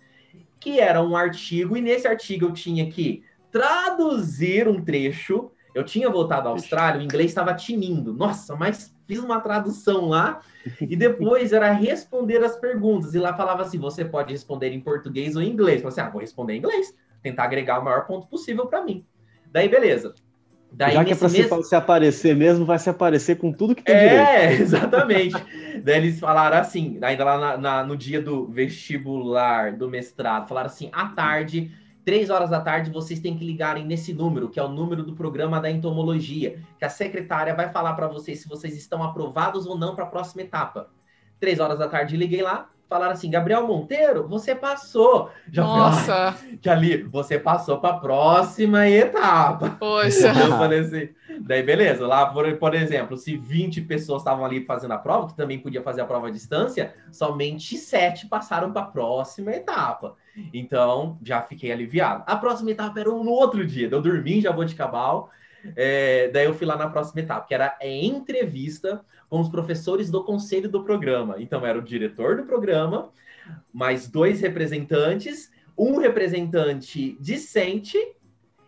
Que 0.59 0.79
era 0.79 1.01
um 1.03 1.15
artigo, 1.15 1.75
e 1.75 1.81
nesse 1.81 2.07
artigo 2.07 2.45
eu 2.45 2.53
tinha 2.53 2.89
que 2.89 3.23
traduzir 3.51 4.67
um 4.67 4.83
trecho 4.83 5.51
Eu 5.73 5.83
tinha 5.83 6.09
voltado 6.09 6.47
à 6.47 6.51
Austrália, 6.51 6.99
o 6.99 7.03
inglês 7.03 7.29
estava 7.29 7.53
tinindo. 7.53 8.13
Nossa, 8.13 8.55
mas 8.55 8.95
fiz 9.07 9.19
uma 9.19 9.39
tradução 9.39 10.09
lá 10.09 10.41
e 10.81 10.95
depois 10.95 11.53
era 11.53 11.71
responder 11.71 12.43
as 12.43 12.57
perguntas. 12.57 13.13
E 13.13 13.19
lá 13.19 13.33
falava 13.33 13.63
assim: 13.63 13.77
você 13.77 14.03
pode 14.03 14.31
responder 14.31 14.71
em 14.71 14.81
português 14.81 15.35
ou 15.35 15.41
em 15.41 15.49
inglês. 15.49 15.77
Eu 15.77 15.89
falei 15.89 15.93
assim: 15.93 16.01
ah, 16.01 16.09
vou 16.09 16.21
responder 16.21 16.53
em 16.53 16.57
inglês, 16.57 16.93
tentar 17.21 17.43
agregar 17.43 17.79
o 17.79 17.83
maior 17.83 18.05
ponto 18.05 18.27
possível 18.27 18.67
para 18.67 18.83
mim. 18.83 19.05
Daí, 19.51 19.69
beleza. 19.69 20.13
Daí, 20.71 20.93
Já 20.93 21.05
que 21.05 21.13
é 21.13 21.15
para 21.15 21.29
mês... 21.29 21.67
se 21.67 21.75
aparecer 21.75 22.35
mesmo, 22.35 22.65
vai 22.65 22.77
se 22.77 22.89
aparecer 22.89 23.37
com 23.37 23.51
tudo 23.51 23.73
que 23.73 23.83
tem 23.83 23.95
é, 23.95 23.99
direito. 23.99 24.29
É, 24.29 24.53
exatamente. 24.61 25.35
Daí 25.81 25.97
eles 25.97 26.19
falaram 26.19 26.57
assim, 26.57 26.99
ainda 27.01 27.23
lá 27.23 27.37
na, 27.39 27.57
na, 27.57 27.83
no 27.83 27.95
dia 27.95 28.21
do 28.21 28.47
vestibular, 28.47 29.75
do 29.75 29.89
mestrado, 29.89 30.47
falaram 30.47 30.67
assim, 30.67 30.89
à 30.91 31.07
tarde, 31.07 31.71
três 32.07 32.29
horas 32.29 32.49
da 32.49 32.61
tarde, 32.61 32.89
vocês 32.89 33.19
têm 33.19 33.35
que 33.35 33.43
ligarem 33.43 33.85
nesse 33.85 34.13
número, 34.13 34.47
que 34.47 34.57
é 34.57 34.63
o 34.63 34.69
número 34.69 35.03
do 35.03 35.13
programa 35.13 35.59
da 35.59 35.69
entomologia, 35.69 36.57
que 36.79 36.85
a 36.85 36.89
secretária 36.89 37.53
vai 37.53 37.67
falar 37.69 37.95
para 37.95 38.07
vocês 38.07 38.39
se 38.39 38.47
vocês 38.47 38.77
estão 38.77 39.03
aprovados 39.03 39.67
ou 39.67 39.77
não 39.77 39.93
para 39.93 40.05
a 40.05 40.07
próxima 40.07 40.43
etapa. 40.43 40.89
Três 41.37 41.59
horas 41.59 41.77
da 41.77 41.89
tarde, 41.89 42.15
liguei 42.15 42.41
lá, 42.41 42.69
falaram 42.87 43.11
assim: 43.11 43.29
Gabriel 43.29 43.67
Monteiro, 43.67 44.25
você 44.25 44.55
passou. 44.55 45.29
Já 45.51 45.63
Nossa! 45.65 46.31
Falei, 46.31 46.57
que 46.61 46.69
ali, 46.69 47.03
você 47.03 47.37
passou 47.37 47.77
para 47.79 47.95
a 47.95 47.99
próxima 47.99 48.87
etapa. 48.87 49.71
Poxa! 49.71 50.31
Eu 50.31 50.57
falei 50.57 50.79
assim. 50.79 51.09
Daí, 51.41 51.61
beleza. 51.61 52.07
Lá, 52.07 52.27
por, 52.27 52.49
por 52.55 52.73
exemplo, 52.73 53.17
se 53.17 53.35
20 53.35 53.81
pessoas 53.81 54.21
estavam 54.21 54.45
ali 54.45 54.63
fazendo 54.63 54.93
a 54.93 54.97
prova, 54.97 55.27
que 55.27 55.35
também 55.35 55.59
podia 55.59 55.81
fazer 55.81 55.99
a 55.99 56.05
prova 56.05 56.29
à 56.29 56.31
distância, 56.31 56.93
somente 57.11 57.75
7 57.75 58.27
passaram 58.27 58.71
para 58.71 58.83
a 58.83 58.85
próxima 58.85 59.51
etapa. 59.51 60.15
Então, 60.53 61.17
já 61.23 61.41
fiquei 61.41 61.71
aliviado. 61.71 62.23
A 62.27 62.35
próxima 62.35 62.71
etapa 62.71 62.99
era 62.99 63.09
no 63.09 63.29
outro 63.29 63.65
dia. 63.65 63.89
Eu 63.91 64.01
dormi 64.01 64.37
em 64.37 64.41
Jaboticabal. 64.41 65.29
É, 65.75 66.29
daí 66.29 66.45
eu 66.45 66.53
fui 66.53 66.65
lá 66.65 66.77
na 66.77 66.89
próxima 66.89 67.21
etapa, 67.21 67.47
que 67.47 67.53
era 67.53 67.75
a 67.81 67.87
entrevista 67.87 69.03
com 69.29 69.39
os 69.39 69.49
professores 69.49 70.09
do 70.09 70.23
conselho 70.23 70.69
do 70.69 70.83
programa. 70.83 71.35
Então, 71.39 71.65
era 71.65 71.77
o 71.77 71.81
diretor 71.81 72.37
do 72.37 72.43
programa, 72.43 73.09
mais 73.73 74.07
dois 74.07 74.39
representantes, 74.39 75.51
um 75.77 75.97
representante 75.97 77.17
discente 77.19 77.97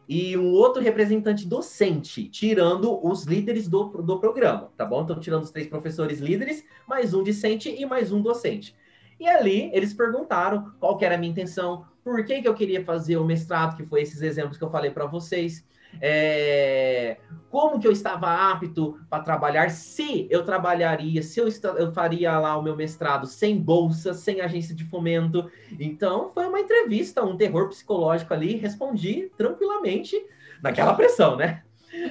e 0.07 0.35
um 0.35 0.51
outro 0.53 0.81
representante 0.81 1.47
docente, 1.47 2.27
tirando 2.27 2.99
os 3.05 3.25
líderes 3.25 3.67
do, 3.67 3.85
do 4.01 4.19
programa, 4.19 4.71
tá 4.75 4.83
bom? 4.83 5.03
Então, 5.03 5.19
tirando 5.19 5.43
os 5.43 5.51
três 5.51 5.67
professores 5.67 6.19
líderes, 6.19 6.65
mais 6.87 7.13
um 7.13 7.21
discente 7.21 7.69
e 7.69 7.85
mais 7.85 8.11
um 8.11 8.19
docente. 8.19 8.75
E 9.19 9.27
ali, 9.27 9.69
eles 9.73 9.93
perguntaram 9.93 10.71
qual 10.79 10.97
que 10.97 11.05
era 11.05 11.15
a 11.15 11.17
minha 11.17 11.31
intenção, 11.31 11.85
por 12.03 12.23
que, 12.23 12.41
que 12.41 12.47
eu 12.47 12.53
queria 12.53 12.83
fazer 12.83 13.17
o 13.17 13.25
mestrado, 13.25 13.75
que 13.75 13.85
foi 13.85 14.01
esses 14.01 14.21
exemplos 14.21 14.57
que 14.57 14.63
eu 14.63 14.69
falei 14.69 14.91
para 14.91 15.05
vocês, 15.05 15.65
é, 16.01 17.17
como 17.49 17.79
que 17.79 17.87
eu 17.87 17.91
estava 17.91 18.51
apto 18.51 18.99
para 19.09 19.23
trabalhar, 19.23 19.69
se 19.71 20.27
eu 20.29 20.43
trabalharia, 20.43 21.21
se 21.23 21.39
eu, 21.39 21.47
eu 21.77 21.91
faria 21.91 22.37
lá 22.39 22.57
o 22.57 22.61
meu 22.61 22.75
mestrado 22.75 23.25
sem 23.25 23.59
bolsa, 23.59 24.13
sem 24.13 24.39
agência 24.39 24.75
de 24.75 24.85
fomento. 24.85 25.49
Então, 25.79 26.31
foi 26.33 26.47
uma 26.47 26.59
entrevista, 26.59 27.23
um 27.23 27.35
terror 27.35 27.67
psicológico 27.69 28.33
ali, 28.33 28.55
respondi 28.55 29.31
tranquilamente 29.35 30.15
naquela 30.61 30.93
pressão, 30.93 31.35
né? 31.35 31.63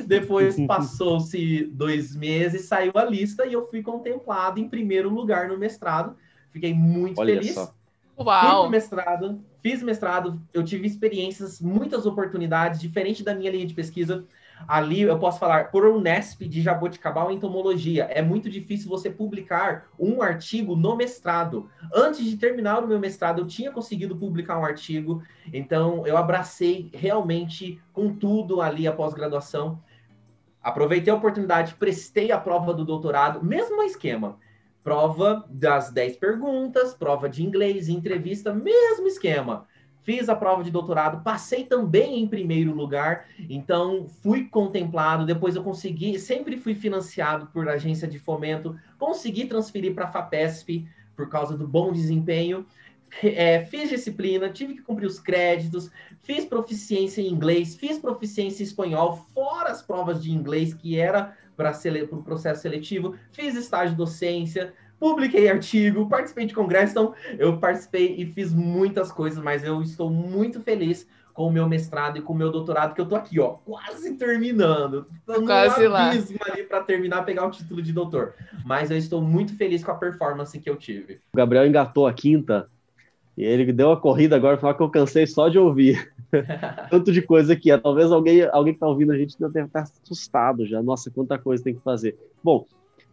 Depois 0.07 0.57
passou-se 0.67 1.65
dois 1.73 2.17
meses, 2.17 2.67
saiu 2.67 2.93
a 2.97 3.05
lista 3.05 3.47
e 3.47 3.53
eu 3.53 3.67
fui 3.69 3.83
contemplado 3.83 4.59
em 4.59 4.69
primeiro 4.69 5.09
lugar 5.09 5.49
no 5.49 5.57
mestrado. 5.57 6.17
Fiquei 6.51 6.75
muito 6.75 7.21
Olha 7.21 7.35
feliz. 7.35 7.55
Só. 7.55 7.75
Uau! 8.19 8.63
Fiz 8.63 8.71
mestrado, 8.71 9.45
fiz 9.63 9.83
mestrado, 9.83 10.43
eu 10.53 10.65
tive 10.65 10.87
experiências, 10.89 11.61
muitas 11.61 12.05
oportunidades, 12.05 12.81
diferente 12.81 13.23
da 13.23 13.33
minha 13.33 13.51
linha 13.51 13.67
de 13.67 13.75
pesquisa. 13.75 14.25
Ali 14.67 15.03
eu 15.03 15.17
posso 15.21 15.39
falar 15.39 15.71
por 15.71 15.85
Unesp 15.85 16.41
de 16.41 16.61
Jaboticabal 16.61 17.31
entomologia. 17.31 18.07
É 18.11 18.21
muito 18.21 18.51
difícil 18.51 18.89
você 18.89 19.09
publicar 19.09 19.87
um 19.97 20.21
artigo 20.21 20.75
no 20.75 20.97
mestrado. 20.97 21.71
Antes 21.95 22.25
de 22.25 22.37
terminar 22.37 22.83
o 22.83 22.89
meu 22.89 22.99
mestrado, 22.99 23.43
eu 23.43 23.47
tinha 23.47 23.71
conseguido 23.71 24.17
publicar 24.17 24.59
um 24.59 24.65
artigo. 24.65 25.23
Então 25.53 26.05
eu 26.05 26.17
abracei 26.17 26.91
realmente 26.93 27.81
com 27.93 28.13
tudo 28.13 28.61
ali 28.61 28.89
a 28.89 28.93
pós-graduação. 28.93 29.81
Aproveitei 30.61 31.13
a 31.13 31.17
oportunidade, 31.17 31.75
prestei 31.75 32.33
a 32.33 32.39
prova 32.39 32.75
do 32.75 32.85
doutorado, 32.85 33.45
mesmo 33.45 33.81
esquema 33.85 34.37
prova 34.89 35.45
das 35.51 35.91
10 35.91 36.17
perguntas, 36.17 36.95
prova 36.95 37.29
de 37.29 37.45
inglês, 37.45 37.91
entrevista, 37.91 38.55
mesmo 38.55 39.07
esquema. 39.07 39.67
Fiz 40.03 40.31
a 40.31 40.35
prova 40.35 40.65
de 40.65 40.71
doutorado, 40.71 41.23
passei 41.23 41.65
também 41.65 42.23
em 42.23 42.27
primeiro 42.27 42.75
lugar, 42.75 43.27
então 43.51 44.09
fui 44.23 44.47
contemplado. 44.47 45.27
Depois 45.27 45.55
eu 45.55 45.63
consegui, 45.63 46.19
sempre 46.19 46.57
fui 46.57 46.75
financiado 46.75 47.49
por 47.49 47.69
agência 47.69 48.09
de 48.09 48.19
fomento, 48.19 48.75
consegui 48.99 49.45
transferir 49.45 49.95
para 49.95 50.07
a 50.07 50.11
FAPESP 50.11 50.89
por 51.15 51.29
causa 51.29 51.55
do 51.55 51.69
bom 51.69 51.93
desempenho. 51.93 52.65
É, 53.23 53.67
fiz 53.67 53.91
disciplina, 53.91 54.49
tive 54.49 54.73
que 54.75 54.83
cumprir 54.83 55.07
os 55.07 55.19
créditos, 55.19 55.91
fiz 56.23 56.47
proficiência 56.47 57.21
em 57.21 57.29
inglês, 57.31 57.77
fiz 57.77 57.99
proficiência 57.99 58.63
em 58.63 58.67
espanhol, 58.67 59.27
fora 59.35 59.71
as 59.71 59.83
provas 59.83 60.23
de 60.23 60.33
inglês, 60.33 60.73
que 60.73 60.99
era 60.99 61.37
para 61.59 61.73
o 62.13 62.23
processo 62.23 62.63
seletivo, 62.63 63.17
fiz 63.33 63.57
estágio 63.57 63.91
de 63.91 63.97
docência, 63.97 64.73
publiquei 65.01 65.49
artigo, 65.49 66.09
participei 66.09 66.47
de 66.47 66.55
congresso, 66.55 66.93
então 66.93 67.15
eu 67.37 67.59
participei 67.59 68.15
e 68.17 68.25
fiz 68.25 68.55
muitas 68.55 69.11
coisas, 69.11 69.43
mas 69.43 69.65
eu 69.65 69.83
estou 69.83 70.09
muito 70.09 70.61
feliz 70.61 71.05
com 71.35 71.49
o 71.49 71.53
meu 71.53 71.69
mestrado 71.69 72.19
e 72.19 72.23
com 72.23 72.33
o 72.33 72.37
meu 72.37 72.51
doutorado, 72.51 72.95
que 72.95 73.01
eu 73.01 73.07
tô 73.07 73.17
aqui, 73.17 73.41
ó, 73.41 73.51
quase 73.65 74.15
terminando. 74.15 75.07
Tô 75.27 75.43
quase 75.45 75.87
lá. 75.87 76.11
ali 76.11 76.63
para 76.69 76.83
terminar, 76.83 77.25
pegar 77.25 77.47
o 77.47 77.51
título 77.51 77.83
de 77.83 77.93
doutor. 77.93 78.35
Mas 78.65 78.91
eu 78.91 78.97
estou 78.97 79.21
muito 79.21 79.57
feliz 79.57 79.85
com 79.85 79.91
a 79.91 79.95
performance 79.95 80.59
que 80.59 80.69
eu 80.69 80.77
tive. 80.77 81.21
O 81.33 81.37
Gabriel 81.37 81.67
engatou 81.67 82.07
a 82.07 82.13
quinta 82.13 82.69
e 83.37 83.45
ele 83.45 83.73
deu 83.73 83.93
a 83.93 84.01
corrida 84.01 84.35
agora, 84.35 84.59
falar 84.59 84.75
que 84.75 84.83
eu 84.83 84.91
cansei 84.91 85.27
só 85.27 85.49
de 85.49 85.59
ouvir. 85.59 86.13
Tanto 86.91 87.13
de 87.13 87.23
coisa 87.23 87.57
que 87.57 87.71
é. 87.71 87.79
Talvez 87.79 88.11
alguém, 88.13 88.43
alguém 88.43 88.73
que 88.73 88.77
está 88.77 88.87
ouvindo 88.87 89.13
a 89.13 89.19
gente 89.19 89.37
deve 89.39 89.67
estar 89.67 89.83
assustado 89.83 90.67
já. 90.67 90.83
Nossa, 90.83 91.11
quanta 91.11 91.39
coisa 91.39 91.63
tem 91.63 91.75
que 91.75 91.83
fazer. 91.83 92.17
Bom, 92.43 92.67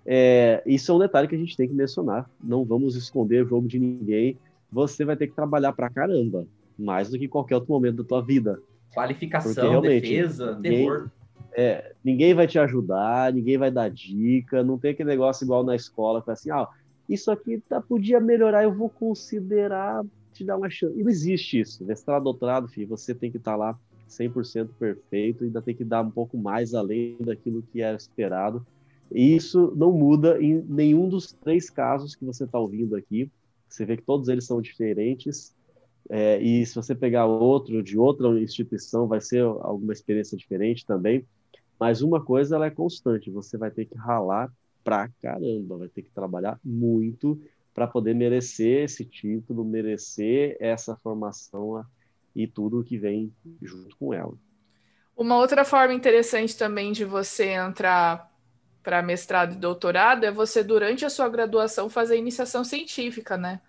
é, 0.06 0.62
isso 0.66 0.92
é 0.92 0.96
um 0.96 1.00
detalhe 1.00 1.28
que 1.28 1.36
a 1.36 1.38
gente 1.38 1.58
tem 1.58 1.68
que 1.68 1.74
mencionar. 1.74 2.30
Não 2.44 2.64
vamos 2.64 2.96
esconder 2.96 3.44
o 3.44 3.48
jogo 3.48 3.68
de 3.68 3.80
ninguém. 3.80 4.38
Você 4.72 5.06
vai 5.06 5.16
ter 5.16 5.28
que 5.28 5.36
trabalhar 5.36 5.74
pra 5.74 5.90
caramba, 5.90 6.46
mais 6.78 7.10
do 7.10 7.18
que 7.18 7.28
qualquer 7.28 7.56
outro 7.56 7.72
momento 7.72 7.98
da 7.98 8.04
tua 8.04 8.22
vida. 8.22 8.60
Qualificação, 8.94 9.82
defesa, 9.82 10.56
ninguém, 10.56 10.72
terror. 10.86 11.10
É, 11.54 11.94
ninguém 12.04 12.34
vai 12.34 12.48
te 12.48 12.60
ajudar, 12.60 13.32
ninguém 13.32 13.58
vai 13.58 13.72
dar 13.72 13.90
dica, 13.90 14.64
não 14.64 14.78
tem 14.78 14.92
aquele 14.92 15.10
negócio 15.10 15.46
igual 15.46 15.64
na 15.64 15.76
escola, 15.76 16.22
que 16.22 16.30
é 16.30 16.34
assim, 16.34 16.52
ah, 16.52 16.68
isso 17.08 17.32
aqui 17.32 17.62
tá, 17.70 17.80
podia 17.80 18.20
melhorar, 18.20 18.64
eu 18.64 18.74
vou 18.74 18.90
considerar 18.90 20.04
te 20.36 20.44
dar 20.44 20.58
uma 20.58 20.70
chance. 20.70 20.98
E 21.00 21.04
não 21.04 21.10
existe 21.10 21.60
isso. 21.60 21.84
Mestrado, 21.86 22.24
doutorado, 22.24 22.68
filho, 22.68 22.90
você 22.90 23.16
tem 23.16 23.32
que 23.32 23.38
estar 23.38 23.52
tá 23.52 23.58
lá 23.58 23.80
100% 24.08 24.70
perfeito, 24.78 25.44
ainda 25.44 25.62
tem 25.62 25.74
que 25.74 25.84
dar 25.84 26.02
um 26.02 26.12
pouco 26.12 26.38
mais 26.38 26.74
além 26.74 27.18
daquilo 27.20 27.64
que 27.64 27.82
era 27.82 27.96
esperado. 27.96 28.66
E 29.12 29.36
isso 29.36 29.74
não 29.76 29.92
muda 29.92 30.42
em 30.42 30.62
nenhum 30.68 31.08
dos 31.08 31.32
três 31.32 31.70
casos 31.70 32.16
que 32.16 32.26
você 32.26 32.44
está 32.44 32.60
ouvindo 32.60 32.96
aqui. 32.96 33.32
Você 33.68 33.86
vê 33.86 33.98
que 33.98 34.04
todos 34.04 34.28
eles 34.28 34.46
são 34.46 34.62
diferentes. 34.62 35.56
É, 36.10 36.40
e 36.42 36.66
se 36.66 36.76
você 36.76 36.94
pegar 36.94 37.26
outro 37.26 37.82
de 37.82 37.98
outra 37.98 38.28
instituição, 38.40 39.08
vai 39.08 39.22
ser 39.22 39.42
alguma 39.42 39.94
experiência 39.94 40.38
diferente 40.38 40.86
também. 40.86 41.26
Mas 41.80 42.02
uma 42.02 42.24
coisa 42.24 42.56
ela 42.56 42.68
é 42.68 42.72
constante: 42.72 43.32
você 43.32 43.58
vai 43.58 43.72
ter 43.72 43.86
que 43.86 43.96
ralar 43.96 44.52
pra 44.84 45.10
caramba, 45.22 45.78
vai 45.78 45.88
ter 45.88 46.04
que 46.04 46.12
trabalhar 46.12 46.60
muito 46.64 47.42
para 47.76 47.86
poder 47.86 48.16
merecer 48.16 48.86
esse 48.86 49.04
título, 49.04 49.66
merecer 49.66 50.56
essa 50.62 50.96
formação 50.96 51.86
e 52.34 52.48
tudo 52.48 52.86
que 52.86 52.98
vem 52.98 53.34
junto 53.62 53.98
com 53.98 54.14
ela. 54.14 54.34
Uma 55.16 55.38
outra 55.38 55.66
forma 55.66 55.94
interessante 55.94 56.58
também 56.58 56.94
de 56.94 57.04
você 57.04 57.50
entrar 57.50 58.32
para 58.82 59.02
mestrado 59.02 59.54
e 59.54 59.58
doutorado 59.58 60.26
é 60.26 60.32
você, 60.32 60.64
durante 60.64 61.04
a 61.04 61.10
sua 61.10 61.28
graduação, 61.28 61.90
fazer 61.90 62.18
iniciação 62.18 62.64
científica, 62.64 63.36
né? 63.36 63.60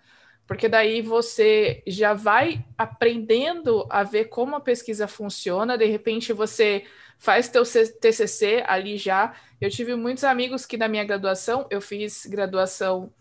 Porque 0.47 0.69
daí 0.69 1.01
você 1.01 1.83
já 1.85 2.13
vai 2.13 2.65
aprendendo 2.77 3.85
a 3.89 4.03
ver 4.03 4.25
como 4.25 4.55
a 4.55 4.61
pesquisa 4.61 5.05
funciona, 5.05 5.77
de 5.77 5.85
repente 5.85 6.31
você 6.31 6.85
faz 7.17 7.49
teu 7.49 7.63
TCC 7.63 8.63
ali 8.65 8.95
já. 8.95 9.35
Eu 9.59 9.69
tive 9.69 9.95
muitos 9.95 10.23
amigos 10.23 10.65
que 10.65 10.77
na 10.77 10.87
minha 10.87 11.03
graduação, 11.03 11.67
eu 11.69 11.81
fiz 11.81 12.25
graduação 12.25 13.11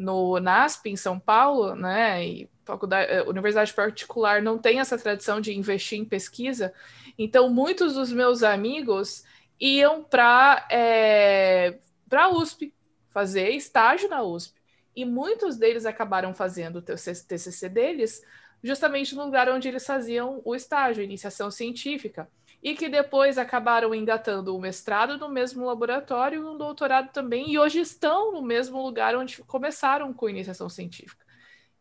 no 0.00 0.40
NASP, 0.40 0.88
em 0.88 0.96
São 0.96 1.20
Paulo, 1.20 1.74
né, 1.74 2.26
e 2.26 2.50
faculdade, 2.64 3.12
eh, 3.12 3.22
universidade 3.24 3.74
particular 3.74 4.40
não 4.40 4.56
tem 4.56 4.80
essa 4.80 4.96
tradição 4.96 5.42
de 5.42 5.56
investir 5.56 5.98
em 5.98 6.04
pesquisa, 6.06 6.72
então 7.18 7.50
muitos 7.50 7.94
dos 7.94 8.10
meus 8.10 8.42
amigos 8.42 9.24
iam 9.60 10.02
para 10.02 10.66
é, 10.70 11.78
a 12.10 12.28
USP, 12.30 12.72
fazer 13.10 13.50
estágio 13.50 14.08
na 14.08 14.22
USP, 14.22 14.58
e 14.96 15.04
muitos 15.04 15.56
deles 15.56 15.84
acabaram 15.84 16.32
fazendo 16.34 16.76
o 16.76 16.82
TCC 16.82 17.68
deles 17.68 18.22
justamente 18.62 19.14
no 19.14 19.24
lugar 19.24 19.50
onde 19.50 19.68
eles 19.68 19.84
faziam 19.84 20.40
o 20.44 20.54
estágio, 20.54 21.02
iniciação 21.02 21.50
científica. 21.50 22.28
E 22.62 22.74
que 22.74 22.88
depois 22.88 23.38
acabaram 23.38 23.94
engatando 23.94 24.54
o 24.54 24.60
mestrado 24.60 25.16
no 25.16 25.28
mesmo 25.28 25.64
laboratório 25.66 26.42
e 26.42 26.44
um 26.44 26.58
doutorado 26.58 27.10
também, 27.12 27.50
e 27.50 27.58
hoje 27.58 27.80
estão 27.80 28.32
no 28.32 28.42
mesmo 28.42 28.82
lugar 28.82 29.16
onde 29.16 29.42
começaram 29.44 30.12
com 30.12 30.28
iniciação 30.28 30.68
científica. 30.68 31.24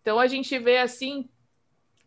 Então 0.02 0.20
a 0.20 0.28
gente 0.28 0.58
vê 0.58 0.78
assim 0.78 1.30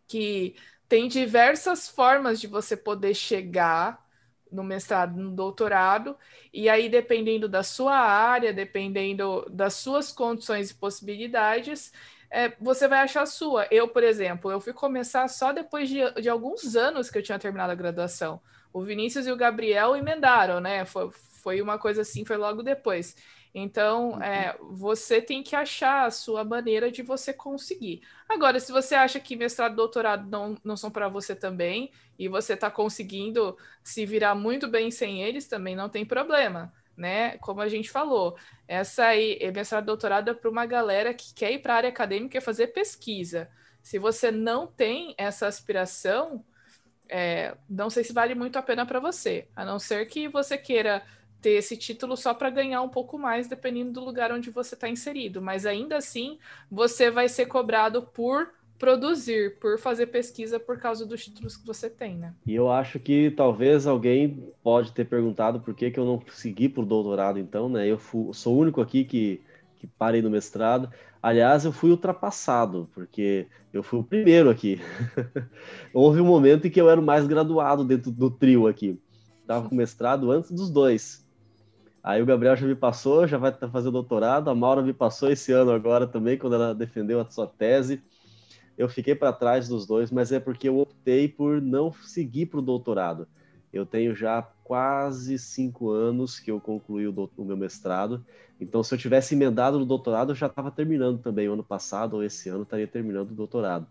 que 0.07 0.55
tem 0.89 1.07
diversas 1.07 1.87
formas 1.87 2.39
de 2.39 2.47
você 2.47 2.75
poder 2.75 3.13
chegar 3.13 4.03
no 4.51 4.63
mestrado, 4.63 5.17
no 5.19 5.31
doutorado, 5.31 6.15
e 6.53 6.69
aí 6.69 6.87
dependendo 6.87 7.49
da 7.49 7.63
sua 7.63 7.95
área, 7.95 8.53
dependendo 8.53 9.45
das 9.49 9.73
suas 9.75 10.11
condições 10.11 10.69
e 10.69 10.75
possibilidades, 10.75 11.91
é, 12.29 12.49
você 12.59 12.87
vai 12.87 12.99
achar 12.99 13.23
a 13.23 13.27
sua. 13.27 13.67
Eu, 13.71 13.87
por 13.87 14.03
exemplo, 14.03 14.51
eu 14.51 14.59
fui 14.59 14.73
começar 14.73 15.27
só 15.27 15.51
depois 15.51 15.89
de, 15.89 15.99
de 16.21 16.29
alguns 16.29 16.75
anos 16.75 17.09
que 17.09 17.17
eu 17.17 17.23
tinha 17.23 17.39
terminado 17.39 17.71
a 17.71 17.75
graduação. 17.75 18.41
O 18.73 18.83
Vinícius 18.83 19.27
e 19.27 19.31
o 19.31 19.37
Gabriel 19.37 19.95
emendaram, 19.95 20.59
né? 20.59 20.83
Foi, 20.83 21.09
foi 21.11 21.61
uma 21.61 21.77
coisa 21.77 22.01
assim, 22.01 22.25
foi 22.25 22.37
logo 22.37 22.63
depois. 22.63 23.15
Então, 23.53 24.13
uhum. 24.13 24.23
é, 24.23 24.57
você 24.71 25.21
tem 25.21 25.43
que 25.43 25.55
achar 25.55 26.07
a 26.07 26.11
sua 26.11 26.43
maneira 26.43 26.91
de 26.91 27.03
você 27.03 27.31
conseguir. 27.31 28.01
Agora, 28.27 28.59
se 28.59 28.71
você 28.71 28.95
acha 28.95 29.19
que 29.19 29.35
mestrado 29.35 29.73
e 29.73 29.75
doutorado 29.75 30.27
não, 30.27 30.57
não 30.63 30.75
são 30.75 30.89
para 30.89 31.07
você 31.07 31.35
também, 31.35 31.91
e 32.17 32.27
você 32.27 32.53
está 32.53 32.71
conseguindo 32.71 33.55
se 33.83 34.05
virar 34.05 34.33
muito 34.33 34.67
bem 34.67 34.89
sem 34.89 35.21
eles, 35.21 35.47
também 35.47 35.75
não 35.75 35.87
tem 35.87 36.03
problema, 36.05 36.73
né? 36.97 37.37
Como 37.39 37.61
a 37.61 37.67
gente 37.69 37.91
falou, 37.91 38.35
essa 38.67 39.05
aí, 39.05 39.39
mestrado 39.53 39.83
e 39.83 39.87
doutorado 39.87 40.31
é 40.31 40.33
para 40.33 40.49
uma 40.49 40.65
galera 40.65 41.13
que 41.13 41.33
quer 41.33 41.51
ir 41.51 41.59
para 41.59 41.73
a 41.73 41.77
área 41.77 41.89
acadêmica 41.89 42.37
e 42.37 42.41
fazer 42.41 42.67
pesquisa. 42.67 43.49
Se 43.83 43.99
você 43.99 44.31
não 44.31 44.65
tem 44.65 45.13
essa 45.17 45.45
aspiração, 45.45 46.43
é, 47.15 47.55
não 47.69 47.91
sei 47.91 48.03
se 48.03 48.11
vale 48.11 48.33
muito 48.33 48.57
a 48.57 48.61
pena 48.63 48.87
para 48.87 48.99
você, 48.99 49.45
a 49.55 49.63
não 49.63 49.77
ser 49.77 50.07
que 50.07 50.27
você 50.27 50.57
queira 50.57 51.03
ter 51.39 51.51
esse 51.51 51.77
título 51.77 52.17
só 52.17 52.33
para 52.33 52.49
ganhar 52.49 52.81
um 52.81 52.89
pouco 52.89 53.19
mais, 53.19 53.47
dependendo 53.47 53.91
do 53.91 54.03
lugar 54.03 54.31
onde 54.31 54.49
você 54.49 54.73
está 54.73 54.89
inserido. 54.89 55.39
Mas 55.39 55.63
ainda 55.63 55.97
assim, 55.97 56.39
você 56.71 57.11
vai 57.11 57.29
ser 57.29 57.45
cobrado 57.45 58.01
por 58.01 58.49
produzir, 58.79 59.59
por 59.59 59.77
fazer 59.77 60.07
pesquisa 60.07 60.59
por 60.59 60.79
causa 60.79 61.05
dos 61.05 61.23
títulos 61.23 61.55
que 61.55 61.67
você 61.67 61.87
tem, 61.87 62.15
né? 62.15 62.33
E 62.47 62.55
eu 62.55 62.71
acho 62.71 62.99
que 62.99 63.29
talvez 63.29 63.85
alguém 63.85 64.51
pode 64.63 64.91
ter 64.91 65.05
perguntado 65.05 65.59
por 65.59 65.75
que, 65.75 65.91
que 65.91 65.99
eu 65.99 66.05
não 66.05 66.19
segui 66.31 66.67
para 66.67 66.81
o 66.81 66.85
doutorado, 66.85 67.37
então, 67.37 67.69
né? 67.69 67.85
Eu 67.85 67.99
fui, 67.99 68.33
sou 68.33 68.55
o 68.55 68.59
único 68.59 68.81
aqui 68.81 69.03
que, 69.03 69.39
que 69.75 69.85
parei 69.85 70.23
no 70.23 70.31
mestrado. 70.31 70.89
Aliás, 71.23 71.63
eu 71.63 71.71
fui 71.71 71.89
ultrapassado, 71.89 72.89
porque 72.93 73.47
eu 73.71 73.81
fui 73.81 73.97
o 73.97 74.03
primeiro 74.03 74.49
aqui. 74.49 74.81
Houve 75.93 76.19
um 76.19 76.25
momento 76.25 76.67
em 76.67 76.69
que 76.69 76.81
eu 76.81 76.89
era 76.89 76.99
o 76.99 77.03
mais 77.03 77.25
graduado 77.25 77.85
dentro 77.85 78.11
do 78.11 78.29
trio 78.29 78.67
aqui. 78.67 78.99
Estava 79.39 79.69
com 79.69 79.73
mestrado 79.73 80.29
antes 80.29 80.51
dos 80.51 80.69
dois. 80.69 81.25
Aí 82.03 82.21
o 82.21 82.25
Gabriel 82.25 82.57
já 82.57 82.67
me 82.67 82.75
passou, 82.75 83.25
já 83.25 83.37
vai 83.37 83.53
fazer 83.53 83.89
doutorado. 83.89 84.49
A 84.49 84.55
Maura 84.55 84.81
me 84.81 84.91
passou 84.91 85.31
esse 85.31 85.53
ano 85.53 85.71
agora 85.71 86.05
também, 86.05 86.37
quando 86.37 86.55
ela 86.55 86.75
defendeu 86.75 87.21
a 87.21 87.29
sua 87.29 87.47
tese. 87.47 88.03
Eu 88.77 88.89
fiquei 88.89 89.15
para 89.15 89.31
trás 89.31 89.69
dos 89.69 89.87
dois, 89.87 90.11
mas 90.11 90.29
é 90.33 90.41
porque 90.41 90.67
eu 90.67 90.77
optei 90.77 91.29
por 91.29 91.61
não 91.61 91.93
seguir 91.93 92.47
para 92.47 92.59
o 92.59 92.61
doutorado. 92.61 93.29
Eu 93.71 93.85
tenho 93.85 94.13
já 94.13 94.45
quase 94.63 95.37
cinco 95.37 95.89
anos 95.89 96.39
que 96.39 96.49
eu 96.49 96.59
concluí 96.59 97.07
o, 97.07 97.29
o, 97.37 97.45
meu 97.45 97.57
mestrado. 97.57 98.25
Então, 98.59 98.83
se 98.83 98.93
eu 98.93 98.97
tivesse 98.97 99.35
emendado 99.35 99.77
no 99.77 99.85
doutorado, 99.85 100.31
eu 100.31 100.35
já 100.35 100.47
estava 100.47 100.71
terminando 100.71 101.19
também. 101.19 101.49
O 101.49 101.53
ano 101.53 101.63
passado 101.63 102.15
ou 102.15 102.23
esse 102.23 102.49
ano 102.49 102.63
estaria 102.63 102.87
terminando 102.87 103.31
o 103.31 103.35
doutorado. 103.35 103.87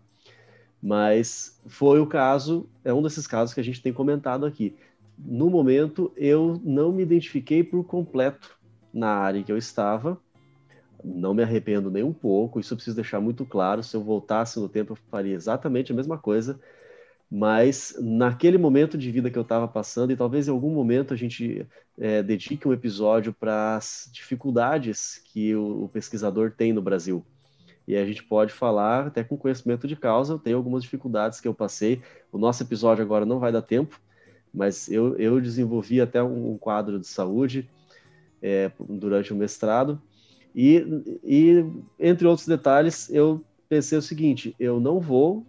Mas 0.81 1.61
foi 1.65 1.99
o 1.99 2.07
caso, 2.07 2.67
é 2.83 2.93
um 2.93 3.01
desses 3.01 3.25
casos 3.25 3.53
que 3.53 3.59
a 3.59 3.63
gente 3.63 3.81
tem 3.81 3.93
comentado 3.93 4.45
aqui 4.45 4.75
no 5.17 5.49
momento, 5.49 6.11
eu 6.15 6.59
não 6.63 6.91
me 6.91 7.03
identifiquei 7.03 7.63
por 7.63 7.83
completo 7.83 8.57
na 8.93 9.09
área 9.09 9.43
que 9.43 9.51
eu 9.51 9.57
estava. 9.57 10.19
Não 11.03 11.33
me 11.33 11.43
arrependo 11.43 11.91
nem 11.91 12.03
um 12.03 12.13
pouco, 12.13 12.59
isso 12.59 12.73
eu 12.73 12.77
preciso 12.77 12.95
deixar 12.95 13.19
muito 13.19 13.45
claro. 13.45 13.83
Se 13.83 13.95
eu 13.95 14.03
voltasse 14.03 14.59
no 14.59 14.69
tempo, 14.69 14.93
eu 14.93 14.97
faria 15.09 15.35
exatamente 15.35 15.91
a 15.91 15.95
mesma 15.95 16.17
coisa. 16.17 16.59
Mas 17.35 17.95
naquele 17.99 18.59
momento 18.59 18.95
de 18.95 19.09
vida 19.09 19.31
que 19.31 19.37
eu 19.37 19.41
estava 19.41 19.67
passando, 19.67 20.11
e 20.11 20.15
talvez 20.15 20.47
em 20.47 20.51
algum 20.51 20.69
momento 20.69 21.15
a 21.15 21.17
gente 21.17 21.67
é, 21.97 22.21
dedique 22.21 22.67
um 22.67 22.73
episódio 22.73 23.33
para 23.33 23.75
as 23.75 24.07
dificuldades 24.13 25.19
que 25.33 25.55
o, 25.55 25.85
o 25.85 25.89
pesquisador 25.89 26.51
tem 26.51 26.71
no 26.71 26.81
Brasil. 26.81 27.25
E 27.87 27.95
a 27.95 28.05
gente 28.05 28.23
pode 28.23 28.53
falar 28.53 29.07
até 29.07 29.23
com 29.23 29.35
conhecimento 29.35 29.87
de 29.87 29.95
causa. 29.95 30.33
Eu 30.33 30.39
tenho 30.39 30.57
algumas 30.57 30.83
dificuldades 30.83 31.41
que 31.41 31.47
eu 31.47 31.55
passei. 31.55 32.03
O 32.31 32.37
nosso 32.37 32.61
episódio 32.61 33.03
agora 33.03 33.25
não 33.25 33.39
vai 33.39 33.51
dar 33.51 33.63
tempo, 33.63 33.99
mas 34.53 34.87
eu, 34.91 35.17
eu 35.17 35.41
desenvolvi 35.41 35.99
até 35.99 36.21
um 36.21 36.55
quadro 36.55 36.99
de 36.99 37.07
saúde 37.07 37.67
é, 38.43 38.71
durante 38.79 39.33
o 39.33 39.35
mestrado, 39.35 39.99
e, 40.53 40.85
e, 41.23 41.65
entre 41.99 42.27
outros 42.27 42.47
detalhes, 42.47 43.09
eu 43.09 43.43
pensei 43.67 43.97
o 43.97 44.03
seguinte: 44.03 44.55
eu 44.59 44.79
não 44.79 44.99
vou, 44.99 45.47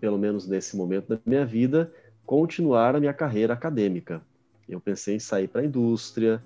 pelo 0.00 0.18
menos 0.18 0.46
nesse 0.46 0.76
momento 0.76 1.08
da 1.08 1.18
minha 1.24 1.44
vida, 1.44 1.92
continuar 2.24 2.94
a 2.94 3.00
minha 3.00 3.14
carreira 3.14 3.54
acadêmica. 3.54 4.20
Eu 4.68 4.80
pensei 4.80 5.16
em 5.16 5.20
sair 5.20 5.48
para 5.48 5.60
a 5.60 5.64
indústria, 5.64 6.42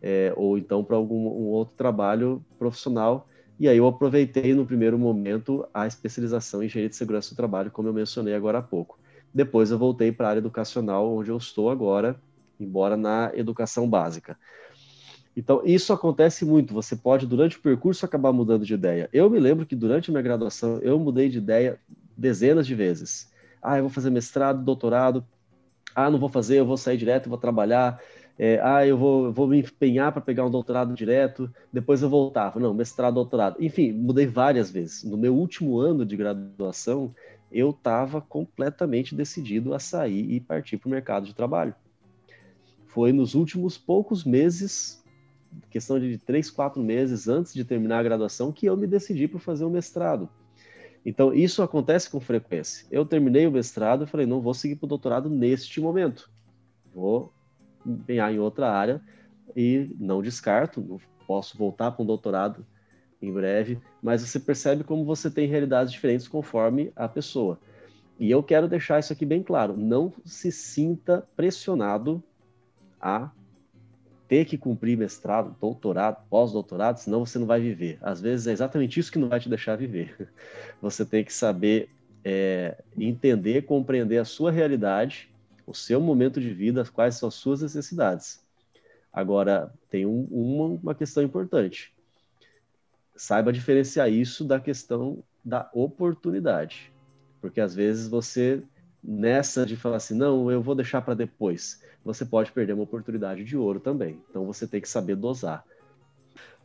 é, 0.00 0.32
ou 0.36 0.58
então 0.58 0.84
para 0.84 0.96
algum 0.96 1.26
um 1.26 1.48
outro 1.48 1.74
trabalho 1.76 2.44
profissional. 2.58 3.26
E 3.58 3.68
aí 3.68 3.78
eu 3.78 3.86
aproveitei 3.86 4.54
no 4.54 4.66
primeiro 4.66 4.98
momento 4.98 5.66
a 5.72 5.86
especialização 5.86 6.62
em 6.62 6.66
engenharia 6.66 6.90
de 6.90 6.96
segurança 6.96 7.30
do 7.30 7.36
trabalho, 7.36 7.70
como 7.70 7.88
eu 7.88 7.92
mencionei 7.92 8.34
agora 8.34 8.58
há 8.58 8.62
pouco. 8.62 8.98
Depois 9.32 9.70
eu 9.70 9.78
voltei 9.78 10.12
para 10.12 10.26
a 10.26 10.30
área 10.30 10.40
educacional, 10.40 11.14
onde 11.14 11.30
eu 11.30 11.36
estou 11.36 11.70
agora, 11.70 12.20
embora 12.60 12.96
na 12.96 13.30
educação 13.34 13.88
básica. 13.88 14.36
Então, 15.34 15.62
isso 15.64 15.92
acontece 15.92 16.44
muito. 16.44 16.74
Você 16.74 16.94
pode, 16.94 17.26
durante 17.26 17.56
o 17.56 17.62
percurso, 17.62 18.04
acabar 18.04 18.32
mudando 18.32 18.66
de 18.66 18.74
ideia. 18.74 19.08
Eu 19.12 19.30
me 19.30 19.38
lembro 19.38 19.64
que 19.64 19.74
durante 19.74 20.10
a 20.10 20.12
minha 20.12 20.22
graduação, 20.22 20.78
eu 20.80 20.98
mudei 20.98 21.30
de 21.30 21.38
ideia 21.38 21.80
dezenas 22.16 22.66
de 22.66 22.74
vezes. 22.74 23.30
Ah, 23.62 23.78
eu 23.78 23.82
vou 23.82 23.90
fazer 23.90 24.10
mestrado, 24.10 24.64
doutorado. 24.64 25.24
Ah, 25.94 26.10
não 26.10 26.18
vou 26.18 26.28
fazer, 26.28 26.58
eu 26.58 26.66
vou 26.66 26.76
sair 26.76 26.96
direto, 26.96 27.28
vou 27.28 27.38
trabalhar. 27.38 28.00
É, 28.38 28.58
ah, 28.62 28.86
eu 28.86 28.96
vou, 28.96 29.32
vou 29.32 29.46
me 29.46 29.60
empenhar 29.60 30.10
para 30.10 30.22
pegar 30.22 30.44
um 30.44 30.50
doutorado 30.50 30.94
direto. 30.94 31.52
Depois 31.72 32.02
eu 32.02 32.08
voltava. 32.08 32.58
Não, 32.58 32.74
mestrado, 32.74 33.14
doutorado. 33.14 33.62
Enfim, 33.62 33.92
mudei 33.92 34.26
várias 34.26 34.70
vezes. 34.70 35.04
No 35.04 35.16
meu 35.16 35.34
último 35.34 35.78
ano 35.78 36.04
de 36.04 36.16
graduação, 36.16 37.14
eu 37.52 37.70
estava 37.70 38.20
completamente 38.20 39.14
decidido 39.14 39.74
a 39.74 39.78
sair 39.78 40.32
e 40.32 40.40
partir 40.40 40.78
para 40.78 40.88
o 40.88 40.90
mercado 40.90 41.26
de 41.26 41.34
trabalho. 41.34 41.74
Foi 42.86 43.12
nos 43.12 43.34
últimos 43.34 43.78
poucos 43.78 44.24
meses, 44.24 45.02
questão 45.70 46.00
de 46.00 46.18
três, 46.18 46.50
quatro 46.50 46.82
meses 46.82 47.28
antes 47.28 47.52
de 47.54 47.64
terminar 47.64 48.00
a 48.00 48.02
graduação, 48.02 48.52
que 48.52 48.66
eu 48.66 48.76
me 48.76 48.86
decidi 48.86 49.28
por 49.28 49.40
fazer 49.40 49.64
o 49.64 49.68
um 49.68 49.70
mestrado. 49.70 50.28
Então, 51.04 51.34
isso 51.34 51.62
acontece 51.62 52.08
com 52.08 52.20
frequência. 52.20 52.86
Eu 52.90 53.04
terminei 53.04 53.46
o 53.46 53.52
mestrado 53.52 54.04
e 54.04 54.06
falei, 54.06 54.26
não 54.26 54.40
vou 54.40 54.54
seguir 54.54 54.76
para 54.76 54.86
o 54.86 54.88
doutorado 54.88 55.28
neste 55.28 55.80
momento. 55.80 56.30
Vou 56.94 57.32
empenhar 57.84 58.32
em 58.32 58.38
outra 58.38 58.70
área 58.70 59.02
e 59.56 59.94
não 59.98 60.22
descarto, 60.22 61.00
posso 61.26 61.58
voltar 61.58 61.90
para 61.90 62.02
um 62.02 62.06
doutorado 62.06 62.64
em 63.20 63.32
breve, 63.32 63.80
mas 64.02 64.22
você 64.22 64.38
percebe 64.38 64.84
como 64.84 65.04
você 65.04 65.30
tem 65.30 65.48
realidades 65.48 65.92
diferentes 65.92 66.26
conforme 66.26 66.92
a 66.96 67.08
pessoa. 67.08 67.58
E 68.18 68.30
eu 68.30 68.42
quero 68.42 68.68
deixar 68.68 68.98
isso 68.98 69.12
aqui 69.12 69.24
bem 69.24 69.42
claro: 69.42 69.76
não 69.76 70.12
se 70.24 70.52
sinta 70.52 71.26
pressionado 71.36 72.22
a 73.00 73.30
ter 74.32 74.46
que 74.46 74.56
cumprir 74.56 74.96
mestrado, 74.96 75.54
doutorado, 75.60 76.26
pós-doutorado, 76.30 76.96
senão 76.96 77.26
você 77.26 77.38
não 77.38 77.46
vai 77.46 77.60
viver. 77.60 77.98
Às 78.00 78.18
vezes 78.18 78.46
é 78.46 78.52
exatamente 78.52 78.98
isso 78.98 79.12
que 79.12 79.18
não 79.18 79.28
vai 79.28 79.38
te 79.38 79.46
deixar 79.46 79.76
viver. 79.76 80.32
Você 80.80 81.04
tem 81.04 81.22
que 81.22 81.30
saber 81.34 81.90
é, 82.24 82.82
entender, 82.96 83.66
compreender 83.66 84.16
a 84.16 84.24
sua 84.24 84.50
realidade, 84.50 85.28
o 85.66 85.74
seu 85.74 86.00
momento 86.00 86.40
de 86.40 86.48
vida, 86.48 86.82
quais 86.90 87.16
são 87.16 87.28
as 87.28 87.34
suas 87.34 87.60
necessidades. 87.60 88.42
Agora, 89.12 89.70
tem 89.90 90.06
um, 90.06 90.26
uma, 90.30 90.80
uma 90.82 90.94
questão 90.94 91.22
importante 91.22 91.92
saiba 93.14 93.52
diferenciar 93.52 94.10
isso 94.10 94.46
da 94.46 94.58
questão 94.58 95.22
da 95.44 95.68
oportunidade. 95.74 96.90
Porque 97.38 97.60
às 97.60 97.74
vezes 97.74 98.08
você, 98.08 98.62
nessa 99.02 99.66
de 99.66 99.76
falar 99.76 99.96
assim, 99.96 100.14
não, 100.14 100.50
eu 100.50 100.62
vou 100.62 100.74
deixar 100.74 101.02
para 101.02 101.14
depois, 101.14 101.82
você 102.04 102.24
pode 102.24 102.52
perder 102.52 102.74
uma 102.74 102.84
oportunidade 102.84 103.44
de 103.44 103.56
ouro 103.56 103.80
também. 103.80 104.22
Então 104.30 104.44
você 104.44 104.66
tem 104.66 104.80
que 104.80 104.88
saber 104.88 105.16
dosar. 105.16 105.64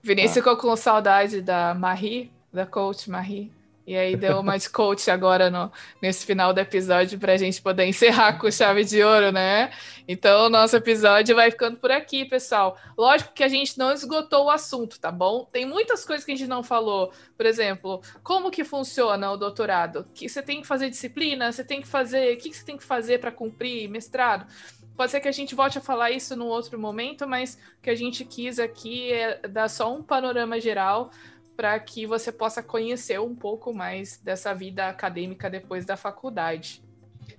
Vinícius 0.01 0.35
tá? 0.35 0.41
ficou 0.41 0.57
com 0.57 0.75
saudade 0.75 1.41
da 1.41 1.73
Marie, 1.73 2.31
da 2.53 2.65
coach 2.65 3.09
Marie. 3.09 3.51
E 3.87 3.95
aí 3.95 4.17
deu 4.17 4.43
de 4.43 4.69
coach 4.69 5.09
agora 5.09 5.49
no, 5.49 5.71
nesse 6.01 6.25
final 6.25 6.53
do 6.53 6.59
episódio 6.59 7.17
para 7.17 7.31
a 7.31 7.37
gente 7.37 7.61
poder 7.61 7.85
encerrar 7.85 8.37
com 8.37 8.51
chave 8.51 8.83
de 8.83 9.01
ouro, 9.01 9.31
né? 9.31 9.71
Então 10.05 10.47
o 10.47 10.49
nosso 10.49 10.75
episódio 10.75 11.33
vai 11.33 11.49
ficando 11.49 11.77
por 11.77 11.89
aqui, 11.89 12.25
pessoal. 12.25 12.77
Lógico 12.97 13.31
que 13.33 13.45
a 13.45 13.47
gente 13.47 13.77
não 13.77 13.93
esgotou 13.93 14.47
o 14.47 14.49
assunto, 14.49 14.99
tá 14.99 15.09
bom? 15.09 15.45
Tem 15.45 15.65
muitas 15.65 16.03
coisas 16.03 16.25
que 16.25 16.33
a 16.33 16.35
gente 16.35 16.49
não 16.49 16.61
falou. 16.61 17.13
Por 17.37 17.45
exemplo, 17.45 18.01
como 18.21 18.51
que 18.51 18.65
funciona 18.65 19.31
o 19.31 19.37
doutorado? 19.37 20.05
Que 20.13 20.27
você 20.27 20.41
tem 20.41 20.59
que 20.59 20.67
fazer 20.67 20.89
disciplina, 20.89 21.49
você 21.49 21.63
tem 21.63 21.79
que 21.79 21.87
fazer, 21.87 22.35
o 22.35 22.37
que 22.37 22.53
você 22.53 22.65
tem 22.65 22.75
que 22.75 22.83
fazer 22.83 23.19
para 23.19 23.31
cumprir 23.31 23.87
mestrado? 23.87 24.45
pode 24.97 25.11
ser 25.11 25.19
que 25.19 25.27
a 25.27 25.31
gente 25.31 25.53
volte 25.53 25.77
a 25.77 25.81
falar 25.81 26.09
isso 26.09 26.35
num 26.35 26.47
outro 26.47 26.79
momento, 26.79 27.27
mas 27.27 27.55
o 27.77 27.83
que 27.83 27.89
a 27.91 27.95
gente 27.95 28.25
quis 28.25 28.57
aqui 28.57 29.13
é 29.13 29.47
dar 29.47 29.69
só 29.69 29.93
um 29.93 30.01
panorama 30.01 30.59
geral 30.59 31.11
para 31.57 31.77
que 31.79 32.05
você 32.05 32.31
possa 32.31 32.61
conhecer 32.61 33.19
um 33.19 33.35
pouco 33.35 33.73
mais 33.73 34.21
dessa 34.23 34.53
vida 34.53 34.87
acadêmica 34.87 35.49
depois 35.49 35.83
da 35.85 35.97
faculdade. 35.97 36.83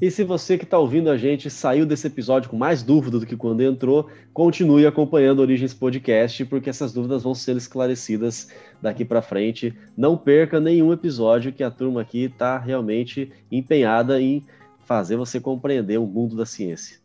E 0.00 0.10
se 0.10 0.22
você 0.22 0.58
que 0.58 0.64
está 0.64 0.76
ouvindo 0.76 1.08
a 1.08 1.16
gente 1.16 1.48
saiu 1.48 1.86
desse 1.86 2.08
episódio 2.08 2.50
com 2.50 2.56
mais 2.56 2.82
dúvida 2.82 3.18
do 3.18 3.24
que 3.24 3.36
quando 3.36 3.62
entrou, 3.62 4.10
continue 4.34 4.86
acompanhando 4.86 5.38
o 5.38 5.42
Origens 5.42 5.72
Podcast, 5.72 6.44
porque 6.44 6.68
essas 6.68 6.92
dúvidas 6.92 7.22
vão 7.22 7.34
ser 7.34 7.56
esclarecidas 7.56 8.52
daqui 8.82 9.04
para 9.04 9.22
frente. 9.22 9.76
Não 9.96 10.16
perca 10.16 10.60
nenhum 10.60 10.92
episódio 10.92 11.52
que 11.52 11.62
a 11.62 11.70
turma 11.70 12.02
aqui 12.02 12.24
está 12.24 12.58
realmente 12.58 13.32
empenhada 13.50 14.20
em 14.20 14.44
fazer 14.84 15.16
você 15.16 15.40
compreender 15.40 15.98
o 15.98 16.06
mundo 16.06 16.36
da 16.36 16.44
ciência. 16.44 16.98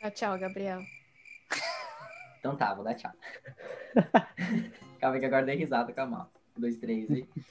Tchau, 0.00 0.10
tchau, 0.10 0.38
Gabriel. 0.38 0.80
Então 2.38 2.56
tá, 2.56 2.74
vou 2.74 2.84
dar 2.84 2.94
tchau. 2.94 3.12
Calma 5.00 5.18
que 5.18 5.24
agora 5.24 5.46
dei 5.46 5.56
risada 5.56 5.92
com 5.92 6.00
a. 6.00 6.04
Um, 6.06 6.60
dois, 6.60 6.76
três. 6.76 7.08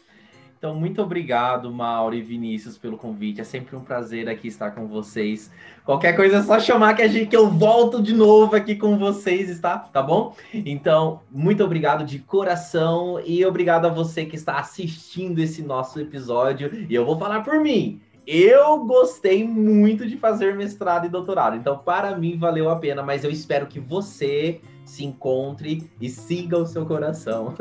Então, 0.60 0.76
muito 0.76 1.02
obrigado, 1.02 1.72
Mauro 1.72 2.14
e 2.14 2.22
Vinícius, 2.22 2.78
pelo 2.78 2.98
convite. 2.98 3.40
É 3.40 3.46
sempre 3.46 3.78
um 3.78 3.80
prazer 3.80 4.28
aqui 4.28 4.50
estar 4.50 4.72
com 4.72 4.88
vocês. 4.88 5.50
Qualquer 5.86 6.18
coisa 6.18 6.40
é 6.40 6.44
só 6.44 6.60
chamar 6.60 6.96
que, 6.96 7.02
a 7.02 7.08
gente, 7.08 7.28
que 7.28 7.38
eu 7.38 7.50
volto 7.50 8.04
de 8.04 8.14
novo 8.14 8.58
aqui 8.58 8.76
com 8.76 8.98
vocês, 8.98 9.50
está? 9.50 9.78
Tá 9.80 10.04
bom? 10.04 10.36
Então, 10.54 11.22
muito 11.32 11.64
obrigado 11.64 12.04
de 12.04 12.20
coração 12.20 13.22
e 13.26 13.46
obrigado 13.46 13.86
a 13.86 13.90
você 13.90 14.26
que 14.26 14.36
está 14.36 14.60
assistindo 14.60 15.40
esse 15.40 15.64
nosso 15.64 15.98
episódio. 15.98 16.86
E 16.90 16.94
eu 16.94 17.06
vou 17.06 17.18
falar 17.18 17.40
por 17.40 17.58
mim. 17.62 18.02
Eu 18.28 18.86
gostei 18.86 19.48
muito 19.48 20.06
de 20.06 20.18
fazer 20.18 20.58
mestrado 20.58 21.06
e 21.06 21.10
doutorado, 21.10 21.56
então 21.56 21.80
para 21.80 22.16
mim 22.16 22.38
valeu 22.38 22.70
a 22.70 22.76
pena, 22.76 23.02
mas 23.02 23.24
eu 23.24 23.32
espero 23.32 23.66
que 23.66 23.80
você 23.80 24.62
se 24.90 25.06
encontre 25.06 25.90
e 26.02 26.10
siga 26.10 26.58
o 26.58 26.66
seu 26.66 26.86
coração. 26.86 27.54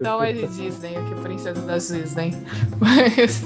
Não 0.00 0.22
é 0.22 0.32
de 0.32 0.46
Disney, 0.48 0.96
aqui, 0.96 1.14
princesa 1.22 1.60
das 1.62 1.88
Disney. 1.88 2.32
Mas... 2.80 3.44